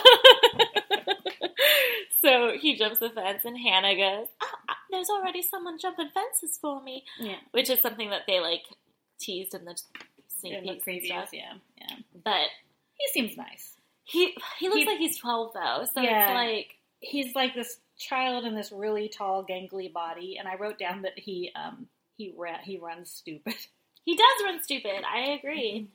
so 2.22 2.52
he 2.58 2.76
jumps 2.76 2.98
the 2.98 3.10
fence, 3.10 3.44
and 3.44 3.56
Hannah 3.58 3.94
goes, 3.96 4.26
oh, 4.42 4.46
"There's 4.90 5.08
already 5.10 5.42
someone 5.42 5.78
jumping 5.78 6.08
fences 6.12 6.58
for 6.60 6.82
me," 6.82 7.04
Yeah, 7.18 7.36
which 7.52 7.70
is 7.70 7.80
something 7.80 8.10
that 8.10 8.22
they 8.26 8.40
like 8.40 8.62
teased 9.20 9.54
in 9.54 9.64
the 9.64 9.80
sneak 10.38 10.54
in 10.54 10.64
peeks 10.64 10.86
and 10.86 11.02
stuff. 11.04 11.28
yeah, 11.32 11.52
yeah. 11.78 11.96
But 12.24 12.48
He 12.98 13.06
seems 13.12 13.36
nice. 13.36 13.76
he 14.04 14.34
he 14.58 14.68
looks 14.68 14.80
He- 14.80 14.86
like 14.86 14.98
he's 14.98 15.18
twelve 15.18 15.52
though, 15.54 15.84
so 15.92 16.00
Yeah. 16.00 16.24
it's 16.30 16.34
like 16.34 16.76
He's 17.02 17.34
like 17.34 17.54
this 17.54 17.78
child 17.98 18.44
in 18.44 18.54
this 18.54 18.70
really 18.72 19.08
tall, 19.08 19.42
gangly 19.44 19.90
body, 19.90 20.36
and 20.38 20.46
I 20.46 20.56
wrote 20.56 20.78
down 20.78 21.02
that 21.02 21.18
he 21.18 21.50
um 21.54 21.86
he 22.18 22.34
ra- 22.36 22.60
he 22.62 22.76
runs 22.76 23.10
stupid, 23.10 23.54
he 24.04 24.16
does 24.16 24.44
run 24.44 24.62
stupid. 24.62 25.02
I 25.10 25.30
agree. 25.30 25.88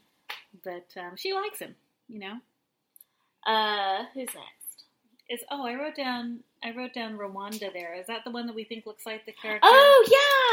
but 0.64 0.88
um, 0.98 1.16
she 1.16 1.34
likes 1.34 1.60
him, 1.60 1.76
you 2.08 2.18
know. 2.20 2.38
Uh, 3.46 4.06
who's 4.16 4.26
next? 4.34 4.84
Is 5.30 5.42
oh, 5.52 5.66
I 5.66 5.76
wrote 5.76 5.96
down 5.96 6.40
I 6.64 6.72
wrote 6.72 6.94
down 6.94 7.18
Rwanda. 7.20 7.72
There 7.72 7.94
is 7.94 8.08
that 8.08 8.24
the 8.26 8.32
one 8.32 8.48
that 8.48 8.56
we 8.56 8.64
think 8.64 8.88
looks 8.88 9.06
like 9.06 9.26
the 9.28 9.32
character? 9.32 9.68
Oh 9.68 10.06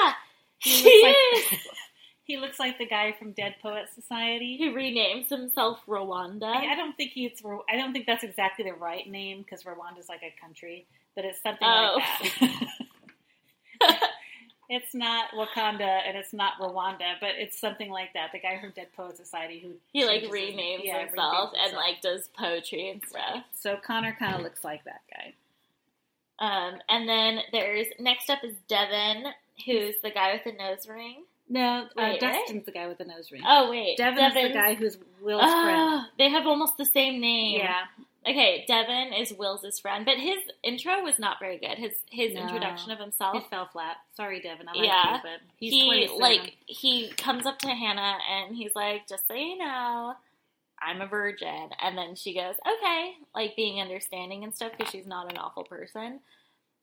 yeah, 0.04 0.12
he 0.58 0.82
he 0.82 1.02
looks 1.02 1.52
like 1.52 1.52
is. 1.54 1.66
he 2.24 2.36
looks 2.38 2.58
like 2.58 2.78
the 2.78 2.86
guy 2.86 3.12
from 3.18 3.32
Dead 3.32 3.56
Poet 3.60 3.86
Society. 3.94 4.56
He 4.56 4.68
renames 4.70 5.28
himself 5.28 5.80
Rwanda. 5.88 6.44
I, 6.44 6.72
I 6.72 6.74
don't 6.76 6.96
think 6.96 7.12
he's 7.12 7.42
I 7.70 7.76
don't 7.76 7.92
think 7.92 8.06
that's 8.06 8.24
exactly 8.24 8.64
the 8.64 8.74
right 8.74 9.08
name 9.08 9.42
because 9.42 9.64
Rwanda's 9.64 10.08
like 10.08 10.22
a 10.22 10.32
country, 10.40 10.86
but 11.16 11.24
it's 11.24 11.42
something 11.42 11.66
Oh. 11.68 11.98
like 12.20 12.32
that. 12.40 14.10
it's 14.68 14.94
not 14.94 15.30
Wakanda 15.32 16.00
and 16.06 16.16
it's 16.16 16.32
not 16.32 16.54
Rwanda, 16.60 17.14
but 17.20 17.30
it's 17.36 17.58
something 17.60 17.90
like 17.90 18.12
that. 18.14 18.30
The 18.32 18.38
guy 18.38 18.58
from 18.60 18.70
Dead 18.70 18.88
Poet 18.96 19.16
Society 19.16 19.58
who 19.60 19.72
he 19.92 20.04
like 20.04 20.22
changes 20.22 20.30
his- 20.38 20.54
renames 20.54 20.80
yeah, 20.84 21.06
himself 21.06 21.52
renames 21.52 21.66
and 21.66 21.76
like 21.76 22.00
does 22.00 22.28
poetry 22.38 22.88
and 22.90 23.02
stuff. 23.06 23.44
So 23.60 23.76
Connor 23.84 24.16
kind 24.18 24.34
of 24.36 24.42
looks 24.42 24.62
like 24.64 24.84
that 24.84 25.00
guy. 25.10 25.34
Um, 26.38 26.78
and 26.88 27.08
then 27.08 27.40
there's 27.52 27.86
next 28.00 28.30
up 28.30 28.38
is 28.42 28.54
Devin, 28.68 29.24
who's 29.66 29.94
the 30.02 30.10
guy 30.10 30.32
with 30.32 30.44
the 30.44 30.52
nose 30.52 30.88
ring. 30.88 31.24
No, 31.52 31.82
uh, 31.82 31.86
Wait, 31.96 32.20
Dustin's 32.20 32.64
the 32.64 32.72
guy 32.72 32.86
with 32.88 32.98
the 32.98 33.04
nose 33.04 33.30
ring. 33.30 33.42
Oh 33.46 33.70
wait, 33.70 33.96
Devin's, 33.98 34.32
the 34.34 34.50
guy 34.52 34.74
who's 34.74 34.96
Will's 35.20 35.42
friend. 35.42 35.50
Ah, 35.52 36.08
they 36.18 36.30
have 36.30 36.46
almost 36.46 36.76
the 36.78 36.84
same 36.86 37.20
name. 37.20 37.60
Yeah, 37.60 37.82
Okay, 38.26 38.64
Devin 38.68 39.12
is 39.12 39.32
Will's 39.34 39.78
friend, 39.80 40.04
but 40.06 40.16
his 40.16 40.38
intro 40.62 41.02
was 41.02 41.18
not 41.18 41.38
very 41.40 41.58
good. 41.58 41.76
His 41.76 41.92
his 42.08 42.32
No. 42.34 42.42
introduction 42.42 42.90
of 42.92 42.98
himself. 43.00 43.36
it 43.36 43.50
fell 43.50 43.66
flat. 43.66 43.96
Sorry, 44.16 44.40
Devin. 44.40 44.68
I 44.68 44.72
like 44.72 44.84
Yeah. 44.86 45.14
you, 45.16 45.20
but 45.22 45.40
he's 45.56 45.72
he 45.72 46.08
like 46.18 46.56
he 46.66 47.08
comes 47.18 47.44
up 47.46 47.58
to 47.58 47.68
Hannah 47.68 48.18
and 48.30 48.56
he's 48.56 48.74
like, 48.74 49.06
"Just 49.08 49.26
so 49.28 49.34
you 49.34 49.58
know, 49.58 50.14
I'm 50.80 51.00
a 51.02 51.06
virgin." 51.06 51.70
And 51.82 51.98
then 51.98 52.14
she 52.14 52.32
goes, 52.32 52.54
"Okay," 52.66 53.14
like 53.34 53.56
being 53.56 53.80
understanding 53.80 54.42
and 54.44 54.54
stuff 54.54 54.72
because 54.78 54.90
she's 54.90 55.06
not 55.06 55.30
an 55.30 55.36
awful 55.36 55.64
person. 55.64 56.20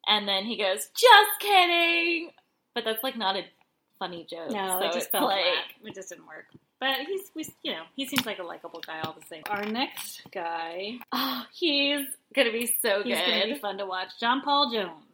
And 0.07 0.27
then 0.27 0.43
he 0.45 0.57
goes, 0.57 0.89
"Just 0.95 1.39
kidding," 1.39 2.31
but 2.75 2.83
that's 2.83 3.03
like 3.03 3.15
not 3.17 3.35
a 3.37 3.45
funny 3.99 4.25
joke. 4.29 4.49
no, 4.49 4.79
so 4.79 4.87
it 4.87 4.93
just 4.93 5.11
fell 5.11 5.25
like, 5.25 5.41
flat. 5.43 5.89
It 5.89 5.95
just 5.95 6.09
didn't 6.09 6.25
work. 6.27 6.45
But 6.79 6.95
he's, 7.07 7.29
we, 7.35 7.45
you 7.61 7.73
know, 7.73 7.83
he 7.95 8.07
seems 8.07 8.25
like 8.25 8.39
a 8.39 8.43
likable 8.43 8.81
guy 8.85 9.01
all 9.01 9.13
the 9.13 9.25
same. 9.27 9.43
Our 9.49 9.65
next 9.65 10.21
guy, 10.31 10.93
oh, 11.11 11.43
he's 11.53 12.07
gonna 12.33 12.51
be 12.53 12.73
so 12.81 13.03
he's 13.03 13.17
going 13.17 13.41
to 13.41 13.53
be 13.53 13.59
fun 13.59 13.77
to 13.79 13.85
watch. 13.85 14.09
John 14.19 14.41
Paul 14.41 14.71
Jones. 14.71 15.05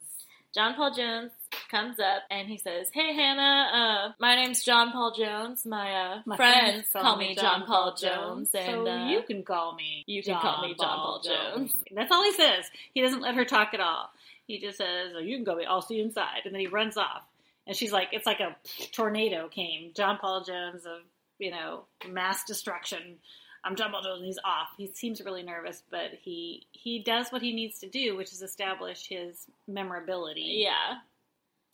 John 0.54 0.76
Paul 0.76 0.94
Jones 0.96 1.32
comes 1.70 2.00
up 2.00 2.24
and 2.30 2.48
he 2.48 2.58
says, 2.58 2.88
"Hey 2.94 3.14
Hannah, 3.14 4.08
uh, 4.08 4.14
my 4.20 4.36
name's 4.36 4.64
John 4.64 4.92
Paul 4.92 5.14
Jones. 5.18 5.66
My, 5.66 5.92
uh, 5.92 6.22
My 6.26 6.38
friends 6.38 6.86
call 6.94 7.18
me 7.18 7.36
John 7.36 7.66
Paul 7.66 7.94
Jones, 8.00 8.52
and 8.54 8.86
so 8.86 8.88
uh, 8.88 9.08
you 9.10 9.22
can 9.24 9.44
call 9.44 9.76
me. 9.76 10.06
you 10.08 10.24
can 10.24 10.40
call 10.40 10.62
me 10.62 10.76
John 10.80 10.98
Paul 10.98 11.22
Jones." 11.26 11.74
That's 11.92 12.12
all 12.12 12.24
he 12.24 12.32
says. 12.32 12.66
He 12.94 13.02
doesn't 13.02 13.22
let 13.22 13.36
her 13.36 13.44
talk 13.44 13.74
at 13.74 13.82
all. 13.82 14.10
He 14.48 14.60
just 14.60 14.78
says, 14.78 15.12
oh, 15.16 15.20
"You 15.20 15.36
can 15.38 15.44
go. 15.44 15.56
me. 15.56 15.66
I'll 15.66 15.82
see 15.82 15.96
you 15.96 16.04
inside," 16.06 16.42
and 16.46 16.54
then 16.54 16.62
he 16.62 16.68
runs 16.68 16.96
off. 16.96 17.24
And 17.68 17.76
she's 17.76 17.92
like, 17.92 18.10
"It's 18.12 18.26
like 18.26 18.40
a 18.40 18.56
tornado 18.92 19.48
came. 19.48 19.92
John 19.96 20.18
Paul 20.20 20.44
Jones 20.44 20.86
of 20.86 21.02
you 21.40 21.52
know 21.52 21.86
mass 22.10 22.44
destruction." 22.46 23.18
I'm 23.64 23.76
John 23.76 23.90
Paul 23.92 24.04
Jones. 24.04 24.18
And 24.20 24.26
he's 24.28 24.38
off. 24.46 24.68
He 24.78 24.86
seems 24.94 25.22
really 25.26 25.42
nervous, 25.42 25.82
but 25.90 26.12
he 26.22 26.68
he 26.72 27.00
does 27.00 27.30
what 27.30 27.42
he 27.42 27.52
needs 27.54 27.80
to 27.80 27.90
do, 27.90 28.16
which 28.16 28.32
is 28.32 28.44
establish 28.44 29.08
his 29.08 29.48
memorability. 29.68 30.64
yeah, 30.64 31.00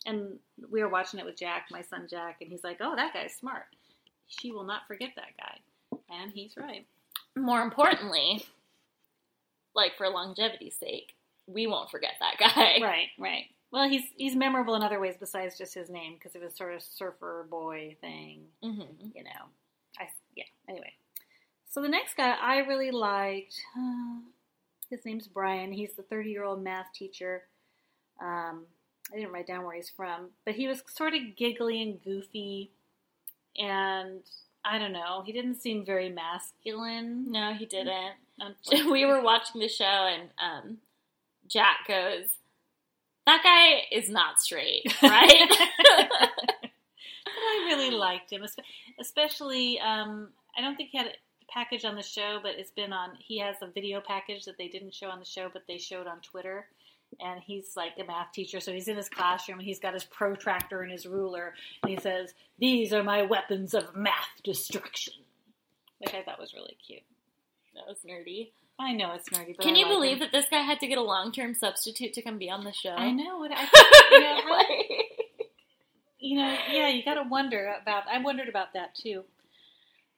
And 0.06 0.38
we 0.70 0.82
were 0.82 0.88
watching 0.88 1.20
it 1.20 1.26
with 1.26 1.36
Jack, 1.38 1.66
my 1.70 1.82
son 1.82 2.06
Jack, 2.08 2.38
and 2.40 2.50
he's 2.50 2.64
like, 2.64 2.78
"Oh, 2.80 2.96
that 2.96 3.12
guy's 3.12 3.34
smart. 3.34 3.66
She 4.28 4.50
will 4.50 4.64
not 4.64 4.86
forget 4.88 5.10
that 5.16 5.36
guy." 5.38 5.58
And 6.08 6.32
he's 6.32 6.56
right. 6.56 6.86
more 7.36 7.60
importantly, 7.60 8.42
like 9.74 9.96
for 9.98 10.08
longevity's 10.08 10.76
sake, 10.76 11.14
we 11.46 11.66
won't 11.66 11.90
forget 11.90 12.12
that 12.20 12.38
guy. 12.38 12.78
Right, 12.84 13.08
right. 13.18 13.44
Well, 13.72 13.88
he's 13.88 14.02
he's 14.16 14.36
memorable 14.36 14.74
in 14.74 14.82
other 14.82 15.00
ways 15.00 15.14
besides 15.18 15.56
just 15.56 15.74
his 15.74 15.88
name 15.88 16.14
because 16.14 16.36
of 16.36 16.42
his 16.42 16.54
sort 16.54 16.74
of 16.74 16.82
surfer 16.82 17.46
boy 17.50 17.96
thing. 18.00 18.42
Mm-hmm. 18.62 19.08
You 19.14 19.24
know, 19.24 19.48
I 19.98 20.08
yeah. 20.36 20.44
Anyway, 20.68 20.92
so 21.70 21.80
the 21.80 21.88
next 21.88 22.14
guy 22.16 22.36
I 22.40 22.58
really 22.58 22.90
liked. 22.90 23.54
Uh, 23.76 24.20
his 24.90 25.06
name's 25.06 25.26
Brian. 25.26 25.72
He's 25.72 25.94
the 25.94 26.02
thirty-year-old 26.02 26.62
math 26.62 26.92
teacher. 26.94 27.44
Um, 28.20 28.66
I 29.10 29.16
didn't 29.16 29.32
write 29.32 29.46
down 29.46 29.64
where 29.64 29.74
he's 29.74 29.90
from, 29.90 30.30
but 30.44 30.54
he 30.54 30.68
was 30.68 30.82
sort 30.86 31.14
of 31.14 31.20
giggly 31.36 31.80
and 31.80 32.02
goofy, 32.04 32.72
and 33.58 34.20
I 34.66 34.78
don't 34.78 34.92
know. 34.92 35.22
He 35.24 35.32
didn't 35.32 35.62
seem 35.62 35.86
very 35.86 36.10
masculine. 36.10 37.32
No, 37.32 37.54
he 37.54 37.64
didn't. 37.64 38.16
we 38.90 39.06
were 39.06 39.22
watching 39.22 39.62
the 39.62 39.68
show, 39.68 39.84
and 39.84 40.28
um, 40.38 40.78
Jack 41.48 41.88
goes, 41.88 42.28
"That 43.26 43.42
guy 43.42 43.96
is 43.96 44.08
not 44.08 44.40
straight, 44.40 44.82
right?" 45.02 45.48
But 47.24 47.34
I 47.36 47.64
really 47.66 47.90
liked 47.90 48.32
him, 48.32 48.44
especially. 49.00 49.78
Um, 49.80 50.30
I 50.56 50.60
don't 50.60 50.76
think 50.76 50.90
he 50.90 50.98
had 50.98 51.06
a 51.08 51.12
package 51.52 51.84
on 51.84 51.94
the 51.96 52.02
show, 52.02 52.38
but 52.42 52.52
it's 52.58 52.70
been 52.70 52.92
on. 52.92 53.10
He 53.18 53.38
has 53.38 53.56
a 53.62 53.66
video 53.66 54.00
package 54.00 54.44
that 54.44 54.58
they 54.58 54.68
didn't 54.68 54.94
show 54.94 55.08
on 55.08 55.18
the 55.18 55.24
show, 55.24 55.48
but 55.52 55.62
they 55.66 55.78
showed 55.78 56.06
on 56.06 56.20
Twitter. 56.20 56.66
And 57.20 57.40
he's 57.42 57.76
like 57.76 57.92
a 58.00 58.04
math 58.04 58.32
teacher, 58.32 58.58
so 58.58 58.72
he's 58.72 58.88
in 58.88 58.96
his 58.96 59.10
classroom 59.10 59.58
and 59.58 59.66
he's 59.66 59.78
got 59.78 59.92
his 59.92 60.04
protractor 60.04 60.80
and 60.80 60.90
his 60.90 61.06
ruler, 61.06 61.52
and 61.82 61.90
he 61.90 61.98
says, 61.98 62.32
"These 62.58 62.94
are 62.94 63.02
my 63.02 63.20
weapons 63.22 63.74
of 63.74 63.94
math 63.94 64.40
destruction," 64.42 65.12
which 65.98 66.14
I 66.14 66.22
thought 66.22 66.40
was 66.40 66.54
really 66.54 66.76
cute. 66.84 67.02
that 67.74 67.86
was 67.86 67.98
nerdy. 68.08 68.52
I 68.78 68.92
know 68.92 69.12
it's 69.12 69.28
nerdy, 69.28 69.54
but 69.56 69.64
Can 69.64 69.74
I 69.74 69.78
you 69.78 69.84
like 69.86 69.94
believe 69.94 70.12
him. 70.14 70.20
that 70.20 70.32
this 70.32 70.46
guy 70.50 70.60
had 70.60 70.80
to 70.80 70.86
get 70.88 70.98
a 70.98 71.02
long-term 71.02 71.54
substitute 71.54 72.14
to 72.14 72.22
come 72.22 72.38
be 72.38 72.50
on 72.50 72.64
the 72.64 72.72
show? 72.72 72.90
I 72.90 73.10
know. 73.12 73.38
What 73.38 73.52
I, 73.54 73.62
you 74.10 74.20
know, 74.20 74.40
how, 74.42 74.60
you 76.18 76.36
know, 76.38 76.56
yeah, 76.72 76.88
you 76.88 77.04
got 77.04 77.14
to 77.14 77.22
wonder 77.28 77.74
about. 77.80 78.04
I 78.12 78.18
wondered 78.20 78.48
about 78.48 78.72
that 78.74 78.94
too. 78.94 79.24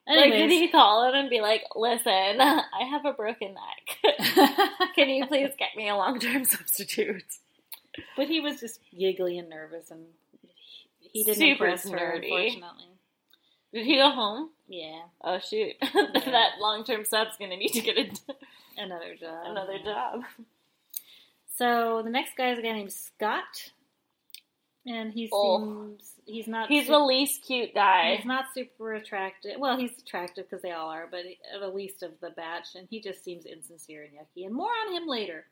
Like, 0.06 0.32
did 0.32 0.50
he 0.50 0.68
call 0.68 1.08
him 1.08 1.14
and 1.14 1.30
be 1.30 1.40
like, 1.40 1.62
"Listen, 1.74 2.10
I 2.40 2.84
have 2.90 3.04
a 3.06 3.12
broken 3.14 3.54
neck. 3.54 4.14
Can 4.94 5.08
you 5.08 5.26
please 5.26 5.50
get 5.58 5.70
me 5.76 5.88
a 5.88 5.96
long-term 5.96 6.44
substitute?" 6.44 7.24
But 8.16 8.28
he 8.28 8.40
was 8.40 8.60
just 8.60 8.80
giggly 8.98 9.38
and 9.38 9.48
nervous, 9.48 9.90
and 9.90 10.04
he- 11.00 11.08
he 11.20 11.24
didn't 11.24 11.38
Super 11.38 11.66
impress 11.66 11.88
her, 11.88 11.96
nerdy. 11.96 12.24
unfortunately. 12.24 12.88
Did 13.74 13.84
he 13.86 13.96
go 13.96 14.10
home? 14.10 14.50
Yeah, 14.68 15.00
Oh 15.22 15.38
shoot, 15.40 15.74
that 15.82 16.52
long-term 16.60 17.04
sub's 17.04 17.36
gonna 17.38 17.56
need 17.56 17.72
to 17.72 17.80
get 17.82 17.98
a, 17.98 18.10
another 18.82 19.14
job. 19.20 19.42
another 19.46 19.78
job. 19.84 20.22
So 21.56 22.00
the 22.02 22.10
next 22.10 22.36
guy 22.36 22.52
is 22.52 22.58
a 22.58 22.62
guy 22.62 22.72
named 22.72 22.92
Scott, 22.92 23.72
and 24.86 25.12
he 25.12 25.28
Oh. 25.32 25.58
seems 25.58 26.12
he's 26.26 26.46
not. 26.48 26.68
He's 26.68 26.86
su- 26.86 26.92
the 26.92 26.98
least 26.98 27.44
cute 27.44 27.74
guy. 27.74 28.16
He's 28.16 28.24
not 28.26 28.46
super 28.54 28.94
attractive. 28.94 29.58
Well, 29.58 29.76
he's 29.76 29.92
attractive 29.98 30.48
because 30.48 30.62
they 30.62 30.72
all 30.72 30.88
are, 30.88 31.06
but 31.10 31.24
he- 31.24 31.38
the 31.60 31.68
least 31.68 32.02
of 32.02 32.12
the 32.20 32.30
batch, 32.30 32.74
and 32.74 32.88
he 32.90 33.00
just 33.00 33.22
seems 33.22 33.44
insincere 33.44 34.02
and 34.04 34.12
yucky. 34.12 34.46
And 34.46 34.54
more 34.54 34.70
on 34.86 34.92
him 34.94 35.06
later. 35.06 35.46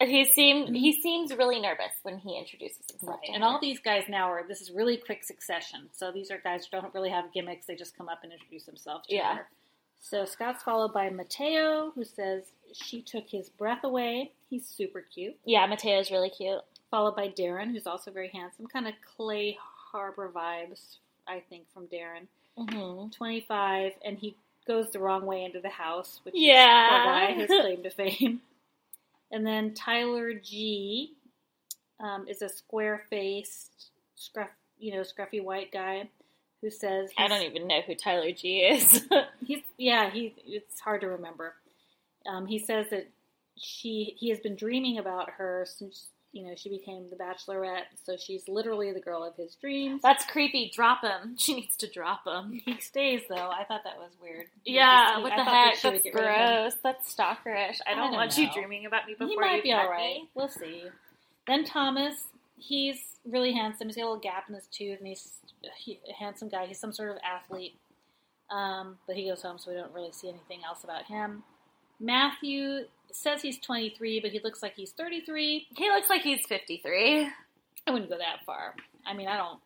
He 0.00 0.24
seemed 0.32 0.74
he 0.74 1.00
seems 1.00 1.34
really 1.36 1.60
nervous 1.60 1.92
when 2.02 2.18
he 2.18 2.38
introduces 2.38 2.78
himself. 2.90 3.20
to 3.22 3.32
And 3.32 3.44
all 3.44 3.60
these 3.60 3.78
guys 3.80 4.04
now 4.08 4.30
are. 4.30 4.42
This 4.48 4.60
is 4.62 4.70
really 4.70 4.96
quick 4.96 5.22
succession. 5.24 5.88
So 5.92 6.10
these 6.10 6.30
are 6.30 6.38
guys 6.38 6.64
who 6.66 6.80
don't 6.80 6.94
really 6.94 7.10
have 7.10 7.32
gimmicks. 7.34 7.66
They 7.66 7.74
just 7.76 7.96
come 7.96 8.08
up 8.08 8.20
and 8.24 8.32
introduce 8.32 8.64
themselves 8.64 9.06
to 9.08 9.14
Yeah. 9.14 9.36
her. 9.36 9.48
So 9.98 10.24
Scott's 10.24 10.62
followed 10.62 10.94
by 10.94 11.10
Matteo, 11.10 11.90
who 11.94 12.04
says 12.04 12.44
she 12.72 13.02
took 13.02 13.28
his 13.28 13.50
breath 13.50 13.84
away. 13.84 14.32
He's 14.48 14.66
super 14.66 15.02
cute. 15.02 15.36
yeah, 15.44 15.66
Matteo's 15.66 16.10
really 16.10 16.30
cute. 16.30 16.60
Followed 16.90 17.14
by 17.14 17.28
Daron, 17.28 17.70
who's 17.72 17.86
also 17.86 18.10
very 18.10 18.28
handsome. 18.28 18.66
Kind 18.66 18.88
of 18.88 18.94
Clay 19.16 19.58
Harbor 19.92 20.30
vibes, 20.34 20.96
I 21.28 21.40
think, 21.50 21.64
from 21.74 21.86
Daron. 21.88 22.26
hmm 22.56 23.10
25, 23.10 23.92
and 24.04 24.18
he 24.18 24.34
goes 24.66 24.90
the 24.90 24.98
wrong 24.98 25.26
way 25.26 25.44
into 25.44 25.60
the 25.60 25.68
house, 25.68 26.20
which 26.24 26.34
Yeah. 26.36 27.00
is 27.00 27.04
guy, 27.04 27.32
his 27.34 27.46
claim 27.60 27.82
to 27.82 27.90
fame. 27.90 28.40
And 29.30 29.46
then 29.46 29.74
Tyler 29.74 30.34
G 30.34 31.14
um, 32.00 32.26
is 32.28 32.42
a 32.42 32.48
square-faced, 32.48 33.90
scruff, 34.16 34.48
you 34.78 34.92
know, 34.92 35.02
scruffy 35.02 35.42
white 35.42 35.72
guy 35.72 36.08
who 36.60 36.70
says 36.70 37.10
I 37.16 37.28
don't 37.28 37.42
even 37.42 37.66
know 37.66 37.80
who 37.86 37.94
Tyler 37.94 38.32
G 38.32 38.58
is. 38.58 39.06
He's 39.46 39.62
yeah, 39.78 40.10
he 40.10 40.34
it's 40.46 40.80
hard 40.80 41.00
to 41.02 41.08
remember. 41.08 41.54
Um, 42.26 42.46
he 42.46 42.58
says 42.58 42.86
that 42.90 43.08
she 43.56 44.14
he 44.18 44.30
has 44.30 44.40
been 44.40 44.56
dreaming 44.56 44.98
about 44.98 45.30
her 45.30 45.66
since 45.68 46.08
you 46.32 46.46
know 46.46 46.54
she 46.56 46.68
became 46.68 47.08
the 47.10 47.16
bachelorette, 47.16 47.84
so 48.04 48.16
she's 48.16 48.48
literally 48.48 48.92
the 48.92 49.00
girl 49.00 49.24
of 49.24 49.34
his 49.36 49.54
dreams. 49.56 50.00
That's 50.02 50.24
creepy. 50.24 50.70
Drop 50.74 51.02
him. 51.02 51.34
She 51.38 51.54
needs 51.54 51.76
to 51.78 51.88
drop 51.90 52.26
him. 52.26 52.60
He 52.64 52.78
stays 52.80 53.22
though. 53.28 53.34
I 53.50 53.64
thought 53.64 53.82
that 53.84 53.96
was 53.98 54.10
weird. 54.22 54.46
Yeah, 54.64 55.18
what 55.20 55.32
I 55.32 55.36
the 55.36 55.44
thought 55.44 55.50
that 55.50 55.74
heck? 55.74 55.82
That's 55.82 56.04
get 56.04 56.14
rid 56.14 56.24
of 56.24 56.30
him. 56.30 56.46
gross. 56.62 56.74
That's 56.82 57.14
stalkerish. 57.14 57.78
I 57.86 57.92
I 57.92 57.94
don't, 57.94 58.10
don't 58.10 58.12
want 58.12 58.36
you 58.38 58.48
dreaming 58.52 58.86
about 58.86 59.06
me 59.06 59.14
before 59.14 59.28
He 59.28 59.36
might 59.36 59.56
you 59.56 59.62
be 59.62 59.72
all 59.72 59.88
right. 59.90 60.14
me. 60.20 60.28
We'll 60.34 60.48
see. 60.48 60.84
Then 61.46 61.64
Thomas, 61.64 62.14
he's 62.56 63.00
really 63.24 63.52
handsome. 63.52 63.88
He's 63.88 63.96
got 63.96 64.02
a 64.02 64.06
little 64.10 64.20
gap 64.20 64.44
in 64.48 64.54
his 64.54 64.66
tooth, 64.66 64.98
and 64.98 65.08
he's 65.08 65.32
a 65.64 66.12
handsome 66.12 66.48
guy. 66.48 66.66
He's 66.66 66.78
some 66.78 66.92
sort 66.92 67.10
of 67.10 67.16
athlete. 67.24 67.76
Um, 68.50 68.98
but 69.06 69.16
he 69.16 69.28
goes 69.28 69.42
home, 69.42 69.58
so 69.58 69.70
we 69.70 69.76
don't 69.76 69.92
really 69.94 70.12
see 70.12 70.28
anything 70.28 70.60
else 70.66 70.84
about 70.84 71.04
him. 71.06 71.42
Matthew 72.00 72.86
says 73.12 73.42
he's 73.42 73.58
23, 73.58 74.20
but 74.20 74.30
he 74.30 74.40
looks 74.42 74.62
like 74.62 74.74
he's 74.74 74.92
33. 74.92 75.66
He 75.76 75.90
looks 75.90 76.08
like 76.08 76.22
he's 76.22 76.44
53. 76.46 77.28
I 77.86 77.90
wouldn't 77.90 78.10
go 78.10 78.18
that 78.18 78.44
far. 78.46 78.74
I 79.06 79.14
mean, 79.14 79.28
I 79.28 79.36
don't. 79.36 79.60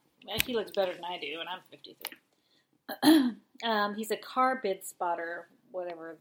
He 0.45 0.55
looks 0.55 0.71
better 0.73 0.93
than 0.93 1.05
I 1.05 1.19
do, 1.19 1.41
and 1.41 1.49
I'm 1.49 1.61
53. 1.71 3.37
um, 3.65 3.95
he's 3.95 4.11
a 4.11 4.17
car 4.17 4.61
bid 4.63 4.85
spotter, 4.85 5.47
whatever 5.71 6.17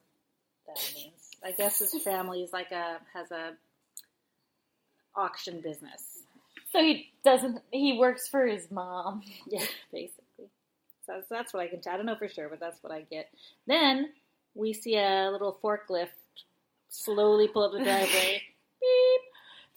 that 0.68 0.93
means. 0.95 1.14
I 1.43 1.51
guess 1.51 1.80
his 1.80 2.01
family 2.03 2.41
is 2.41 2.53
like 2.53 2.72
a 2.72 2.99
has 3.14 3.32
a 3.32 3.51
auction 5.16 5.61
business. 5.61 6.24
So 6.72 6.80
he 6.80 7.11
doesn't. 7.24 7.59
He 7.72 7.97
works 7.97 8.28
for 8.28 8.45
his 8.45 8.70
mom. 8.72 9.22
Yeah, 9.47 9.66
basically. 9.91 10.49
So 11.05 11.14
that's, 11.16 11.28
that's 11.30 11.53
what 11.53 11.61
I 11.61 11.68
can 11.68 11.82
tell. 11.82 11.93
I 11.93 11.97
don't 11.97 12.05
know 12.05 12.16
for 12.16 12.30
sure, 12.30 12.47
but 12.49 12.59
that's 12.59 12.82
what 12.82 12.93
I 12.93 13.01
get. 13.01 13.30
Then 13.68 14.09
we 14.56 14.74
see 14.74 14.95
a 14.97 15.30
little 15.32 15.58
forklift 15.64 16.10
slowly 16.89 17.47
pull 17.47 17.64
up 17.64 17.72
the 17.72 17.84
driveway. 17.84 18.41
Beep. 18.82 19.22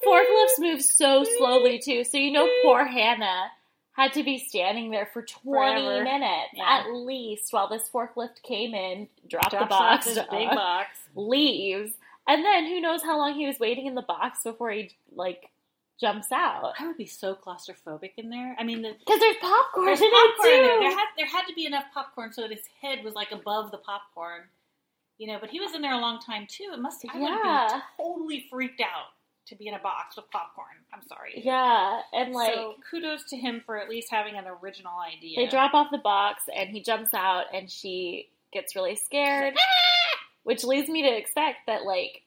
Forklifts 0.06 0.58
move 0.58 0.82
so 0.82 1.24
slowly 1.38 1.78
too. 1.78 2.04
So 2.04 2.18
you 2.18 2.30
know, 2.30 2.48
poor 2.62 2.84
Hannah 2.84 3.46
had 3.92 4.12
to 4.12 4.22
be 4.22 4.38
standing 4.38 4.90
there 4.90 5.08
for 5.12 5.22
20 5.22 5.80
Forever. 5.80 6.04
minutes 6.04 6.50
Yeah. 6.54 6.64
at 6.86 6.92
least 6.92 7.50
while 7.52 7.68
this 7.68 7.88
forklift 7.88 8.42
came 8.42 8.74
in, 8.74 9.08
dropped 9.26 9.52
the 9.52 9.64
box, 9.64 10.06
off 10.18 10.26
big 10.30 10.50
box. 10.50 10.90
leaves, 11.14 11.92
and 12.28 12.44
then 12.44 12.66
who 12.66 12.80
knows 12.80 13.02
how 13.02 13.16
long 13.16 13.32
he 13.34 13.46
was 13.46 13.58
waiting 13.58 13.86
in 13.86 13.94
the 13.94 14.02
box 14.02 14.42
before 14.42 14.70
he 14.70 14.90
like 15.14 15.48
jumps 15.98 16.30
out. 16.30 16.74
I 16.78 16.86
would 16.86 16.98
be 16.98 17.06
so 17.06 17.34
claustrophobic 17.34 18.10
in 18.18 18.28
there. 18.28 18.54
I 18.58 18.64
mean, 18.64 18.82
the, 18.82 18.92
Because 18.98 19.18
there's 19.18 19.36
popcorn 19.40 19.86
There's 19.86 20.02
in 20.02 20.10
popcorn 20.10 20.48
it 20.50 20.56
in 20.56 20.62
there. 20.66 20.80
There 20.80 20.90
had, 20.90 21.06
there 21.16 21.26
had 21.26 21.46
to 21.46 21.54
be 21.54 21.64
enough 21.64 21.84
popcorn 21.94 22.34
so 22.34 22.42
that 22.42 22.50
his 22.50 22.66
head 22.82 23.02
was 23.02 23.14
like 23.14 23.32
above 23.32 23.70
the 23.70 23.78
popcorn. 23.78 24.42
You 25.18 25.28
know, 25.28 25.38
but 25.40 25.50
he 25.50 25.60
was 25.60 25.74
in 25.74 25.82
there 25.82 25.94
a 25.94 25.98
long 26.00 26.20
time 26.20 26.46
too. 26.48 26.70
It 26.72 26.78
must 26.78 27.04
I 27.08 27.18
would 27.18 27.28
have 27.30 27.40
Yeah. 27.44 27.68
been 27.70 27.82
totally 28.06 28.46
freaked 28.50 28.80
out 28.80 29.06
to 29.46 29.54
be 29.54 29.68
in 29.68 29.74
a 29.74 29.78
box 29.78 30.16
with 30.16 30.30
popcorn. 30.30 30.66
I'm 30.92 31.02
sorry. 31.06 31.40
yeah, 31.44 32.00
and 32.12 32.32
like 32.32 32.52
so 32.52 32.74
kudos 32.90 33.24
to 33.30 33.36
him 33.36 33.62
for 33.64 33.78
at 33.78 33.88
least 33.88 34.10
having 34.10 34.34
an 34.34 34.44
original 34.62 34.98
idea. 34.98 35.36
they 35.36 35.46
drop 35.46 35.72
off 35.72 35.88
the 35.92 35.98
box 35.98 36.42
and 36.54 36.68
he 36.68 36.82
jumps 36.82 37.14
out 37.14 37.44
and 37.54 37.70
she 37.70 38.28
gets 38.52 38.74
really 38.74 38.96
scared, 38.96 39.54
which 40.42 40.64
leads 40.64 40.88
me 40.88 41.02
to 41.02 41.16
expect 41.16 41.66
that 41.66 41.84
like 41.84 42.22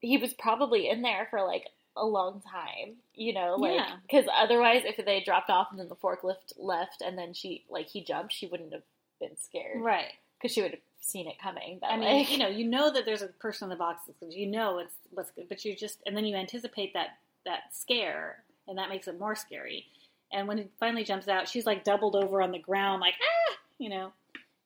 he 0.00 0.18
was 0.18 0.34
probably 0.34 0.88
in 0.88 1.02
there 1.02 1.26
for 1.30 1.42
like 1.42 1.68
a 1.96 2.04
long 2.04 2.40
time, 2.42 2.96
you 3.14 3.32
know, 3.32 3.56
like 3.56 3.74
Yeah. 3.74 3.96
because 4.02 4.26
otherwise 4.34 4.82
if 4.84 5.02
they 5.04 5.20
dropped 5.20 5.50
off 5.50 5.68
and 5.70 5.78
then 5.80 5.88
the 5.88 5.96
forklift 5.96 6.52
left 6.58 7.02
and 7.02 7.16
then 7.18 7.32
she 7.34 7.64
like 7.70 7.88
he 7.88 8.02
jumped, 8.04 8.32
she 8.32 8.46
wouldn't 8.46 8.72
have 8.72 8.82
been 9.20 9.36
scared 9.38 9.80
right. 9.82 10.12
because 10.38 10.52
she 10.54 10.60
would 10.62 10.72
have 10.72 10.80
seen 11.02 11.26
it 11.26 11.38
coming. 11.38 11.78
But 11.80 11.88
I 11.88 11.96
mean, 11.96 12.18
like, 12.18 12.30
you 12.30 12.38
know, 12.38 12.48
you 12.48 12.66
know 12.66 12.90
that 12.92 13.04
there's 13.04 13.22
a 13.22 13.26
person 13.26 13.66
in 13.66 13.70
the 13.70 13.76
box 13.76 14.02
you 14.28 14.46
know 14.46 14.78
it's 14.78 14.94
what's 15.10 15.30
good, 15.32 15.48
but 15.48 15.64
you 15.64 15.76
just 15.76 15.98
and 16.06 16.16
then 16.16 16.24
you 16.24 16.36
anticipate 16.36 16.94
that 16.94 17.18
that 17.44 17.74
scare, 17.74 18.42
and 18.68 18.78
that 18.78 18.88
makes 18.88 19.08
it 19.08 19.18
more 19.18 19.34
scary. 19.34 19.86
And 20.32 20.48
when 20.48 20.58
he 20.58 20.68
finally 20.80 21.04
jumps 21.04 21.28
out, 21.28 21.48
she's 21.48 21.66
like 21.66 21.84
doubled 21.84 22.16
over 22.16 22.40
on 22.40 22.52
the 22.52 22.58
ground, 22.58 23.00
like 23.00 23.14
ah, 23.20 23.56
you 23.78 23.90
know. 23.90 24.12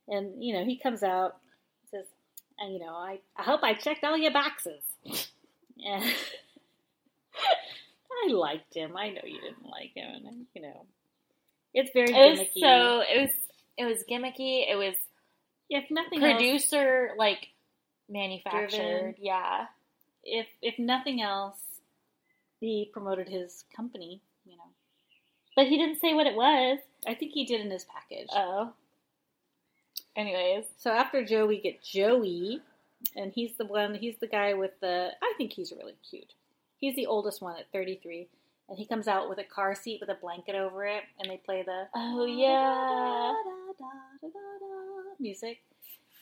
And 0.09 0.43
you 0.43 0.55
know, 0.55 0.65
he 0.65 0.77
comes 0.77 1.03
out, 1.03 1.39
says, 1.91 2.05
and 2.59 2.73
you 2.73 2.79
know, 2.79 2.95
I 2.95 3.19
I 3.37 3.43
hope 3.43 3.63
I 3.63 3.75
checked 3.75 4.05
all 4.05 4.17
your 4.17 4.33
boxes. 4.33 4.83
Yeah. 5.79 6.03
I 8.25 8.33
liked 8.33 8.75
him. 8.75 8.97
I 8.97 9.11
know 9.11 9.21
you 9.25 9.39
didn't 9.41 9.69
like 9.71 9.93
him, 9.95 10.27
and 10.27 10.47
you 10.55 10.63
know, 10.63 10.87
it's 11.75 11.91
very 11.93 12.11
it 12.11 12.39
gimmicky. 12.39 12.61
so 12.61 13.01
it 13.01 13.21
was 13.21 13.31
it 13.77 13.85
was 13.85 14.05
gimmicky. 14.11 14.65
It 14.71 14.77
was 14.77 14.95
if 15.69 15.91
nothing 15.91 16.23
else, 16.23 16.33
producer 16.35 17.11
like 17.19 17.49
manufactured. 18.09 18.77
Driven. 18.77 19.15
Yeah. 19.19 19.67
if 20.25 20.47
if 20.63 20.79
nothing 20.79 21.23
else, 21.23 21.59
he 22.61 22.91
promoted 22.93 23.29
his 23.29 23.65
company. 23.75 24.21
You 24.45 24.57
know, 24.57 24.71
But 25.55 25.67
he 25.67 25.77
didn't 25.77 26.01
say 26.01 26.15
what 26.15 26.27
it 26.27 26.35
was. 26.35 26.79
I 27.07 27.15
think 27.15 27.33
he 27.33 27.45
did 27.45 27.61
in 27.61 27.71
his 27.71 27.85
package. 27.85 28.29
Oh. 28.33 28.73
Anyways. 30.17 30.65
So 30.79 30.91
after 30.91 31.25
Joe, 31.25 31.47
we 31.47 31.61
get 31.61 31.83
Joey, 31.83 32.61
and 33.15 33.33
he's 33.33 33.53
the 33.59 33.67
one. 33.67 33.95
He's 33.95 34.17
the 34.21 34.27
guy 34.27 34.55
with 34.55 34.73
the. 34.81 35.11
I 35.23 35.35
think 35.37 35.53
he's 35.53 35.73
really 35.73 35.97
cute. 36.09 36.33
He's 36.79 36.97
the 36.97 37.07
oldest 37.07 37.41
one 37.43 37.57
at 37.59 37.71
33, 37.73 38.29
and 38.69 38.79
he 38.79 38.87
comes 38.87 39.09
out 39.09 39.29
with 39.29 39.39
a 39.39 39.45
car 39.45 39.75
seat 39.75 39.99
with 40.01 40.11
a 40.11 40.15
blanket 40.15 40.55
over 40.55 40.85
it, 40.87 41.03
and 41.19 41.31
they 41.31 41.39
play 41.39 41.63
the 41.63 41.89
Oh, 41.95 42.27
yeah. 42.27 43.33
Music. 45.21 45.59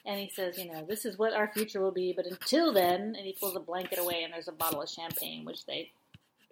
And 0.06 0.20
he 0.20 0.28
says, 0.28 0.58
you 0.58 0.70
know, 0.70 0.84
this 0.86 1.06
is 1.06 1.16
what 1.18 1.32
our 1.32 1.48
future 1.48 1.80
will 1.80 1.90
be, 1.90 2.12
but 2.14 2.26
until 2.26 2.72
then, 2.72 3.14
and 3.16 3.24
he 3.26 3.34
pulls 3.40 3.56
a 3.56 3.60
blanket 3.60 3.98
away, 3.98 4.22
and 4.22 4.32
there's 4.34 4.48
a 4.48 4.52
bottle 4.52 4.82
of 4.82 4.88
champagne, 4.90 5.46
which 5.46 5.64
they 5.64 5.92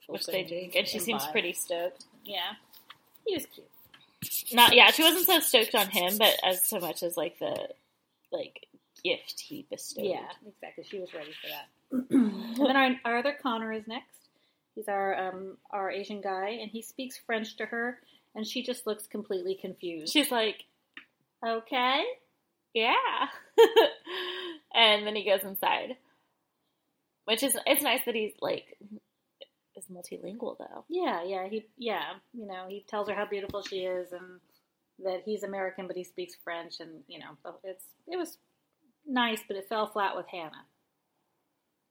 Which 0.07 0.25
they 0.27 0.43
drink. 0.45 0.75
And 0.75 0.89
she 0.89 0.99
seems 0.99 1.27
buy. 1.27 1.33
pretty 1.33 1.53
stoked. 1.53 2.05
Yeah, 2.25 2.53
he 3.27 3.35
was 3.35 3.45
cute. 3.47 3.67
Not, 4.55 4.75
yeah, 4.75 4.91
she 4.91 5.03
wasn't 5.03 5.27
so 5.27 5.41
stoked 5.41 5.75
on 5.75 5.89
him, 5.89 6.17
but 6.17 6.35
as 6.43 6.67
so 6.67 6.79
much 6.79 7.03
as 7.03 7.17
like 7.17 7.39
the, 7.41 7.69
like, 8.31 8.67
gift 9.05 9.41
he 9.41 9.67
bestowed. 9.69 10.05
Yeah, 10.07 10.29
exactly. 10.47 10.85
She 10.89 10.99
was 10.99 11.13
ready 11.13 11.33
for 11.33 11.49
that. 11.49 12.07
and 12.11 12.57
then 12.57 12.77
our, 12.77 12.91
our 13.05 13.19
other 13.19 13.37
Connor 13.43 13.73
is 13.73 13.87
next. 13.87 14.07
He's 14.75 14.89
our 14.89 15.29
um, 15.29 15.59
our 15.71 15.91
Asian 15.91 16.23
guy, 16.23 16.51
and 16.63 16.71
he 16.71 16.81
speaks 16.81 17.19
French 17.27 17.57
to 17.57 17.67
her, 17.67 17.99
and 18.35 18.47
she 18.47 18.63
just 18.63 18.87
looks 18.87 19.07
completely 19.07 19.55
confused. 19.55 20.13
She's 20.13 20.31
like, 20.31 20.65
okay, 21.47 22.03
yeah. 22.75 23.27
and 24.75 25.07
then 25.07 25.17
he 25.17 25.25
goes 25.25 25.43
inside. 25.45 25.97
Which 27.25 27.43
is, 27.43 27.57
it's 27.67 27.83
nice 27.83 28.05
that 28.07 28.15
he's 28.15 28.33
like, 28.41 28.77
is 29.77 29.87
multilingual 29.87 30.57
though. 30.59 30.85
yeah, 30.89 31.23
yeah, 31.25 31.49
he 31.49 31.65
yeah, 31.79 32.03
you 32.33 32.47
know, 32.47 32.67
he 32.69 32.85
tells 32.89 33.09
her 33.09 33.15
how 33.15 33.27
beautiful 33.27 33.63
she 33.63 33.81
is, 33.81 34.13
and 34.13 34.41
that 35.05 35.23
he's 35.25 35.43
American, 35.43 35.87
but 35.87 35.97
he 35.97 36.05
speaks 36.05 36.35
French, 36.45 36.81
and 36.81 37.03
you 37.09 37.19
know, 37.19 37.37
it's 37.65 37.85
it 38.09 38.19
was 38.19 38.39
nice, 39.07 39.41
but 39.47 39.57
it 39.57 39.69
fell 39.69 39.87
flat 39.87 40.17
with 40.17 40.27
Hannah. 40.29 40.67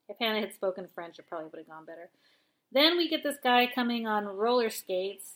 If 0.10 0.18
Hannah 0.20 0.42
had 0.42 0.54
spoken 0.54 0.88
French, 0.94 1.18
it 1.20 1.28
probably 1.28 1.50
would 1.50 1.60
have 1.60 1.68
gone 1.68 1.86
better. 1.86 2.10
Then 2.72 2.98
we 2.98 3.10
get 3.10 3.24
this 3.24 3.38
guy 3.44 3.70
coming 3.74 4.08
on 4.08 4.26
roller 4.26 4.70
skates, 4.70 5.36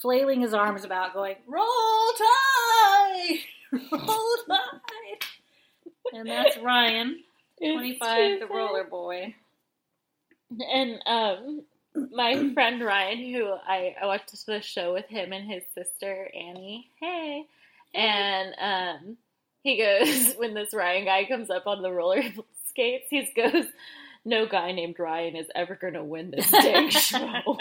flailing 0.00 0.40
his 0.40 0.54
arms 0.54 0.84
about, 0.84 1.14
going, 1.14 1.36
Roll 1.46 2.12
Tide! 2.18 3.38
Roll 3.72 4.36
Tide! 4.48 5.26
and 6.12 6.28
that's 6.28 6.58
Ryan, 6.58 7.22
25, 7.58 8.40
the 8.40 8.46
roller 8.46 8.84
boy. 8.84 9.34
And 10.72 10.98
um, 11.06 11.62
my 12.12 12.52
friend 12.54 12.82
Ryan, 12.82 13.32
who 13.32 13.46
I, 13.46 13.94
I 14.00 14.06
watched 14.06 14.46
the 14.46 14.60
show 14.60 14.92
with 14.92 15.06
him 15.06 15.32
and 15.32 15.50
his 15.50 15.62
sister 15.74 16.28
Annie. 16.34 16.88
Hey, 17.00 17.44
and 17.94 18.54
um, 18.60 19.16
he 19.62 19.78
goes 19.78 20.34
when 20.36 20.54
this 20.54 20.74
Ryan 20.74 21.04
guy 21.04 21.24
comes 21.26 21.50
up 21.50 21.66
on 21.66 21.82
the 21.82 21.92
roller 21.92 22.22
skates, 22.68 23.06
he 23.10 23.28
goes, 23.36 23.66
"No 24.24 24.46
guy 24.46 24.72
named 24.72 24.98
Ryan 24.98 25.36
is 25.36 25.48
ever 25.54 25.76
going 25.76 25.94
to 25.94 26.04
win 26.04 26.30
this 26.30 26.50
dang 26.50 26.90
show." 26.90 27.18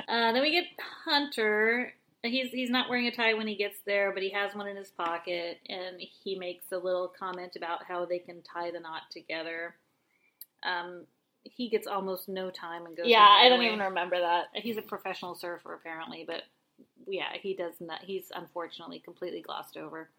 Uh, 0.08 0.32
then 0.32 0.42
we 0.42 0.52
get 0.52 0.66
Hunter. 1.06 1.94
He's 2.24 2.52
he's 2.52 2.70
not 2.70 2.90
wearing 2.90 3.08
a 3.08 3.12
tie 3.12 3.34
when 3.34 3.48
he 3.48 3.56
gets 3.56 3.78
there, 3.86 4.12
but 4.12 4.22
he 4.24 4.30
has 4.32 4.54
one 4.54 4.68
in 4.68 4.76
his 4.76 4.90
pocket, 4.90 5.60
and 5.70 6.00
he 6.00 6.36
makes 6.36 6.66
a 6.74 6.78
little 6.78 7.08
comment 7.08 7.56
about 7.56 7.84
how 7.86 8.04
they 8.06 8.20
can 8.20 8.42
tie 8.42 8.72
the 8.72 8.80
knot 8.80 9.04
together. 9.10 9.76
Um, 10.64 11.06
he 11.44 11.70
gets 11.70 11.88
almost 11.88 12.28
no 12.28 12.50
time 12.52 12.86
and 12.86 12.98
goes. 12.98 13.08
yeah, 13.08 13.26
I 13.26 13.48
don't 13.48 13.60
away. 13.60 13.68
even 13.68 13.80
remember 13.80 14.20
that. 14.20 14.48
He's 14.54 14.78
a 14.78 14.82
professional 14.82 15.34
surfer 15.36 15.74
apparently, 15.74 16.26
but 16.28 16.44
yeah, 17.08 17.30
he 17.42 17.54
does 17.54 17.76
not. 17.80 18.02
He's 18.04 18.32
unfortunately 18.36 19.00
completely 19.00 19.42
glossed 19.42 19.78
over. 19.78 20.10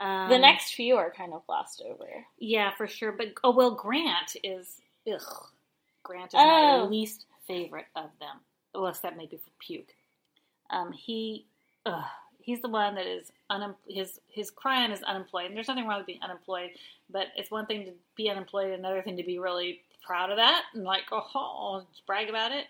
Um, 0.00 0.30
The 0.30 0.38
next 0.38 0.72
few 0.74 0.96
are 0.96 1.10
kind 1.10 1.34
of 1.34 1.46
glossed 1.46 1.82
over. 1.86 2.06
yeah, 2.38 2.70
for 2.76 2.86
sure. 2.86 3.12
But 3.12 3.34
oh 3.44 3.50
well, 3.50 3.72
Grant 3.74 4.34
is 4.42 4.80
ugh. 5.12 5.20
Grant 6.02 6.28
is 6.32 6.40
Oh. 6.40 6.84
my 6.84 6.88
least 6.88 7.26
favorite 7.46 7.86
of 7.94 8.08
them. 8.18 8.38
Well, 8.74 8.86
except 8.86 9.18
maybe 9.18 9.36
for 9.36 9.50
puke. 9.58 9.94
Um, 10.70 10.92
he, 10.92 11.46
ugh, 11.86 12.04
he's 12.40 12.60
the 12.60 12.68
one 12.68 12.94
that 12.94 13.06
is 13.06 13.32
unem- 13.50 13.76
his 13.88 14.20
his 14.28 14.50
crime 14.50 14.92
is 14.92 15.02
unemployed. 15.02 15.46
And 15.46 15.56
there's 15.56 15.68
nothing 15.68 15.86
wrong 15.86 15.98
with 15.98 16.06
being 16.06 16.22
unemployed, 16.22 16.70
but 17.10 17.28
it's 17.36 17.50
one 17.50 17.66
thing 17.66 17.84
to 17.86 17.92
be 18.16 18.30
unemployed, 18.30 18.72
another 18.72 19.02
thing 19.02 19.16
to 19.16 19.22
be 19.22 19.38
really 19.38 19.82
proud 20.04 20.30
of 20.30 20.36
that 20.36 20.62
and 20.74 20.84
like 20.84 21.04
oh, 21.12 21.84
brag 22.06 22.28
about 22.28 22.52
it. 22.52 22.66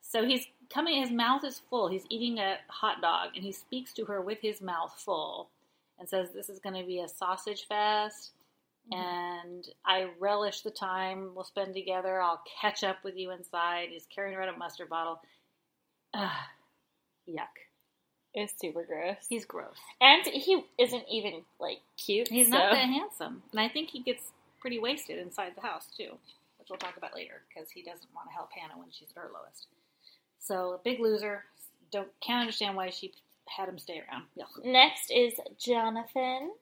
So 0.00 0.24
he's 0.24 0.46
coming. 0.70 1.00
His 1.00 1.10
mouth 1.10 1.44
is 1.44 1.62
full. 1.70 1.88
He's 1.88 2.06
eating 2.10 2.38
a 2.38 2.56
hot 2.68 3.00
dog, 3.00 3.30
and 3.34 3.44
he 3.44 3.52
speaks 3.52 3.92
to 3.94 4.04
her 4.06 4.20
with 4.20 4.38
his 4.40 4.60
mouth 4.60 4.92
full, 4.96 5.50
and 5.98 6.08
says, 6.08 6.30
"This 6.34 6.48
is 6.48 6.58
going 6.58 6.80
to 6.80 6.86
be 6.86 7.00
a 7.00 7.08
sausage 7.08 7.66
fest." 7.66 8.32
and 8.90 9.68
I 9.84 10.08
relish 10.18 10.62
the 10.62 10.70
time 10.70 11.30
we'll 11.34 11.44
spend 11.44 11.74
together. 11.74 12.20
I'll 12.20 12.42
catch 12.60 12.82
up 12.82 12.96
with 13.04 13.16
you 13.16 13.30
inside. 13.30 13.88
He's 13.90 14.06
carrying 14.12 14.36
around 14.36 14.54
a 14.54 14.58
mustard 14.58 14.88
bottle. 14.88 15.20
Ugh, 16.14 16.30
yuck. 17.28 17.48
It's 18.34 18.54
super 18.58 18.84
gross. 18.84 19.16
He's 19.28 19.44
gross. 19.44 19.76
And 20.00 20.24
he 20.26 20.64
isn't 20.78 21.04
even 21.10 21.42
like 21.60 21.80
cute. 21.96 22.28
He's 22.28 22.46
so- 22.46 22.52
not 22.58 22.72
that 22.72 22.86
handsome, 22.86 23.42
and 23.50 23.60
I 23.60 23.68
think 23.68 23.90
he 23.90 24.00
gets 24.02 24.22
pretty 24.60 24.78
wasted 24.78 25.18
inside 25.18 25.52
the 25.54 25.60
house 25.66 25.86
too, 25.96 26.12
which 26.58 26.68
we'll 26.70 26.78
talk 26.78 26.96
about 26.96 27.14
later 27.14 27.42
because 27.48 27.70
he 27.70 27.82
doesn't 27.82 28.08
want 28.14 28.28
to 28.28 28.34
help 28.34 28.50
Hannah 28.52 28.78
when 28.78 28.88
she's 28.90 29.08
at 29.16 29.22
her 29.22 29.30
lowest. 29.34 29.66
So 30.38 30.72
a 30.72 30.78
big 30.78 30.98
loser. 31.00 31.44
Don't 31.90 32.08
can't 32.20 32.40
understand 32.40 32.74
why 32.76 32.88
she 32.90 33.12
had 33.48 33.68
him 33.68 33.78
stay 33.78 34.00
around. 34.08 34.24
Yuck. 34.38 34.64
Next 34.64 35.10
is 35.10 35.34
Jonathan. 35.58 36.52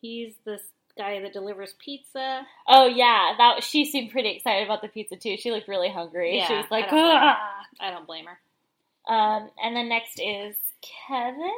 He's 0.00 0.34
this 0.44 0.62
guy 0.98 1.20
that 1.20 1.32
delivers 1.32 1.74
pizza. 1.78 2.42
Oh 2.66 2.86
yeah, 2.86 3.34
that 3.38 3.62
she 3.62 3.84
seemed 3.84 4.10
pretty 4.10 4.30
excited 4.30 4.64
about 4.64 4.82
the 4.82 4.88
pizza 4.88 5.14
too. 5.16 5.36
She 5.36 5.50
looked 5.52 5.68
really 5.68 5.88
hungry. 5.90 6.36
Yeah, 6.38 6.48
she 6.48 6.54
was 6.54 6.66
like, 6.70 6.86
I 6.86 6.90
don't 6.90 7.16
"Ah." 7.16 7.66
I 7.80 7.90
don't 7.90 8.06
blame 8.06 8.24
her. 8.26 8.38
Um, 9.08 9.50
and 9.62 9.74
then 9.76 9.88
next 9.88 10.18
is 10.20 10.56
Kevin. 11.08 11.50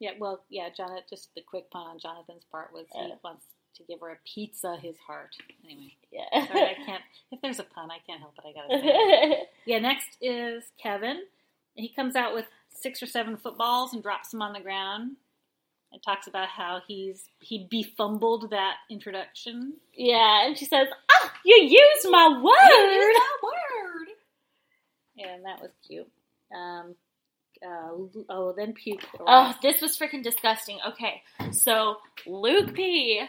Yeah, 0.00 0.12
well, 0.18 0.44
yeah, 0.48 0.68
Jonathan. 0.76 1.02
Just 1.10 1.34
the 1.34 1.40
quick 1.42 1.70
pun 1.70 1.82
on 1.86 1.98
Jonathan's 1.98 2.44
part 2.50 2.72
was 2.72 2.86
he 2.94 3.00
Yeah. 3.08 3.14
wants 3.24 3.44
to 3.76 3.82
give 3.84 4.00
her 4.00 4.10
a 4.10 4.18
pizza 4.24 4.76
his 4.80 4.96
heart. 5.06 5.34
Anyway, 5.64 5.94
Yeah. 6.12 6.46
sorry, 6.46 6.62
I 6.70 6.74
can't. 6.86 7.02
If 7.32 7.40
there's 7.40 7.58
a 7.58 7.64
pun, 7.64 7.90
I 7.90 7.98
can't 8.06 8.20
help 8.20 8.34
it. 8.38 8.48
I 8.48 8.52
gotta 8.52 8.80
say. 8.80 8.86
it. 8.86 9.48
Yeah, 9.66 9.78
next 9.80 10.16
is 10.20 10.64
Kevin. 10.82 11.22
He 11.74 11.88
comes 11.88 12.16
out 12.16 12.34
with 12.34 12.46
six 12.70 13.02
or 13.02 13.06
seven 13.06 13.36
footballs 13.36 13.92
and 13.92 14.02
drops 14.02 14.30
them 14.30 14.40
on 14.42 14.52
the 14.52 14.60
ground, 14.60 15.16
and 15.92 16.02
talks 16.02 16.26
about 16.26 16.48
how 16.48 16.80
he's 16.86 17.24
he 17.40 17.66
befumbled 17.70 18.50
that 18.50 18.76
introduction. 18.90 19.74
yeah, 19.94 20.46
and 20.46 20.56
she 20.56 20.64
says, 20.64 20.86
"Ah, 21.12 21.32
you 21.44 21.56
used 21.56 22.08
my 22.10 22.28
word." 22.28 23.14
word. 23.42 24.08
Yeah, 25.16 25.34
and 25.34 25.44
that 25.44 25.60
was 25.60 25.70
cute. 25.86 26.10
Um, 26.54 26.94
uh, 27.64 27.90
oh, 28.28 28.54
then 28.56 28.72
puke. 28.72 29.02
Oh, 29.20 29.54
this 29.62 29.80
was 29.80 29.98
freaking 29.98 30.22
disgusting. 30.22 30.78
Okay, 30.88 31.22
so 31.52 31.96
Luke 32.26 32.74
P. 32.74 33.20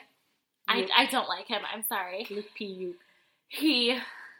I, 0.68 0.78
Luke. 0.82 0.90
I 0.96 1.06
don't 1.08 1.28
like 1.28 1.48
him. 1.48 1.62
I'm 1.74 1.84
sorry. 1.88 2.28
Luke 2.30 2.46
puke. 2.56 2.96
He 3.48 3.98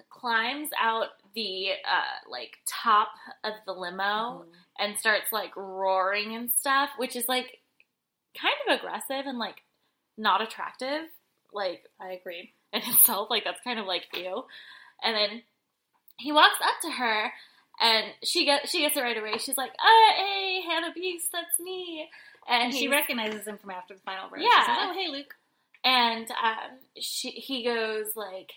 climbs 0.10 0.70
out 0.80 1.08
the 1.34 1.70
uh, 1.72 2.30
like 2.30 2.58
top 2.68 3.10
of 3.44 3.54
the 3.66 3.74
limo 3.74 4.44
Mhm. 4.46 4.46
and 4.80 4.98
starts 5.00 5.32
like 5.32 5.56
roaring 5.56 6.36
and 6.36 6.52
stuff, 6.52 6.90
which 6.98 7.16
is 7.16 7.28
like 7.28 7.60
kind 8.40 8.54
of 8.68 8.80
aggressive 8.80 9.26
and 9.26 9.40
like 9.40 9.64
not 10.18 10.42
attractive, 10.42 11.06
like 11.52 11.84
I 12.00 12.12
agree. 12.12 12.54
in 12.74 12.82
itself. 12.84 13.30
Like 13.32 13.44
that's 13.46 13.62
kind 13.64 13.80
of 13.80 13.88
like 13.88 14.04
ew. 14.14 14.44
And 15.02 15.16
then 15.16 15.42
he 16.18 16.32
walks 16.32 16.60
up 16.62 16.80
to 16.84 16.92
her 16.92 17.32
and 17.80 18.06
she 18.24 18.46
gets 18.46 18.70
she 18.70 18.80
gets 18.82 18.96
it 18.98 19.02
right 19.02 19.18
away. 19.18 19.38
She's 19.38 19.58
like, 19.58 19.72
"Uh, 19.72 20.14
hey, 20.16 20.62
Hannah 20.68 20.94
Beast, 20.94 21.28
that's 21.32 21.60
me." 21.60 22.10
And, 22.48 22.64
And 22.66 22.74
she 22.74 22.88
recognizes 22.88 23.46
him 23.48 23.58
from 23.58 23.70
after 23.72 23.94
the 23.94 24.00
final 24.02 24.30
round. 24.30 24.44
Yeah. 24.44 24.62
She 24.62 24.66
says, 24.66 24.78
"Oh, 24.82 24.94
hey, 24.94 25.08
Luke." 25.10 25.36
and 25.84 26.30
um, 26.32 26.78
she 27.00 27.30
he 27.32 27.64
goes 27.64 28.08
like, 28.16 28.52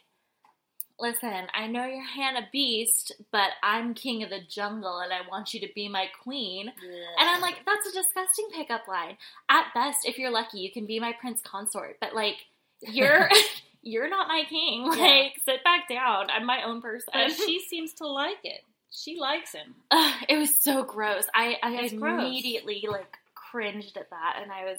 "Listen, 0.99 1.47
I 1.55 1.67
know 1.67 1.85
you're 1.87 2.03
Hannah 2.05 2.49
Beast, 2.53 3.13
but 3.31 3.51
I'm 3.63 3.95
king 3.95 4.23
of 4.23 4.31
the 4.31 4.41
jungle, 4.49 4.99
and 5.01 5.13
I 5.13 5.21
want 5.29 5.55
you 5.55 5.61
to 5.61 5.69
be 5.75 5.89
my 5.89 6.07
queen." 6.23 6.69
And 6.69 7.29
I'm 7.29 7.41
like, 7.41 7.61
"That's 7.67 7.87
a 7.87 7.93
disgusting 7.93 8.49
pickup 8.55 8.87
line. 8.89 9.17
At 9.49 9.67
best, 9.75 10.01
if 10.05 10.19
you're 10.19 10.31
lucky, 10.31 10.59
you 10.61 10.71
can 10.73 10.87
be 10.87 11.01
my 11.01 11.13
prince 11.13 11.41
consort, 11.45 11.97
but 12.01 12.15
like, 12.15 12.37
you're." 12.81 13.29
You're 13.85 14.09
not 14.09 14.29
my 14.29 14.45
king. 14.49 14.85
Like, 14.87 15.01
Yeah. 15.01 15.29
sit 15.45 15.65
back 15.65 15.89
down. 15.89 16.31
I'm 16.31 16.47
my 16.47 16.63
own 16.63 16.81
person. 16.81 17.09
But 17.13 17.33
she 17.33 17.59
seems 17.69 17.93
to 17.95 18.07
like 18.07 18.39
it. 18.45 18.61
She 18.93 19.19
likes 19.19 19.53
him. 19.53 19.75
Ugh, 19.91 20.25
it 20.29 20.37
was 20.37 20.55
so 20.55 20.85
gross. 20.85 21.25
I, 21.35 21.57
I 21.63 21.73
It's 21.83 21.95
gross. 21.95 22.21
immediately 22.21 22.85
like 22.89 23.17
cringed 23.35 23.97
at 23.97 24.11
that, 24.11 24.39
and 24.43 24.53
I 24.53 24.65
was 24.65 24.79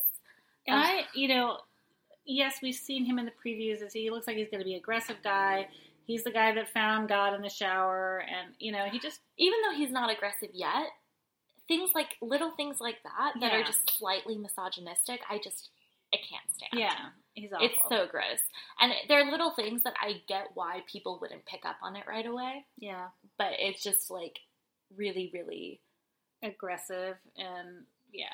And. 0.67 0.79
I, 0.79 1.05
you 1.13 1.27
know, 1.27 1.57
yes, 2.25 2.59
we've 2.61 2.75
seen 2.75 3.05
him 3.05 3.19
in 3.19 3.25
the 3.25 3.31
previews. 3.45 3.81
As 3.81 3.93
he 3.93 4.09
looks 4.11 4.27
like 4.27 4.37
he's 4.37 4.49
going 4.49 4.59
to 4.59 4.65
be 4.65 4.73
an 4.73 4.79
aggressive 4.79 5.17
guy. 5.23 5.67
He's 6.05 6.23
the 6.23 6.31
guy 6.31 6.53
that 6.53 6.69
found 6.73 7.07
God 7.07 7.33
in 7.33 7.41
the 7.41 7.49
shower, 7.49 8.23
and 8.27 8.53
you 8.59 8.71
know 8.71 8.85
he 8.91 8.99
just 8.99 9.19
Even 9.37 9.59
though 9.63 9.75
he's 9.75 9.89
not 9.91 10.11
aggressive 10.11 10.49
yet, 10.53 10.87
things 11.67 11.91
like 11.95 12.17
little 12.21 12.51
things 12.51 12.79
like 12.81 12.97
that 13.03 13.33
that 13.39 13.53
are 13.53 13.63
just 13.63 13.89
slightly 13.97 14.37
misogynistic, 14.37 15.21
I 15.29 15.39
just 15.41 15.69
I 16.13 16.17
can't 16.17 16.53
stand. 16.53 16.79
yeah 16.79 17.09
he's 17.33 17.51
awful. 17.51 17.65
It's 17.65 17.79
so 17.89 18.05
gross. 18.09 18.39
And 18.79 18.93
there 19.07 19.19
are 19.25 19.31
little 19.31 19.51
things 19.51 19.81
that 19.83 19.95
I 19.99 20.21
get 20.27 20.49
why 20.53 20.81
people 20.91 21.17
wouldn't 21.19 21.45
pick 21.45 21.65
up 21.65 21.77
on 21.81 21.95
it 21.95 22.03
right 22.07 22.25
away, 22.25 22.65
yeah 22.77 23.07
but 23.37 23.53
it's 23.57 23.81
just 23.83 24.11
like 24.11 24.37
really, 24.95 25.31
really 25.33 25.81
aggressive 26.43 27.15
and 27.37 27.85
yeah. 28.11 28.25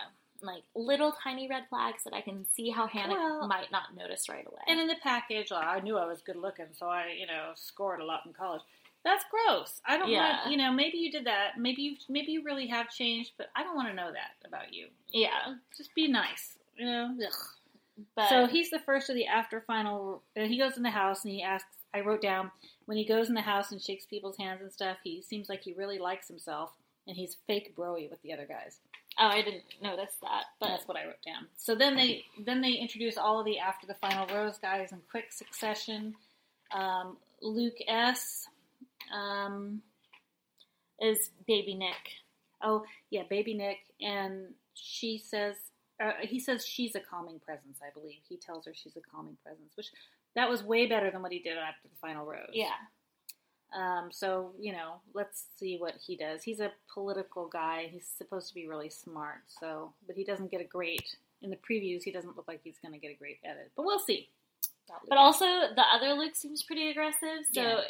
like 0.42 0.64
little 0.76 1.14
tiny 1.24 1.48
red 1.48 1.64
flags 1.70 2.04
that 2.04 2.14
I 2.14 2.22
can 2.22 2.46
see 2.54 2.70
how 2.70 2.88
Hannah 2.88 3.14
Well- 3.14 3.48
might 3.48 3.72
not 3.72 3.96
notice 3.96 4.28
right 4.30 4.46
away. 4.46 4.62
And 4.68 4.80
in 4.80 4.88
the 4.88 4.96
package, 5.02 5.52
I 5.52 5.80
knew 5.80 5.98
I 5.98 6.06
was 6.06 6.22
good 6.22 6.36
looking, 6.36 6.68
so 6.74 6.88
I 6.88 7.16
you 7.18 7.28
know 7.28 7.52
scored 7.56 8.02
a 8.02 8.06
lot 8.06 8.22
in 8.26 8.34
college. 8.34 8.62
That's 9.06 9.24
gross. 9.32 9.80
I 9.86 9.98
don't 9.98 10.10
Yeah. 10.10 10.40
want 10.42 10.52
you 10.52 10.58
know 10.58 10.72
maybe 10.74 10.98
you 10.98 11.12
did 11.12 11.26
that. 11.26 11.58
Maybe 11.58 11.82
you 11.84 11.96
maybe 12.10 12.32
you 12.34 12.44
really 12.44 12.68
have 12.68 12.90
changed, 12.90 13.32
but 13.38 13.48
I 13.56 13.64
don't 13.64 13.76
want 13.76 13.88
to 13.90 13.94
know 13.96 14.12
that 14.12 14.36
about 14.46 14.74
you. 14.74 14.88
yeah, 15.12 15.56
Just 15.78 15.94
be 15.96 16.08
nice. 16.08 16.58
You 16.76 16.86
know. 16.86 17.16
Ugh. 17.26 17.34
But 18.16 18.30
So 18.30 18.48
he's 18.48 18.70
the 18.70 18.80
first 18.80 19.10
of 19.10 19.16
the 19.16 19.26
after 19.28 19.62
final. 19.62 20.24
Uh, 20.38 20.44
he 20.44 20.58
goes 20.58 20.78
in 20.78 20.84
the 20.84 20.90
house 20.90 21.24
and 21.24 21.34
he 21.34 21.42
asks. 21.44 21.68
I 21.94 22.02
wrote 22.02 22.22
down 22.22 22.52
when 22.86 22.98
he 22.98 23.06
goes 23.06 23.30
in 23.30 23.34
the 23.34 23.42
house 23.42 23.72
and 23.72 23.82
shakes 23.82 24.06
people's 24.06 24.38
hands 24.38 24.62
and 24.62 24.72
stuff. 24.72 24.98
He 25.04 25.24
seems 25.24 25.50
like 25.50 25.64
he 25.64 25.74
really 25.74 25.98
likes 25.98 26.28
himself, 26.28 26.70
and 27.08 27.18
he's 27.18 27.38
fake 27.48 27.76
broy 27.76 28.08
with 28.10 28.22
the 28.22 28.32
other 28.32 28.46
guys. 28.46 28.78
oh, 29.18 29.26
I 29.26 29.42
didn't 29.42 29.64
notice 29.82 30.14
that, 30.22 30.44
but 30.60 30.68
That's 30.68 30.88
what 30.88 30.98
I 30.98 31.06
wrote 31.06 31.24
down. 31.26 31.48
So 31.58 31.74
then 31.74 31.96
they 31.96 32.26
then 32.46 32.62
they 32.62 32.74
introduce 32.74 33.18
all 33.18 33.40
of 33.40 33.46
the 33.46 33.58
after 33.58 33.88
the 33.88 33.96
final 33.96 34.28
rose 34.28 34.60
guys 34.60 34.92
in 34.92 35.00
quick 35.10 35.32
succession. 35.32 36.14
Um, 36.72 37.18
Luke 37.42 37.78
S. 37.88 38.48
Um, 39.12 39.82
is 41.02 41.32
Baby 41.48 41.74
Nick. 41.76 41.96
oh 42.62 42.84
yeah, 43.10 43.24
baby 43.30 43.54
Nick, 43.56 43.78
and 44.00 44.54
she 44.76 45.18
says 45.18 45.56
uh, 46.00 46.12
he 46.22 46.40
says 46.40 46.66
she's 46.66 46.96
a 46.96 47.00
calming 47.00 47.40
presence. 47.40 47.80
I 47.84 47.90
believe 47.98 48.20
he 48.28 48.38
tells 48.38 48.66
her 48.66 48.74
she's 48.74 48.96
a 48.96 49.02
calming 49.02 49.38
presence, 49.44 49.74
which 49.76 49.88
that 50.36 50.50
was 50.50 50.64
way 50.64 50.86
better 50.88 51.12
than 51.12 51.22
what 51.22 51.32
he 51.32 51.40
did 51.40 51.58
after 51.58 51.88
the 51.90 51.96
final 52.02 52.26
rose. 52.26 52.52
Yeah, 52.54 52.72
Um, 53.76 54.10
so 54.12 54.52
you 54.60 54.72
know, 54.72 55.02
let's 55.14 55.46
see 55.58 55.78
what 55.78 55.96
he 56.06 56.16
does. 56.16 56.44
He's 56.44 56.60
a 56.60 56.72
political 56.94 57.48
guy. 57.48 57.90
He's 57.92 58.08
supposed 58.18 58.48
to 58.50 58.56
be 58.56 58.68
really 58.68 58.90
smart. 58.90 59.42
So, 59.60 59.94
but 60.08 60.16
he 60.16 60.24
doesn't 60.24 60.52
get 60.52 60.62
a 60.62 60.66
great 60.66 61.16
in 61.42 61.50
the 61.50 61.58
previews. 61.58 62.04
He 62.04 62.12
doesn't 62.12 62.36
look 62.36 62.48
like 62.48 62.62
he's 62.64 62.78
going 62.82 62.94
to 62.94 63.00
get 63.00 63.12
a 63.12 63.16
great 63.18 63.40
edit. 63.46 63.72
But 63.76 63.86
we'll 63.86 64.00
see. 64.00 64.30
but 65.08 65.18
also 65.18 65.46
the 65.46 65.84
other 65.94 66.14
Luke 66.14 66.36
seems 66.36 66.64
pretty 66.64 66.90
aggressive. 66.90 67.46
So 67.54 67.62
Yeah. 67.62 67.82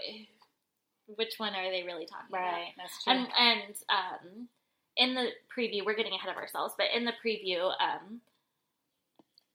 which 1.16 1.36
one 1.38 1.55
are 1.55 1.72
they 1.72 1.84
really 1.84 2.05
talking 2.05 2.28
about? 2.30 2.41
right, 2.53 2.74
that's 2.78 3.03
true. 3.03 3.14
And 3.14 3.28
and 3.38 3.76
um, 3.89 4.47
in 5.00 5.16
the 5.16 5.30
preview, 5.58 5.84
we're 5.86 5.95
getting 5.95 6.14
ahead 6.14 6.30
of 6.30 6.38
ourselves, 6.38 6.76
but 6.78 6.88
in 6.95 7.06
the 7.06 7.14
preview, 7.26 7.72
um, 7.82 8.22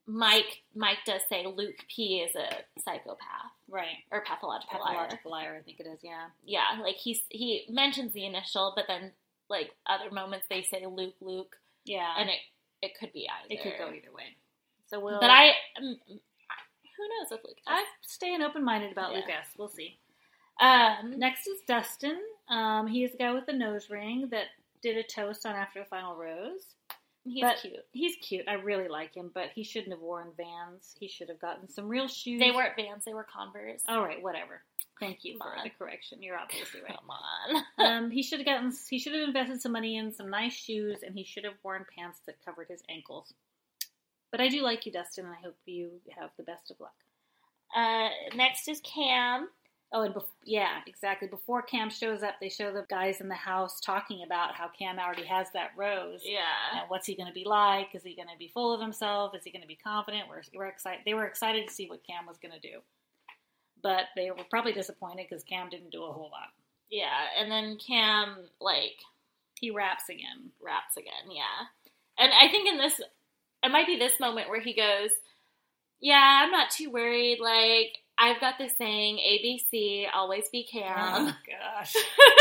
Mike 0.06 0.62
Mike 0.74 0.98
does 1.06 1.22
say 1.30 1.46
Luke 1.46 1.76
P 1.94 2.18
is 2.20 2.34
a 2.36 2.48
psychopath 2.80 3.52
right, 3.68 3.96
or 4.10 4.22
pathological, 4.22 4.78
liar. 4.80 4.94
pathological 4.96 5.30
liar. 5.30 5.56
I 5.58 5.62
think 5.62 5.80
it 5.80 5.86
is. 5.86 6.00
Yeah, 6.02 6.26
Yeah, 6.44 6.82
like 6.82 6.96
he's 6.96 7.20
he 7.30 7.64
mentions 7.70 8.12
the 8.12 8.26
initial, 8.26 8.74
but 8.76 8.84
then 8.86 9.12
like 9.48 9.70
other 9.86 10.10
moments 10.10 10.46
they 10.50 10.62
say 10.62 10.84
Luke 10.86 11.14
Luke, 11.22 11.56
yeah, 11.86 12.12
and 12.18 12.28
it 12.28 12.36
it 12.82 12.92
could 13.00 13.12
be 13.14 13.26
either. 13.28 13.46
it 13.54 13.62
could 13.62 13.78
go 13.78 13.86
either 13.88 14.12
way. 14.14 14.36
So 14.90 15.00
we'll. 15.00 15.20
But 15.20 15.30
I, 15.30 15.48
um, 15.78 15.96
who 16.06 17.08
knows 17.08 17.30
with 17.30 17.40
Luke? 17.44 17.56
I'm 17.66 17.86
staying 18.02 18.42
open 18.42 18.62
minded 18.62 18.92
about 18.92 19.12
Yeah. 19.12 19.20
Lucas. 19.20 19.48
We'll 19.56 19.68
see. 19.68 19.98
um, 20.60 21.18
Next 21.18 21.46
is 21.46 21.60
Dustin. 21.66 22.18
Um, 22.50 22.86
he 22.88 23.04
is 23.04 23.12
the 23.12 23.18
guy 23.18 23.32
with 23.32 23.46
the 23.46 23.54
nose 23.54 23.88
ring 23.88 24.28
that 24.32 24.48
did 24.84 24.96
a 24.98 25.02
toast 25.02 25.46
on 25.46 25.56
After 25.56 25.80
the 25.80 25.86
Final 25.86 26.14
Rose. 26.14 26.62
he's 27.24 27.42
but- 27.42 27.56
cute. 27.60 27.84
He's 27.92 28.16
cute. 28.16 28.46
I 28.46 28.54
really 28.54 28.86
like 28.88 29.14
him, 29.16 29.30
but 29.34 29.48
he 29.54 29.64
shouldn't 29.64 29.92
have 29.92 30.00
worn 30.02 30.28
Vans. 30.36 30.94
He 31.00 31.08
should 31.08 31.28
have 31.30 31.40
gotten 31.40 31.68
some 31.70 31.88
real 31.88 32.06
shoes. 32.06 32.38
They 32.38 32.50
weren't 32.50 32.76
Vans, 32.76 33.04
they 33.04 33.14
were 33.14 33.24
Converse. 33.24 33.80
All 33.88 34.02
right, 34.02 34.22
whatever. 34.22 34.62
Thank 35.00 35.24
you 35.24 35.38
Come 35.38 35.48
for 35.48 35.56
on. 35.58 35.64
the 35.64 35.70
correction. 35.70 36.22
You're 36.22 36.38
obviously 36.38 36.80
right. 36.82 36.96
Come 36.96 37.10
on. 37.10 37.64
um, 38.04 38.10
he 38.10 38.22
should 38.22 38.38
have 38.38 38.46
gotten. 38.46 38.72
He 38.88 38.98
should 39.00 39.12
have 39.14 39.26
invested 39.26 39.60
some 39.60 39.72
money 39.72 39.96
in 39.96 40.12
some 40.12 40.30
nice 40.30 40.52
shoes, 40.54 40.98
and 41.04 41.16
he 41.16 41.24
should 41.24 41.44
have 41.44 41.54
worn 41.64 41.84
pants 41.98 42.20
that 42.26 42.36
covered 42.44 42.68
his 42.68 42.82
ankles. 42.88 43.32
But 44.30 44.40
I 44.40 44.48
do 44.48 44.62
like 44.62 44.86
you, 44.86 44.92
Dustin, 44.92 45.24
and 45.26 45.34
I 45.34 45.40
hope 45.42 45.56
you 45.66 45.90
have 46.16 46.30
the 46.36 46.44
best 46.44 46.70
of 46.70 46.78
luck. 46.78 46.94
Uh, 47.74 48.08
next 48.36 48.68
is 48.68 48.80
Cam. 48.82 49.48
Oh, 49.96 50.02
and 50.02 50.12
bef- 50.12 50.24
yeah, 50.44 50.80
exactly. 50.88 51.28
Before 51.28 51.62
Cam 51.62 51.88
shows 51.88 52.24
up, 52.24 52.34
they 52.40 52.48
show 52.48 52.72
the 52.72 52.84
guys 52.90 53.20
in 53.20 53.28
the 53.28 53.34
house 53.36 53.78
talking 53.78 54.24
about 54.26 54.52
how 54.56 54.66
Cam 54.68 54.98
already 54.98 55.24
has 55.24 55.46
that 55.54 55.70
rose. 55.76 56.22
Yeah. 56.24 56.40
And 56.80 56.90
what's 56.90 57.06
he 57.06 57.14
going 57.14 57.28
to 57.28 57.32
be 57.32 57.44
like? 57.44 57.94
Is 57.94 58.02
he 58.02 58.16
going 58.16 58.26
to 58.26 58.36
be 58.36 58.48
full 58.52 58.74
of 58.74 58.80
himself? 58.80 59.36
Is 59.36 59.44
he 59.44 59.52
going 59.52 59.62
to 59.62 59.68
be 59.68 59.76
confident? 59.76 60.24
We're, 60.28 60.42
we're 60.52 60.66
excited. 60.66 61.02
They 61.06 61.14
were 61.14 61.26
excited 61.26 61.68
to 61.68 61.72
see 61.72 61.88
what 61.88 62.04
Cam 62.04 62.26
was 62.26 62.38
going 62.38 62.52
to 62.52 62.58
do, 62.60 62.80
but 63.84 64.06
they 64.16 64.32
were 64.32 64.42
probably 64.50 64.72
disappointed 64.72 65.26
because 65.30 65.44
Cam 65.44 65.68
didn't 65.70 65.90
do 65.92 66.02
a 66.02 66.12
whole 66.12 66.30
lot. 66.32 66.48
Yeah, 66.90 67.14
and 67.40 67.48
then 67.48 67.78
Cam 67.78 68.36
like 68.60 68.98
He 69.60 69.70
raps 69.70 70.08
again. 70.08 70.50
raps 70.60 70.96
again. 70.96 71.30
Yeah, 71.30 71.66
and 72.18 72.32
I 72.32 72.48
think 72.50 72.68
in 72.68 72.78
this, 72.78 73.00
it 73.62 73.70
might 73.70 73.86
be 73.86 73.96
this 73.96 74.18
moment 74.18 74.48
where 74.48 74.60
he 74.60 74.74
goes, 74.74 75.10
"Yeah, 76.00 76.40
I'm 76.42 76.50
not 76.50 76.70
too 76.70 76.90
worried. 76.90 77.38
Like 77.40 77.98
I've 78.16 78.40
got 78.40 78.58
this 78.58 78.72
saying, 78.78 79.18
ABC, 79.18 80.06
always 80.14 80.48
be 80.50 80.64
Cam," 80.64 80.94
Oh 80.96 81.36
gosh, 81.46 81.94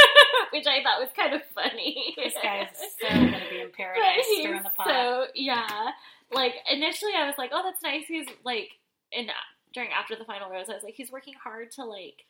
which 0.53 0.67
I 0.67 0.83
thought 0.83 0.99
was 0.99 1.09
kind 1.15 1.33
of 1.33 1.41
funny. 1.55 2.13
this 2.15 2.33
guy 2.41 2.69
is 2.71 2.77
so 3.01 3.07
going 3.09 3.31
to 3.31 3.49
be 3.49 3.61
in 3.61 3.71
paradise 3.71 4.25
stirring 4.39 4.63
the 4.63 4.69
pot. 4.69 4.87
So 4.87 5.25
yeah, 5.35 5.89
like 6.31 6.53
initially 6.71 7.13
I 7.17 7.25
was 7.25 7.35
like, 7.37 7.51
"Oh, 7.53 7.61
that's 7.63 7.81
nice." 7.81 8.05
He's 8.07 8.27
like, 8.43 8.69
and 9.11 9.29
uh, 9.29 9.33
during 9.73 9.89
after 9.91 10.15
the 10.15 10.25
final 10.25 10.49
rose, 10.49 10.69
I 10.69 10.73
was 10.75 10.83
like, 10.83 10.93
"He's 10.95 11.11
working 11.11 11.33
hard 11.43 11.71
to 11.71 11.85
like 11.85 12.23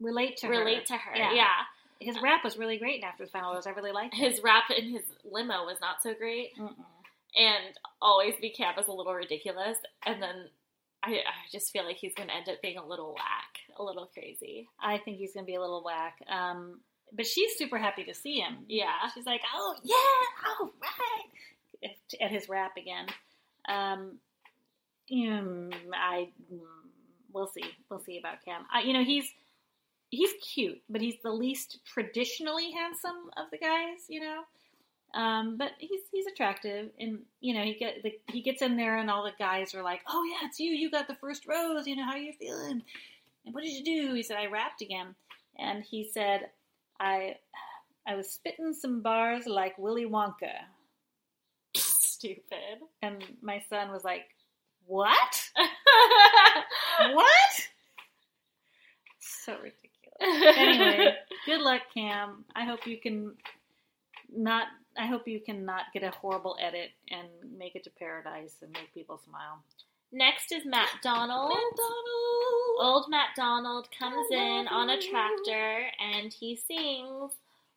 relate 0.00 0.36
to 0.38 0.46
her. 0.46 0.52
relate 0.52 0.86
to 0.86 0.94
her." 0.96 1.16
Yeah. 1.16 1.34
yeah. 1.34 1.48
His 2.00 2.20
rap 2.20 2.44
was 2.44 2.58
really 2.58 2.76
great 2.76 2.98
in 2.98 3.04
After 3.04 3.24
the 3.24 3.30
Final 3.30 3.54
Rose. 3.54 3.66
I 3.66 3.70
really 3.70 3.92
liked 3.92 4.14
His 4.14 4.42
rap 4.42 4.64
in 4.76 4.90
his 4.90 5.02
limo 5.24 5.64
was 5.64 5.78
not 5.80 6.02
so 6.02 6.12
great. 6.12 6.50
Mm-mm. 6.58 6.74
and 7.36 7.78
always 8.02 8.34
be 8.40 8.50
Cam 8.50 8.78
is 8.78 8.88
a 8.88 8.92
little 8.92 9.14
ridiculous, 9.14 9.78
and 10.04 10.20
then 10.20 10.48
I, 11.04 11.10
I 11.10 11.32
just 11.52 11.72
feel 11.72 11.84
like 11.84 11.96
he's 11.96 12.14
going 12.14 12.28
to 12.28 12.34
end 12.34 12.48
up 12.48 12.62
being 12.62 12.78
a 12.78 12.86
little 12.86 13.12
whack, 13.14 13.58
a 13.78 13.82
little 13.82 14.08
crazy. 14.12 14.68
I 14.80 14.98
think 14.98 15.18
he's 15.18 15.34
going 15.34 15.44
to 15.44 15.50
be 15.50 15.56
a 15.56 15.60
little 15.60 15.82
whack. 15.84 16.16
Um, 16.30 16.80
but 17.12 17.26
she's 17.26 17.56
super 17.56 17.78
happy 17.78 18.04
to 18.04 18.14
see 18.14 18.40
him. 18.40 18.64
Yeah, 18.68 18.92
She's 19.14 19.26
like, 19.26 19.42
"Oh 19.54 19.74
yeah, 19.82 20.60
all 20.60 20.70
right," 20.82 21.92
at 22.20 22.30
his 22.30 22.48
rap 22.48 22.72
again. 22.76 23.06
Um, 23.68 24.18
mm, 25.12 25.72
I 25.94 26.28
we'll 27.32 27.46
see. 27.46 27.64
We'll 27.90 28.00
see 28.00 28.18
about 28.18 28.44
Cam. 28.44 28.62
I, 28.72 28.82
you 28.82 28.92
know, 28.92 29.04
he's 29.04 29.30
he's 30.10 30.30
cute, 30.54 30.80
but 30.88 31.00
he's 31.00 31.16
the 31.22 31.32
least 31.32 31.78
traditionally 31.84 32.72
handsome 32.72 33.30
of 33.36 33.46
the 33.52 33.58
guys. 33.58 34.06
You 34.08 34.20
know. 34.20 34.42
Um, 35.14 35.56
but 35.56 35.72
he's 35.78 36.00
he's 36.10 36.26
attractive, 36.26 36.90
and 36.98 37.20
you 37.40 37.54
know 37.54 37.62
he 37.62 37.74
get 37.74 38.02
the, 38.02 38.12
he 38.28 38.42
gets 38.42 38.62
in 38.62 38.76
there, 38.76 38.98
and 38.98 39.10
all 39.10 39.24
the 39.24 39.32
guys 39.38 39.74
are 39.74 39.82
like, 39.82 40.00
"Oh 40.08 40.24
yeah, 40.24 40.48
it's 40.48 40.58
you. 40.58 40.72
You 40.72 40.90
got 40.90 41.06
the 41.06 41.14
first 41.14 41.46
rose. 41.46 41.86
You 41.86 41.96
know 41.96 42.04
how 42.04 42.16
you 42.16 42.32
feeling? 42.32 42.82
And 43.44 43.54
what 43.54 43.62
did 43.62 43.72
you 43.72 43.84
do?" 43.84 44.14
He 44.14 44.22
said, 44.22 44.38
"I 44.38 44.46
rapped 44.46 44.82
again," 44.82 45.14
and 45.58 45.84
he 45.84 46.10
said, 46.12 46.50
"I 46.98 47.36
I 48.06 48.16
was 48.16 48.30
spitting 48.30 48.74
some 48.74 49.02
bars 49.02 49.46
like 49.46 49.78
Willy 49.78 50.06
Wonka." 50.06 50.52
stupid. 52.24 52.80
And 53.02 53.22
my 53.42 53.62
son 53.68 53.90
was 53.90 54.04
like, 54.04 54.24
What? 54.86 55.50
What? 57.12 57.68
So 59.18 59.52
ridiculous. 59.54 60.56
Anyway, 60.56 61.14
good 61.46 61.60
luck, 61.60 61.82
Cam. 61.92 62.44
I 62.54 62.64
hope 62.64 62.86
you 62.86 62.98
can 62.98 63.32
not 64.34 64.68
I 64.96 65.06
hope 65.06 65.26
you 65.26 65.40
can 65.40 65.64
not 65.64 65.92
get 65.92 66.02
a 66.02 66.10
horrible 66.10 66.56
edit 66.60 66.90
and 67.10 67.28
make 67.56 67.74
it 67.74 67.84
to 67.84 67.90
paradise 67.90 68.56
and 68.62 68.72
make 68.72 68.92
people 68.94 69.18
smile. 69.18 69.62
Next 70.12 70.52
is 70.52 70.64
Matt 70.64 70.88
Donald. 71.02 71.50
McDonald. 71.50 72.78
Old 72.78 73.06
Matt 73.08 73.30
Donald 73.36 73.88
comes 73.98 74.30
in 74.30 74.68
on 74.68 74.90
a 74.90 75.00
tractor 75.00 75.86
and 76.00 76.32
he 76.32 76.54
sings 76.56 77.32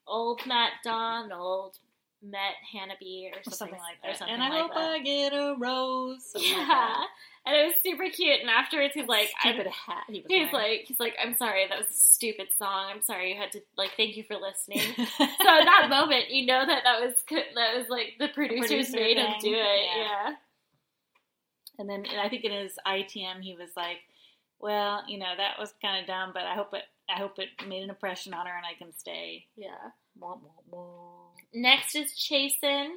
"Old 0.06 0.46
Matt 0.46 0.74
Donald 0.84 1.80
met 2.22 2.56
Hannah 2.72 2.96
B" 3.00 3.32
or 3.32 3.44
something, 3.44 3.58
something 3.58 3.80
like 3.80 4.02
that. 4.04 4.18
something 4.20 4.34
And 4.36 4.44
I 4.44 4.50
like 4.50 4.62
hope 4.62 4.74
that. 4.76 4.90
I 4.92 5.00
get 5.00 5.34
a 5.34 5.56
rose. 5.58 6.32
Yeah, 6.36 6.58
like. 6.68 7.08
And 7.48 7.56
it 7.56 7.66
was 7.66 7.76
super 7.84 8.10
cute. 8.10 8.42
And 8.42 8.50
afterwards, 8.50 8.94
he's 8.94 9.08
like, 9.08 9.30
I'm- 9.44 9.56
stupid 9.56 9.72
hat. 9.72 10.04
He 10.08 10.20
was 10.20 10.26
He's 10.28 10.52
wearing. 10.52 10.54
like, 10.54 10.86
he's 10.88 11.00
like, 11.00 11.16
I'm 11.24 11.36
sorry, 11.38 11.66
that 11.68 11.78
was 11.78 11.88
a 11.88 11.94
stupid 11.94 12.48
song. 12.60 12.92
I'm 12.94 13.02
sorry 13.02 13.32
you 13.34 13.40
had 13.40 13.52
to 13.54 13.62
like. 13.78 13.92
Thank 13.98 14.18
you 14.18 14.24
for 14.24 14.36
listening. 14.36 14.80
so 15.18 15.24
in 15.60 15.66
that 15.66 15.88
moment, 15.90 16.30
you 16.30 16.46
know 16.46 16.66
that 16.66 16.84
that 16.84 17.00
was 17.02 17.14
that 17.56 17.78
was 17.78 17.88
like 17.90 18.14
the 18.20 18.28
producers 18.28 18.68
producer 18.92 18.98
made 18.98 19.18
him 19.18 19.34
do 19.42 19.54
it. 19.54 19.56
yeah. 19.56 20.04
Yeah. 20.04 20.34
And 21.80 21.90
then 21.90 22.06
I 22.20 22.28
think 22.30 22.44
in 22.44 22.52
his 22.52 22.74
ITM, 22.88 23.42
he 23.42 23.56
was 23.56 23.70
like, 23.78 23.98
Well, 24.60 25.04
you 25.08 25.18
know 25.20 25.32
that 25.38 25.60
was 25.60 25.74
kind 25.82 26.02
of 26.02 26.08
dumb, 26.08 26.32
but 26.34 26.44
I 26.44 26.56
hope 26.56 26.74
it. 26.74 26.84
I 27.10 27.18
hope 27.20 27.40
it 27.40 27.50
made 27.68 27.84
an 27.84 27.90
impression 27.90 28.34
on 28.34 28.46
her, 28.48 28.54
and 28.56 28.66
I 28.66 28.74
can 28.78 28.92
stay. 28.98 29.46
Yeah. 29.56 29.70
Wah, 30.20 30.36
wah, 30.42 30.50
wah. 30.70 31.30
Next 31.54 31.96
is 31.96 32.12
Chasen. 32.12 32.88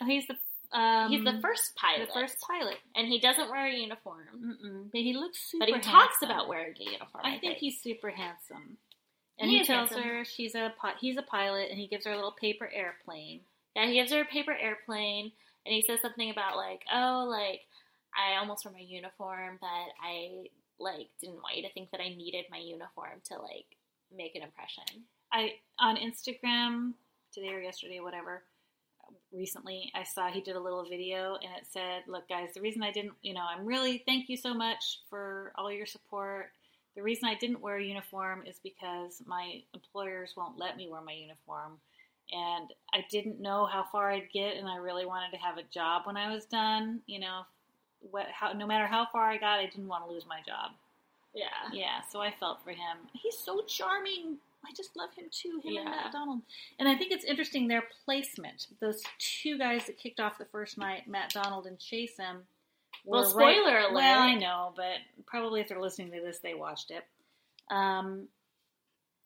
Oh, 0.00 0.04
he's 0.06 0.26
the 0.28 0.36
um, 0.72 1.10
He's 1.10 1.24
the 1.24 1.38
first 1.40 1.74
pilot. 1.76 2.08
the 2.08 2.12
first 2.20 2.36
pilot. 2.40 2.76
and 2.94 3.06
he 3.08 3.18
doesn't 3.20 3.50
wear 3.50 3.66
a 3.66 3.72
uniform. 3.74 4.26
Mm-mm. 4.36 4.90
But 4.92 5.00
he 5.00 5.14
looks 5.14 5.38
super. 5.50 5.66
But 5.66 5.74
he 5.74 5.80
talks 5.80 6.22
about 6.22 6.48
wearing 6.48 6.74
a 6.80 6.84
uniform. 6.84 7.24
I 7.24 7.38
think 7.38 7.58
he's 7.58 7.80
super 7.80 8.10
handsome. 8.10 8.78
And 9.38 9.50
He 9.50 9.58
he, 9.58 9.64
tells 9.64 9.90
handsome. 9.90 10.02
her 10.02 10.24
she's 10.24 10.54
a 10.54 10.72
he's 11.00 11.16
a 11.18 11.22
pilot, 11.22 11.68
and 11.70 11.78
he 11.78 11.86
gives 11.88 12.06
her 12.06 12.12
a 12.12 12.16
little 12.16 12.32
paper 12.32 12.70
airplane. 12.72 13.40
Yeah, 13.74 13.86
he 13.86 13.94
gives 13.94 14.10
her 14.12 14.22
a 14.22 14.24
paper 14.24 14.52
airplane, 14.58 15.32
and 15.66 15.74
he 15.74 15.82
says 15.82 16.00
something 16.00 16.30
about 16.30 16.56
like, 16.56 16.80
oh, 16.92 17.26
like 17.28 17.60
I 18.16 18.38
almost 18.38 18.64
wore 18.64 18.72
my 18.72 18.80
uniform, 18.80 19.58
but 19.60 19.68
I 20.02 20.46
like 20.78 21.08
didn't 21.20 21.36
want 21.42 21.56
you 21.56 21.62
to 21.64 21.72
think 21.74 21.90
that 21.90 22.00
I 22.00 22.08
needed 22.08 22.46
my 22.50 22.58
uniform 22.58 23.20
to 23.30 23.34
like 23.40 23.66
make 24.16 24.34
an 24.36 24.42
impression. 24.42 24.84
I 25.32 25.52
on 25.78 25.96
Instagram 25.96 26.92
today 27.32 27.48
or 27.52 27.60
yesterday, 27.60 28.00
whatever. 28.00 28.42
Recently, 29.36 29.92
I 29.94 30.04
saw 30.04 30.30
he 30.30 30.40
did 30.40 30.56
a 30.56 30.60
little 30.60 30.84
video, 30.88 31.34
and 31.34 31.52
it 31.56 31.66
said, 31.70 32.04
"Look, 32.06 32.26
guys, 32.28 32.54
the 32.54 32.62
reason 32.62 32.82
I 32.82 32.90
didn't, 32.90 33.12
you 33.22 33.34
know, 33.34 33.44
I'm 33.46 33.66
really 33.66 33.98
thank 34.06 34.30
you 34.30 34.36
so 34.36 34.54
much 34.54 35.00
for 35.10 35.52
all 35.56 35.70
your 35.70 35.84
support. 35.84 36.52
The 36.94 37.02
reason 37.02 37.28
I 37.28 37.34
didn't 37.34 37.60
wear 37.60 37.76
a 37.76 37.84
uniform 37.84 38.44
is 38.46 38.58
because 38.62 39.22
my 39.26 39.62
employers 39.74 40.32
won't 40.36 40.58
let 40.58 40.78
me 40.78 40.88
wear 40.88 41.02
my 41.02 41.12
uniform, 41.12 41.78
and 42.32 42.72
I 42.94 43.04
didn't 43.10 43.38
know 43.38 43.66
how 43.66 43.84
far 43.92 44.10
I'd 44.10 44.30
get, 44.32 44.56
and 44.56 44.66
I 44.66 44.76
really 44.76 45.04
wanted 45.04 45.32
to 45.32 45.42
have 45.42 45.58
a 45.58 45.64
job 45.64 46.06
when 46.06 46.16
I 46.16 46.32
was 46.32 46.46
done. 46.46 47.02
You 47.06 47.20
know, 47.20 47.42
what, 48.10 48.28
how, 48.28 48.52
no 48.52 48.66
matter 48.66 48.86
how 48.86 49.06
far 49.12 49.28
I 49.28 49.36
got, 49.36 49.60
I 49.60 49.66
didn't 49.66 49.88
want 49.88 50.06
to 50.06 50.10
lose 50.10 50.24
my 50.26 50.40
job. 50.46 50.72
Yeah. 51.34 51.44
Yeah, 51.72 52.00
so 52.10 52.22
I 52.22 52.32
felt 52.40 52.64
for 52.64 52.70
him. 52.70 52.96
He's 53.12 53.36
so 53.36 53.62
charming. 53.66 54.38
I 54.68 54.72
just 54.76 54.96
love 54.96 55.10
him 55.14 55.26
too, 55.30 55.60
him 55.64 55.76
and 55.76 55.84
Matt 55.86 56.12
Donald. 56.12 56.42
And 56.78 56.88
I 56.88 56.96
think 56.96 57.12
it's 57.12 57.24
interesting 57.24 57.68
their 57.68 57.84
placement. 58.04 58.66
Those 58.80 59.02
two 59.18 59.58
guys 59.58 59.86
that 59.86 59.96
kicked 59.98 60.18
off 60.20 60.38
the 60.38 60.44
first 60.46 60.76
night, 60.78 61.06
Matt 61.08 61.30
Donald 61.30 61.66
and 61.66 61.78
Chasen. 61.78 62.40
Well, 63.04 63.24
spoiler 63.24 63.42
right- 63.74 63.84
alert. 63.84 63.92
Well, 63.94 64.20
I 64.20 64.34
know, 64.34 64.72
but 64.76 64.96
probably 65.26 65.60
if 65.60 65.68
they're 65.68 65.80
listening 65.80 66.10
to 66.12 66.20
this, 66.20 66.38
they 66.40 66.54
watched 66.54 66.90
it. 66.90 67.04
Um, 67.70 68.28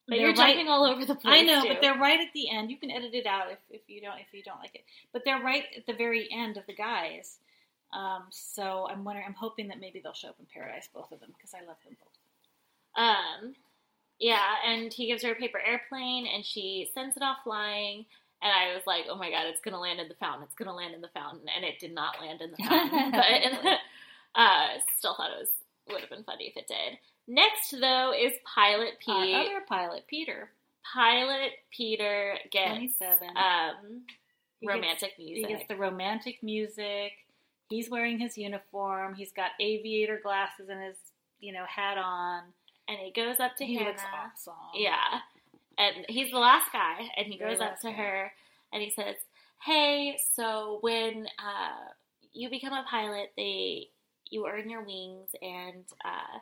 But 0.07 0.17
they're 0.17 0.27
you're 0.27 0.29
right- 0.35 0.55
jumping 0.57 0.69
all 0.69 0.85
over 0.85 1.05
the 1.05 1.15
place. 1.15 1.39
I 1.41 1.43
know, 1.43 1.63
too. 1.63 1.69
but 1.69 1.81
they're 1.81 1.97
right 1.99 2.21
at 2.21 2.33
the 2.35 2.51
end. 2.51 2.71
You 2.71 2.77
can 2.77 2.91
edit 2.91 3.15
it 3.15 3.27
out 3.27 3.51
if, 3.53 3.59
if 3.71 3.81
you 3.89 4.01
don't 4.03 4.19
if 4.19 4.33
you 4.33 4.43
don't 4.43 4.59
like 4.59 4.75
it. 4.75 4.85
But 5.13 5.25
they're 5.25 5.41
right 5.43 5.65
at 5.77 5.87
the 5.87 5.95
very 5.95 6.29
end 6.31 6.57
of 6.59 6.67
the 6.67 6.75
guys. 6.75 7.39
Um, 7.93 8.25
so 8.31 8.87
I'm 8.91 9.03
wondering. 9.05 9.27
I'm 9.27 9.35
hoping 9.35 9.69
that 9.69 9.81
maybe 9.81 10.01
they'll 10.01 10.13
show 10.13 10.29
up 10.29 10.37
in 10.39 10.47
Paradise, 10.53 10.89
both 10.93 11.11
of 11.13 11.21
them, 11.21 11.31
because 11.37 11.55
I 11.55 11.61
love 11.67 11.77
them 11.85 11.97
both. 11.99 13.05
Um, 13.05 13.55
yeah, 14.21 14.55
and 14.67 14.93
he 14.93 15.07
gives 15.09 15.23
her 15.25 15.33
a 15.33 15.35
paper 15.35 15.59
airplane, 15.59 16.27
and 16.33 16.45
she 16.45 16.91
sends 16.95 17.17
it 17.17 17.23
off 17.23 17.39
flying. 17.43 18.05
And 18.43 18.53
I 18.53 18.75
was 18.75 18.87
like, 18.87 19.05
"Oh 19.11 19.17
my 19.17 19.31
god, 19.31 19.47
it's 19.49 19.61
gonna 19.61 19.81
land 19.81 20.01
in 20.01 20.09
the 20.09 20.15
fountain! 20.15 20.45
It's 20.45 20.55
gonna 20.55 20.75
land 20.75 20.95
in 20.95 21.01
the 21.01 21.09
fountain!" 21.09 21.47
And 21.55 21.65
it 21.65 21.79
did 21.79 21.93
not 21.95 22.21
land 22.21 22.41
in 22.41 22.51
the 22.53 22.57
fountain, 22.57 23.11
but 23.13 23.79
uh, 24.41 24.69
still 24.97 25.15
thought 25.17 25.31
it 25.33 25.41
was 25.41 25.49
would 25.91 26.01
have 26.03 26.11
been 26.11 26.25
funny 26.25 26.47
if 26.47 26.57
it 26.57 26.69
did. 26.69 26.99
Next, 27.27 27.71
though, 27.73 28.13
is 28.19 28.33
Pilot 28.45 28.95
Pete. 28.99 29.35
Our 29.35 29.43
other 29.43 29.61
pilot, 29.69 30.05
Peter, 30.09 30.51
Pilot 30.95 31.53
Peter 31.71 32.37
gets 32.51 32.97
27. 32.99 33.29
um, 33.37 34.03
He 34.61 34.67
gets- 34.67 34.75
romantic 34.75 35.13
he 35.17 35.25
music. 35.35 35.49
gets 35.49 35.69
the 35.69 35.77
romantic 35.77 36.43
music. 36.43 37.13
He's 37.69 37.89
wearing 37.91 38.19
his 38.19 38.37
uniform. 38.39 39.15
He's 39.15 39.33
got 39.33 39.51
aviator 39.61 40.19
glasses 40.23 40.69
and 40.69 40.83
his, 40.83 40.97
you 41.41 41.53
know, 41.53 41.65
hat 41.69 41.99
on. 41.99 42.43
And 42.91 42.99
he 42.99 43.13
goes 43.13 43.39
up 43.41 43.57
to 43.59 43.65
he 43.65 43.77
Hannah. 43.77 43.91
looks 43.91 44.03
awesome. 44.13 44.55
Yeah. 44.75 45.21
And 45.79 46.05
he's 46.09 46.31
the 46.31 46.39
last 46.39 46.67
guy, 46.73 47.09
and 47.17 47.27
he 47.27 47.39
Very 47.39 47.53
goes 47.53 47.61
up 47.63 47.81
to 47.81 47.89
guy. 47.89 47.95
her 47.95 48.33
and 48.73 48.83
he 48.83 48.91
says, 48.91 49.17
Hey, 49.65 50.19
so 50.35 50.79
when 50.81 51.27
uh, 51.39 51.93
you 52.33 52.51
become 52.51 52.73
a 52.73 52.85
pilot, 52.91 53.33
they 53.37 53.89
you 54.31 54.47
earn 54.47 54.71
your 54.71 54.83
wings, 54.85 55.31
and 55.43 55.85
uh, 56.05 56.39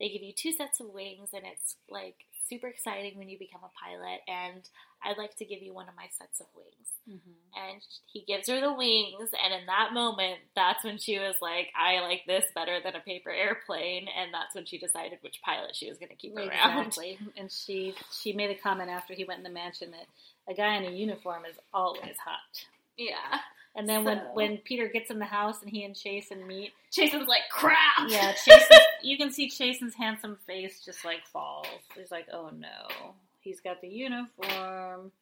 they 0.00 0.08
give 0.08 0.22
you 0.22 0.32
two 0.32 0.52
sets 0.52 0.80
of 0.80 0.88
wings, 0.88 1.30
and 1.32 1.42
it's 1.44 1.76
like 1.90 2.16
super 2.48 2.66
exciting 2.68 3.18
when 3.18 3.28
you 3.28 3.38
become 3.38 3.60
a 3.64 3.72
pilot. 3.84 4.20
And 4.28 4.68
I'd 5.04 5.18
like 5.18 5.36
to 5.36 5.44
give 5.44 5.62
you 5.62 5.72
one 5.74 5.88
of 5.88 5.96
my 5.96 6.06
sets 6.18 6.40
of 6.40 6.46
wings. 6.54 6.68
Mhm. 7.08 7.34
And 7.56 7.82
he 8.06 8.20
gives 8.22 8.48
her 8.48 8.60
the 8.60 8.72
wings, 8.72 9.30
and 9.42 9.52
in 9.52 9.66
that 9.66 9.92
moment, 9.92 10.38
that's 10.54 10.84
when 10.84 10.98
she 10.98 11.18
was 11.18 11.34
like, 11.40 11.72
I 11.76 12.00
like 12.00 12.22
this 12.26 12.44
better 12.54 12.78
than 12.80 12.94
a 12.94 13.00
paper 13.00 13.30
airplane, 13.30 14.06
and 14.08 14.32
that's 14.32 14.54
when 14.54 14.64
she 14.66 14.78
decided 14.78 15.18
which 15.22 15.42
pilot 15.42 15.74
she 15.74 15.88
was 15.88 15.98
going 15.98 16.10
to 16.10 16.14
keep 16.14 16.36
around. 16.36 16.86
Exactly. 16.86 17.18
And 17.36 17.50
she 17.50 17.94
she 18.12 18.32
made 18.32 18.50
a 18.50 18.54
comment 18.60 18.88
after 18.90 19.14
he 19.14 19.24
went 19.24 19.38
in 19.38 19.44
the 19.44 19.50
mansion 19.50 19.90
that 19.90 20.06
a 20.48 20.54
guy 20.54 20.76
in 20.76 20.84
a 20.84 20.90
uniform 20.90 21.44
is 21.44 21.56
always 21.74 22.16
hot. 22.18 22.64
Yeah. 22.96 23.40
And 23.74 23.88
then 23.88 24.04
when, 24.04 24.18
So- 24.18 24.32
when 24.34 24.58
Peter 24.58 24.86
gets 24.86 25.10
in 25.10 25.18
the 25.18 25.24
house 25.24 25.62
and 25.62 25.70
he 25.70 25.82
and 25.82 25.94
Chasen 25.94 26.46
meet, 26.46 26.72
Chasen's 26.92 27.26
like, 27.26 27.48
crap! 27.50 28.08
yeah, 28.08 28.32
Chasen, 28.34 28.78
you 29.02 29.16
can 29.16 29.32
see 29.32 29.48
Chasen's 29.48 29.94
handsome 29.94 30.36
face 30.46 30.84
just 30.84 31.04
like 31.06 31.26
falls. 31.26 31.66
He's 31.96 32.10
like, 32.10 32.26
oh 32.32 32.50
no, 32.50 33.14
he's 33.42 33.60
got 33.60 33.80
the 33.80 33.88
uniform. 33.88 35.12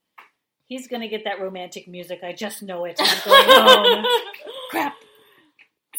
He's 0.67 0.87
gonna 0.87 1.09
get 1.09 1.25
that 1.25 1.41
romantic 1.41 1.89
music. 1.89 2.21
I 2.23 2.33
just 2.33 2.63
know 2.63 2.85
it. 2.85 3.01
I'm 3.01 3.19
going 3.25 3.45
home. 3.49 4.05
Crap. 4.71 4.95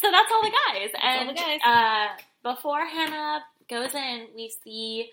So 0.00 0.10
that's 0.10 0.32
all 0.32 0.42
the 0.42 0.50
guys. 0.50 0.90
all 1.00 1.10
and 1.10 1.28
the 1.28 1.34
guys. 1.34 1.60
Uh, 1.64 2.06
before 2.54 2.84
Hannah 2.86 3.40
goes 3.68 3.94
in, 3.94 4.28
we 4.34 4.50
see 4.64 5.10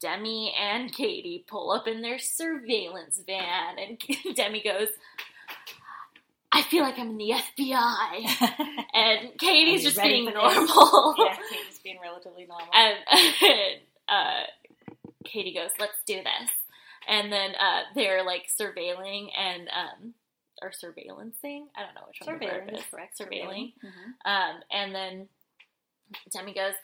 Demi 0.00 0.54
and 0.58 0.92
Katie 0.92 1.44
pull 1.46 1.70
up 1.72 1.86
in 1.86 2.02
their 2.02 2.18
surveillance 2.18 3.22
van, 3.26 3.78
and 3.78 4.00
Demi 4.36 4.62
goes, 4.62 4.88
I 6.50 6.62
feel 6.62 6.82
like 6.82 6.98
I'm 6.98 7.10
in 7.10 7.18
the 7.18 7.32
FBI. 7.32 8.48
And 8.94 9.30
Katie's 9.38 9.82
just 9.84 9.96
being 10.02 10.26
normal. 10.26 11.14
yeah, 11.18 11.34
Katie's 11.50 11.80
being 11.82 11.98
relatively 12.02 12.46
normal. 12.46 12.68
And 12.74 12.98
uh, 14.06 14.42
Katie 15.24 15.54
goes, 15.54 15.70
"Let's 15.78 15.98
do 16.06 16.16
this." 16.16 16.50
And 17.08 17.32
then 17.32 17.54
uh, 17.56 17.82
they're 17.94 18.24
like 18.24 18.46
surveilling 18.60 19.28
and 19.36 19.68
um, 19.68 20.14
or 20.62 20.70
surveillancing. 20.70 21.64
I 21.76 21.82
don't 21.84 21.94
know 21.94 22.02
which 22.06 22.20
one 22.24 22.38
Surveilling 22.38 22.78
is. 22.78 22.84
correct. 22.90 23.18
Surveilling. 23.18 23.72
Mhm. 23.84 24.14
Um, 24.24 24.60
and 24.70 24.94
then 24.94 25.28
Demi 26.32 26.54
goes, 26.54 26.74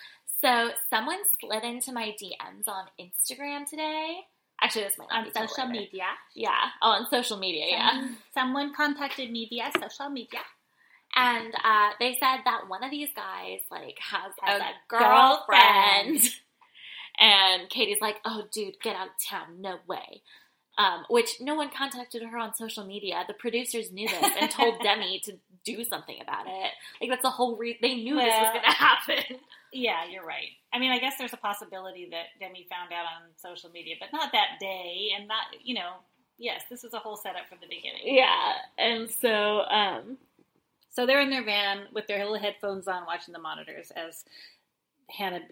"So 0.40 0.70
someone 0.90 1.18
slid 1.40 1.62
into 1.64 1.92
my 1.92 2.14
DMs 2.20 2.66
on 2.66 2.86
Instagram 3.00 3.68
today. 3.68 4.20
Actually, 4.60 4.84
this 4.84 4.98
might 4.98 5.08
On 5.12 5.32
social 5.32 5.66
media. 5.68 6.06
Yeah, 6.34 6.50
oh, 6.82 6.90
on 6.90 7.06
social 7.10 7.36
media. 7.38 7.66
Yeah." 7.68 7.90
Someone, 7.90 8.16
someone 8.34 8.74
contacted 8.74 9.30
me 9.30 9.46
via 9.48 9.70
social 9.80 10.08
media. 10.10 10.40
And 11.14 11.54
uh, 11.64 11.90
they 11.98 12.14
said 12.20 12.38
that 12.44 12.68
one 12.68 12.84
of 12.84 12.90
these 12.90 13.08
guys 13.14 13.60
like 13.70 13.96
has, 14.00 14.32
Has 14.42 14.60
a, 14.60 14.64
a 14.64 14.72
girlfriend. 14.88 16.06
girlfriend. 16.20 16.34
And 17.18 17.68
Katie's 17.68 18.00
like, 18.00 18.16
"Oh, 18.24 18.44
dude, 18.52 18.80
get 18.82 18.96
out 18.96 19.08
of 19.08 19.12
town! 19.28 19.60
No 19.60 19.76
way." 19.86 20.22
Um, 20.78 21.04
which 21.10 21.40
no 21.40 21.56
one 21.56 21.70
contacted 21.76 22.22
her 22.22 22.38
on 22.38 22.54
social 22.54 22.84
media. 22.86 23.24
The 23.26 23.34
producers 23.34 23.90
knew 23.90 24.06
this 24.08 24.30
and 24.40 24.48
told 24.48 24.78
Demi 24.82 25.20
to 25.24 25.32
do 25.64 25.82
something 25.82 26.16
about 26.22 26.46
it. 26.46 26.70
Like 27.00 27.10
that's 27.10 27.22
the 27.22 27.30
whole 27.30 27.56
reason 27.56 27.78
they 27.82 27.94
knew 27.96 28.14
this 28.14 28.26
was 28.32 28.52
going 28.52 28.62
to 28.64 28.70
happen. 28.70 29.38
Yeah, 29.72 30.04
you're 30.08 30.24
right. 30.24 30.50
I 30.72 30.78
mean, 30.78 30.92
I 30.92 30.98
guess 30.98 31.14
there's 31.18 31.32
a 31.32 31.36
possibility 31.38 32.08
that 32.12 32.26
Demi 32.38 32.66
found 32.70 32.92
out 32.92 33.04
on 33.06 33.28
social 33.36 33.70
media, 33.70 33.96
but 33.98 34.10
not 34.12 34.30
that 34.32 34.58
day, 34.60 35.10
and 35.18 35.26
not, 35.26 35.46
you 35.62 35.74
know, 35.74 35.94
yes, 36.38 36.62
this 36.70 36.84
was 36.84 36.94
a 36.94 36.98
whole 36.98 37.16
setup 37.16 37.48
from 37.48 37.58
the 37.60 37.66
beginning. 37.66 38.02
Yeah, 38.16 38.52
and 38.78 39.10
so 39.10 39.62
um, 39.68 40.16
So 40.90 41.06
they're 41.06 41.20
in 41.20 41.30
their 41.30 41.44
van 41.44 41.86
with 41.92 42.06
their 42.06 42.18
little 42.18 42.38
headphones 42.38 42.88
on, 42.88 43.04
watching 43.06 43.32
the 43.32 43.38
monitors 43.40 43.92
as 43.94 44.24
Hannah's 45.10 45.42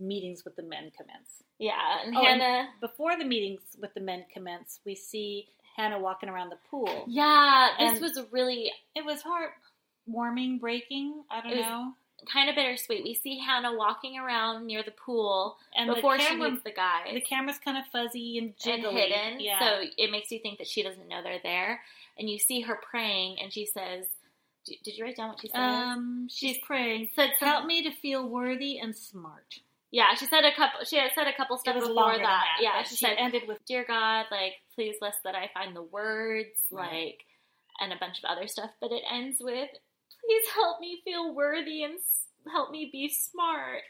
meetings 0.00 0.44
with 0.44 0.56
the 0.56 0.62
men 0.62 0.90
commence. 0.96 1.42
yeah, 1.58 2.00
and 2.04 2.16
Oh, 2.16 2.20
and- 2.24 2.40
Hannah. 2.42 2.70
Before 2.80 3.16
the 3.16 3.24
meetings 3.24 3.76
with 3.80 3.92
the 3.94 4.00
men 4.00 4.24
commence, 4.32 4.80
we 4.84 4.94
see 4.94 5.48
Hannah 5.76 5.98
walking 6.00 6.28
around 6.28 6.48
the 6.50 6.58
pool. 6.70 7.04
Yeah, 7.06 7.74
this 7.78 7.92
And- 7.92 8.00
was 8.00 8.18
really 8.32 8.72
It 8.94 9.04
was 9.04 9.22
heartwarming, 10.08 10.60
breaking. 10.60 11.24
I 11.30 11.40
don't 11.40 11.56
know. 11.56 11.94
kind 12.30 12.50
of 12.50 12.54
bittersweet. 12.54 13.02
We 13.02 13.14
see 13.14 13.38
Hannah 13.38 13.74
walking 13.74 14.18
around 14.18 14.66
near 14.66 14.82
the 14.82 14.90
pool 14.90 15.58
And 15.74 15.94
before 15.94 16.18
the 16.18 16.24
she 16.24 16.36
meets 16.36 16.62
the 16.62 16.70
guy. 16.70 17.10
the 17.14 17.20
camera's 17.22 17.58
kind 17.58 17.78
of 17.78 17.86
fuzzy 17.86 18.36
and 18.36 18.48
and 18.66 18.82
jiggly. 18.84 18.92
hidden. 18.92 19.40
Yeah. 19.40 19.58
So 19.58 19.86
it 19.96 20.10
makes 20.10 20.30
you 20.30 20.38
think 20.38 20.58
that 20.58 20.66
she 20.66 20.82
doesn't 20.82 21.08
know 21.08 21.22
they're 21.22 21.38
there. 21.42 21.82
And 22.18 22.28
you 22.28 22.38
see 22.38 22.60
her 22.60 22.76
praying, 22.76 23.40
and 23.40 23.50
she 23.50 23.64
says, 23.64 24.06
"Did 24.66 24.98
you 24.98 25.04
write 25.04 25.16
down 25.16 25.30
what 25.30 25.40
she 25.40 25.48
said? 25.48 25.58
um, 25.58 26.28
she's 26.28 26.56
She's 26.56 26.58
praying. 26.58 27.08
said 27.16 27.30
Help 27.38 27.64
me 27.64 27.82
to 27.84 27.90
feel 27.90 28.28
worthy 28.28 28.78
and 28.78 28.94
smart. 28.94 29.60
Yeah, 29.92 30.14
she 30.14 30.26
said 30.26 30.44
a 30.44 30.54
couple. 30.54 30.84
She 30.84 30.96
had 30.96 31.10
said 31.14 31.26
a 31.26 31.36
couple 31.36 31.58
stuff 31.58 31.74
before 31.74 32.12
that. 32.16 32.18
that. 32.22 32.46
Yeah, 32.60 32.82
she, 32.84 32.96
she 32.96 33.04
said, 33.04 33.16
ended 33.18 33.42
with 33.48 33.58
"Dear 33.66 33.84
God, 33.86 34.26
like 34.30 34.52
please 34.74 34.96
bless 35.00 35.16
that 35.24 35.34
I 35.34 35.50
find 35.52 35.74
the 35.74 35.82
words, 35.82 36.50
Right. 36.70 36.92
like, 37.06 37.20
and 37.80 37.92
a 37.92 37.96
bunch 37.98 38.18
of 38.18 38.24
other 38.30 38.46
stuff." 38.46 38.70
But 38.80 38.92
it 38.92 39.02
ends 39.12 39.38
with, 39.40 39.68
"Please 40.24 40.48
help 40.54 40.80
me 40.80 41.00
feel 41.04 41.34
worthy 41.34 41.82
and 41.82 41.94
s- 41.94 42.26
help 42.52 42.70
me 42.70 42.88
be 42.92 43.08
smart." 43.08 43.82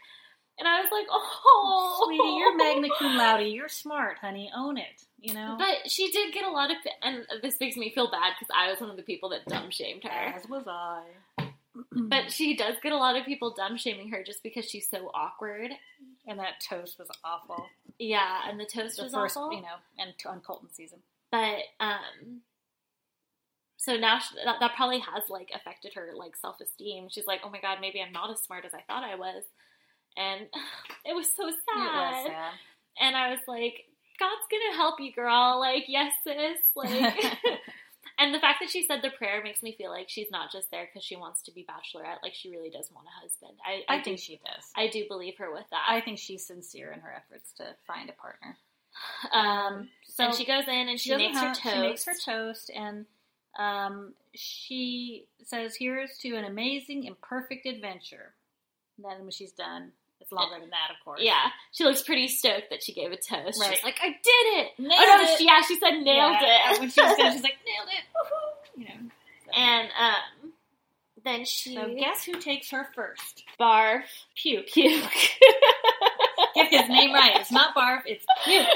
And 0.59 0.67
I 0.67 0.81
was 0.81 0.89
like, 0.91 1.07
oh, 1.09 2.03
Sweetie, 2.05 2.37
you're 2.37 2.55
magna 2.55 2.89
cum 2.99 3.17
laude. 3.17 3.47
You're 3.47 3.69
smart, 3.69 4.17
honey. 4.19 4.51
Own 4.55 4.77
it. 4.77 5.01
You 5.19 5.33
know. 5.33 5.55
But 5.57 5.89
she 5.89 6.11
did 6.11 6.33
get 6.33 6.43
a 6.45 6.51
lot 6.51 6.69
of, 6.69 6.77
and 7.01 7.25
this 7.41 7.55
makes 7.59 7.77
me 7.77 7.91
feel 7.95 8.11
bad 8.11 8.33
because 8.37 8.53
I 8.55 8.69
was 8.69 8.79
one 8.79 8.89
of 8.91 8.97
the 8.97 9.01
people 9.01 9.29
that 9.29 9.45
dumb 9.47 9.71
shamed 9.71 10.03
her. 10.03 10.09
As 10.09 10.47
was 10.47 10.65
I. 10.67 11.03
But 11.91 12.31
she 12.31 12.55
does 12.55 12.75
get 12.83 12.91
a 12.91 12.97
lot 12.97 13.15
of 13.15 13.25
people 13.25 13.53
dumb 13.53 13.77
shaming 13.77 14.09
her 14.09 14.23
just 14.23 14.43
because 14.43 14.65
she's 14.69 14.89
so 14.89 15.09
awkward. 15.13 15.71
and 16.27 16.39
that 16.39 16.61
toast 16.67 16.99
was 16.99 17.07
awful. 17.23 17.65
Yeah, 17.99 18.41
and 18.49 18.59
the 18.59 18.65
toast 18.65 18.97
The 18.97 19.03
was 19.03 19.13
first, 19.13 19.37
awful. 19.37 19.53
you 19.55 19.61
know, 19.61 19.75
and 19.97 20.13
t- 20.17 20.27
on 20.27 20.41
Colton 20.41 20.69
season. 20.73 20.99
But 21.31 21.59
um, 21.79 22.41
so 23.77 23.95
now 23.95 24.19
she, 24.19 24.35
that, 24.43 24.57
that 24.59 24.75
probably 24.75 24.99
has 24.99 25.23
like 25.29 25.49
affected 25.55 25.93
her 25.95 26.09
like 26.15 26.35
self 26.35 26.59
esteem. 26.61 27.07
She's 27.09 27.25
like, 27.27 27.41
oh 27.43 27.49
my 27.49 27.61
god, 27.61 27.77
maybe 27.81 28.01
I'm 28.01 28.11
not 28.11 28.29
as 28.31 28.39
smart 28.41 28.65
as 28.65 28.73
I 28.73 28.81
thought 28.87 29.03
I 29.03 29.15
was, 29.15 29.43
and 30.17 30.41
it 31.05 31.15
was 31.15 31.27
so 31.35 31.49
sad. 31.49 32.11
Was 32.11 32.25
sad. 32.27 32.51
And 32.99 33.15
I 33.15 33.29
was 33.29 33.39
like, 33.47 33.85
God's 34.19 34.41
gonna 34.51 34.75
help 34.75 34.99
you, 34.99 35.11
girl. 35.13 35.59
Like, 35.59 35.85
yes, 35.87 36.11
sis. 36.25 36.57
Like, 36.75 36.89
and 38.21 38.33
the 38.33 38.39
fact 38.39 38.59
that 38.61 38.69
she 38.69 38.83
said 38.85 38.99
the 39.01 39.09
prayer 39.09 39.41
makes 39.43 39.63
me 39.63 39.75
feel 39.77 39.89
like 39.89 40.09
she's 40.09 40.29
not 40.31 40.51
just 40.51 40.69
there 40.71 40.85
because 40.85 41.03
she 41.03 41.15
wants 41.15 41.41
to 41.43 41.51
be 41.51 41.65
bachelorette. 41.65 42.21
Like, 42.21 42.33
she 42.33 42.49
really 42.51 42.69
does 42.69 42.89
want 42.93 43.07
a 43.07 43.21
husband. 43.21 43.57
I, 43.65 43.93
I 43.93 43.97
do, 43.97 44.03
think 44.03 44.19
she 44.19 44.39
does. 44.45 44.65
I 44.75 44.87
do 44.87 45.05
believe 45.07 45.37
her 45.39 45.51
with 45.51 45.65
that. 45.71 45.85
I 45.87 46.01
think 46.01 46.19
she's 46.19 46.45
sincere 46.45 46.91
in 46.91 46.99
her 47.01 47.13
efforts 47.13 47.51
to 47.57 47.63
find 47.87 48.09
a 48.09 48.13
partner. 48.13 48.57
um, 49.33 49.89
So 50.05 50.25
and 50.25 50.35
she 50.35 50.45
goes 50.45 50.67
in 50.67 50.89
and 50.89 50.99
she, 50.99 51.09
doesn't 51.09 51.25
makes 51.25 51.39
her 51.39 51.53
toast. 51.53 51.75
She 51.75 51.81
makes 51.81 52.05
her 52.05 52.13
toast, 52.25 52.71
and 52.75 53.05
um, 53.57 54.13
she 54.35 55.27
says, 55.43 55.75
"Here's 55.75 56.17
to 56.19 56.35
an 56.35 56.45
amazing 56.45 57.07
and 57.07 57.19
perfect 57.21 57.65
adventure." 57.65 58.33
And 58.97 59.05
then 59.05 59.21
when 59.21 59.31
she's 59.31 59.53
done, 59.53 59.91
it's 60.31 60.39
longer 60.39 60.59
than 60.59 60.69
that, 60.69 60.91
of 60.91 61.03
course. 61.03 61.21
Yeah, 61.23 61.49
she 61.71 61.83
looks 61.83 62.01
pretty 62.01 62.27
stoked 62.27 62.69
that 62.69 62.83
she 62.83 62.93
gave 62.93 63.11
a 63.11 63.15
toast. 63.17 63.59
Right. 63.59 63.75
She's 63.75 63.83
like, 63.83 63.99
"I 64.01 64.07
did 64.07 64.17
it!" 64.23 64.71
Nailed 64.79 64.93
oh 64.97 65.17
no, 65.23 65.31
it. 65.33 65.37
She, 65.37 65.45
yeah, 65.45 65.61
she 65.61 65.75
said 65.79 65.91
nailed 66.01 66.37
Yeah, 66.41 66.73
it. 66.73 66.79
When 66.79 66.89
she 66.89 67.01
was 67.01 67.17
done, 67.17 67.31
she's 67.33 67.43
like, 67.43 67.57
"Nailed 67.65 67.89
it!" 67.89 68.03
Woohoo! 68.15 68.79
You 68.79 68.85
know. 68.85 69.11
So, 69.45 69.51
and 69.53 69.89
um, 69.99 70.51
then 71.23 71.45
she 71.45 71.75
so 71.75 71.93
guess 71.97 72.23
who 72.23 72.39
takes 72.39 72.71
her 72.71 72.87
first? 72.95 73.43
barf 73.59 74.03
Puke. 74.35 74.67
puke. 74.67 75.03
Get 76.55 76.69
his 76.69 76.89
name 76.89 77.13
right. 77.13 77.35
It's 77.35 77.51
not 77.51 77.75
barf. 77.75 78.01
It's 78.05 78.25
puke. 78.43 78.67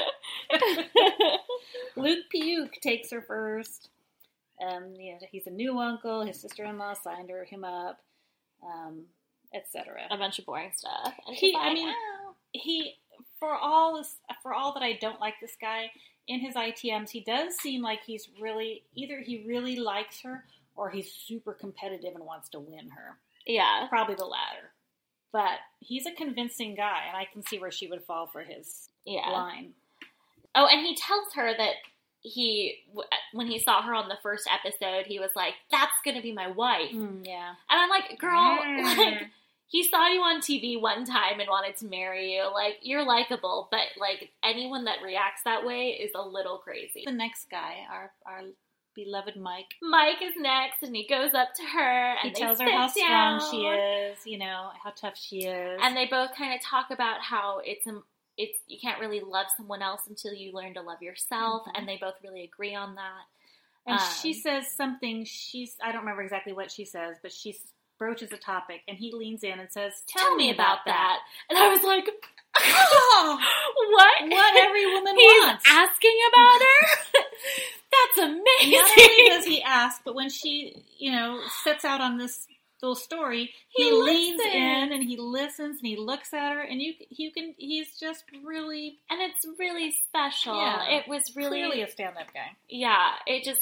Luke 1.96 2.26
Puke 2.30 2.74
takes 2.82 3.12
her 3.12 3.22
first. 3.22 3.90
Um, 4.62 4.94
yeah, 4.98 5.18
he's 5.32 5.48
a 5.48 5.52
new 5.52 5.78
uncle. 5.80 6.26
His 6.26 6.40
sister-in-law 6.40 6.94
signed 6.94 7.30
her 7.30 7.44
him 7.44 7.64
up, 7.64 8.00
um, 8.64 9.02
etc. 9.56 10.02
a 10.12 10.18
bunch 10.18 10.38
of 10.40 10.46
boring 10.46 10.72
stuff. 10.76 11.14
And 11.28 11.36
He- 11.36 11.56
I 11.56 11.74
mean, 11.74 11.90
"Oh." 11.96 12.36
He, 12.54 12.96
for 13.40 13.54
all 13.56 13.98
this, 13.98 14.16
for 14.44 14.54
all 14.54 14.74
that 14.74 14.84
I 14.84 14.94
don't 14.94 15.20
like 15.20 15.36
this 15.42 15.56
guy 15.60 15.92
in 16.28 16.40
his 16.40 16.56
ITMs, 16.56 17.10
he 17.12 17.20
does 17.22 17.56
seem 17.58 17.82
like 17.82 18.02
he's 18.06 18.28
really 18.40 18.84
either 18.96 19.20
he 19.20 19.44
really 19.48 19.76
likes 19.78 20.22
her 20.22 20.46
or 20.76 20.90
he's 20.90 21.12
super 21.12 21.54
competitive 21.54 22.16
and 22.16 22.24
wants 22.26 22.50
to 22.50 22.60
win 22.60 22.90
her. 22.90 23.18
yeah, 23.46 23.88
Probably 23.90 24.16
the 24.16 24.26
latter. 24.26 24.72
But 25.32 25.60
he's 25.80 26.06
a 26.06 26.12
convincing 26.12 26.76
guy, 26.76 27.04
and 27.08 27.16
I 27.18 27.26
can 27.26 27.44
see 27.46 27.60
where 27.60 27.72
she 27.72 27.88
would 27.88 28.04
fall 28.06 28.28
for 28.28 28.42
his 28.42 28.90
yeah. 29.06 29.30
line. 29.30 29.74
Oh, 30.56 30.66
and 30.68 30.80
he 30.86 30.96
tells 30.96 31.34
her 31.36 31.54
that 31.58 31.76
he, 32.22 32.78
when 33.34 33.48
he 33.48 33.60
saw 33.60 33.82
her 33.82 33.94
on 33.94 34.08
the 34.08 34.18
first 34.24 34.48
episode, 34.50 35.06
he 35.06 35.20
was 35.20 35.32
like, 35.36 35.54
"That's 35.70 35.92
gonna 36.06 36.22
be 36.22 36.32
my 36.32 36.48
wife," 36.50 36.92
and 36.92 37.26
yeah. 37.26 37.50
And 37.70 37.82
I'm 37.82 37.90
like, 37.90 38.18
"Girl, 38.18 38.58
Mm. 38.58 38.98
like." 38.98 39.28
He 39.68 39.84
saw 39.84 40.08
you 40.08 40.22
on 40.22 40.42
TV 40.42 40.80
one 40.80 41.06
time 41.06 41.40
and 41.40 41.50
wanted 41.50 41.76
to 41.78 41.86
marry 41.88 42.34
you. 42.36 42.44
Like, 42.54 42.78
you're 42.82 43.04
likable, 43.06 43.68
but 43.72 43.82
like 44.00 44.32
anyone 44.44 44.86
that 44.86 45.02
reacts 45.04 45.42
that 45.44 45.66
way 45.66 45.90
is 46.00 46.12
a 46.16 46.22
little 46.22 46.58
crazy. 46.60 47.04
the 47.06 47.12
next 47.12 47.50
guy, 47.50 47.80
our 47.92 48.12
our 48.26 48.42
beloved 48.96 49.36
Mike. 49.36 49.74
Mike 49.82 50.22
is 50.22 50.34
next, 50.38 50.82
and 50.84 50.96
he 50.96 51.06
goes 51.08 51.34
up 51.34 51.50
to 51.56 51.64
her 51.64 52.16
and 52.24 52.30
He 52.30 52.32
tells 52.32 52.62
her 52.62 52.70
how 52.70 52.88
strong 52.88 53.52
she 53.52 53.66
is, 53.66 54.18
you 54.26 54.38
know, 54.38 54.70
how 54.82 54.92
tough 54.92 55.18
she 55.18 55.40
is. 55.46 55.80
and 55.84 55.98
they 55.98 56.06
both 56.06 56.34
kind 56.36 56.54
of 56.54 56.62
talk 56.62 56.92
about 56.92 57.22
how 57.22 57.60
it's 57.66 57.86
um, 57.88 58.04
it's 58.38 58.58
you 58.68 58.78
can't 58.80 59.00
really 59.02 59.20
love 59.22 59.48
someone 59.58 59.82
else 59.82 60.02
until 60.08 60.34
you 60.34 60.54
learn 60.54 60.74
to 60.76 60.82
love 60.82 61.02
yourself, 61.02 61.66
Mhm. 61.66 61.72
and 61.76 61.88
they 61.90 61.98
both 61.98 62.16
really 62.24 62.44
agree 62.44 62.76
on 62.76 62.96
that. 62.96 63.24
And 63.88 64.00
Um, 64.00 64.06
she 64.22 64.32
says 64.34 64.70
something. 64.74 65.26
She's 65.26 65.76
I 65.84 65.92
don't 65.92 66.02
remember 66.02 66.22
exactly 66.22 66.54
what 66.54 66.72
she 66.72 66.86
says, 66.86 67.18
but 67.22 67.32
she 67.34 67.58
broaches 67.98 68.32
a 68.32 68.38
topic, 68.38 68.82
and 68.88 68.98
he 68.98 69.12
leans 69.14 69.44
in 69.44 69.60
and 69.60 69.72
says, 69.72 69.94
Tell, 70.08 70.36
me 70.36 70.52
about 70.52 70.80
that. 70.86 71.20
And 71.50 71.58
I 71.58 71.70
was 71.70 71.84
like, 71.84 72.08
Oh, 72.58 73.40
what? 73.92 74.30
what 74.32 74.66
every 74.66 74.86
woman 74.94 75.16
He's 75.18 75.44
wants. 75.44 75.64
asking 75.68 76.18
about 76.30 76.62
her. 76.62 77.22
That's 77.92 78.28
amazing. 78.30 78.72
Not 78.72 78.92
only 79.00 79.30
does 79.30 79.46
he 79.46 79.62
ask, 79.62 80.02
but 80.04 80.16
when 80.16 80.30
she, 80.30 80.84
you 80.98 81.12
know, 81.12 81.40
sets 81.64 81.86
out 81.86 82.02
on 82.02 82.18
this 82.18 82.46
little 82.82 82.96
story, 82.96 83.52
he, 83.70 83.84
He 83.86 83.92
leans 83.94 84.42
in 84.42 84.92
and 84.94 85.02
he 85.04 85.18
listens 85.18 85.80
and 85.80 85.88
he 85.88 85.96
looks 85.98 86.34
at 86.34 86.54
her, 86.54 86.62
and 86.62 86.82
you, 86.82 86.94
you 87.10 87.32
can, 87.32 87.56
he's 87.58 87.98
just 88.00 88.24
really, 88.44 89.00
and 89.10 89.22
it's 89.22 89.46
really 89.58 89.92
special. 90.08 90.56
Yeah. 90.58 90.98
It 90.98 91.08
was 91.08 91.24
really, 91.36 91.60
clearly 91.60 91.82
a 91.84 91.90
stand-up 91.90 92.34
guy. 92.34 92.52
yeah. 92.70 93.12
It 93.26 93.44
just 93.46 93.62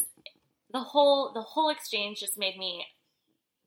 the 0.71 0.79
whole 0.79 1.31
the 1.33 1.41
whole 1.41 1.69
exchange 1.69 2.19
just 2.19 2.35
made 2.37 2.57
me 2.57 2.83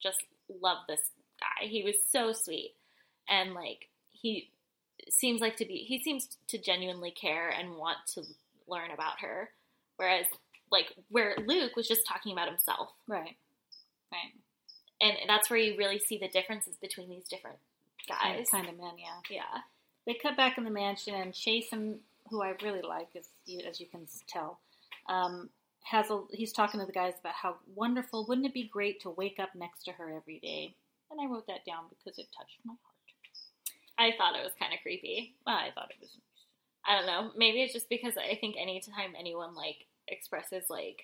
just 0.03 0.19
love 0.49 0.79
this 0.89 1.01
guy. 1.41 1.67
He 1.67 1.83
was 1.83 1.97
so 2.11 2.33
sweet, 2.33 2.75
and 3.29 3.55
like 3.55 3.89
he 4.11 4.51
seems 5.09 5.41
like 5.41 5.57
to 5.57 5.65
be 5.65 5.85
he 5.87 6.03
seems 6.03 6.37
to 6.49 6.59
genuinely 6.59 7.11
care 7.11 7.51
and 7.51 7.77
want 7.77 7.99
to 8.15 8.23
learn 8.69 8.91
about 8.93 9.21
her, 9.21 9.51
whereas 9.97 10.27
like 10.71 10.87
where 11.09 11.37
Luke 11.47 11.77
was 11.77 11.89
just 11.89 12.07
talking 12.07 12.33
about 12.33 12.49
himself. 12.49 12.91
Right, 13.07 13.37
right. 14.13 14.33
and 15.01 15.17
that's 15.29 15.51
where 15.51 15.59
you 15.59 15.77
really 15.77 15.99
see 15.99 16.19
the 16.19 16.29
differences 16.29 16.77
between 16.81 17.09
these 17.09 17.29
different 17.29 17.59
guys. 18.09 18.49
kind 18.51 18.69
of 18.69 18.77
men, 18.77 18.93
yeah. 18.99 19.37
Yeah, 19.37 19.61
They 20.07 20.15
cut 20.15 20.37
back 20.37 20.59
in 20.59 20.65
the 20.65 20.71
mansion, 20.71 21.15
and 21.15 21.33
Chasen, 21.33 21.99
who 22.31 22.43
I 22.43 22.55
really 22.63 22.83
like, 22.83 23.09
as 23.17 23.29
you, 23.45 23.61
as 23.69 23.81
you 23.81 23.87
can 23.87 24.07
tell, 24.29 24.61
um, 25.09 25.51
has 25.91 26.11
a. 26.11 26.23
He's 26.33 26.53
talking 26.53 26.81
to 26.81 26.87
the 26.87 26.93
guys 26.93 27.15
about 27.21 27.35
how 27.35 27.57
wonderful. 27.75 28.27
Wouldn't 28.29 28.47
it 28.47 28.55
be 28.55 28.69
great 28.73 29.01
to 29.03 29.11
wake 29.11 29.39
up 29.41 29.51
next 29.55 29.85
to 29.85 29.93
her 29.93 30.13
every 30.17 30.41
day? 30.41 30.75
And 31.11 31.21
I 31.21 31.27
wrote 31.27 31.47
that 31.47 31.65
down 31.65 31.85
because 31.89 32.19
it 32.19 32.27
touched 32.37 32.59
my 32.65 32.75
heart. 32.83 32.97
I 33.99 34.17
thought 34.17 34.39
it 34.39 34.45
was 34.45 34.53
kind 34.59 34.75
of 34.75 34.81
creepy. 34.83 35.35
Well 35.47 35.57
I 35.57 35.71
thought 35.75 35.91
it 35.91 36.01
was. 36.01 36.11
I 36.87 36.97
don't 36.97 37.07
know. 37.07 37.31
Maybe 37.37 37.63
it's 37.63 37.73
just 37.73 37.89
because 37.89 38.15
I 38.17 38.37
think 38.37 38.57
anytime 38.59 39.15
anyone 39.19 39.55
like 39.55 39.87
expresses 40.09 40.65
like 40.69 41.03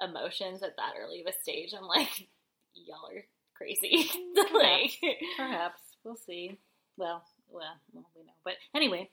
emotions 0.00 0.62
at 0.62 0.76
that 0.76 0.94
early 1.00 1.20
of 1.20 1.26
a 1.26 1.32
stage, 1.42 1.72
I'm 1.76 1.86
like, 1.86 2.28
y'all 2.74 3.08
are 3.08 3.24
crazy. 3.54 4.10
like, 4.54 4.92
Perhaps 5.36 5.80
we'll 6.04 6.16
see. 6.16 6.58
Well, 6.96 7.24
well, 7.48 7.76
well, 7.92 8.06
we 8.14 8.22
know. 8.22 8.32
But 8.44 8.54
anyway, 8.74 9.10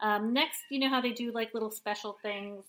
um, 0.00 0.32
next, 0.32 0.58
you 0.70 0.78
know 0.80 0.90
how 0.90 1.00
they 1.00 1.12
do 1.12 1.32
like 1.32 1.54
little 1.54 1.70
special 1.70 2.18
things. 2.22 2.64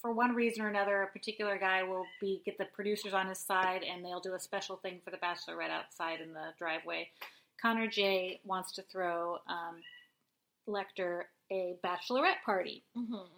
For 0.00 0.12
one 0.12 0.34
reason 0.34 0.62
or 0.64 0.68
another, 0.68 1.02
a 1.02 1.06
particular 1.08 1.58
guy 1.58 1.82
will 1.82 2.06
be 2.20 2.40
get 2.44 2.56
the 2.58 2.64
producers 2.64 3.12
on 3.12 3.28
his 3.28 3.38
side, 3.38 3.82
and 3.82 4.04
they'll 4.04 4.20
do 4.20 4.34
a 4.34 4.40
special 4.40 4.76
thing 4.76 5.00
for 5.04 5.10
the 5.10 5.18
Bachelorette 5.18 5.70
outside 5.70 6.20
in 6.20 6.32
the 6.32 6.54
driveway. 6.58 7.10
Connor 7.60 7.86
J 7.86 8.40
wants 8.44 8.72
to 8.72 8.82
throw 8.90 9.34
um, 9.46 9.82
Lecter 10.68 11.22
a 11.52 11.76
bachelorette 11.84 12.42
party, 12.46 12.82
Mhm. 12.96 13.28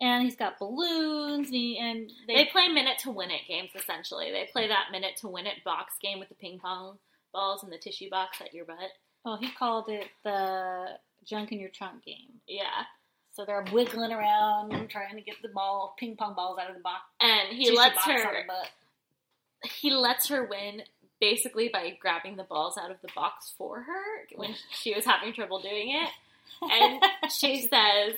and 0.00 0.22
he's 0.22 0.36
got 0.36 0.58
balloons, 0.58 1.48
and, 1.48 1.54
he, 1.56 1.78
and 1.78 2.12
they, 2.28 2.34
they 2.36 2.44
play 2.46 2.68
minute 2.68 2.98
to 3.00 3.10
win 3.10 3.30
it 3.30 3.46
games. 3.48 3.70
Essentially, 3.74 4.30
they 4.30 4.48
play 4.52 4.68
that 4.68 4.92
minute 4.92 5.16
to 5.16 5.28
win 5.28 5.46
it 5.46 5.64
box 5.64 5.94
game 6.00 6.18
with 6.20 6.28
the 6.28 6.34
ping 6.36 6.58
pong 6.60 6.98
balls 7.32 7.62
and 7.64 7.72
the 7.72 7.78
tissue 7.78 8.10
box 8.10 8.40
at 8.40 8.52
your 8.54 8.64
butt. 8.66 8.76
oh, 9.24 9.36
he 9.36 9.50
called 9.50 9.88
it 9.88 10.08
the 10.22 10.98
junk 11.24 11.50
in 11.50 11.58
your 11.60 11.70
trunk 11.70 12.04
game. 12.04 12.40
Yeah, 12.46 12.84
So 13.32 13.44
they're 13.44 13.64
wiggling 13.72 14.12
around 14.12 14.88
trying 14.90 15.16
to 15.16 15.22
get 15.22 15.36
the 15.42 15.48
ball, 15.48 15.94
ping 15.98 16.16
pong 16.16 16.34
balls 16.34 16.58
out 16.60 16.68
of 16.68 16.76
the 16.76 16.82
box. 16.82 17.02
and 17.20 17.56
he 17.56 17.70
lets 17.70 18.04
her. 18.04 18.44
he 19.80 19.90
lets 19.92 20.28
her 20.28 20.44
win 20.44 20.82
basically 21.20 21.68
by 21.68 21.96
grabbing 22.00 22.36
the 22.36 22.44
balls 22.44 22.78
out 22.82 22.90
of 22.90 22.96
the 23.02 23.08
box 23.14 23.52
for 23.56 23.80
her 23.82 24.26
when 24.36 24.54
she 24.72 24.94
was 24.94 25.04
having 25.04 25.32
trouble 25.32 25.60
doing 25.60 25.90
it. 25.94 26.10
And 26.62 27.02
she 27.30 27.62
says, 27.62 28.14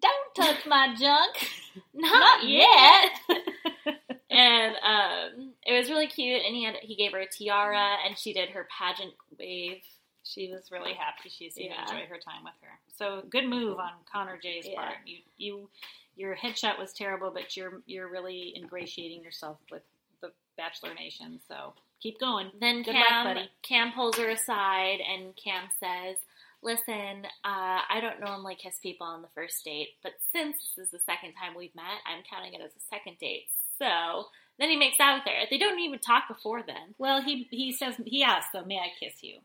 "Don't 0.00 0.34
touch 0.34 0.66
my 0.66 0.94
junk." 0.98 1.48
"Not, 1.94 2.44
yet." 2.46 3.10
and 4.30 4.74
um, 4.76 5.52
it 5.64 5.78
was 5.78 5.88
really 5.90 6.06
cute. 6.06 6.42
And 6.44 6.54
he 6.54 6.64
had 6.64 6.76
he 6.82 6.94
gave 6.96 7.12
her 7.12 7.20
a 7.20 7.26
tiara, 7.26 7.96
and 8.06 8.18
she 8.18 8.32
did 8.32 8.50
her 8.50 8.68
pageant 8.76 9.14
wave. 9.38 9.82
She 10.24 10.50
was 10.52 10.70
really 10.70 10.92
happy. 10.94 11.28
She 11.28 11.50
seemed 11.50 11.70
Yeah. 11.74 11.84
to 11.84 11.92
enjoy 11.94 12.06
her 12.06 12.18
time 12.18 12.44
with 12.44 12.54
her. 12.62 12.78
So 12.96 13.22
good 13.30 13.46
move 13.48 13.78
on 13.78 13.92
Connor 14.10 14.38
J's 14.38 14.66
Yeah. 14.68 14.74
part. 14.76 14.98
You 15.06 15.18
you 15.38 15.70
your 16.16 16.36
headshot 16.36 16.78
was 16.78 16.92
terrible, 16.92 17.30
but 17.30 17.56
you're 17.56 17.82
you're 17.86 18.08
really 18.08 18.54
ingratiating 18.56 19.22
yourself 19.22 19.58
with 19.70 19.82
the 20.20 20.32
Bachelor 20.56 20.94
Nation. 20.94 21.40
So 21.48 21.74
keep 22.00 22.18
going. 22.20 22.50
Then 22.60 22.82
Good 22.82 22.94
luck, 22.94 23.08
Cam 23.08 23.24
buddy. 23.26 23.50
Cam 23.62 23.92
pulls 23.92 24.16
her 24.16 24.28
aside, 24.28 25.00
and 25.00 25.34
Cam 25.36 25.68
says, 25.78 26.16
listen, 26.62 27.24
uh, 27.44 27.80
I 27.88 27.98
don't 28.00 28.20
normally 28.20 28.54
kiss 28.54 28.78
people 28.80 29.06
on 29.06 29.22
the 29.22 29.28
first 29.28 29.64
date, 29.64 29.96
but 30.02 30.12
since 30.32 30.56
this 30.76 30.86
is 30.86 30.90
the 30.90 30.98
second 30.98 31.32
time 31.34 31.54
we've 31.54 31.74
met, 31.74 32.00
I'm 32.06 32.22
counting 32.22 32.52
it 32.54 32.60
as 32.60 32.72
a 32.76 32.80
second 32.90 33.18
date. 33.18 33.48
So 33.78 34.28
then 34.58 34.68
he 34.68 34.76
makes 34.76 35.00
out 35.00 35.16
with 35.24 35.32
her. 35.32 35.46
They 35.48 35.56
don't 35.56 35.78
even 35.78 35.98
talk 35.98 36.28
before 36.28 36.62
then. 36.62 36.94
Well, 36.98 37.22
he 37.22 37.48
he 37.50 37.72
says 37.72 37.94
he 38.04 38.22
asks 38.22 38.50
though, 38.52 38.64
"May 38.64 38.78
I 38.78 38.92
kiss 38.98 39.22
you?" 39.22 39.38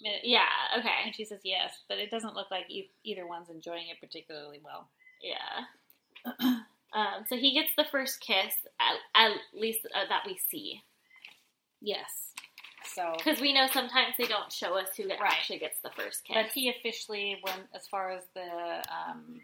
Yeah, 0.00 0.42
okay. 0.78 0.90
And 1.04 1.14
she 1.14 1.24
says 1.24 1.40
yes, 1.44 1.82
but 1.88 1.98
it 1.98 2.10
doesn't 2.10 2.34
look 2.34 2.50
like 2.50 2.70
e- 2.70 2.90
either 3.04 3.26
one's 3.26 3.48
enjoying 3.48 3.88
it 3.90 3.98
particularly 4.00 4.60
well. 4.64 4.88
Yeah. 5.22 5.64
um, 6.92 7.24
so 7.28 7.36
he 7.36 7.54
gets 7.54 7.70
the 7.76 7.84
first 7.90 8.20
kiss, 8.20 8.54
at, 8.80 8.96
at 9.14 9.32
least 9.54 9.86
uh, 9.94 10.06
that 10.08 10.22
we 10.26 10.36
see. 10.50 10.82
Yes. 11.80 12.32
So, 12.94 13.12
Because 13.16 13.40
we 13.40 13.52
know 13.52 13.66
sometimes 13.72 14.14
they 14.18 14.26
don't 14.26 14.52
show 14.52 14.78
us 14.78 14.88
who 14.96 15.08
Right. 15.08 15.18
actually 15.22 15.58
gets 15.58 15.80
the 15.80 15.90
first 15.90 16.24
kiss. 16.24 16.34
but 16.36 16.52
he 16.52 16.68
officially, 16.70 17.38
when 17.42 17.54
as 17.74 17.86
far 17.88 18.10
as 18.10 18.22
the 18.34 18.82
um, 18.90 19.40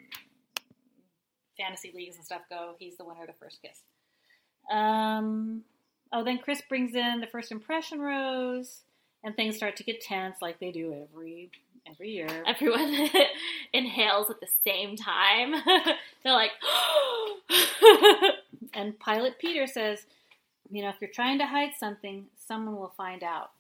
fantasy 1.58 1.92
leagues 1.94 2.16
and 2.16 2.24
stuff 2.24 2.42
go, 2.48 2.74
he's 2.78 2.96
the 2.96 3.04
winner 3.04 3.22
of 3.22 3.26
the 3.26 3.32
first 3.34 3.58
kiss. 3.62 3.78
Um. 4.70 5.62
Oh, 6.14 6.22
then 6.22 6.38
Chris 6.38 6.60
brings 6.68 6.94
in 6.94 7.20
the 7.20 7.26
first 7.26 7.50
impression 7.50 7.98
rose, 7.98 8.82
and 9.24 9.34
things 9.36 9.56
start 9.56 9.76
to 9.76 9.84
get 9.84 10.00
tense, 10.00 10.36
like 10.42 10.58
they 10.60 10.70
do 10.72 10.92
every 11.10 11.50
every 11.90 12.10
year. 12.10 12.28
Everyone 12.46 13.08
inhales 13.72 14.30
at 14.30 14.40
the 14.40 14.48
same 14.64 14.96
time. 14.96 15.52
They're 16.24 16.32
like, 16.32 16.52
And 18.74 18.98
Pilot 18.98 19.38
Peter 19.38 19.66
says, 19.66 20.06
you 20.70 20.82
know, 20.82 20.88
if 20.88 20.96
you're 21.00 21.10
trying 21.10 21.38
to 21.38 21.46
hide 21.46 21.72
something, 21.78 22.26
someone 22.48 22.76
will 22.76 22.94
find 22.96 23.22
out. 23.22 23.50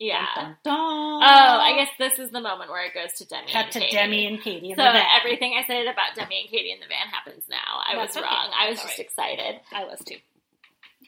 yeah. 0.00 0.26
Dun, 0.34 0.44
dun, 0.44 0.56
dun. 0.64 0.74
Oh, 0.74 1.60
I 1.60 1.74
guess 1.76 1.90
this 1.98 2.18
is 2.18 2.30
the 2.32 2.40
moment 2.40 2.70
where 2.70 2.84
it 2.84 2.92
goes 2.94 3.12
to 3.18 3.26
Demi. 3.26 3.52
Cut 3.52 3.64
and 3.66 3.72
to 3.72 3.80
Katie. 3.80 3.96
Demi 3.96 4.26
and 4.26 4.40
Katie 4.42 4.74
So 4.74 4.82
everything 4.82 5.54
I 5.56 5.64
said 5.66 5.86
about 5.86 6.14
Demi 6.16 6.40
and 6.40 6.50
Katie 6.50 6.72
in 6.72 6.80
the 6.80 6.86
van 6.86 7.06
happens 7.12 7.44
now. 7.48 7.80
I 7.86 7.94
That's 7.94 8.16
was 8.16 8.16
okay. 8.24 8.26
wrong. 8.26 8.50
I 8.58 8.70
was 8.70 8.78
That's 8.78 8.96
just 8.96 8.98
all 8.98 9.04
excited. 9.04 9.60
I 9.72 9.84
was 9.84 10.00
too. 10.04 10.16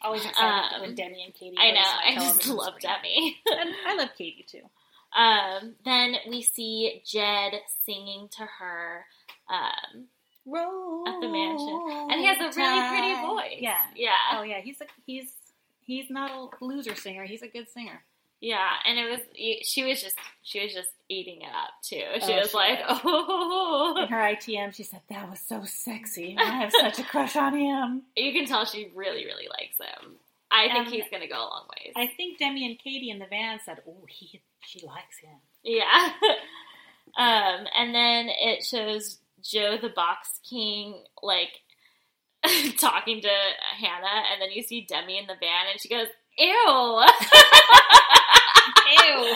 Always 0.01 0.25
excited 0.25 0.75
Um, 0.75 0.81
when 0.81 0.95
Demi 0.95 1.23
and 1.23 1.33
Katie. 1.33 1.55
I 1.59 1.71
know. 1.71 1.81
I 1.81 2.15
just 2.15 2.47
love 2.47 2.75
screen. 2.79 2.93
Demi. 3.01 3.37
and 3.59 3.69
I 3.87 3.95
love 3.95 4.09
Katie 4.17 4.45
too. 4.47 4.61
Um, 5.19 5.75
then 5.85 6.15
we 6.29 6.41
see 6.41 7.01
Jed 7.05 7.53
singing 7.85 8.29
to 8.37 8.43
her. 8.59 9.05
Um, 9.49 10.05
Roll 10.45 11.07
At 11.07 11.19
the 11.21 11.27
mansion. 11.27 12.07
and 12.11 12.19
he 12.21 12.25
has 12.25 12.37
a 12.37 12.59
really 12.59 12.89
pretty 12.89 13.21
voice. 13.27 13.57
Yeah. 13.59 13.77
Yeah. 13.95 14.11
Oh 14.33 14.41
yeah. 14.43 14.61
He's 14.61 14.79
a 14.81 14.85
he's 15.05 15.31
he's 15.85 16.09
not 16.09 16.31
a 16.31 16.63
loser 16.65 16.95
singer. 16.95 17.25
He's 17.25 17.41
a 17.43 17.47
good 17.47 17.67
singer. 17.69 18.01
Yeah. 18.41 18.69
And 18.85 18.97
it 18.99 19.09
was, 19.09 19.19
she 19.67 19.83
was 19.83 20.01
just, 20.01 20.15
she 20.43 20.63
was 20.63 20.73
just 20.73 20.89
eating 21.09 21.41
it 21.41 21.47
up 21.49 21.71
too. 21.83 22.03
She 22.25 22.33
Oh, 22.33 22.39
was 22.39 22.51
she 22.51 22.57
like, 22.57 22.79
was. 22.87 23.01
oh. 23.03 23.95
In 24.03 24.07
her 24.07 24.17
ITM, 24.35 24.73
she 24.73 24.83
said 24.83 25.01
that 25.09 25.29
was 25.29 25.39
so 25.47 25.63
sexy. 25.65 26.35
I 26.39 26.43
have 26.45 26.71
such 26.71 26.99
a 26.99 27.03
crush 27.03 27.35
on 27.35 27.57
him. 27.57 28.03
You 28.15 28.31
can 28.33 28.45
tell 28.45 28.65
she 28.65 28.91
really, 28.95 29.25
really 29.25 29.47
likes 29.49 29.77
him. 29.79 30.15
I 30.51 30.67
think 30.73 30.87
Um, 30.87 30.93
he's 30.93 31.03
going 31.11 31.21
to 31.21 31.27
go 31.27 31.35
a 31.37 31.45
long 31.49 31.65
ways. 31.77 31.93
I 31.95 32.07
think 32.07 32.39
Demi 32.39 32.65
and 32.65 32.79
Katie 32.79 33.11
in 33.11 33.19
the 33.19 33.27
van 33.29 33.59
said, 33.63 33.81
"Oh, 33.87 34.03
he 34.07 34.41
she 34.65 34.83
likes 34.83 35.19
him." 35.21 35.37
Yeah. 35.63 35.83
um, 37.17 37.67
and 37.77 37.93
then 37.93 38.29
it 38.29 38.63
shows 38.63 39.19
Joe 39.43 39.77
the 39.79 39.89
Box 39.89 40.39
King 40.49 41.03
like 41.21 41.49
talking 42.79 43.21
to 43.21 43.29
Hannah, 43.77 44.23
and 44.31 44.41
then 44.41 44.49
you 44.51 44.63
see 44.63 44.87
Demi 44.89 45.19
in 45.19 45.27
the 45.27 45.35
van, 45.39 45.67
and 45.71 45.79
she 45.79 45.87
goes, 45.89 46.07
"Ew." 46.37 47.03
Ew. 49.05 49.35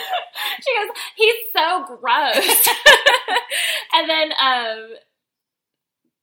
she 0.62 0.76
goes, 0.78 0.96
"He's 1.16 1.34
so 1.52 1.84
gross." 2.00 2.68
and 3.94 4.08
then, 4.10 4.32
um, 4.40 4.88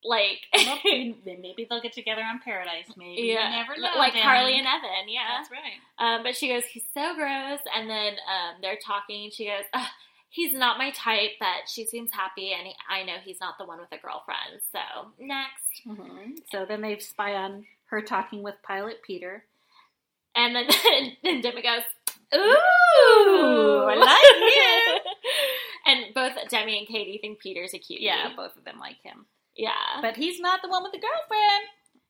like, 0.03 0.39
Well, 0.55 0.79
maybe 0.83 1.15
maybe 1.41 1.67
they'll 1.69 1.81
get 1.81 1.93
together 1.93 2.21
on 2.23 2.39
Paradise. 2.43 2.85
Maybe 2.97 3.21
yeah, 3.33 3.49
you 3.49 3.55
never 3.57 3.79
know. 3.79 3.97
like 3.99 4.13
Demi. 4.13 4.23
Carly 4.23 4.57
and 4.57 4.67
Evan, 4.67 5.07
yeah. 5.07 5.37
That's 5.37 5.51
right. 5.51 5.77
Um, 6.15 6.23
but 6.23 6.35
she 6.35 6.47
goes, 6.47 6.63
he's 6.65 6.85
so 6.93 7.13
gross. 7.15 7.59
And 7.75 7.89
then 7.89 8.13
um, 8.13 8.55
they're 8.61 8.79
talking. 8.83 9.29
She 9.31 9.45
goes, 9.45 9.65
"Ugh, 9.73 9.87
he's 10.29 10.53
not 10.53 10.79
my 10.79 10.89
type, 10.91 11.31
but 11.39 11.67
she 11.69 11.85
seems 11.85 12.11
happy, 12.11 12.51
and 12.51 12.67
he, 12.67 12.73
I 12.89 13.03
know 13.03 13.17
he's 13.23 13.39
not 13.39 13.59
the 13.59 13.65
one 13.65 13.79
with 13.79 13.91
a 13.91 13.97
girlfriend. 14.01 14.61
So 14.71 14.79
next, 15.19 15.83
hmm 15.85 16.31
So 16.51 16.65
then 16.65 16.81
they 16.81 16.97
spy 16.97 17.35
on 17.35 17.65
her 17.85 18.01
talking 18.01 18.41
with 18.41 18.55
Pilot 18.63 19.03
Peter. 19.05 19.43
and 20.35 20.55
then 20.55 20.65
and 21.23 21.43
Demi 21.43 21.61
goes, 21.61 21.83
ooh, 22.35 23.87
I 23.89 23.95
like 23.95 24.17
it. 24.23 25.01
and 25.85 26.13
both 26.13 26.33
Demi 26.49 26.77
and 26.79 26.87
Katie 26.87 27.19
think 27.21 27.39
Peter's 27.39 27.73
a 27.73 27.79
cutie. 27.79 28.03
Yeah, 28.03 28.29
both 28.35 28.55
of 28.57 28.63
them 28.63 28.79
like 28.79 29.01
him, 29.03 29.25
yeah, 29.55 30.01
but 30.01 30.15
he's 30.15 30.39
not 30.39 30.61
the 30.61 30.69
one 30.69 30.83
with 30.83 30.91
the 30.91 30.99
girlfriend. 30.99 31.67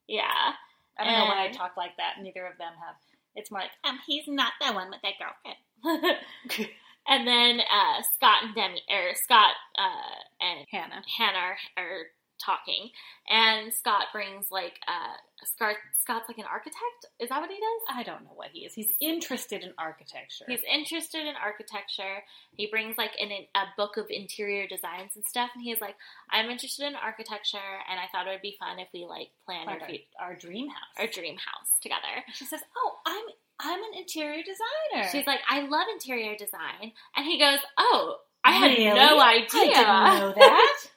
yeah. 0.07 0.53
I 0.99 1.05
don't 1.05 1.13
know 1.13 1.25
why 1.25 1.45
I 1.45 1.51
talk 1.51 1.77
like 1.77 1.97
that. 1.97 2.21
Neither 2.21 2.45
of 2.45 2.57
them 2.57 2.73
have. 2.85 2.95
It's 3.35 3.49
more 3.49 3.61
like, 3.61 3.71
um, 3.83 3.99
he's 4.05 4.27
not 4.27 4.53
the 4.59 4.73
one 4.73 4.89
with 4.91 5.01
that 5.01 5.13
girlfriend. 5.17 5.57
and 7.07 7.27
then 7.27 7.61
uh, 7.61 8.03
Scott 8.15 8.43
and 8.43 8.53
Demi, 8.55 8.83
or 8.89 9.15
Scott 9.15 9.55
uh, 9.79 10.19
and 10.41 10.67
Hannah. 10.69 11.01
Hannah 11.17 11.37
are, 11.39 11.57
are 11.77 12.05
talking, 12.43 12.89
and 13.29 13.73
Scott 13.73 14.05
brings 14.11 14.49
like 14.51 14.79
uh, 14.87 15.15
Scott. 15.45 15.75
Scott's 15.99 16.27
like 16.27 16.39
an 16.39 16.45
architect. 16.51 17.05
Is 17.19 17.29
that 17.29 17.39
what 17.39 17.49
he 17.49 17.55
does? 17.57 17.95
I 17.95 18.03
don't 18.03 18.23
know 18.23 18.33
what 18.35 18.49
he 18.51 18.61
is. 18.65 18.73
He's 18.73 18.91
interested 18.99 19.61
in 19.63 19.73
architecture. 19.77 20.45
He's 20.47 20.61
interested 20.71 21.21
in 21.27 21.35
architecture. 21.41 22.23
He 22.57 22.67
brings 22.67 22.97
like 22.97 23.11
in 23.19 23.29
a 23.31 23.63
book 23.77 23.97
of 23.97 24.07
interior 24.09 24.67
designs 24.67 25.11
and 25.15 25.23
stuff, 25.25 25.51
and 25.53 25.63
he's 25.63 25.79
like, 25.79 25.95
"I'm 26.31 26.49
interested 26.49 26.87
in 26.87 26.95
architecture, 26.95 27.57
and 27.89 27.99
I 27.99 28.05
thought 28.11 28.27
it 28.27 28.31
would 28.31 28.41
be 28.41 28.57
fun 28.59 28.79
if 28.79 28.87
we 28.93 29.05
like 29.05 29.29
planned 29.45 29.69
our, 29.69 29.79
our, 29.79 30.29
our 30.29 30.35
dream 30.35 30.67
house. 30.69 30.95
our 30.97 31.07
dream 31.07 31.37
house 31.37 31.69
together." 31.81 32.25
she 32.33 32.45
says, 32.45 32.61
"Oh, 32.75 32.97
I'm 33.05 33.23
I'm 33.59 33.79
an 33.83 33.99
interior 33.99 34.41
designer." 34.43 35.07
She's 35.11 35.27
like, 35.27 35.39
"I 35.49 35.61
love 35.67 35.87
interior 35.93 36.35
design," 36.35 36.93
and 37.15 37.25
he 37.25 37.37
goes, 37.39 37.59
"Oh, 37.77 38.17
I 38.43 38.51
had 38.53 38.71
Really? 38.71 38.85
no 38.85 39.19
idea." 39.19 39.47
I 39.53 39.65
didn't 39.65 40.19
know 40.19 40.33
that. 40.35 40.77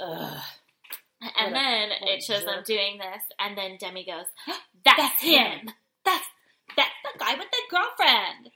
Ugh. 0.00 0.42
And 1.20 1.52
What 1.52 1.60
then 1.60 1.90
a 1.90 2.14
it 2.14 2.22
shows 2.22 2.44
them 2.44 2.62
doing 2.64 2.98
this, 2.98 3.22
and 3.40 3.58
then 3.58 3.76
Demi 3.80 4.04
goes, 4.04 4.26
"That's, 4.84 4.96
That's 4.96 5.22
him." 5.22 5.66
him. 5.66 5.70
That's 6.04 6.24
that's 6.76 6.94
the 7.02 7.18
guy 7.18 7.34
with 7.34 7.50
the 7.50 7.62
girlfriend. 7.70 8.50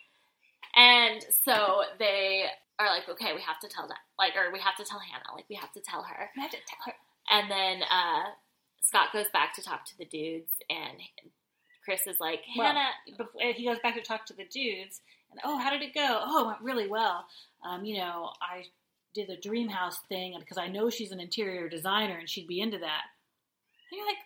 And 0.77 1.23
so 1.45 1.83
they 1.99 2.45
are 2.79 2.87
like, 2.87 3.09
"Okay, 3.09 3.33
we 3.35 3.41
have 3.43 3.59
to 3.61 3.69
tell 3.69 3.89
that, 3.89 3.99
like, 4.19 4.37
or 4.37 4.53
we 4.53 4.61
have 4.61 4.77
to 4.77 4.85
tell 4.85 5.01
Hannah, 5.01 5.35
like, 5.35 5.47
we 5.51 5.57
have 5.57 5.73
to 5.73 5.81
tell 5.81 6.03
her." 6.03 6.31
I 6.37 6.41
have 6.41 6.51
to 6.53 6.57
tell 6.57 6.79
her. 6.87 6.95
And 7.31 7.51
then 7.51 7.83
uh, 7.83 8.31
Scott 8.81 9.09
goes 9.13 9.27
back 9.33 9.55
to 9.57 9.63
talk 9.63 9.85
to 9.87 9.99
the 9.99 10.05
dudes, 10.05 10.53
and 10.71 10.99
Chris 11.85 12.07
is 12.07 12.17
like, 12.21 12.41
Well, 12.57 12.69
"Hannah, 12.69 12.91
Before, 13.19 13.41
he 13.53 13.65
goes 13.67 13.81
back 13.83 13.97
to 13.97 14.03
talk 14.03 14.25
to 14.27 14.35
the 14.35 14.45
dudes, 14.45 15.01
and 15.33 15.41
oh, 15.45 15.59
how 15.59 15.71
did 15.71 15.83
it 15.83 15.95
go? 15.95 16.21
Oh, 16.25 16.45
it 16.45 16.47
went 16.47 16.61
really 16.61 16.87
well. 16.89 17.27
Um, 17.65 17.85
you 17.85 17.99
know, 17.99 18.31
I 18.41 18.67
did 19.15 19.29
the 19.29 19.37
dream 19.37 19.69
house 19.69 19.99
thing, 20.09 20.37
because 20.39 20.59
I 20.59 20.69
know 20.69 20.91
she's 20.91 21.13
an 21.13 21.21
interior 21.21 21.69
designer, 21.69 22.19
and 22.19 22.29
she'd 22.29 22.47
be 22.49 22.61
into 22.61 22.79
that. 22.79 23.03
And 23.91 23.99
you're 23.99 24.07
like, 24.07 24.17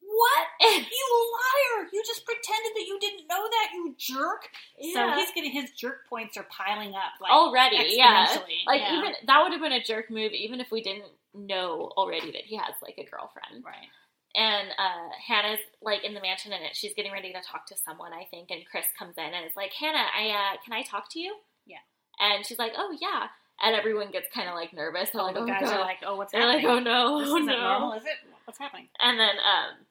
what? 0.00 0.46
You 0.74 1.30
liar! 1.78 1.88
You 1.92 2.02
just 2.06 2.24
pretended 2.24 2.72
that 2.74 2.86
you 2.86 2.98
didn't 3.00 3.26
know 3.28 3.42
that, 3.48 3.68
you 3.74 3.94
jerk. 3.98 4.48
Yeah. 4.78 5.12
So 5.14 5.18
he's 5.20 5.30
getting 5.34 5.50
his 5.50 5.70
jerk 5.72 6.06
points 6.08 6.36
are 6.36 6.46
piling 6.50 6.90
up 6.90 7.20
like 7.20 7.30
already, 7.32 7.76
yeah." 7.90 8.26
Like 8.66 8.80
Yeah. 8.80 8.98
even 8.98 9.12
that 9.26 9.42
would 9.42 9.52
have 9.52 9.60
been 9.60 9.72
a 9.72 9.82
jerk 9.82 10.10
move, 10.10 10.32
even 10.32 10.60
if 10.60 10.70
we 10.70 10.82
didn't 10.82 11.04
know 11.34 11.90
already 11.96 12.30
that 12.32 12.42
he 12.42 12.56
has 12.56 12.74
like 12.82 12.94
a 12.98 13.04
girlfriend. 13.04 13.64
right. 13.64 13.88
and 14.36 14.68
uh, 14.78 15.08
Hannah's 15.26 15.60
like 15.82 16.04
in 16.04 16.14
the 16.14 16.20
mansion 16.20 16.52
and 16.52 16.64
it, 16.64 16.74
she's 16.76 16.94
getting 16.94 17.12
ready 17.12 17.32
to 17.32 17.40
talk 17.42 17.66
to 17.66 17.76
someone, 17.84 18.12
I 18.12 18.24
think, 18.30 18.50
and 18.50 18.64
Chris 18.70 18.86
comes 18.98 19.14
in 19.18 19.24
and 19.24 19.46
is 19.46 19.56
like, 19.56 19.72
Hannah, 19.72 20.06
I 20.16 20.28
uh, 20.30 20.56
can 20.64 20.72
I 20.72 20.82
talk 20.82 21.10
to 21.12 21.18
you? 21.20 21.34
Yeah. 21.66 21.82
And 22.20 22.46
she's 22.46 22.58
like, 22.58 22.72
Oh 22.76 22.96
yeah. 23.00 23.28
And 23.62 23.74
everyone 23.76 24.10
gets 24.10 24.26
kind 24.34 24.48
of 24.48 24.54
like 24.54 24.72
nervous. 24.74 25.10
They're 25.10 25.20
All 25.20 25.28
like, 25.28 25.36
the 25.36 25.42
oh, 25.42 25.46
guys 25.46 25.62
God." 25.62 25.76
are 25.76 25.80
like, 25.80 25.98
oh, 26.04 26.16
what's 26.16 26.32
they're 26.32 26.40
happening? 26.42 26.66
like, 26.66 26.76
oh 26.76 26.80
no, 26.80 27.20
this 27.20 27.28
oh 27.30 27.36
isn't 27.36 27.46
no. 27.46 27.60
normal, 27.60 27.92
is 27.94 28.04
it? 28.04 28.18
What's 28.44 28.58
happening? 28.58 28.88
And 28.98 29.18
then 29.18 29.36
um, 29.38 29.86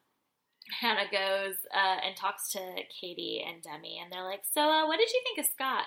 Hannah 0.80 1.08
goes 1.10 1.56
uh, 1.74 1.96
and 2.04 2.14
talks 2.16 2.50
to 2.52 2.60
Katie 3.00 3.44
and 3.46 3.62
Demi, 3.62 3.98
and 4.02 4.12
they're 4.12 4.22
like, 4.24 4.42
So 4.52 4.60
uh, 4.60 4.86
what 4.86 4.98
did 4.98 5.10
you 5.10 5.20
think 5.24 5.38
of 5.46 5.50
Scott? 5.52 5.84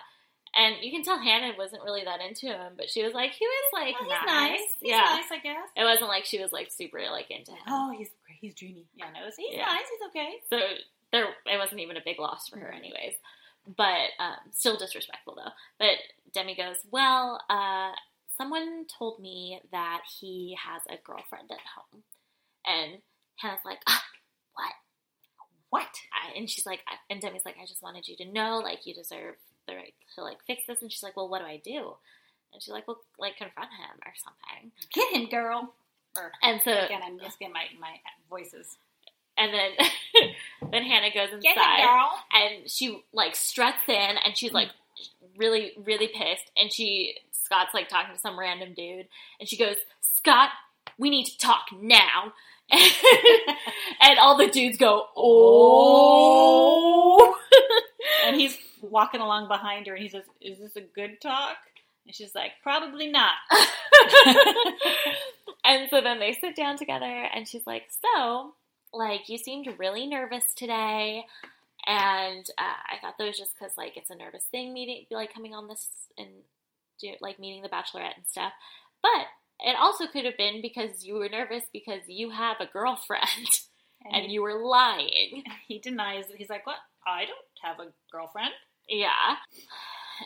And 0.56 0.78
you 0.82 0.92
can 0.92 1.04
tell 1.04 1.20
Hannah 1.20 1.54
wasn't 1.58 1.84
really 1.84 2.04
that 2.06 2.20
into 2.22 2.48
him, 2.48 2.74
but 2.78 2.90
she 2.90 3.04
was 3.04 3.14
like, 3.14 3.32
He 3.32 3.46
was 3.46 3.70
like 3.74 3.96
Oh, 4.00 4.04
he's 4.04 4.12
nice. 4.12 4.26
nice. 4.26 4.60
He's 4.82 4.90
yeah. 4.92 5.06
nice, 5.14 5.32
I 5.32 5.38
guess. 5.40 5.68
It 5.76 5.84
wasn't 5.84 6.10
like 6.10 6.26
she 6.26 6.40
was 6.42 6.52
like 6.52 6.72
super 6.72 7.00
like 7.12 7.30
into 7.30 7.52
him. 7.52 7.62
Oh, 7.68 7.94
he's. 7.96 8.10
He's 8.42 8.54
dreamy. 8.54 8.86
Yeah, 8.96 9.06
no, 9.14 9.26
he's 9.26 9.54
Yeah. 9.54 9.66
nice. 9.66 9.86
He's 9.90 10.08
okay. 10.10 10.30
So 10.50 10.58
there, 11.12 11.26
it 11.46 11.58
wasn't 11.58 11.82
even 11.82 11.98
a 11.98 12.02
big 12.06 12.20
loss 12.20 12.48
for 12.50 12.60
her, 12.60 12.72
anyways. 12.72 13.14
But 13.76 14.12
um, 14.20 14.52
still 14.54 14.78
disrespectful 14.78 15.36
though. 15.36 15.52
But 15.78 15.98
Demi 16.34 16.56
goes, 16.56 16.78
"Well, 16.90 17.42
uh, 17.50 17.92
someone 18.38 18.86
told 18.98 19.20
me 19.20 19.62
that 19.72 20.02
he 20.20 20.58
has 20.64 20.82
a 20.90 21.02
girlfriend 21.04 21.52
at 21.52 21.58
home," 21.76 22.04
and 22.66 23.02
Hannah's 23.36 23.66
like, 23.66 23.80
ah, 23.88 24.04
"What?" 24.54 24.74
What? 25.70 25.90
I, 26.14 26.38
and 26.38 26.50
she's 26.50 26.66
like, 26.66 26.80
I, 26.88 26.96
and 27.12 27.20
Demi's 27.20 27.44
like, 27.44 27.58
"I 27.62 27.66
just 27.66 27.84
wanted 27.84 28.08
you 28.08 28.16
to 28.18 28.32
know, 28.32 28.60
like, 28.60 28.86
you 28.86 28.94
deserve 28.94 29.36
the 29.68 29.76
right 29.76 29.94
to 30.16 30.24
like 30.24 30.38
fix 30.48 30.64
this." 30.66 30.82
And 30.82 30.90
she's 30.92 31.04
like, 31.04 31.18
"Well, 31.18 31.28
what 31.28 31.40
do 31.40 31.46
I 31.46 31.58
do?" 31.64 31.96
And 32.54 32.62
she's 32.62 32.72
like, 32.72 32.88
well, 32.88 33.02
like 33.20 33.38
confront 33.38 33.70
him 33.72 34.00
or 34.06 34.14
something. 34.16 34.72
Get 34.94 35.14
him, 35.14 35.30
girl. 35.30 35.74
Or 36.16 36.32
And 36.42 36.62
so, 36.64 36.72
again, 36.72 37.02
I'm 37.04 37.20
just 37.20 37.40
getting 37.40 37.54
my 37.54 37.66
my 37.80 37.98
voices. 38.30 38.78
And 39.38 39.54
then 39.54 39.72
then 40.72 40.84
Hannah 40.84 41.14
goes 41.14 41.30
inside 41.34 42.10
and 42.32 42.70
she 42.70 43.04
like 43.14 43.36
struts 43.36 43.88
in 43.88 43.94
and 43.94 44.38
she's 44.38 44.52
like 44.54 44.70
really 45.38 45.72
really 45.86 46.08
pissed. 46.08 46.52
And 46.58 46.74
she 46.74 47.16
Scott's 47.32 47.74
like 47.74 47.88
talking 47.90 48.14
to 48.14 48.20
some 48.20 48.40
random 48.40 48.74
dude. 48.76 49.08
And 49.40 49.48
she 49.48 49.58
goes 49.58 49.76
Scott 50.16 50.50
we 50.98 51.10
need 51.10 51.26
to 51.26 51.38
talk 51.38 51.68
now. 51.80 52.34
And 54.00 54.20
all 54.20 54.38
the 54.38 54.48
dudes 54.48 54.78
go 54.78 55.08
oh. 55.18 56.38
And 58.26 58.36
he's 58.36 58.58
walking 58.82 59.22
along 59.22 59.48
behind 59.48 59.88
her, 59.88 59.94
and 59.94 60.04
he 60.04 60.10
says, 60.10 60.24
"Is 60.42 60.60
this 60.60 60.76
a 60.76 60.82
good 60.82 61.22
talk?" 61.22 61.58
And 62.06 62.14
she's 62.16 62.36
like, 62.36 62.52
"Probably 62.64 63.08
not." 63.10 63.34
and 65.64 65.90
so 65.90 66.02
then 66.02 66.20
they 66.20 66.34
sit 66.34 66.56
down 66.56 66.78
together 66.78 67.06
and 67.06 67.48
she's 67.48 67.66
like 67.66 67.84
so 68.02 68.54
like 68.94 69.30
you 69.30 69.38
seemed 69.38 69.68
really 69.78 70.08
nervous 70.08 70.46
today 70.56 71.26
and 71.86 72.46
uh, 72.58 72.80
i 72.92 73.00
thought 73.02 73.16
that 73.18 73.28
was 73.28 73.38
just 73.38 73.54
because 73.58 73.78
like 73.78 73.96
it's 73.98 74.10
a 74.10 74.16
nervous 74.16 74.46
thing 74.52 74.74
meeting 74.74 75.06
like 75.12 75.34
coming 75.34 75.54
on 75.54 75.68
this 75.68 75.88
and 76.18 76.28
do, 77.00 77.10
like 77.22 77.40
meeting 77.40 77.62
the 77.62 77.70
bachelorette 77.70 78.16
and 78.16 78.28
stuff 78.28 78.54
but 79.02 79.28
it 79.60 79.76
also 79.80 80.06
could 80.08 80.26
have 80.26 80.38
been 80.38 80.62
because 80.62 81.04
you 81.04 81.16
were 81.16 81.30
nervous 81.30 81.64
because 81.74 82.02
you 82.08 82.30
have 82.30 82.58
a 82.60 82.72
girlfriend 82.72 83.62
and 84.12 84.26
he, 84.26 84.34
you 84.34 84.42
were 84.42 84.64
lying 84.64 85.44
he 85.68 85.80
denies 85.80 86.26
it. 86.30 86.36
He's 86.38 86.50
like, 86.50 86.66
"What? 86.66 86.78
I 87.06 87.26
don't 87.26 87.38
have 87.64 87.80
a 87.80 87.92
girlfriend." 88.12 88.52
yeah 88.90 89.36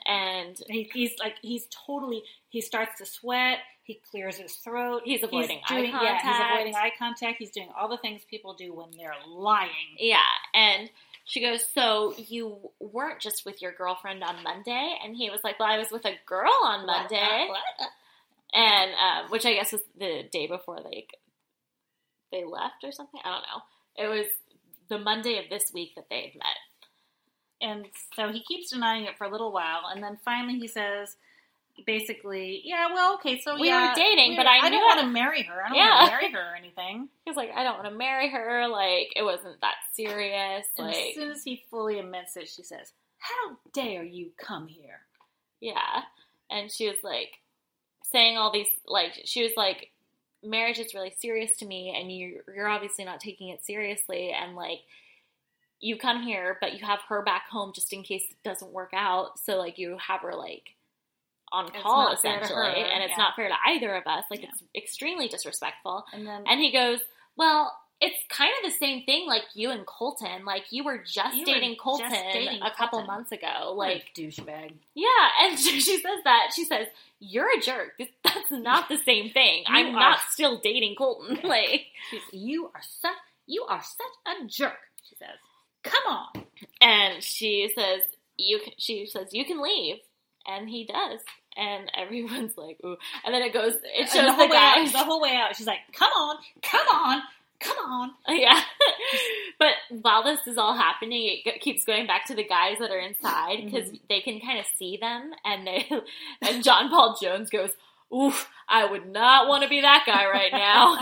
and 0.06 0.58
He, 0.68 0.89
he's 0.94 1.12
like, 1.20 1.36
he's 1.42 1.68
totally. 1.86 2.24
He 2.50 2.62
starts 2.62 2.98
to 3.00 3.06
sweat. 3.06 3.60
He 3.84 4.00
clears 4.12 4.38
his 4.38 4.54
throat. 4.54 5.02
He's 5.06 5.24
avoiding 5.24 5.60
eye 5.68 5.78
doing, 5.80 5.92
Yeah, 5.92 6.14
he's 6.14 6.22
contact. 6.22 6.54
avoiding 6.54 6.76
eye 6.76 6.92
contact. 6.98 7.38
He's 7.39 7.52
doing 7.52 7.70
all 7.78 7.89
the 7.89 7.98
things 7.98 8.22
people 8.30 8.54
do 8.54 8.74
when 8.74 8.89
they're 8.98 9.14
lying. 9.28 9.70
Yeah, 9.98 10.20
and 10.54 10.89
she 11.26 11.42
goes, 11.42 11.66
"So 11.74 12.14
you 12.18 12.58
weren't 12.80 13.20
just 13.20 13.46
with 13.46 13.62
your 13.62 13.72
girlfriend 13.74 14.24
on 14.24 14.44
Monday?" 14.44 14.98
And 15.04 15.16
he 15.16 15.30
was 15.30 15.39
like, 15.44 15.60
"Well, 15.60 15.68
I 15.70 15.78
was 15.78 15.92
with 15.92 16.06
a 16.06 16.14
girl 16.26 16.52
on 16.64 16.86
Monday," 16.86 17.48
What? 17.50 17.60
What? 17.78 17.89
and 18.54 18.92
um, 18.94 19.32
which 19.32 19.46
I 19.46 19.54
guess 19.54 19.72
was 19.72 19.82
the 19.98 20.24
day 20.32 20.48
before 20.48 20.80
they 20.84 21.08
they 22.32 22.44
left 22.46 22.84
or 22.84 22.92
something. 22.92 23.20
I 23.24 23.30
don't 23.32 23.42
know. 23.42 24.06
It 24.06 24.08
was 24.08 24.28
the 24.89 25.00
Monday 25.00 25.38
of 25.39 25.50
this 25.50 25.72
week 25.74 25.96
that 25.96 26.06
they 26.10 26.22
had 26.22 26.36
met. 26.36 26.58
And 27.62 27.86
so 28.16 28.30
he 28.32 28.41
keeps 28.43 28.72
denying 28.72 29.05
it 29.05 29.18
for 29.18 29.26
a 29.26 29.30
little 29.30 29.51
while, 29.51 29.82
and 29.93 30.03
then 30.03 30.18
finally 30.26 30.57
he 30.57 30.68
says, 30.68 31.16
basically, 31.86 32.62
yeah, 32.66 32.88
well, 32.93 33.16
okay, 33.16 33.39
so 33.39 33.57
We 33.59 33.68
yeah, 33.68 33.89
were 33.89 33.95
dating, 33.95 34.32
we 34.32 34.36
but 34.36 34.45
I 34.47 34.57
I 34.66 34.70
don't 34.70 34.82
want 34.84 34.99
to 35.01 35.07
marry 35.07 35.43
her. 35.43 35.64
I 35.64 35.70
don't 35.70 35.78
Yeah. 35.78 35.89
want 35.89 36.05
to 36.05 36.12
marry 36.12 36.32
her 36.32 36.51
or 36.51 36.55
anything. 36.55 37.09
He 37.26 37.30
was 37.30 37.38
like, 37.38 37.51
"I 37.55 37.64
don't 37.64 37.76
want 37.78 37.89
to 37.89 37.95
marry 37.97 38.30
her. 38.30 38.68
Like 38.68 39.14
it 39.16 39.24
wasn't 39.24 39.62
that 39.62 39.76
serious. 39.93 40.68
And 40.78 40.88
Like 40.88 40.95
as 40.95 41.16
soon 41.16 41.32
as 41.32 41.43
he 41.43 41.64
fully 41.70 41.99
admits 41.99 42.36
it, 42.36 42.49
she 42.49 42.64
says, 42.64 42.91
"How 43.20 43.57
dare 43.74 44.03
you 44.03 44.32
come 44.38 44.68
here?" 44.68 45.01
Yeah. 45.59 46.01
And 46.49 46.72
she 46.72 46.88
was 46.89 46.97
like 47.03 47.39
saying 48.12 48.38
all 48.38 48.51
these 48.51 48.68
like 48.86 49.22
she 49.26 49.43
was 49.43 49.53
like 49.55 49.91
marriage 50.43 50.80
is 50.80 50.93
really 50.93 51.14
serious 51.20 51.55
to 51.57 51.66
me 51.66 51.95
and 51.97 52.12
you 52.12 52.41
you're 52.53 52.68
obviously 52.68 53.05
not 53.05 53.20
taking 53.22 53.49
it 53.49 53.64
seriously 53.64 54.32
and 54.32 54.55
like 54.55 54.80
you 55.82 55.98
come 55.98 56.22
here 56.24 56.58
but 56.62 56.74
you 56.80 56.86
have 56.86 57.00
her 57.10 57.22
back 57.24 57.44
home 57.50 57.72
just 57.74 57.92
in 57.92 58.04
case 58.04 58.24
it 58.30 58.38
doesn't 58.48 58.72
work 58.72 58.92
out 58.94 59.38
so 59.40 59.58
like 59.58 59.78
you 59.78 59.98
have 60.06 60.22
her 60.22 60.34
like 60.34 60.76
on 61.52 61.66
It's 61.68 61.82
call 61.82 62.06
not 62.10 62.22
fair 62.22 62.40
to 62.40 62.46
essentially 62.46 62.84
and 62.84 63.04
it's 63.04 63.12
yeah. 63.12 63.18
not 63.18 63.36
fair 63.36 63.50
to 63.50 63.56
either 63.68 63.94
of 63.96 64.04
us 64.08 64.24
like 64.32 64.42
Yeah. 64.42 64.50
it's 64.54 64.64
extremely 64.76 65.28
disrespectful 65.28 66.06
And 66.14 66.26
then 66.26 66.44
and 66.48 66.60
he 66.60 66.72
goes 66.72 67.00
well 67.36 67.76
it's 68.04 68.18
kind 68.30 68.50
of 68.64 68.72
the 68.72 68.76
same 68.78 69.04
thing 69.04 69.28
like 69.28 69.44
you 69.54 69.70
and 69.70 69.86
Colton 69.86 70.44
like 70.46 70.64
you 70.72 70.84
were 70.84 70.98
just 71.00 71.36
You 71.36 71.42
were 71.42 71.46
dating 71.46 71.72
just 71.74 71.82
Colton 71.82 72.10
dating 72.34 72.62
a 72.62 72.72
couple 72.72 73.00
Colton. 73.00 73.08
months 73.08 73.32
ago 73.32 73.74
like 73.76 74.06
douchebag. 74.18 74.74
yeah, 74.96 75.06
and 75.44 75.60
she 75.60 75.80
she 75.88 75.98
says 75.98 76.18
that. 76.24 76.50
She 76.56 76.64
says, 76.66 76.88
You're 77.20 77.56
a 77.56 77.62
jerk. 77.62 78.00
That's 78.24 78.50
not 78.50 78.90
the 78.90 78.98
same 79.06 79.30
thing. 79.30 79.66
You 79.68 79.76
I'm 79.76 79.88
are- 79.96 80.00
not 80.00 80.20
still 80.32 80.60
dating 80.64 80.96
Colton. 80.96 81.40
Like, 81.44 81.86
She's, 82.10 82.22
you 82.32 82.72
are 82.74 82.82
such 82.82 83.12
you 83.46 83.66
are 83.70 83.84
such 83.84 84.36
a 84.42 84.48
jerk. 84.48 84.80
She 85.08 85.16
says, 85.16 85.38
"Come 85.84 86.04
on." 86.10 86.46
and 86.82 87.24
she 87.24 87.72
says, 87.76 88.02
You 88.38 88.60
can, 88.60 88.74
she 88.78 89.06
says, 89.06 89.28
You 89.32 89.46
can 89.46 89.62
leave. 89.62 89.98
And 90.48 90.70
he 90.70 90.86
does. 90.86 91.20
And 91.58 91.92
everyone's 91.96 92.58
like, 92.58 92.78
Ooh. 92.84 92.98
And 93.26 93.34
then 93.34 93.42
it 93.42 93.54
goes, 93.54 93.74
it 93.84 94.08
shows 94.10 94.14
the 94.14 94.22
the, 94.24 94.34
whole 94.34 94.50
way 94.50 94.58
out, 94.58 94.92
the 94.92 94.98
whole 95.00 95.22
way 95.22 95.36
out, 95.36 95.56
she's 95.56 95.68
like, 95.68 95.80
"Come 95.94 96.12
on, 96.18 96.38
come 96.64 96.88
on, 96.94 97.22
come 97.60 97.78
on." 97.78 98.12
yeah. 98.30 98.62
but 99.60 99.72
while 100.02 100.24
this 100.24 100.40
is 100.48 100.58
all 100.58 100.76
happening, 100.76 101.42
it 101.46 101.62
keeps 101.62 101.84
going 101.86 102.08
back 102.08 102.26
to 102.28 102.36
the 102.36 102.44
guys 102.46 102.78
that 102.80 102.90
are 102.92 103.00
inside 103.00 103.66
because 103.66 103.88
Mm-hmm. 103.90 103.96
they 104.10 104.22
can 104.22 104.40
kind 104.40 104.60
of 104.60 104.66
see 104.80 104.98
them. 104.98 105.32
And 105.46 105.68
they, 105.68 105.90
and 106.42 106.64
John 106.64 106.90
Paul 106.90 107.18
Jones 107.22 107.50
goes, 107.50 107.72
Oof, 108.16 108.50
I 108.68 108.86
would 108.86 109.08
not 109.12 109.48
want 109.48 109.64
to 109.64 109.70
be 109.70 109.82
that 109.82 110.04
guy 110.06 110.26
right 110.26 110.52
now. 110.52 110.98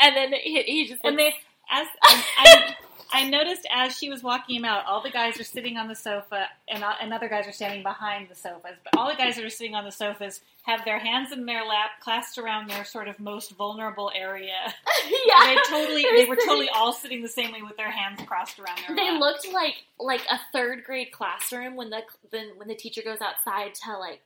and 0.00 0.16
then 0.16 0.32
he, 0.32 0.62
he 0.62 0.88
just 0.88 1.00
And 1.04 1.18
they, 1.18 1.28
as 1.70 1.86
I, 2.04 2.24
I, 2.38 2.74
I 3.12 3.28
noticed 3.28 3.66
as 3.70 3.96
she 3.96 4.08
was 4.08 4.22
walking 4.22 4.56
him 4.56 4.64
out, 4.64 4.86
all 4.86 5.02
the 5.02 5.10
guys 5.10 5.38
are 5.38 5.44
sitting 5.44 5.76
on 5.76 5.88
the 5.88 5.94
sofa, 5.94 6.46
and, 6.68 6.82
and 7.00 7.12
other 7.12 7.28
guys 7.28 7.46
are 7.46 7.52
standing 7.52 7.82
behind 7.82 8.28
the 8.28 8.34
sofas. 8.34 8.76
But 8.82 8.98
all 8.98 9.08
the 9.10 9.16
guys 9.16 9.36
that 9.36 9.44
are 9.44 9.50
sitting 9.50 9.74
on 9.74 9.84
the 9.84 9.92
sofas 9.92 10.40
have 10.62 10.84
their 10.84 10.98
hands 10.98 11.32
in 11.32 11.44
their 11.46 11.64
lap, 11.66 11.90
clasped 12.00 12.38
around 12.38 12.70
their 12.70 12.84
sort 12.84 13.08
of 13.08 13.18
most 13.20 13.52
vulnerable 13.56 14.10
area. 14.14 14.54
yeah, 15.26 15.46
They 15.54 15.56
totally, 15.68 16.02
They're 16.02 16.26
were 16.28 16.36
totally 16.36 16.68
all 16.70 16.92
sitting 16.92 17.22
the 17.22 17.28
same 17.28 17.52
way 17.52 17.62
with 17.62 17.76
their 17.76 17.90
hands 17.90 18.20
crossed 18.26 18.58
around 18.58 18.78
their 18.86 18.96
They 18.96 19.10
lap. 19.10 19.20
looked 19.20 19.52
like 19.52 19.74
like 19.98 20.22
a 20.30 20.38
third 20.52 20.84
grade 20.84 21.12
classroom 21.12 21.76
when 21.76 21.90
the 21.90 22.02
then 22.30 22.50
when 22.56 22.68
the 22.68 22.74
teacher 22.74 23.02
goes 23.04 23.20
outside 23.20 23.74
to 23.84 23.96
like 23.98 24.20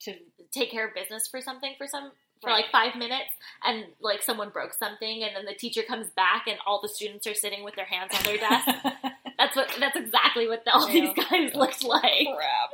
to 0.00 0.14
take 0.52 0.70
care 0.70 0.86
of 0.88 0.94
business 0.94 1.26
for 1.28 1.40
something 1.40 1.74
for 1.78 1.86
some 1.86 2.12
for 2.42 2.48
Right. 2.48 2.62
like 2.64 2.70
five 2.72 2.96
minutes 2.98 3.30
and 3.64 3.84
like 4.00 4.22
someone 4.22 4.50
broke 4.50 4.74
something 4.74 5.22
and 5.22 5.34
then 5.34 5.44
the 5.46 5.54
teacher 5.54 5.82
comes 5.82 6.08
back 6.10 6.44
and 6.48 6.58
all 6.66 6.80
the 6.82 6.88
students 6.88 7.26
are 7.26 7.34
sitting 7.34 7.64
with 7.64 7.74
their 7.76 7.86
hands 7.86 8.10
on 8.14 8.22
their 8.24 8.36
desk. 8.36 8.68
that's 9.38 9.56
what 9.56 9.74
that's 9.80 9.96
exactly 9.96 10.46
what 10.48 10.62
all 10.72 10.88
Yeah. 10.90 11.06
these 11.14 11.24
guys 11.30 11.54
looked 11.54 11.84
like. 11.84 12.26
Crap. 12.36 12.70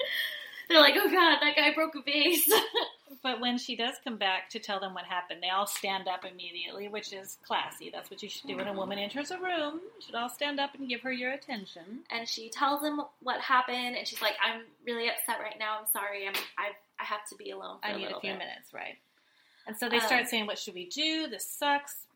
They're 0.68 0.80
like, 0.80 0.94
oh 0.96 1.08
god, 1.10 1.38
that 1.40 1.54
guy 1.56 1.72
broke 1.74 1.94
a 1.94 2.02
vase. 2.02 2.50
But 3.20 3.40
when 3.40 3.58
she 3.58 3.74
does 3.74 3.96
come 4.04 4.16
back 4.16 4.48
to 4.50 4.60
tell 4.60 4.78
them 4.78 4.94
what 4.94 5.04
happened, 5.04 5.42
they 5.42 5.48
all 5.48 5.66
stand 5.66 6.06
up 6.06 6.24
immediately, 6.24 6.86
which 6.86 7.12
is 7.12 7.36
classy. 7.44 7.90
That's 7.92 8.10
what 8.10 8.22
you 8.22 8.28
should 8.28 8.46
do 8.46 8.56
when 8.56 8.66
a 8.66 8.70
mm-hmm. 8.70 8.78
woman 8.78 8.98
enters 9.00 9.32
a 9.32 9.38
room. 9.38 9.80
You 9.82 10.00
should 10.06 10.14
all 10.14 10.28
stand 10.28 10.60
up 10.60 10.74
and 10.78 10.88
give 10.88 11.00
her 11.00 11.10
your 11.12 11.32
attention. 11.32 12.04
and 12.10 12.28
she 12.28 12.48
tells 12.48 12.80
them 12.80 13.00
what 13.20 13.40
happened 13.40 13.96
and 13.96 14.06
she's 14.06 14.22
like, 14.22 14.34
I'm 14.40 14.62
really 14.86 15.08
upset 15.08 15.40
right 15.42 15.56
now. 15.58 15.78
I'm 15.80 15.86
sorry. 15.92 16.28
I'm 16.28 16.34
I 16.56 16.68
I 17.00 17.04
have 17.04 17.24
to 17.30 17.36
be 17.36 17.50
alone. 17.50 17.78
For 17.82 17.88
I 17.88 17.90
a 17.90 17.96
need 17.96 18.04
a 18.04 18.06
little 18.06 18.20
few 18.20 18.30
bit." 18.32 18.38
minutes, 18.38 18.72
right? 18.72 18.96
And 19.68 19.76
so 19.76 19.88
they 19.88 19.98
Um, 19.98 20.06
start 20.06 20.26
saying, 20.28 20.46
"What 20.46 20.58
should 20.58 20.74
we 20.74 20.86
do? 20.86 21.28
This 21.28 21.46
sucks. 21.48 22.06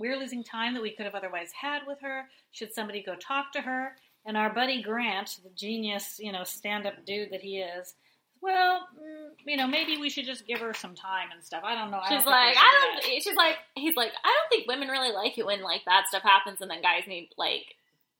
We're 0.00 0.16
losing 0.16 0.42
time 0.42 0.74
that 0.74 0.82
we 0.82 0.90
could 0.90 1.04
have 1.04 1.14
otherwise 1.14 1.52
had 1.52 1.86
with 1.86 2.00
her. 2.00 2.28
Should 2.50 2.74
somebody 2.74 3.02
go 3.02 3.14
talk 3.14 3.52
to 3.52 3.60
her?" 3.60 3.96
And 4.24 4.36
our 4.36 4.50
buddy 4.50 4.82
Grant, 4.82 5.38
the 5.44 5.50
genius, 5.50 6.18
you 6.18 6.32
know, 6.32 6.44
stand-up 6.44 7.04
dude 7.04 7.30
that 7.30 7.42
he 7.42 7.58
is, 7.60 7.94
well, 8.40 8.88
mm, 8.98 9.30
you 9.44 9.56
know, 9.56 9.66
maybe 9.66 9.96
we 9.98 10.08
should 10.10 10.24
just 10.26 10.46
give 10.46 10.60
her 10.60 10.72
some 10.74 10.94
time 10.94 11.30
and 11.32 11.44
stuff. 11.44 11.62
I 11.64 11.74
don't 11.74 11.90
know. 11.90 11.98
I 11.98 12.08
She's 12.08 12.24
don't 12.24 12.32
like, 12.32 12.54
do 12.54 12.60
I 12.60 12.98
don't. 13.02 13.22
She's 13.22 13.36
like, 13.36 13.58
he's 13.74 13.96
like, 13.96 14.12
I 14.24 14.28
don't 14.28 14.48
think 14.48 14.66
women 14.66 14.88
really 14.88 15.12
like 15.12 15.38
it 15.38 15.46
when 15.46 15.60
like 15.62 15.84
bad 15.84 16.06
stuff 16.08 16.22
happens, 16.22 16.60
and 16.60 16.70
then 16.70 16.82
guys 16.82 17.06
need 17.06 17.30
like, 17.36 17.76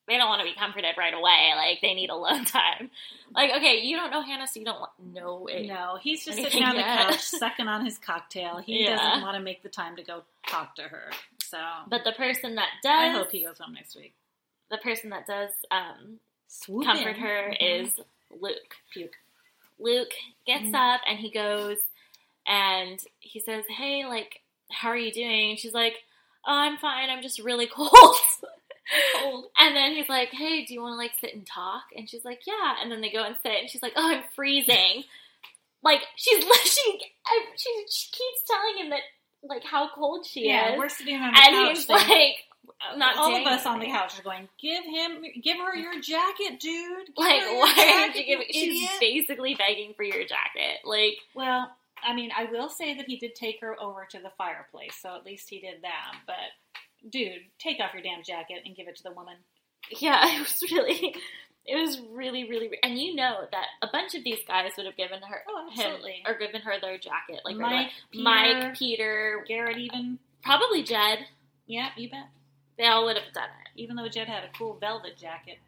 they 0.08 0.16
don't 0.16 0.28
want 0.28 0.40
to 0.40 0.44
be 0.44 0.54
comforted 0.58 0.94
right 0.98 1.14
away. 1.14 1.52
Like 1.56 1.80
they 1.80 1.94
need 1.94 2.10
alone 2.10 2.44
time. 2.46 2.90
Like, 3.34 3.50
okay, 3.56 3.80
you 3.82 3.96
don't 3.96 4.10
know 4.10 4.20
Hannah, 4.22 4.46
so 4.46 4.58
you 4.60 4.66
don't 4.66 4.80
want, 4.80 4.92
know 5.14 5.46
it. 5.46 5.66
No, 5.66 5.98
he's 6.02 6.24
just 6.24 6.38
sitting 6.38 6.62
on 6.64 6.76
the 6.76 6.82
couch, 6.82 7.20
sucking 7.22 7.68
on 7.68 7.84
his 7.84 7.98
cocktail. 7.98 8.58
He 8.58 8.84
Yeah. 8.84 8.96
doesn't 8.96 9.22
want 9.22 9.36
to 9.36 9.42
make 9.42 9.62
the 9.62 9.68
time 9.68 9.96
to 9.96 10.02
go 10.02 10.22
talk 10.48 10.74
to 10.76 10.82
her. 10.82 11.10
So 11.42 11.58
But 11.88 12.04
the 12.04 12.12
person 12.12 12.56
that 12.56 12.68
does, 12.82 12.92
I 12.92 13.08
hope 13.10 13.30
he 13.30 13.44
goes 13.44 13.58
home 13.58 13.74
next 13.74 13.94
week. 13.96 14.14
the 14.70 14.78
person 14.78 15.10
that 15.10 15.26
does 15.26 15.50
um, 15.70 16.18
Swoop 16.48 16.84
comfort 16.84 17.10
in. 17.16 17.22
her 17.22 17.54
Mhm. 17.60 17.84
is 17.86 18.00
Luke. 18.40 18.74
puke. 18.92 19.16
Luke 19.78 20.12
gets 20.46 20.64
Mhm. 20.64 20.94
up 20.94 21.00
and 21.06 21.18
he 21.18 21.30
goes 21.30 21.78
and 22.46 22.98
he 23.20 23.38
says, 23.40 23.64
Hey, 23.68 24.04
like, 24.06 24.40
how 24.70 24.88
are 24.88 24.96
you 24.96 25.12
doing? 25.12 25.50
And 25.50 25.58
she's 25.58 25.74
like, 25.74 25.94
Oh, 26.46 26.52
I'm 26.54 26.76
fine. 26.78 27.08
I'm 27.10 27.22
just 27.22 27.38
really 27.38 27.66
cold. 27.72 27.90
And 29.92 29.96
then 29.98 30.02
he's 30.04 30.08
like, 30.08 30.30
Hey, 30.30 30.64
do 30.64 30.72
you 30.74 30.80
want 30.80 30.92
to 30.94 30.96
like 30.96 31.12
sit 31.20 31.34
and 31.34 31.46
talk? 31.46 31.82
And 31.96 32.08
she's 32.08 32.24
like, 32.24 32.40
Yeah. 32.46 32.76
And 32.80 32.90
then 32.90 33.00
they 33.00 33.10
go 33.10 33.22
and 33.24 33.36
sit 33.42 33.52
and 33.60 33.68
she's 33.68 33.82
like, 33.82 33.92
Oh, 33.96 34.14
I'm 34.14 34.22
freezing. 34.34 35.04
like, 35.82 36.00
she's, 36.16 36.42
she, 36.64 37.00
she, 37.56 37.84
she 37.90 38.10
keeps 38.10 38.40
telling 38.48 38.84
him 38.84 38.90
that, 38.90 39.00
like, 39.42 39.64
how 39.64 39.90
cold 39.94 40.24
she 40.24 40.40
is. 40.42 40.46
Yeah, 40.46 40.72
is. 40.72 40.78
we're 40.78 40.88
sitting 40.88 41.16
on 41.16 41.32
the 41.32 41.38
And 41.40 41.54
couch. 41.68 41.76
he's 41.76 41.86
saying, 41.86 42.08
like, 42.08 42.98
Not 42.98 43.16
all 43.18 43.34
of 43.36 43.46
us 43.46 43.66
on 43.66 43.80
the 43.80 43.86
couch 43.86 44.18
are 44.18 44.22
going, 44.22 44.48
give 44.60 44.84
him, 44.84 45.22
give 45.42 45.58
her 45.58 45.74
your 45.76 46.00
jacket, 46.00 46.60
dude. 46.60 47.06
Give 47.08 47.16
Like, 47.18 47.42
why 47.42 47.74
jacket, 47.76 48.26
you 48.28 48.38
it? 48.40 48.46
She's 48.54 48.84
idiot." 48.84 48.90
basically 49.00 49.54
begging 49.56 49.92
for 49.96 50.04
your 50.04 50.22
jacket. 50.24 50.78
Like, 50.84 51.16
Well, 51.34 51.70
I 52.04 52.14
mean, 52.14 52.30
I 52.36 52.44
will 52.44 52.68
say 52.68 52.94
that 52.94 53.06
he 53.06 53.16
did 53.16 53.34
take 53.34 53.60
her 53.60 53.80
over 53.80 54.06
to 54.10 54.18
the 54.18 54.30
fireplace, 54.38 54.96
so 55.00 55.14
at 55.16 55.24
least 55.26 55.48
he 55.50 55.60
did 55.60 55.82
that. 55.82 56.14
But, 56.26 57.10
dude, 57.10 57.42
take 57.58 57.80
off 57.80 57.92
your 57.94 58.02
damn 58.02 58.22
jacket 58.22 58.62
and 58.64 58.74
give 58.76 58.86
it 58.88 58.96
to 58.96 59.02
the 59.02 59.12
woman. 59.12 59.36
Yeah, 59.90 60.24
it 60.36 60.40
was 60.40 60.62
really, 60.70 61.14
it 61.66 61.76
was 61.76 62.00
really, 62.12 62.48
really, 62.48 62.70
and 62.82 62.98
you 62.98 63.14
know 63.14 63.40
that 63.52 63.66
a 63.82 63.88
bunch 63.92 64.14
of 64.14 64.24
these 64.24 64.40
guys 64.46 64.72
would 64.76 64.86
have 64.86 64.96
given 64.96 65.20
her 65.22 65.42
Oh, 65.48 65.68
him 65.70 65.78
absolutely. 65.78 66.22
or 66.26 66.38
given 66.38 66.60
her 66.62 66.74
their 66.80 66.98
jacket, 66.98 67.40
like 67.44 67.56
Mike, 67.56 67.70
right 67.72 67.90
Peter. 68.10 68.24
Mike, 68.24 68.78
Peter, 68.78 69.44
Garrett, 69.48 69.78
even. 69.78 70.18
probably 70.42 70.82
Jed. 70.82 71.18
Yeah, 71.66 71.88
you 71.96 72.10
bet. 72.10 72.26
They 72.78 72.86
all 72.86 73.04
would 73.04 73.16
have 73.16 73.32
done 73.34 73.44
it. 73.64 73.80
Even 73.80 73.96
though 73.96 74.08
Jed 74.08 74.28
had 74.28 74.44
a 74.44 74.48
cool 74.58 74.76
velvet 74.80 75.16
jacket, 75.16 75.58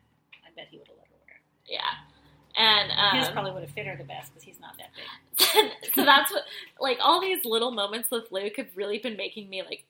I 0.45 0.51
bet 0.57 0.67
he 0.71 0.79
would 0.79 0.89
have 0.89 0.97
let 0.97 1.07
her 1.07 1.15
wear 1.27 1.37
it. 1.37 1.73
Yeah, 1.73 2.61
and 2.61 3.19
His 3.19 3.29
um, 3.29 3.33
probably 3.35 3.53
would 3.53 3.63
have 3.63 3.71
fit 3.71 3.87
her 3.87 3.97
the 3.97 4.05
best 4.05 4.33
because 4.33 4.43
he's 4.43 4.59
not 4.61 4.75
that 4.79 4.91
big. 4.97 5.71
so 5.95 6.05
that's 6.05 6.33
what 6.33 6.43
like 6.81 6.99
all 7.03 7.21
these 7.21 7.45
little 7.45 7.71
moments 7.71 8.11
with 8.11 8.25
Luke 8.31 8.55
have 8.57 8.69
really 8.77 8.99
been 8.99 9.17
making 9.17 9.49
me 9.49 9.63
like 9.63 9.85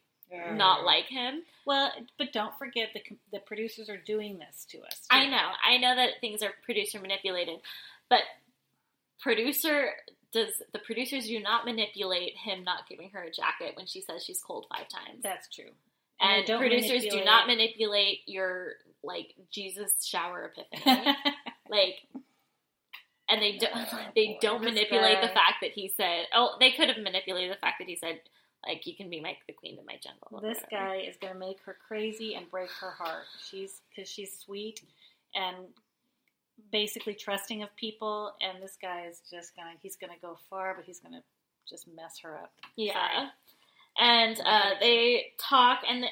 not 0.54 0.84
like 0.84 1.06
him. 1.06 1.42
Well, 1.66 1.90
but 2.18 2.32
don't 2.32 2.56
forget 2.58 2.88
the 2.94 3.00
the 3.32 3.40
producers 3.40 3.88
are 3.88 3.96
doing 3.96 4.38
this 4.38 4.64
to 4.70 4.78
us. 4.78 5.00
too. 5.00 5.16
I 5.16 5.26
know, 5.26 5.50
I 5.66 5.78
know 5.78 5.96
that 5.96 6.20
things 6.20 6.42
are 6.42 6.50
producer 6.64 7.00
manipulated, 7.00 7.60
but 8.08 8.20
producer 9.20 9.90
does 10.32 10.62
the 10.72 10.78
producers 10.80 11.26
do 11.26 11.40
not 11.40 11.64
manipulate 11.64 12.36
him 12.36 12.64
not 12.64 12.88
giving 12.88 13.10
her 13.10 13.22
a 13.22 13.30
jacket 13.30 13.72
when 13.74 13.86
she 13.86 14.00
says 14.00 14.24
she's 14.24 14.42
cold 14.42 14.66
five 14.68 14.88
times. 14.88 15.20
That's 15.22 15.48
true. 15.48 15.70
And, 16.20 16.42
they 16.42 16.46
don't 16.46 16.60
producers 16.60 17.04
do 17.10 17.24
not 17.24 17.46
manipulate 17.46 18.20
your 18.26 18.74
like 19.02 19.34
Jesus 19.50 19.92
shower 20.04 20.52
epiphany. 20.56 21.16
like 21.70 21.96
and 23.28 23.40
they 23.40 23.58
oh 23.62 23.84
don't 23.84 24.14
they 24.14 24.38
don't 24.40 24.62
this 24.62 24.74
manipulate 24.74 25.20
the 25.20 25.28
fact 25.28 25.56
that 25.62 25.70
he 25.70 25.88
said 25.96 26.26
oh 26.34 26.56
they 26.60 26.72
could 26.72 26.88
have 26.88 26.98
manipulated 27.02 27.50
the 27.50 27.60
fact 27.60 27.76
that 27.78 27.88
he 27.88 27.96
said 27.96 28.20
like 28.66 28.86
you 28.86 28.94
can 28.94 29.08
be 29.10 29.20
my 29.20 29.36
the 29.46 29.52
queen 29.52 29.78
of 29.78 29.86
my 29.86 29.96
jungle 30.02 30.40
this 30.40 30.62
guy 30.70 30.96
is 30.98 31.16
going 31.16 31.32
to 31.32 31.38
make 31.38 31.58
her 31.64 31.76
crazy 31.86 32.34
and 32.34 32.50
break 32.50 32.70
her 32.80 32.90
heart. 32.90 33.24
She's 33.50 33.80
because 33.90 34.08
she's 34.10 34.38
sweet 34.38 34.82
and 35.34 35.56
basically 36.70 37.14
trusting 37.14 37.62
of 37.62 37.74
people, 37.76 38.32
and 38.40 38.62
this 38.62 38.76
guy 38.80 39.06
is 39.06 39.20
just 39.30 39.54
gonna 39.56 39.72
he's 39.82 39.96
gonna 39.96 40.12
go 40.22 40.38
far, 40.48 40.74
but 40.74 40.84
he's 40.84 41.00
gonna 41.00 41.22
just 41.68 41.86
mess 41.96 42.18
her 42.22 42.36
up. 42.36 42.52
yeah 42.76 43.28
and 43.98 44.38
uh, 44.44 44.70
they 44.80 45.32
talk 45.38 45.78
and 45.88 46.04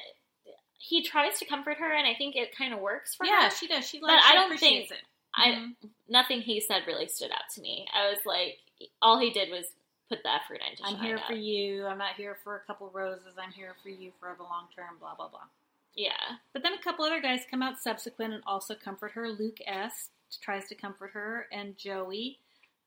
he 0.79 1.03
tries 1.03 1.37
to 1.39 1.45
comfort 1.45 1.77
her 1.77 1.93
and 1.93 2.07
i 2.07 2.13
think 2.17 2.35
it 2.35 2.55
kind 2.57 2.73
of 2.73 2.79
works 2.79 3.13
for 3.13 3.25
yeah, 3.25 3.35
her 3.35 3.41
Yeah, 3.43 3.49
she 3.49 3.67
does. 3.67 3.87
She 3.87 3.99
But 3.99 4.07
likes. 4.07 4.23
I 4.25 4.31
she 4.31 4.35
don't 4.35 4.57
think- 4.59 4.91
it. 4.91 4.97
i 5.35 5.47
Mhm. 5.49 5.75
nothing 6.09 6.41
he 6.41 6.59
said 6.59 6.83
really 6.87 7.07
stood 7.07 7.29
out 7.31 7.49
to 7.55 7.61
me 7.61 7.85
i 7.93 8.09
was 8.09 8.19
like 8.25 8.57
all 9.01 9.19
he 9.19 9.29
did 9.31 9.49
was 9.51 9.65
put 10.13 10.23
the 10.23 10.29
effort 10.31 10.59
into 10.69 10.83
I'm 10.83 11.03
here 11.03 11.17
up. 11.17 11.25
for 11.27 11.33
you. 11.33 11.85
I'm 11.85 11.97
not 11.97 12.15
here 12.15 12.37
for 12.43 12.55
a 12.57 12.59
couple 12.61 12.89
roses. 12.93 13.33
I'm 13.37 13.51
here 13.51 13.75
for 13.81 13.89
you 13.89 14.11
for 14.19 14.33
the 14.37 14.43
long 14.43 14.67
term. 14.75 14.97
Blah 14.99 15.15
blah 15.15 15.29
blah. 15.29 15.47
yeah 15.95 16.11
But 16.53 16.63
then 16.63 16.73
a 16.73 16.81
couple 16.81 17.05
other 17.05 17.21
guys 17.21 17.41
come 17.49 17.61
out 17.61 17.79
subsequent 17.79 18.33
and 18.33 18.43
also 18.45 18.75
comfort 18.75 19.11
her. 19.13 19.29
Luke 19.29 19.57
S 19.65 20.09
tries 20.41 20.67
to 20.67 20.75
comfort 20.75 21.11
her, 21.13 21.47
and 21.51 21.77
Joey 21.77 22.39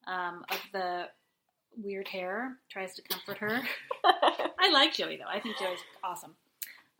um, 0.06 0.44
of 0.50 0.58
the 0.72 1.06
weird 1.82 2.08
hair 2.08 2.56
tries 2.70 2.94
to 2.94 3.02
comfort 3.02 3.38
her. 3.38 3.60
I 4.04 4.70
like 4.72 4.94
Joey 4.94 5.16
though. 5.16 5.28
I 5.28 5.40
think 5.40 5.58
Joey's 5.58 5.78
awesome. 6.02 6.34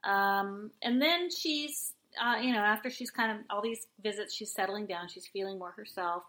Um, 0.04 0.70
and 0.82 1.02
then 1.02 1.30
she's, 1.30 1.92
uh, 2.22 2.36
you 2.40 2.52
know, 2.52 2.60
after 2.60 2.90
she's 2.90 3.10
kind 3.10 3.32
of 3.32 3.38
all 3.50 3.60
these 3.62 3.86
visits, 4.02 4.34
she's 4.34 4.52
settling 4.52 4.86
down. 4.86 5.08
She's 5.08 5.26
feeling 5.26 5.58
more 5.58 5.72
herself. 5.72 6.22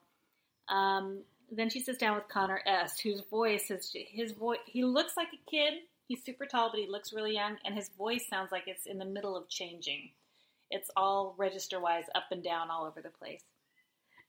Um, 0.68 1.20
then 1.52 1.70
she 1.70 1.80
sits 1.80 1.98
down 1.98 2.16
with 2.16 2.28
Connor 2.28 2.62
S, 2.66 3.00
whose 3.00 3.22
voice 3.30 3.72
is 3.72 3.94
his 4.10 4.32
voice. 4.34 4.60
He 4.66 4.84
looks 4.84 5.16
like 5.18 5.30
a 5.34 5.50
kid. 5.50 5.74
He's 6.08 6.24
super 6.24 6.46
tall, 6.46 6.70
but 6.72 6.80
he 6.80 6.88
looks 6.88 7.12
really 7.14 7.34
young, 7.34 7.58
and 7.66 7.76
his 7.76 7.90
voice 7.98 8.26
sounds 8.30 8.52
like 8.52 8.64
it's 8.68 8.86
in 8.86 8.98
the 8.98 9.06
middle 9.06 9.36
of 9.36 9.50
changing. 9.50 10.12
It's 10.72 10.90
all 10.98 11.36
register 11.38 11.80
wise, 11.80 12.06
up 12.16 12.26
and 12.32 12.44
down, 12.44 12.70
all 12.70 12.86
over 12.86 13.02
the 13.02 13.10
place. 13.10 13.42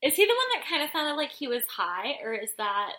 is 0.02 0.14
he 0.14 0.24
the 0.24 0.32
one 0.32 0.60
that 0.60 0.68
kind 0.68 0.82
of 0.82 0.90
sounded 0.90 1.14
like 1.14 1.30
he 1.30 1.48
was 1.48 1.62
high 1.68 2.14
or 2.22 2.32
is 2.34 2.50
that 2.58 2.92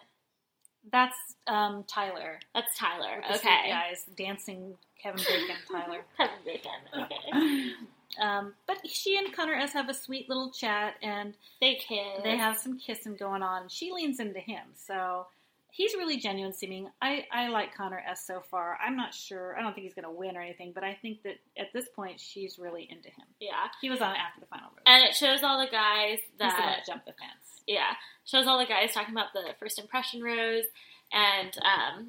That's 0.91 1.16
um, 1.48 1.84
Tyler. 1.88 2.40
that's 2.54 2.78
tyler 2.78 3.22
The 3.30 3.36
okay 3.36 3.70
guys 3.70 4.06
dancing 4.18 4.76
Kevin 5.02 5.20
Bacon, 5.26 5.56
Tyler. 5.72 6.02
Kevin 6.18 6.36
Bacon. 6.46 6.72
okay 7.04 7.72
Um, 8.19 8.53
but 8.68 8.77
she 8.90 9.18
and 9.18 9.31
Connor 9.34 9.53
S 9.56 9.73
have 9.73 9.90
a 9.90 9.94
sweet 9.94 10.27
little 10.30 10.49
chat, 10.52 10.95
and 11.03 11.36
they 11.61 11.76
kiss 11.76 12.23
they 12.23 12.38
have 12.38 12.57
some 12.57 12.80
kissing 12.80 13.15
going 13.15 13.44
on. 13.44 13.69
She 13.69 13.91
leans 13.91 14.19
into 14.19 14.40
him, 14.40 14.64
so 14.76 15.27
he's 15.72 15.94
really 15.94 16.18
genuine 16.18 16.52
seeming. 16.53 16.90
I, 17.02 17.26
I 17.31 17.49
like 17.49 17.76
Connor 17.76 18.02
S 18.10 18.26
so 18.26 18.41
far. 18.49 18.77
I'm 18.84 18.98
not 18.98 19.14
sure. 19.14 19.56
I 19.57 19.61
don't 19.61 19.73
think 19.73 19.86
he's 19.86 19.94
going 19.94 20.06
to 20.06 20.11
win 20.11 20.36
or 20.36 20.41
anything, 20.41 20.72
but 20.73 20.84
I 20.84 20.95
think 21.02 21.22
that 21.23 21.36
at 21.57 21.72
this 21.73 21.88
point 21.95 22.19
she's 22.19 22.57
really 22.57 22.88
into 22.90 23.10
him. 23.10 23.26
yeah 23.40 23.68
He 23.80 23.90
was 23.90 24.02
on 24.02 24.15
after 24.15 24.40
the 24.40 24.48
final 24.48 24.69
rose. 24.69 24.84
and 24.88 25.03
it 25.03 25.15
shows 25.15 25.44
all 25.44 25.60
the 25.64 25.72
guys 25.72 26.18
He's 26.19 26.38
the 26.40 26.45
one 26.45 26.56
that 26.57 26.77
that 26.80 26.86
jumped 26.88 27.06
the 27.06 27.14
fence. 27.14 27.61
yeah, 27.68 27.91
shows 28.26 28.48
all 28.48 28.57
the 28.57 28.65
guys 28.65 28.91
talking 28.94 29.14
about 29.14 29.34
the 29.34 29.44
first 29.60 29.77
impression 29.80 30.23
rose, 30.23 30.65
and 31.14 31.52
um, 31.64 32.07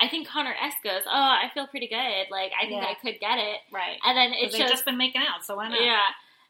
I 0.00 0.08
think 0.08 0.28
Connor 0.28 0.54
S 0.60 0.74
goes, 0.82 1.02
"Oh, 1.06 1.10
I 1.12 1.50
feel 1.54 1.66
pretty 1.66 1.88
good. 1.88 2.26
Like 2.30 2.52
I 2.60 2.66
think 2.66 2.82
Yeah. 2.82 2.88
I 2.88 2.94
could 2.94 3.20
get 3.20 3.38
it." 3.38 3.60
Right. 3.72 3.98
And 4.04 4.16
then 4.16 4.32
it 4.32 4.52
shows, 4.52 4.70
just 4.70 4.84
been 4.84 4.98
making 4.98 5.22
out, 5.22 5.44
so 5.44 5.56
why 5.56 5.68
not? 5.68 5.80
yeah, 5.82 6.00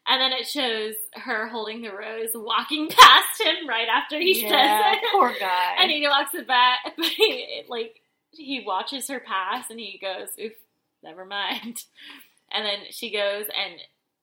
and 0.06 0.20
then 0.20 0.32
it 0.32 0.46
shows 0.46 0.94
her 1.14 1.48
holding 1.48 1.82
the 1.82 1.90
rose, 1.92 2.30
walking 2.34 2.88
past 2.90 3.40
him 3.42 3.68
right 3.68 3.88
after 3.88 4.18
he 4.18 4.42
Yeah, 4.42 4.48
says 4.92 4.98
it, 5.02 5.08
poor 5.12 5.34
guy. 5.38 5.74
and 5.78 5.90
he 5.90 6.06
walks 6.06 6.34
it 6.34 6.46
back, 6.46 6.78
but 6.96 7.06
he 7.06 7.62
like 7.68 8.00
he 8.30 8.62
watches 8.66 9.08
her 9.08 9.20
pass, 9.20 9.70
and 9.70 9.78
he 9.78 9.98
goes, 10.00 10.28
"Oof, 10.42 10.52
never 11.02 11.24
mind." 11.24 11.84
And 12.52 12.64
then 12.64 12.78
she 12.90 13.10
goes, 13.10 13.46
and 13.46 13.80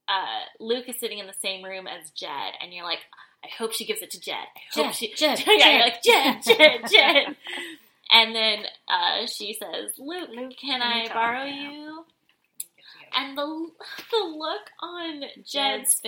uh, 0.07 0.43
Luke 0.59 0.87
is 0.87 0.99
sitting 0.99 1.19
in 1.19 1.27
the 1.27 1.33
same 1.41 1.63
room 1.65 1.85
as 1.87 2.09
Jed, 2.11 2.53
and 2.61 2.73
you're 2.73 2.85
like, 2.85 2.99
"I 3.43 3.47
hope 3.57 3.73
she 3.73 3.85
gives 3.85 4.01
it 4.01 4.11
to 4.11 4.19
Jed. 4.21 4.35
I 4.35 4.59
hope 4.73 4.85
Jed, 4.87 4.95
she." 4.95 5.13
Jed, 5.15 5.39
yeah, 5.47 5.57
Jed. 5.57 5.73
you're 5.73 5.81
like 5.81 6.03
Jed, 6.03 6.43
Jed, 6.43 6.81
Jed. 6.91 7.35
And 8.11 8.35
then 8.35 8.59
uh, 8.89 9.25
she 9.27 9.53
says, 9.53 9.91
"Luke, 9.97 10.29
Luke, 10.29 10.53
can 10.59 10.79
can 10.79 10.81
I 10.81 11.07
borrow 11.13 11.45
now?" 11.45 11.71
you?" 11.71 12.05
And 13.15 13.37
the 13.37 13.43
the 14.11 14.25
look 14.37 14.61
on 14.81 15.21
Jed's, 15.37 15.51
Jed's 15.51 15.95
face. 15.95 16.01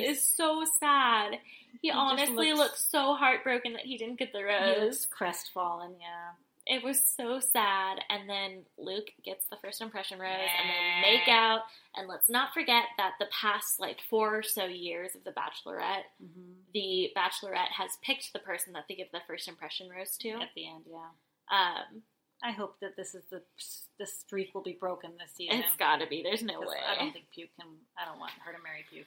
face. 0.00 0.18
is 0.18 0.26
so 0.36 0.64
sad. 0.78 1.38
He, 1.82 1.88
just 1.88 1.98
honestly 1.98 2.52
looks- 2.52 2.58
looks 2.58 2.86
so 2.90 3.14
heartbroken 3.14 3.74
that 3.74 3.82
he 3.82 3.96
didn't 3.96 4.18
get 4.18 4.32
the 4.32 4.38
He 4.38 4.44
rose. 4.44 4.80
looks 4.80 5.06
crestfallen, 5.06 5.96
yeah. 6.00 6.32
It 6.66 6.84
was 6.84 7.02
so 7.16 7.40
sad. 7.40 7.98
And 8.10 8.28
then 8.28 8.62
Luke 8.76 9.08
gets 9.24 9.46
the 9.46 9.56
first 9.62 9.80
impression 9.80 10.18
rose, 10.20 10.30
and 10.30 10.68
Nah. 10.68 10.74
they 11.06 11.12
make 11.16 11.28
out. 11.28 11.62
And 11.96 12.06
let's 12.06 12.28
not 12.28 12.52
forget 12.52 12.84
that 12.98 13.12
the 13.18 13.26
past 13.32 13.80
like 13.80 13.98
four 14.10 14.36
or 14.36 14.42
so 14.42 14.66
years 14.66 15.14
of 15.14 15.24
the 15.24 15.30
Bachelorette, 15.32 16.04
hmm 16.20 16.52
the 16.74 17.10
Bachelorette 17.16 17.72
has 17.76 17.92
picked 18.02 18.32
the 18.32 18.38
person 18.38 18.72
that 18.74 18.84
they 18.88 18.94
give 18.94 19.10
the 19.12 19.22
first 19.26 19.48
impression 19.48 19.88
rose 19.88 20.16
to. 20.18 20.30
At 20.30 20.50
the 20.54 20.68
end, 20.68 20.84
yeah. 20.90 21.08
Um, 21.50 22.02
I 22.42 22.52
hope 22.52 22.76
that 22.80 22.96
this 22.96 23.14
is 23.14 23.24
the 23.30 23.42
this 23.98 24.18
streak 24.18 24.54
will 24.54 24.62
be 24.62 24.76
broken 24.78 25.10
this 25.18 25.32
season. 25.36 25.58
it's 25.60 25.76
got 25.76 25.98
to 25.98 26.06
be. 26.06 26.22
There's 26.22 26.42
no 26.42 26.60
way. 26.60 26.78
I 26.88 26.98
don't 26.98 27.12
think 27.12 27.26
Puke 27.34 27.50
can. 27.58 27.68
I 27.98 28.08
don't 28.08 28.18
want 28.18 28.32
her 28.44 28.52
to 28.52 28.58
marry 28.62 28.84
Puke. 28.90 29.06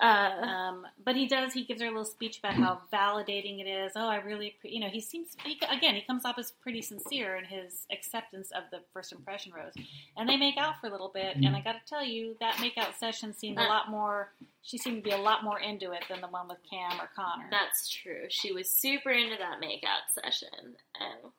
Uh, 0.00 0.46
Um, 0.46 0.86
but 1.04 1.16
he 1.16 1.26
does. 1.26 1.52
He 1.52 1.64
gives 1.64 1.80
her 1.80 1.86
a 1.88 1.90
little 1.90 2.04
speech 2.04 2.38
about 2.38 2.54
how 2.54 2.80
validating 2.92 3.60
it 3.60 3.66
is. 3.68 3.92
Oh, 3.96 4.08
I 4.08 4.16
really, 4.16 4.56
you 4.62 4.80
know, 4.80 4.88
he 4.88 5.00
seems 5.00 5.36
he, 5.44 5.60
again. 5.68 5.94
He 5.94 6.02
comes 6.02 6.24
off 6.24 6.38
as 6.38 6.52
pretty 6.52 6.80
sincere 6.82 7.36
in 7.36 7.44
his 7.44 7.86
acceptance 7.92 8.50
of 8.52 8.64
the 8.70 8.78
first 8.92 9.12
impression 9.12 9.52
rose, 9.52 9.72
and 10.16 10.28
they 10.28 10.36
make 10.36 10.56
out 10.56 10.80
for 10.80 10.86
a 10.86 10.90
little 10.90 11.10
bit. 11.12 11.36
And 11.36 11.56
I 11.56 11.60
got 11.60 11.72
to 11.72 11.84
tell 11.88 12.04
you, 12.04 12.36
that 12.40 12.54
makeout 12.56 12.96
session 12.98 13.32
seemed 13.34 13.58
a 13.58 13.62
lot 13.64 13.90
more. 13.90 14.32
She 14.62 14.78
seemed 14.78 15.02
to 15.02 15.02
be 15.02 15.14
a 15.14 15.20
lot 15.20 15.42
more 15.44 15.58
into 15.58 15.92
it 15.92 16.04
than 16.08 16.20
the 16.20 16.28
one 16.28 16.48
with 16.48 16.58
Cam 16.68 17.00
or 17.00 17.08
Connor. 17.16 17.48
That's 17.50 17.88
true. 17.88 18.26
She 18.28 18.52
was 18.52 18.70
super 18.70 19.10
into 19.10 19.36
that 19.38 19.60
makeout 19.60 20.22
session. 20.22 20.76
And 21.00 21.32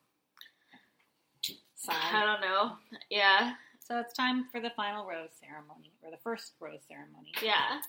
I 1.90 2.26
don't 2.26 2.42
know. 2.42 2.74
Yeah. 3.10 3.54
So 3.80 4.00
it's 4.00 4.14
time 4.14 4.46
for 4.52 4.62
the 4.62 4.70
final 4.76 5.06
rose 5.06 5.30
ceremony, 5.40 5.92
or 6.04 6.12
the 6.12 6.18
first 6.24 6.54
rose 6.60 6.80
ceremony. 6.88 7.32
Yeah. 7.44 7.80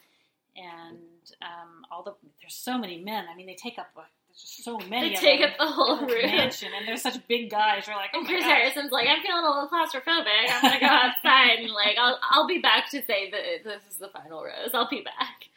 and 0.56 0.98
um, 1.43 1.85
all 1.90 2.02
the 2.02 2.14
there's 2.40 2.55
so 2.55 2.77
many 2.78 3.02
men. 3.02 3.27
I 3.32 3.36
mean, 3.36 3.47
they 3.47 3.55
take 3.55 3.78
up 3.78 3.89
like, 3.97 4.06
there's 4.28 4.40
just 4.40 4.64
so 4.64 4.78
many. 4.78 5.10
They 5.10 5.14
of 5.14 5.20
take 5.20 5.40
them. 5.40 5.51
up 5.51 5.59
the 5.59 5.66
whole 5.66 5.97
whole 5.97 6.06
room. 6.09 6.27
mansion, 6.27 6.70
and 6.77 6.89
they're 6.89 6.97
such 6.97 7.24
big 7.28 7.51
guys. 7.51 7.86
You're 7.86 7.97
like, 7.97 8.10
oh 8.14 8.19
And 8.19 8.24
my 8.27 8.32
Chris 8.32 8.44
gosh. 8.44 8.52
Harrison's 8.59 8.90
like, 8.90 9.06
I'm 9.09 9.23
feeling 9.23 9.44
a 9.44 9.48
little 9.48 9.69
claustrophobic. 9.69 10.48
I'm 10.51 10.62
gonna 10.62 10.81
go 10.81 10.86
outside 10.86 11.59
and 11.60 11.70
like, 11.70 11.97
I'll 11.98 12.19
I'll 12.31 12.47
be 12.48 12.59
back 12.59 12.90
to 12.90 13.02
say 13.05 13.31
that 13.31 13.40
this 13.64 13.82
is 13.90 13.98
the 13.98 14.09
final 14.09 14.43
rose. 14.43 14.70
I'll 14.74 14.89
be 14.89 15.02
back. 15.02 15.48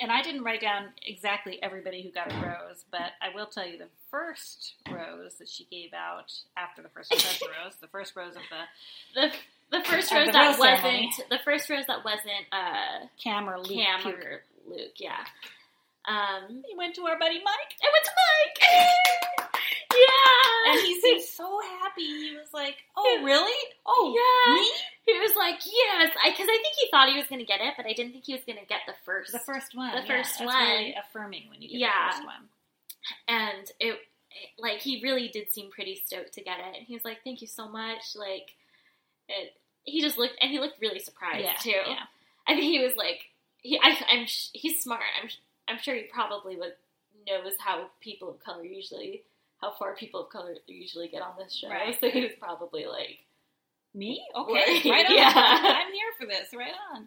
And 0.00 0.10
I 0.10 0.22
didn't 0.22 0.42
write 0.44 0.60
down 0.60 0.86
exactly 1.06 1.62
everybody 1.62 2.02
who 2.02 2.10
got 2.10 2.32
a 2.32 2.36
rose, 2.36 2.84
but 2.90 3.12
I 3.22 3.34
will 3.34 3.46
tell 3.46 3.66
you 3.66 3.78
the 3.78 3.88
first 4.10 4.74
rose 4.90 5.34
that 5.38 5.48
she 5.48 5.64
gave 5.70 5.92
out 5.94 6.32
after 6.56 6.82
the 6.82 6.88
first 6.88 7.12
impression 7.12 7.48
rose, 7.64 7.74
the 7.80 7.88
first 7.88 8.16
rose 8.16 8.34
of 8.36 8.42
the 8.50 9.20
The 9.20 9.32
the 9.78 9.84
first 9.84 10.12
rose 10.12 10.28
that 10.32 10.48
rose 10.50 10.58
wasn't 10.58 11.30
the 11.30 11.38
first 11.44 11.68
rose 11.70 11.86
that 11.86 12.04
wasn't 12.04 12.46
uh 12.52 13.06
Cam 13.22 13.48
or 13.48 13.58
Luke. 13.58 13.70
Cam 13.72 14.06
or 14.06 14.42
Luke, 14.68 14.94
yeah. 14.98 15.24
Um, 16.06 16.62
He 16.68 16.76
went 16.76 16.94
to 16.96 17.02
our 17.06 17.18
buddy 17.18 17.40
Mike, 17.42 17.72
I 17.82 17.88
went 17.90 18.04
to 18.04 18.12
Mike. 18.20 19.60
yeah, 19.94 20.72
and 20.72 20.80
he 20.86 21.00
seemed 21.00 21.22
so 21.40 21.60
happy. 21.80 22.02
He 22.04 22.36
was 22.36 22.52
like, 22.52 22.76
"Oh, 22.96 23.20
really? 23.22 23.56
Oh, 23.86 24.12
Yeah. 24.14 24.54
me? 24.54 24.68
He 25.06 25.12
was 25.20 25.36
like, 25.36 25.60
yes, 25.64 26.10
because 26.24 26.48
I, 26.48 26.56
think 26.64 26.74
he 26.80 26.83
thought 26.94 27.08
he 27.10 27.16
was 27.18 27.26
going 27.26 27.40
to 27.40 27.44
get 27.46 27.60
it, 27.60 27.74
but 27.76 27.86
I 27.86 27.92
didn't 27.92 28.12
think 28.12 28.24
he 28.24 28.32
was 28.34 28.44
going 28.46 28.58
to 28.58 28.64
get 28.66 28.80
the 28.86 28.94
first. 29.04 29.32
The 29.32 29.40
first 29.40 29.74
one. 29.74 29.90
The 29.94 30.02
yeah, 30.06 30.22
first 30.22 30.38
one. 30.44 30.54
really 30.56 30.94
affirming 30.94 31.42
when 31.50 31.60
you 31.60 31.68
get 31.68 31.78
Yeah. 31.78 31.90
the 32.06 32.12
first 32.14 32.26
one. 32.26 32.42
and 33.28 33.70
it, 33.80 33.86
it- 33.94 33.98
like, 34.58 34.78
he 34.80 35.00
really 35.02 35.28
did 35.28 35.52
seem 35.52 35.70
pretty 35.70 36.00
stoked 36.06 36.32
to 36.34 36.42
get 36.42 36.58
it. 36.58 36.76
And 36.78 36.86
he 36.86 36.94
was 36.94 37.04
like, 37.04 37.18
thank 37.24 37.40
you 37.40 37.46
so 37.46 37.68
much. 37.68 38.16
Like, 38.16 38.50
it, 39.28 39.52
he 39.84 40.00
just 40.00 40.18
looked, 40.18 40.34
and 40.40 40.50
he 40.50 40.58
looked 40.58 40.80
really 40.80 40.98
surprised 40.98 41.44
Yeah, 41.44 41.54
too. 41.60 41.70
yeah. 41.90 42.04
I 42.48 42.54
think 42.54 42.64
he 42.64 42.80
was 42.82 42.96
like, 42.96 43.20
he, 43.62 43.78
I, 43.82 43.96
I'm, 44.10 44.26
sh- 44.26 44.48
he's 44.52 44.82
smart. 44.82 45.02
I'm, 45.22 45.28
sh- 45.28 45.38
I'm 45.68 45.78
sure 45.78 45.94
he 45.94 46.02
probably 46.12 46.56
would 46.56 46.72
knows 47.26 47.54
how 47.58 47.86
people 48.00 48.28
of 48.28 48.40
color 48.44 48.64
usually, 48.64 49.22
how 49.60 49.70
far 49.78 49.94
people 49.94 50.20
of 50.24 50.30
color 50.30 50.54
usually 50.66 51.08
get 51.08 51.22
on 51.22 51.32
this 51.38 51.54
show. 51.54 51.68
Right. 51.68 51.96
So 52.00 52.10
he 52.10 52.20
was 52.22 52.32
probably 52.38 52.86
like, 52.86 53.18
Me? 53.94 54.24
Okay, 54.34 54.80
Right. 54.90 55.06
on. 55.06 55.14
Yeah. 55.14 55.32
I'm 55.34 55.92
here 55.92 56.12
for 56.18 56.26
this. 56.26 56.48
Right 56.54 56.72
on. 56.94 57.06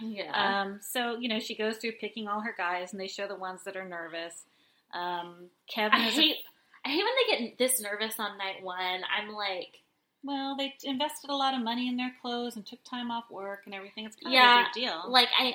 yeah. 0.00 0.60
Um, 0.62 0.80
so 0.82 1.16
you 1.18 1.28
know, 1.28 1.38
she 1.40 1.54
goes 1.54 1.76
through 1.78 1.92
picking 1.92 2.28
all 2.28 2.40
her 2.40 2.54
guys, 2.56 2.92
and 2.92 3.00
they 3.00 3.08
show 3.08 3.26
the 3.28 3.36
ones 3.36 3.62
that 3.64 3.76
are 3.76 3.88
nervous. 3.88 4.44
Um, 4.92 5.46
Kevin 5.72 6.00
I 6.00 6.08
is. 6.08 6.14
hate 6.14 6.36
I 6.84 6.88
hate 6.90 7.02
when 7.04 7.14
they 7.40 7.46
get 7.46 7.58
this 7.58 7.80
nervous 7.80 8.18
on 8.18 8.38
night 8.38 8.62
one. 8.62 9.00
I'm 9.16 9.32
like, 9.34 9.80
well, 10.22 10.56
they 10.56 10.74
invested 10.84 11.30
a 11.30 11.34
lot 11.36 11.54
of 11.54 11.60
money 11.62 11.88
in 11.88 11.96
their 11.96 12.12
clothes 12.22 12.56
and 12.56 12.64
took 12.66 12.82
time 12.84 13.10
off 13.10 13.24
work 13.30 13.62
and 13.66 13.74
everything. 13.74 14.04
It's 14.06 14.16
kind 14.16 14.32
Yeah, 14.34 14.60
of 14.60 14.60
a 14.60 14.68
big 14.74 14.82
deal. 14.84 15.02
like 15.10 15.28
I 15.38 15.54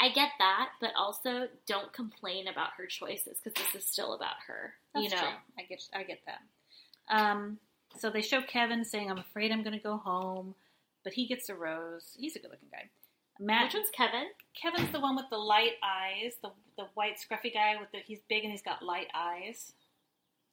I 0.00 0.08
get 0.10 0.30
that, 0.38 0.70
but 0.80 0.90
also 0.96 1.48
don't 1.66 1.92
complain 1.92 2.48
about 2.48 2.70
her 2.78 2.86
choices 2.86 3.38
because 3.42 3.62
this 3.62 3.82
is 3.82 3.86
still 3.90 4.14
about 4.14 4.36
her. 4.46 4.74
That's 4.94 5.04
you 5.04 5.10
know, 5.10 5.18
true. 5.18 5.28
I 5.58 5.62
get 5.64 5.82
I 5.94 6.02
get 6.04 6.20
that. 6.26 6.40
Um, 7.14 7.58
so 7.98 8.10
they 8.10 8.22
show 8.22 8.40
Kevin 8.42 8.84
saying, 8.84 9.10
"I'm 9.10 9.18
afraid 9.18 9.52
I'm 9.52 9.62
going 9.62 9.76
to 9.76 9.82
go 9.82 9.96
home," 9.96 10.54
but 11.04 11.12
he 11.12 11.26
gets 11.26 11.48
a 11.48 11.54
rose. 11.54 12.16
He's 12.18 12.36
a 12.36 12.38
good-looking 12.38 12.68
guy. 12.70 12.88
Matt, 13.38 13.64
which 13.66 13.74
one's 13.74 13.90
Kevin? 13.96 14.26
Kevin's 14.60 14.92
the 14.92 15.00
one 15.00 15.16
with 15.16 15.26
the 15.30 15.38
light 15.38 15.72
eyes, 15.82 16.34
the 16.42 16.50
the 16.76 16.84
white 16.94 17.16
scruffy 17.16 17.52
guy 17.52 17.76
with 17.80 17.90
the 17.92 17.98
he's 18.06 18.20
big 18.28 18.42
and 18.44 18.52
he's 18.52 18.62
got 18.62 18.82
light 18.82 19.08
eyes. 19.14 19.72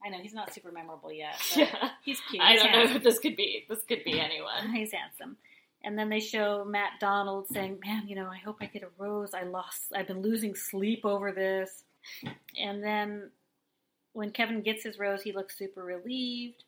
I 0.06 0.10
know 0.10 0.20
he's 0.22 0.34
not 0.34 0.54
super 0.54 0.72
memorable 0.72 1.12
yet. 1.12 1.36
But 1.56 1.58
Yeah, 1.74 1.90
he's 2.06 2.20
cute. 2.30 2.42
I 2.42 2.52
He's 2.54 2.62
don't 2.62 2.72
know 2.72 2.78
handsome. 2.80 2.98
if 2.98 3.04
this 3.04 3.20
could 3.20 3.36
be. 3.36 3.66
This 3.68 3.84
could 3.88 4.04
be 4.04 4.20
anyone. 4.20 4.70
He's 4.74 4.92
handsome. 4.94 5.38
And 5.84 5.98
then 5.98 6.10
they 6.10 6.20
show 6.20 6.64
Matt 6.66 6.94
Donald 7.00 7.48
saying, 7.52 7.80
"Man, 7.86 8.08
you 8.08 8.16
know, 8.16 8.28
I 8.28 8.38
hope 8.38 8.58
I 8.62 8.68
get 8.68 8.84
a 8.84 8.90
rose. 8.98 9.34
I 9.34 9.44
lost. 9.44 9.86
I've 9.96 10.08
been 10.08 10.22
losing 10.22 10.54
sleep 10.56 11.02
over 11.04 11.32
this." 11.32 11.84
And 12.58 12.84
then 12.84 13.32
when 14.14 14.32
Kevin 14.32 14.62
gets 14.62 14.84
his 14.84 14.98
rose, 15.00 15.24
he 15.24 15.32
looks 15.34 15.58
super 15.58 15.84
relieved. 15.84 16.64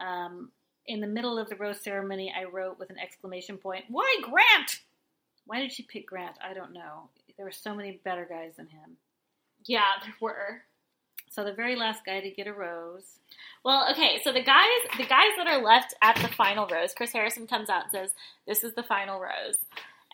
Um, 0.00 0.50
in 0.86 1.00
the 1.00 1.06
middle 1.06 1.38
of 1.38 1.48
the 1.48 1.56
rose 1.56 1.80
ceremony, 1.80 2.32
I 2.36 2.44
wrote 2.44 2.78
with 2.78 2.90
an 2.90 2.98
exclamation 2.98 3.56
point, 3.56 3.86
"Why 3.88 4.20
Grant? 4.22 4.80
Why 5.46 5.60
did 5.60 5.72
she 5.72 5.82
pick 5.82 6.06
Grant? 6.06 6.36
I 6.42 6.54
don't 6.54 6.72
know. 6.72 7.08
There 7.36 7.46
were 7.46 7.52
so 7.52 7.74
many 7.74 8.00
better 8.04 8.26
guys 8.26 8.56
than 8.56 8.68
him." 8.68 8.98
Yeah, 9.64 9.84
there 10.02 10.14
were. 10.20 10.62
So 11.30 11.42
the 11.42 11.52
very 11.52 11.74
last 11.74 12.04
guy 12.04 12.20
to 12.20 12.30
get 12.30 12.46
a 12.46 12.52
rose. 12.52 13.18
Well, 13.64 13.90
okay, 13.90 14.20
so 14.22 14.32
the 14.32 14.42
guys, 14.42 14.68
the 14.96 15.06
guys 15.06 15.32
that 15.36 15.48
are 15.48 15.62
left 15.62 15.94
at 16.02 16.16
the 16.16 16.28
final 16.28 16.68
rose, 16.68 16.94
Chris 16.94 17.12
Harrison 17.12 17.46
comes 17.46 17.68
out 17.70 17.84
and 17.84 17.92
says, 17.92 18.14
"This 18.46 18.62
is 18.62 18.74
the 18.74 18.82
final 18.82 19.18
rose," 19.18 19.56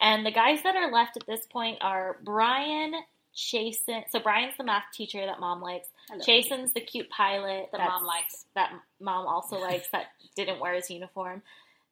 and 0.00 0.24
the 0.24 0.30
guys 0.30 0.62
that 0.62 0.76
are 0.76 0.90
left 0.90 1.16
at 1.16 1.26
this 1.26 1.46
point 1.46 1.78
are 1.82 2.18
Brian, 2.22 2.94
Chasen. 3.34 4.08
So 4.10 4.20
Brian's 4.20 4.56
the 4.56 4.64
math 4.64 4.86
teacher 4.92 5.26
that 5.26 5.40
mom 5.40 5.60
likes. 5.60 5.88
Hello. 6.10 6.20
Chasen's 6.24 6.72
the 6.72 6.80
cute 6.80 7.08
pilot 7.10 7.68
That 7.72 7.78
that's- 7.78 7.88
mom 7.90 8.04
likes. 8.04 8.44
That 8.54 8.72
mom 9.00 9.26
also 9.26 9.58
likes. 9.60 9.88
That 9.90 10.06
didn't 10.36 10.60
wear 10.60 10.74
his 10.74 10.90
uniform. 10.90 11.42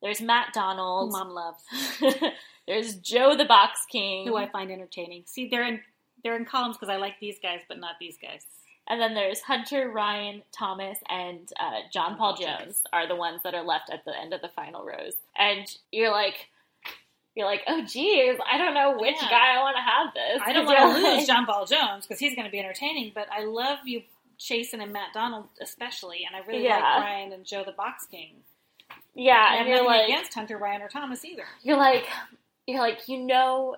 There's 0.02 0.20
Matt 0.20 0.48
Who 0.48 0.60
Donald. 0.60 1.12
mom 1.12 1.30
loves. 1.30 1.62
There's 2.66 2.96
Joe 2.96 3.36
the 3.36 3.44
Box 3.44 3.80
King. 3.90 4.26
Who 4.26 4.36
I 4.36 4.48
find 4.48 4.70
entertaining. 4.70 5.24
See, 5.26 5.48
they're 5.48 5.66
in 5.66 5.80
they're 6.22 6.36
in 6.36 6.44
columns 6.44 6.76
because 6.76 6.92
I 6.92 6.96
like 6.98 7.14
these 7.20 7.36
guys, 7.42 7.60
but 7.68 7.78
not 7.78 7.94
these 8.00 8.16
guys. 8.20 8.44
And 8.90 9.00
then 9.00 9.14
there's 9.14 9.40
Hunter, 9.42 9.90
Ryan, 9.90 10.42
Thomas, 10.50 10.98
and 11.08 11.48
uh, 11.60 11.80
John 11.92 12.16
Paul 12.16 12.36
Jones 12.36 12.82
are 12.92 13.06
the 13.06 13.16
ones 13.16 13.42
that 13.44 13.54
are 13.54 13.62
left 13.62 13.90
at 13.90 14.04
the 14.04 14.18
end 14.18 14.32
of 14.32 14.40
the 14.40 14.48
final 14.48 14.84
rose. 14.84 15.12
And 15.36 15.66
you're 15.92 16.10
like, 16.10 16.48
you're 17.38 17.46
like, 17.46 17.62
oh 17.68 17.82
geez, 17.86 18.36
I 18.50 18.58
don't 18.58 18.74
know 18.74 18.96
which 18.98 19.16
Yeah. 19.22 19.30
guy 19.30 19.56
I 19.56 19.62
want 19.62 19.76
to 19.76 19.82
have 19.82 20.12
this. 20.14 20.42
I 20.44 20.52
don't 20.54 20.66
want 20.66 20.78
to 20.96 21.02
lose 21.16 21.26
John 21.26 21.46
Paul 21.46 21.64
Jones 21.66 22.06
because 22.06 22.18
he's 22.20 22.34
going 22.34 22.46
to 22.46 22.50
be 22.52 22.58
entertaining, 22.58 23.12
but 23.14 23.28
I 23.32 23.44
love 23.44 23.78
you, 23.86 24.02
Chasen 24.38 24.82
and 24.82 24.92
Matt 24.92 25.12
Donald 25.14 25.46
especially, 25.60 26.24
and 26.26 26.36
I 26.36 26.46
really 26.46 26.64
Yeah. 26.64 26.76
like 26.80 27.02
Brian 27.02 27.32
and 27.32 27.44
Joe 27.46 27.64
the 27.64 27.72
Box 27.72 28.06
King. 28.10 28.34
Yeah, 29.14 29.50
have 29.56 29.60
and 29.60 29.68
you're 29.68 29.84
like, 29.84 30.04
against 30.08 30.34
Hunter, 30.34 30.58
Ryan, 30.58 30.82
or 30.82 30.88
Thomas 30.88 31.24
either. 31.24 31.44
you're 31.62 31.76
like, 31.76 32.06
you're 32.66 32.80
like, 32.80 33.08
you 33.08 33.18
know 33.18 33.76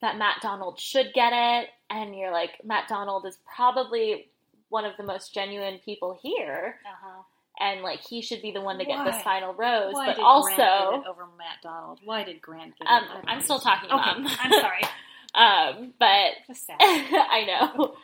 that 0.00 0.18
Matt 0.18 0.42
Donald 0.42 0.78
should 0.80 1.12
get 1.14 1.32
it, 1.32 1.68
and 1.88 2.16
you're 2.18 2.32
like, 2.32 2.62
Matt 2.64 2.88
Donald 2.88 3.24
is 3.24 3.38
probably 3.54 4.28
one 4.68 4.84
of 4.84 4.96
the 4.96 5.02
most 5.04 5.32
genuine 5.32 5.78
people 5.84 6.18
here, 6.22 6.76
Uh-huh. 6.84 7.22
And 7.62 7.82
like 7.82 8.00
he 8.00 8.20
should 8.22 8.42
be 8.42 8.50
the 8.50 8.60
one 8.60 8.78
to 8.78 8.84
get 8.84 9.04
this 9.04 9.22
final 9.22 9.54
rose. 9.54 9.94
Why 9.94 10.06
but 10.08 10.16
did 10.16 10.24
also, 10.24 10.54
Grant 10.56 10.90
get 10.90 11.00
it 11.02 11.06
over 11.08 11.26
Matt 11.38 11.58
Donald? 11.62 12.00
Why 12.04 12.24
did 12.24 12.42
Grant 12.42 12.74
um, 12.86 13.04
I'm 13.26 13.40
still 13.40 13.60
talking 13.60 13.90
Okay, 13.90 13.98
about. 13.98 14.38
I'm 14.40 14.52
sorry. 14.52 14.82
um, 15.34 15.94
but. 15.98 16.32
I 16.80 17.44
know. 17.46 17.94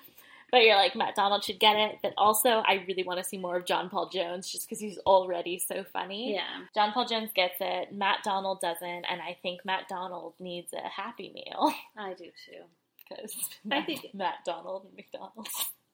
But 0.51 0.63
you're 0.63 0.77
like, 0.77 0.97
Matt 0.97 1.15
Donald 1.15 1.45
should 1.45 1.59
get 1.59 1.77
it. 1.77 1.97
But 2.03 2.15
also, 2.17 2.49
I 2.67 2.83
really 2.89 3.03
want 3.03 3.19
to 3.19 3.25
see 3.25 3.37
more 3.37 3.57
of 3.59 3.67
John 3.67 3.91
Paul 3.91 4.09
Jones 4.09 4.51
just 4.51 4.67
because 4.67 4.81
he's 4.81 4.97
already 4.99 5.59
so 5.59 5.85
funny. 5.93 6.33
Yeah. 6.35 6.65
John 6.75 6.93
Paul 6.93 7.05
Jones 7.07 7.31
gets 7.35 7.57
it. 7.61 7.93
Matt 7.93 8.21
Donald 8.25 8.61
doesn't. 8.63 8.87
And 9.05 9.21
I 9.21 9.37
think 9.43 9.67
Matt 9.67 9.89
Donald 9.91 10.33
needs 10.41 10.73
a 10.73 10.89
Happy 10.89 11.31
Meal 11.35 11.75
I 11.99 12.15
do 12.15 12.25
too. 12.47 12.63
because 13.09 13.35
I 13.37 13.69
Matt, 13.69 13.87
think- 13.87 14.15
Matt 14.15 14.37
Donald 14.47 14.87
and 14.87 14.95
McDonald's. 14.97 15.51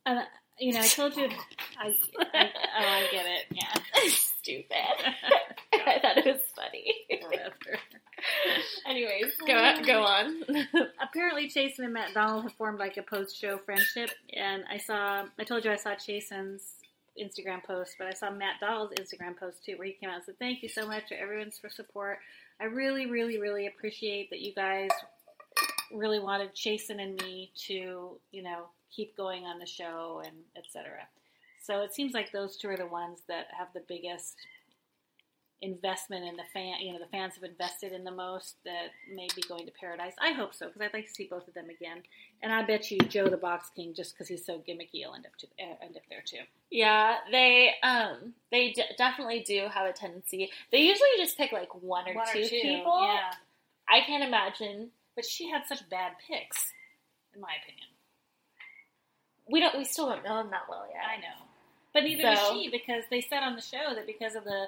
Uh, 0.06 0.22
you 0.58 0.72
know, 0.72 0.80
I 0.80 0.86
told 0.86 1.16
you. 1.16 1.28
I, 1.80 1.88
I, 1.88 2.50
oh, 2.78 2.84
I 2.84 3.08
get 3.10 3.26
it. 3.26 3.46
Yeah. 3.50 4.08
Stupid. 4.08 4.66
I 5.72 5.98
thought 6.00 6.18
it 6.18 6.26
was 6.26 6.40
funny. 6.54 6.94
Whatever. 7.22 7.80
Anyways, 8.86 9.34
go, 9.46 9.82
go 9.84 10.02
on. 10.02 10.42
apparently 11.02 11.48
Chasen 11.48 11.80
and 11.80 11.92
Matt 11.92 12.14
Donald 12.14 12.44
have 12.44 12.52
formed 12.52 12.78
like 12.78 12.96
a 12.96 13.02
post-show 13.02 13.58
friendship, 13.58 14.10
and 14.34 14.64
I 14.70 14.78
saw. 14.78 15.24
I 15.38 15.44
told 15.44 15.64
you 15.64 15.72
I 15.72 15.76
saw 15.76 15.94
Chasen's 15.94 16.74
Instagram 17.20 17.62
post, 17.64 17.96
but 17.98 18.06
I 18.06 18.12
saw 18.12 18.30
Matt 18.30 18.60
Donald's 18.60 18.94
Instagram 18.94 19.36
post 19.36 19.64
too, 19.64 19.76
where 19.76 19.86
he 19.86 19.94
came 19.94 20.08
out 20.08 20.16
and 20.16 20.24
said, 20.24 20.38
"Thank 20.38 20.62
you 20.62 20.68
so 20.68 20.86
much 20.86 21.08
to 21.08 21.20
everyone's 21.20 21.58
for 21.58 21.68
support. 21.68 22.18
I 22.60 22.64
really, 22.64 23.06
really, 23.06 23.38
really 23.38 23.66
appreciate 23.66 24.30
that 24.30 24.40
you 24.40 24.54
guys 24.54 24.90
really 25.92 26.18
wanted 26.18 26.54
Chasen 26.54 27.02
and 27.02 27.20
me 27.22 27.50
to, 27.66 28.18
you 28.30 28.42
know, 28.42 28.68
keep 28.94 29.16
going 29.16 29.44
on 29.44 29.58
the 29.58 29.66
show 29.66 30.22
and 30.24 30.36
etc." 30.56 31.06
So 31.62 31.80
it 31.80 31.94
seems 31.94 32.12
like 32.12 32.30
those 32.30 32.56
two 32.56 32.68
are 32.68 32.76
the 32.76 32.86
ones 32.86 33.20
that 33.28 33.46
have 33.56 33.68
the 33.72 33.82
biggest 33.88 34.36
investment 35.64 36.26
in 36.26 36.36
the 36.36 36.42
fan. 36.52 36.80
You 36.80 36.92
know, 36.92 36.98
the 36.98 37.06
fans 37.06 37.34
have 37.34 37.44
invested 37.44 37.92
in 37.92 38.04
the 38.04 38.10
most 38.10 38.56
that 38.64 38.88
may 39.12 39.28
be 39.34 39.42
going 39.48 39.66
to 39.66 39.72
Paradise. 39.80 40.12
I 40.20 40.32
hope 40.32 40.54
so 40.54 40.66
because 40.66 40.82
I'd 40.82 40.92
like 40.92 41.06
to 41.06 41.14
see 41.14 41.26
both 41.28 41.48
of 41.48 41.54
them 41.54 41.70
again. 41.70 42.02
And 42.42 42.52
I 42.52 42.62
bet 42.62 42.90
you 42.90 42.98
Joe 42.98 43.28
the 43.28 43.36
Box 43.36 43.70
King, 43.74 43.94
just 43.94 44.14
because 44.14 44.28
he's 44.28 44.44
so 44.44 44.58
gimmicky, 44.68 45.06
will 45.06 45.14
end 45.14 45.26
up 45.26 45.36
to 45.38 45.46
uh, 45.58 45.76
end 45.82 45.96
up 45.96 46.02
there 46.10 46.22
too. 46.24 46.44
Yeah, 46.70 47.16
they 47.30 47.72
um 47.82 48.34
they 48.50 48.72
d- 48.72 48.84
definitely 48.98 49.40
do 49.46 49.66
have 49.72 49.86
a 49.86 49.92
tendency. 49.92 50.50
They 50.70 50.78
usually 50.78 51.08
just 51.16 51.36
pick 51.38 51.52
like 51.52 51.74
one 51.82 52.04
or, 52.08 52.24
two, 52.32 52.46
people. 52.46 53.00
yeah. 53.02 53.30
I 53.88 54.00
can't 54.06 54.24
imagine. 54.24 54.90
But 55.16 55.24
she 55.24 55.48
had 55.48 55.62
such 55.68 55.88
bad 55.88 56.12
picks, 56.28 56.72
in 57.34 57.40
my 57.40 57.52
opinion. 57.62 57.86
We 59.48 59.60
don't. 59.60 59.76
We 59.76 59.84
still 59.84 60.08
don't 60.08 60.24
know 60.24 60.36
them 60.38 60.50
that 60.50 60.62
well 60.68 60.86
yet. 60.92 61.02
I 61.06 61.16
know, 61.20 61.46
but 61.92 62.04
neither 62.04 62.22
So- 62.22 62.30
does 62.34 62.52
she 62.52 62.68
because 62.70 63.04
they 63.10 63.20
said 63.20 63.42
on 63.42 63.54
the 63.56 63.62
show 63.62 63.94
that 63.94 64.06
because 64.06 64.34
of 64.34 64.44
the 64.44 64.66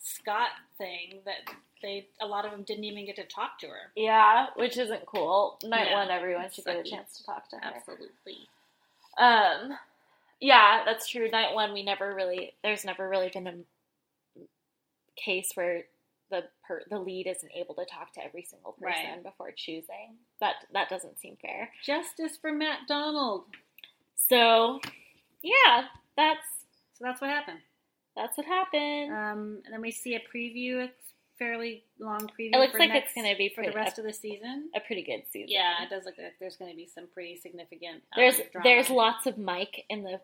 Scott 0.00 0.48
thing 0.78 1.20
that 1.26 1.54
they 1.82 2.06
a 2.20 2.26
lot 2.26 2.44
of 2.46 2.50
them 2.52 2.62
didn't 2.62 2.84
even 2.84 3.04
get 3.04 3.16
to 3.16 3.24
talk 3.24 3.58
to 3.58 3.66
her. 3.68 3.90
Yeah, 3.94 4.46
which 4.56 4.78
isn't 4.78 5.04
cool. 5.06 5.58
Night 5.62 5.92
one, 5.92 6.10
everyone 6.10 6.50
should 6.50 6.64
get 6.64 6.78
a 6.78 6.82
chance 6.82 7.18
to 7.18 7.24
talk 7.24 7.48
to 7.50 7.56
her. 7.56 7.62
Absolutely. 7.64 8.48
Um, 9.18 9.76
yeah, 10.40 10.82
that's 10.86 11.06
true. 11.08 11.30
Night 11.30 11.54
one, 11.54 11.72
we 11.74 11.82
never 11.82 12.14
really. 12.14 12.54
There's 12.62 12.84
never 12.84 13.08
really 13.08 13.28
been 13.28 13.46
a 13.46 14.40
case 15.16 15.50
where 15.54 15.84
the 16.30 16.44
per, 16.66 16.82
the 16.90 16.98
lead 16.98 17.26
isn't 17.26 17.52
able 17.54 17.74
to 17.74 17.84
talk 17.84 18.12
to 18.14 18.24
every 18.24 18.42
single 18.42 18.72
person 18.72 19.10
Right. 19.12 19.22
before 19.22 19.52
choosing. 19.52 20.16
That 20.40 20.56
that 20.72 20.88
doesn't 20.88 21.20
seem 21.20 21.36
fair. 21.36 21.70
Justice 21.84 22.36
for 22.40 22.52
Matt 22.52 22.80
Donald. 22.88 23.44
So, 24.16 24.80
yeah, 25.42 25.84
that's 26.16 26.46
So 26.94 27.04
that's 27.04 27.20
what 27.20 27.30
happened. 27.30 27.58
that's 28.16 28.36
what 28.36 28.46
happened. 28.46 29.12
Um, 29.12 29.62
and 29.64 29.72
then 29.74 29.80
we 29.80 29.90
see 29.90 30.14
a 30.14 30.20
preview 30.20 30.84
It's 30.84 31.12
fairly 31.38 31.82
long 31.98 32.20
preview. 32.38 32.54
It 32.54 32.58
looks 32.58 32.74
like 32.74 32.90
next- 32.90 33.06
it's 33.08 33.14
gonna 33.14 33.36
be 33.36 33.48
for 33.48 33.62
the 33.62 33.72
pretty- 33.72 33.76
rest 33.76 33.98
of 33.98 34.04
the 34.04 34.12
season. 34.12 34.70
a 34.74 34.80
pretty 34.80 35.02
good 35.02 35.24
season. 35.30 35.48
Yeah, 35.50 35.82
it 35.82 35.90
does 35.90 36.04
look 36.04 36.16
like 36.16 36.38
there's 36.38 36.56
going 36.56 36.70
to 36.70 36.76
be 36.76 36.86
some 36.86 37.08
pretty 37.08 37.36
significant. 37.36 37.96
Um, 37.96 38.16
There's 38.16 38.40
drama. 38.52 38.62
there's 38.62 38.88
lots 38.90 39.26
of 39.26 39.36
Mike 39.36 39.84
in 39.88 40.04
the 40.04 40.20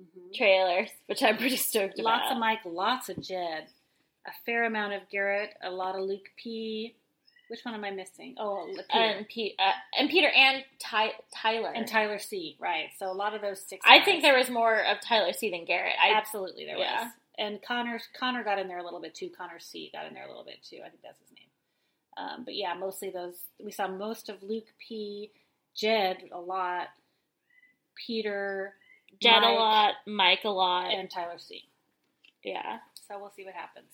Mhm. 0.00 0.34
trailers, 0.36 0.90
which 1.06 1.24
I'm 1.24 1.36
pretty 1.38 1.56
stoked 1.56 1.98
lots 1.98 2.00
about. 2.00 2.20
Lots 2.22 2.32
of 2.32 2.38
Mike, 2.38 2.64
lots 2.64 3.08
of 3.08 3.20
Jed, 3.20 3.68
a 4.26 4.32
fair 4.46 4.62
amount 4.64 4.92
of 4.92 5.08
Garrett, 5.10 5.56
a 5.60 5.70
lot 5.72 5.96
of 5.96 6.02
Luke 6.02 6.30
P. 6.36 6.94
Which 7.48 7.60
one 7.64 7.74
am 7.74 7.84
I 7.84 7.90
missing? 7.90 8.34
Oh, 8.38 8.66
Peter. 8.68 8.84
and, 8.92 9.28
Pe- 9.28 9.54
uh, 9.58 9.72
and 9.98 10.08
Peter 10.10 10.28
and 10.28 10.64
Ty- 10.78 11.14
Tyler. 11.34 11.72
and 11.74 11.86
Tyler 11.86 12.18
C. 12.18 12.56
Right. 12.60 12.88
So 12.98 13.10
a 13.10 13.12
lot 13.12 13.34
of 13.34 13.40
those 13.40 13.60
six. 13.60 13.84
I 13.88 13.98
guys. 13.98 14.04
think 14.04 14.22
there 14.22 14.36
was 14.36 14.50
more 14.50 14.76
of 14.84 15.00
Tyler 15.00 15.32
C 15.32 15.50
than 15.50 15.64
Garrett. 15.64 15.94
I 16.02 16.14
absolutely 16.16 16.64
there 16.66 16.76
yeah. 16.78 17.04
was. 17.04 17.12
And 17.38 17.62
Connor 17.62 18.00
Connor 18.18 18.44
got 18.44 18.58
in 18.58 18.68
there 18.68 18.78
a 18.78 18.84
little 18.84 19.00
bit 19.00 19.14
too. 19.14 19.30
Connor 19.36 19.60
C 19.60 19.90
got 19.92 20.06
in 20.06 20.14
there 20.14 20.24
a 20.24 20.28
little 20.28 20.44
bit 20.44 20.62
too. 20.62 20.78
I 20.84 20.88
think 20.88 21.02
that's 21.02 21.18
his 21.20 21.30
name. 21.30 21.46
Um, 22.16 22.44
but 22.44 22.54
yeah, 22.54 22.74
mostly 22.74 23.10
those. 23.10 23.36
We 23.62 23.70
saw 23.72 23.86
most 23.88 24.28
of 24.28 24.42
Luke 24.42 24.66
P. 24.78 25.30
Jed 25.76 26.18
a 26.32 26.40
lot. 26.40 26.88
Peter. 28.06 28.74
Jed 29.22 29.42
a 29.42 29.52
lot, 29.52 29.94
Mike 30.06 30.44
a 30.44 30.50
lot. 30.50 30.92
And 30.92 31.10
Tyler 31.10 31.38
C. 31.38 31.64
yeah. 32.44 32.78
So 33.08 33.18
we'll 33.18 33.30
see 33.34 33.44
what 33.44 33.54
happens. 33.54 33.86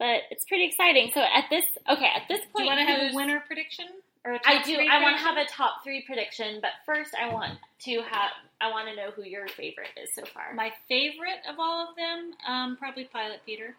But 0.00 0.22
it's 0.30 0.44
pretty 0.46 0.64
exciting. 0.64 1.12
So 1.14 1.20
at 1.20 1.44
this 1.50 1.64
okay, 1.88 2.08
at 2.16 2.22
this 2.26 2.40
point, 2.52 2.56
Do 2.56 2.62
you 2.64 2.68
want 2.68 2.80
to 2.80 2.86
have 2.86 3.12
a 3.12 3.14
winner 3.14 3.44
prediction? 3.46 3.86
Or 4.24 4.32
a 4.32 4.40
I 4.44 4.62
do. 4.62 4.76
I 4.76 5.00
want 5.02 5.16
to 5.18 5.22
have 5.22 5.36
a 5.36 5.44
top 5.46 5.84
three 5.84 6.02
prediction, 6.06 6.58
but 6.60 6.70
first 6.84 7.14
I 7.14 7.32
want 7.32 7.58
to 7.84 8.00
have. 8.10 8.32
I 8.60 8.70
want 8.70 8.88
to 8.88 8.96
know 8.96 9.10
who 9.12 9.22
your 9.24 9.46
favorite 9.48 9.88
is 10.02 10.10
so 10.14 10.24
far. 10.24 10.52
My 10.54 10.72
favorite 10.88 11.40
of 11.48 11.56
all 11.58 11.86
of 11.88 11.96
them, 11.96 12.32
um, 12.48 12.76
probably 12.76 13.04
Pilot 13.04 13.40
Peter. 13.46 13.76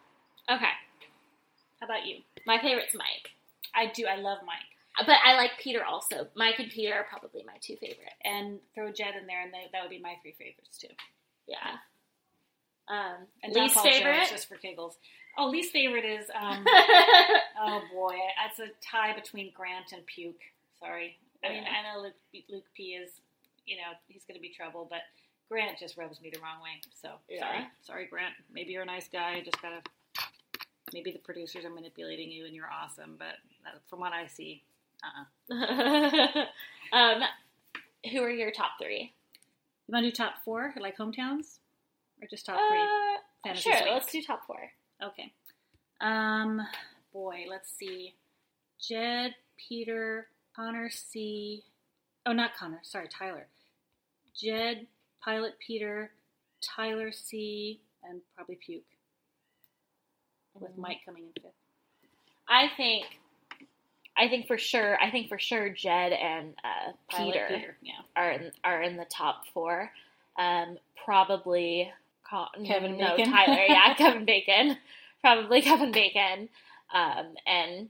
okay, 0.50 0.74
How 1.80 1.86
about 1.86 2.06
you? 2.06 2.18
my 2.48 2.60
favorite's 2.62 2.96
Mike, 2.96 3.30
I 3.76 3.92
do. 3.92 4.06
I 4.06 4.16
love 4.16 4.40
Mike. 4.46 5.06
but 5.06 5.18
I 5.26 5.36
like 5.36 5.52
Peter 5.60 5.84
also. 5.84 6.28
Mike 6.36 6.58
and 6.60 6.70
Peter 6.72 6.94
are 6.94 7.04
probably 7.10 7.44
my 7.46 7.58
two 7.62 7.76
favorite. 7.78 8.14
And 8.24 8.60
throw 8.74 8.92
Jed 8.92 9.14
in 9.20 9.28
there, 9.28 9.42
and 9.44 9.52
they, 9.54 9.70
that 9.74 9.82
would 9.82 9.92
be 9.92 10.00
my 10.00 10.16
three 10.22 10.34
favorites 10.38 10.78
too. 10.80 10.94
Yeah. 11.48 11.78
Um, 12.88 13.28
And 13.44 13.54
least 13.54 13.80
favorite. 13.80 14.28
just 14.30 14.48
for 14.50 14.58
giggles. 14.58 14.98
Oh, 15.38 15.48
least 15.50 15.72
favorite 15.72 16.04
is 16.06 16.26
um, 16.36 16.66
oh 17.62 17.82
boy, 17.94 18.16
it's 18.50 18.60
a 18.60 18.68
tie 18.86 19.14
between 19.16 19.52
Grant 19.56 19.94
and 19.94 20.06
Puke. 20.06 20.42
Sorry, 20.80 21.18
I 21.46 21.50
mean 21.50 21.64
Yeah. 21.64 21.70
I 21.70 21.96
know 21.96 22.02
Luke, 22.04 22.44
Luke 22.50 22.66
P 22.76 22.96
is, 22.96 23.12
you 23.66 23.78
know, 23.78 23.94
he's 24.08 24.24
going 24.26 24.36
to 24.36 24.42
be 24.42 24.50
trouble, 24.50 24.88
but 24.90 25.00
Grant 25.50 25.78
just 25.80 25.96
rubs 25.98 26.20
me 26.22 26.30
the 26.34 26.40
wrong 26.42 26.62
way. 26.62 26.82
So 27.02 27.12
Yeah. 27.30 27.40
sorry, 27.48 27.68
sorry, 27.84 28.06
Grant. 28.08 28.34
Maybe 28.52 28.74
you're 28.74 28.84
a 28.84 28.86
nice 28.86 29.08
guy. 29.08 29.42
Just 29.42 29.62
gotta. 29.62 29.82
Maybe 30.94 31.12
the 31.14 31.20
producers 31.20 31.64
are 31.64 31.70
manipulating 31.70 32.30
you, 32.30 32.46
and 32.46 32.54
you're 32.54 32.70
awesome. 32.70 33.16
But 33.18 33.36
from 33.90 34.02
what 34.02 34.12
I 34.12 34.28
see, 34.28 34.62
uh-uh. 35.04 36.46
um, 36.92 37.24
who 38.12 38.22
are 38.22 38.30
your 38.30 38.52
top 38.52 38.72
three? 38.82 39.14
You 39.88 39.94
want 39.94 40.04
to 40.04 40.10
do 40.12 40.16
top 40.16 40.44
four, 40.44 40.74
like 40.80 40.98
hometowns, 40.98 41.60
or 42.22 42.28
just 42.30 42.46
top 42.46 42.58
three? 42.70 43.52
Uh, 43.52 43.56
sure, 43.56 43.94
let's 43.94 44.12
do 44.12 44.22
top 44.22 44.46
four. 44.46 44.72
Okay. 45.04 45.32
Um, 46.00 46.62
boy, 47.14 47.46
let's 47.50 47.72
see. 47.72 48.16
Jed, 48.80 49.36
Peter, 49.58 50.28
Connor 50.56 50.90
C. 50.90 51.64
Oh, 52.26 52.34
not 52.34 52.56
Connor. 52.58 52.80
Sorry, 52.84 53.08
Tyler. 53.08 53.48
Jed, 54.36 54.88
Pilot 55.24 55.54
Peter, 55.66 56.12
Tyler 56.62 57.12
C, 57.12 57.80
and 58.04 58.22
probably 58.36 58.56
Puke, 58.56 58.84
with 60.60 60.72
Mhm. 60.72 60.78
Mike 60.78 61.02
coming 61.06 61.26
in 61.26 61.34
fifth. 61.42 61.54
I 62.48 62.70
think, 62.76 63.06
I 64.18 64.28
think 64.28 64.48
for 64.48 64.58
sure, 64.58 65.00
I 65.02 65.10
think 65.12 65.30
for 65.30 65.40
sure, 65.40 65.70
Jed 65.70 66.12
and 66.14 66.56
uh, 66.64 66.92
Peter, 67.10 67.48
Peter, 67.50 67.78
yeah. 67.82 68.02
are 68.16 68.32
in, 68.32 68.52
are 68.64 68.82
in 68.82 68.98
the 68.98 69.06
top 69.06 69.48
four. 69.48 69.92
Um, 70.38 70.78
probably 71.04 71.92
Kevin 72.66 72.98
no, 72.98 73.16
Bacon. 73.18 73.32
Tyler, 73.32 73.66
yeah, 73.68 73.94
Kevin 73.98 74.26
Bacon, 74.26 74.78
probably 75.22 75.62
Kevin 75.62 75.92
Bacon, 75.92 76.50
um, 76.94 77.34
and 77.46 77.90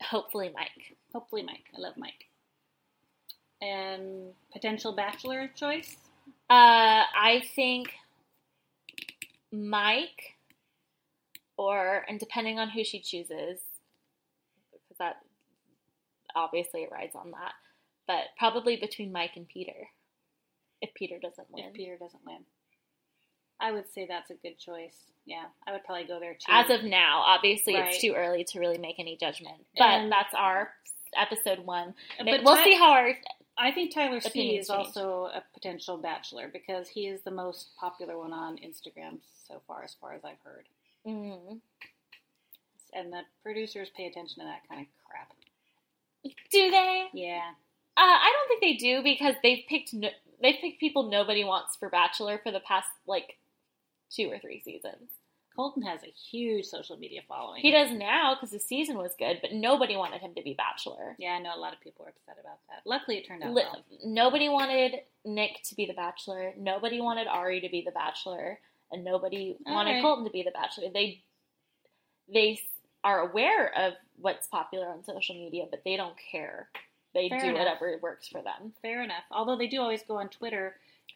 hopefully 0.00 0.50
Mike. 0.54 0.96
Hopefully 1.12 1.42
Mike. 1.42 1.64
I 1.76 1.80
love 1.80 1.94
Mike. 1.96 2.28
And 3.60 4.32
potential 4.52 4.94
bachelor 4.94 5.50
choice? 5.54 5.96
Uh, 6.50 7.04
I 7.16 7.42
think 7.54 7.90
Mike, 9.52 10.36
or 11.56 12.04
and 12.08 12.18
depending 12.18 12.58
on 12.58 12.70
who 12.70 12.84
she 12.84 13.00
chooses, 13.00 13.60
because 14.72 14.98
that 14.98 15.16
obviously 16.34 16.82
it 16.82 16.90
rides 16.90 17.14
on 17.14 17.30
that, 17.30 17.52
but 18.06 18.24
probably 18.38 18.76
between 18.76 19.12
Mike 19.12 19.32
and 19.36 19.48
Peter. 19.48 19.88
If 20.82 20.92
Peter 20.94 21.18
doesn't 21.22 21.46
win, 21.50 21.66
If 21.66 21.74
Peter 21.74 21.96
doesn't 21.98 22.24
win. 22.26 22.44
I 23.64 23.72
would 23.72 23.88
say 23.92 24.06
that's 24.06 24.30
a 24.30 24.34
good 24.34 24.58
choice. 24.58 24.94
Yeah, 25.26 25.44
I 25.66 25.72
would 25.72 25.84
probably 25.84 26.04
go 26.04 26.20
there 26.20 26.34
too. 26.34 26.46
as 26.52 26.68
of 26.70 26.84
now, 26.84 27.22
obviously 27.24 27.74
Right. 27.74 27.88
it's 27.88 28.00
too 28.00 28.12
early 28.12 28.44
to 28.44 28.60
really 28.60 28.76
make 28.78 28.98
any 28.98 29.16
judgment. 29.16 29.64
But 29.78 29.84
And- 29.88 30.12
that's 30.12 30.34
our 30.34 30.74
episode 31.16 31.60
one. 31.60 31.94
But 32.18 32.42
we'll 32.44 32.56
Ty- 32.56 32.64
see 32.64 32.74
how 32.74 32.92
our 32.92 33.14
I 33.56 33.70
think 33.72 33.94
Tyler 33.94 34.20
C 34.20 34.56
is 34.58 34.66
change. 34.66 34.70
also 34.78 35.26
a 35.26 35.42
potential 35.54 35.96
bachelor 35.96 36.48
because 36.48 36.88
he 36.88 37.06
is 37.06 37.22
the 37.22 37.30
most 37.30 37.74
popular 37.76 38.18
one 38.18 38.32
on 38.32 38.58
Instagram 38.58 39.20
so 39.48 39.60
far, 39.66 39.82
as 39.84 39.94
far 39.94 40.12
as 40.12 40.24
I've 40.24 40.40
heard. 40.40 40.68
mm, 41.06 41.60
And 42.92 43.12
the 43.12 43.22
producers 43.42 43.90
pay 43.96 44.06
attention 44.06 44.40
to 44.40 44.44
that 44.46 44.68
kind 44.68 44.80
of 44.82 44.86
crap. 45.04 45.32
do 46.50 46.70
they? 46.70 47.08
Yeah, 47.12 47.54
Uh, 47.96 48.00
I 48.00 48.30
don't 48.32 48.48
think 48.48 48.60
they 48.60 48.74
do 48.76 49.02
because 49.02 49.36
they've 49.42 49.64
picked 49.68 49.94
no, 49.94 50.10
they've 50.42 50.58
picked 50.60 50.80
people 50.80 51.04
nobody 51.04 51.44
wants 51.44 51.76
for 51.76 51.88
Bachelor 51.88 52.38
for 52.38 52.50
the 52.50 52.60
past 52.60 52.88
like 53.06 53.38
two 54.14 54.30
or 54.30 54.38
three 54.38 54.60
seasons. 54.60 55.10
Colton 55.56 55.82
has 55.82 56.02
a 56.02 56.06
huge 56.08 56.64
social 56.64 56.96
media 56.96 57.20
following. 57.28 57.60
He 57.60 57.70
does 57.70 57.92
now 57.92 58.34
because 58.34 58.50
the 58.50 58.58
season 58.58 58.98
was 58.98 59.12
good, 59.16 59.38
but 59.40 59.52
nobody 59.52 59.96
wanted 59.96 60.20
him 60.20 60.34
to 60.34 60.42
be 60.42 60.52
Bachelor. 60.54 61.14
Yeah, 61.18 61.32
I 61.32 61.38
know 61.40 61.54
a 61.54 61.60
lot 61.60 61.72
of 61.72 61.80
people 61.80 62.04
are 62.04 62.08
upset 62.08 62.38
about 62.40 62.58
that. 62.68 62.80
Luckily, 62.84 63.18
it 63.18 63.26
turned 63.26 63.44
out 63.44 63.54
well. 63.54 63.84
nobody 64.04 64.48
wanted 64.48 64.96
Nick 65.24 65.62
to 65.64 65.76
be 65.76 65.86
the 65.86 65.92
Bachelor. 65.92 66.54
Nobody 66.58 67.00
wanted 67.00 67.28
Arie 67.28 67.60
to 67.60 67.68
be 67.68 67.82
the 67.84 67.92
Bachelor, 67.92 68.58
and 68.90 69.04
nobody 69.04 69.56
All 69.66 69.74
wanted 69.74 69.92
right. 69.92 70.02
Colton 70.02 70.24
to 70.24 70.30
be 70.30 70.42
the 70.42 70.50
Bachelor. 70.50 70.88
They 70.92 71.22
they 72.32 72.58
are 73.04 73.20
aware 73.20 73.72
of 73.78 73.92
what's 74.16 74.48
popular 74.48 74.88
on 74.88 75.04
social 75.04 75.36
media, 75.36 75.66
but 75.70 75.82
they 75.84 75.96
don't 75.96 76.16
care. 76.32 76.68
They 77.14 77.28
Fair 77.28 77.38
do 77.38 77.46
enough. 77.50 77.58
whatever 77.58 77.98
works 78.02 78.26
for 78.26 78.42
them. 78.42 78.72
Fair 78.82 79.02
enough. 79.02 79.22
Although 79.30 79.56
they 79.56 79.68
do 79.68 79.80
always 79.80 80.02
go 80.02 80.16
on 80.16 80.30
Twitter 80.30 80.74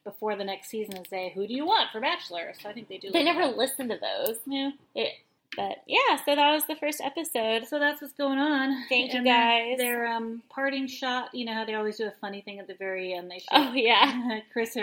before 0.08 0.36
the 0.36 0.44
next 0.44 0.68
season 0.68 0.96
and 0.96 1.06
say, 1.06 1.32
"Who 1.34 1.46
do 1.46 1.54
you 1.54 1.66
want 1.66 1.90
for 1.90 2.00
Bachelor?" 2.00 2.54
So 2.60 2.68
I 2.68 2.72
think 2.72 2.88
they 2.88 2.98
do. 2.98 3.10
They 3.10 3.24
never 3.24 3.46
listen 3.46 3.88
to 3.88 3.98
those. 3.98 4.38
Yeah. 4.46 4.70
It, 4.94 5.12
but 5.56 5.78
yeah, 5.86 6.16
so 6.24 6.36
that 6.36 6.52
was 6.52 6.64
the 6.66 6.76
first 6.76 7.00
episode. 7.00 7.66
So 7.66 7.78
that's 7.78 8.00
what's 8.00 8.14
going 8.14 8.38
on. 8.38 8.84
Thank 8.88 9.12
you, 9.12 9.18
And 9.18 9.26
guys. 9.26 9.78
Their 9.78 10.06
um, 10.06 10.42
parting 10.50 10.86
shot. 10.86 11.34
You 11.34 11.46
know 11.46 11.54
how 11.54 11.64
they 11.64 11.74
always 11.74 11.96
do 11.96 12.06
a 12.06 12.12
funny 12.20 12.42
thing 12.42 12.58
at 12.58 12.66
the 12.66 12.74
very 12.74 13.12
end. 13.14 13.30
They 13.30 13.38
show 13.38 13.46
Oh 13.52 13.72
yeah, 13.72 14.40
Chris 14.52 14.76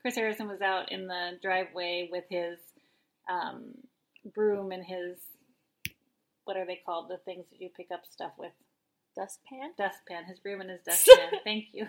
Chris 0.00 0.14
Harrison 0.14 0.48
was 0.48 0.60
out 0.60 0.90
in 0.92 1.06
the 1.06 1.38
driveway 1.42 2.08
with 2.10 2.24
his 2.28 2.58
um, 3.30 3.74
broom 4.34 4.72
and 4.72 4.84
his 4.84 5.18
what 6.44 6.56
are 6.56 6.66
they 6.66 6.80
called? 6.84 7.10
The 7.10 7.18
things 7.18 7.44
that 7.50 7.60
you 7.60 7.68
pick 7.76 7.88
up 7.92 8.06
stuff 8.10 8.32
with. 8.38 8.52
Dustpan. 9.18 9.70
Dustpan. 9.76 10.24
His 10.24 10.38
room 10.44 10.60
and 10.60 10.70
his 10.70 10.80
dustpan. 10.86 11.40
Thank 11.44 11.66
you. 11.72 11.86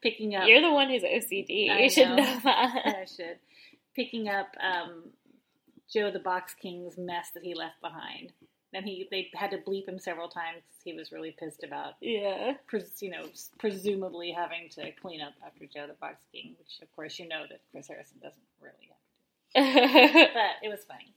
Picking 0.00 0.34
up. 0.34 0.48
You're 0.48 0.60
the 0.62 0.72
one 0.72 0.88
who's 0.90 1.02
OCD. 1.02 1.70
I 1.70 1.82
you 1.82 1.90
should 1.90 2.08
know. 2.08 2.16
know 2.16 2.40
that. 2.44 2.82
I 2.84 3.04
should. 3.04 3.38
Picking 3.94 4.28
up 4.28 4.56
um, 4.60 5.10
Joe 5.92 6.10
the 6.10 6.18
Box 6.18 6.54
King's 6.54 6.96
mess 6.96 7.30
that 7.34 7.42
he 7.42 7.54
left 7.54 7.80
behind. 7.80 8.32
And 8.74 8.86
he 8.86 9.06
they 9.10 9.28
had 9.34 9.50
to 9.50 9.58
bleep 9.58 9.86
him 9.86 9.98
several 9.98 10.28
times 10.28 10.62
he 10.82 10.94
was 10.94 11.12
really 11.12 11.36
pissed 11.38 11.62
about, 11.62 11.92
yeah. 12.00 12.54
pres- 12.66 13.02
you 13.02 13.10
know, 13.10 13.24
presumably 13.58 14.32
having 14.32 14.70
to 14.70 14.90
clean 14.92 15.20
up 15.20 15.34
after 15.46 15.66
Joe 15.66 15.86
the 15.86 15.92
Box 16.00 16.16
King, 16.32 16.54
which 16.58 16.80
of 16.80 16.90
course 16.96 17.18
you 17.18 17.28
know 17.28 17.42
that 17.50 17.60
Chris 17.70 17.88
Harrison 17.88 18.16
doesn't 18.22 18.40
really 18.62 18.88
have 18.88 19.74
to 19.76 20.22
do. 20.22 20.30
But 20.32 20.66
it 20.66 20.70
was 20.70 20.80
funny. 20.88 21.12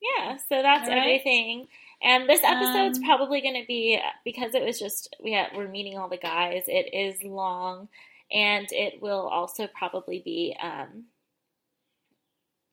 yeah, 0.00 0.36
so 0.36 0.62
that's 0.62 0.88
right. 0.88 0.96
everything. 0.98 1.66
And 2.02 2.28
this 2.28 2.42
episode's 2.44 2.98
Um, 2.98 3.04
probably 3.04 3.40
going 3.40 3.60
to 3.60 3.66
be 3.66 4.00
because 4.24 4.54
it 4.54 4.62
was 4.62 4.78
just 4.78 5.14
we 5.22 5.32
had, 5.32 5.48
we're 5.56 5.68
meeting 5.68 5.98
all 5.98 6.08
the 6.08 6.16
guys. 6.18 6.64
It 6.68 6.92
is 6.94 7.22
long, 7.22 7.88
and 8.30 8.66
it 8.70 9.00
will 9.00 9.28
also 9.28 9.66
probably 9.66 10.20
be. 10.20 10.56
Um, 10.60 11.04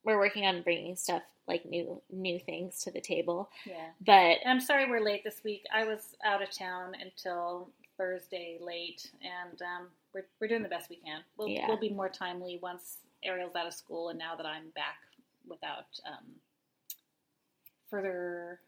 we're 0.03 0.17
working 0.17 0.45
on 0.45 0.61
bringing 0.63 0.95
stuff 0.97 1.23
like 1.47 1.65
new 1.65 2.01
new 2.09 2.39
things 2.39 2.79
to 2.79 2.91
the 2.91 2.99
table, 3.01 3.49
Yeah. 3.65 3.91
but 4.05 4.37
I'm 4.45 4.59
sorry 4.59 4.89
we're 4.89 4.99
late 5.03 5.23
this 5.23 5.41
week. 5.43 5.63
I 5.73 5.85
was 5.85 6.15
out 6.25 6.41
of 6.41 6.51
town 6.51 6.93
until 7.01 7.69
Thursday 7.97 8.57
late, 8.61 9.09
and 9.21 9.61
um, 9.61 9.87
we're, 10.13 10.25
we're 10.41 10.47
doing 10.47 10.63
the 10.63 10.69
best 10.69 10.89
we 10.89 10.97
can. 10.97 11.21
We'll, 11.37 11.47
Yeah. 11.47 11.67
we'll 11.67 11.79
be 11.79 11.89
more 11.89 12.09
timely 12.09 12.59
once 12.61 12.97
Ariel's 13.23 13.55
out 13.55 13.67
of 13.67 13.73
school, 13.73 14.09
and 14.09 14.19
now 14.19 14.35
that 14.35 14.45
I'm 14.45 14.69
back 14.75 14.97
without 15.47 15.85
um, 16.05 16.25
further 17.89 18.59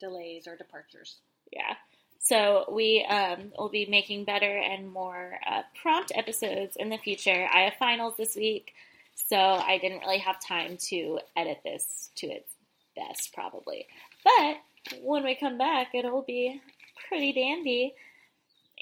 delays 0.00 0.46
or 0.46 0.56
departures. 0.56 1.16
Yeah. 1.52 1.74
So 2.18 2.66
we 2.70 3.04
um, 3.08 3.52
will 3.58 3.70
be 3.70 3.86
making 3.86 4.24
better 4.24 4.56
and 4.58 4.90
more 4.92 5.38
uh, 5.48 5.62
prompt 5.80 6.12
episodes 6.14 6.76
in 6.76 6.90
the 6.90 6.98
future. 6.98 7.48
I 7.52 7.62
have 7.62 7.74
finals 7.74 8.14
this 8.16 8.36
week, 8.36 8.72
so 9.14 9.36
I 9.36 9.78
didn't 9.78 10.00
really 10.00 10.18
have 10.18 10.44
time 10.44 10.76
to 10.88 11.20
edit 11.36 11.60
this 11.64 12.10
to 12.16 12.26
its 12.26 12.52
best, 12.94 13.32
probably. 13.32 13.86
But 14.24 15.00
when 15.02 15.24
we 15.24 15.34
come 15.34 15.56
back, 15.56 15.94
it'll 15.94 16.22
be 16.22 16.60
pretty 17.08 17.32
dandy. 17.32 17.94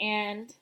And 0.01 0.53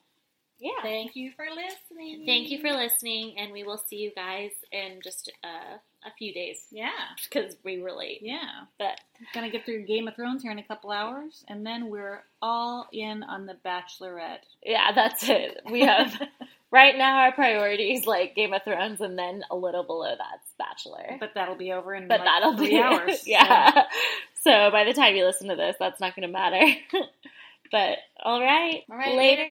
yeah. 0.58 0.82
Thank 0.82 1.16
you 1.16 1.32
for 1.32 1.46
listening. 1.50 2.24
Thank 2.24 2.50
you 2.50 2.60
for 2.60 2.72
listening, 2.72 3.38
and 3.38 3.52
we 3.52 3.62
will 3.62 3.78
see 3.78 3.96
you 3.96 4.12
guys 4.14 4.52
in 4.72 5.00
just 5.02 5.30
uh, 5.44 5.76
a 6.06 6.10
few 6.18 6.32
days 6.32 6.64
Yeah, 6.70 6.90
because 7.28 7.56
we 7.64 7.80
were 7.80 7.92
late. 7.92 8.20
yeah. 8.22 8.64
But 8.78 9.00
Gonna 9.34 9.50
get 9.50 9.64
through 9.64 9.84
Game 9.86 10.06
of 10.08 10.14
Thrones 10.16 10.42
here 10.42 10.52
in 10.52 10.58
a 10.58 10.62
couple 10.62 10.90
hours, 10.90 11.44
and 11.48 11.66
then 11.66 11.88
we're 11.90 12.22
all 12.40 12.86
in 12.92 13.22
on 13.22 13.46
the 13.46 13.56
Bachelorette. 13.64 14.40
yeah, 14.64 14.92
that's 14.94 15.28
it. 15.28 15.60
We 15.70 15.80
have 15.82 16.14
right 16.70 16.96
now 16.96 17.18
our 17.20 17.32
priorities 17.32 18.06
like 18.06 18.34
Game 18.36 18.52
of 18.52 18.62
Thrones, 18.64 19.00
and 19.00 19.18
then 19.18 19.42
a 19.50 19.56
little 19.56 19.82
below 19.84 20.14
that's 20.16 20.52
Bachelor. 20.58 21.16
But 21.20 21.32
that'll 21.34 21.56
be 21.56 21.72
over 21.72 21.94
in 21.94 22.08
But 22.08 22.20
like 22.20 22.26
that'll 22.28 22.56
three 22.56 22.68
be 22.70 22.78
hours. 22.80 23.22
yeah. 23.26 23.82
So 24.42 24.70
by 24.70 24.84
the 24.84 24.92
time 24.92 25.16
you 25.16 25.24
listen 25.24 25.48
to 25.48 25.56
this, 25.56 25.76
that's 25.80 26.00
not 26.00 26.14
going 26.14 26.26
to 26.28 26.32
matter. 26.32 26.64
but 27.72 27.98
all 28.22 28.40
right, 28.40 28.84
All 28.90 28.96
right, 28.96 29.16
later. 29.16 29.18
later. 29.18 29.44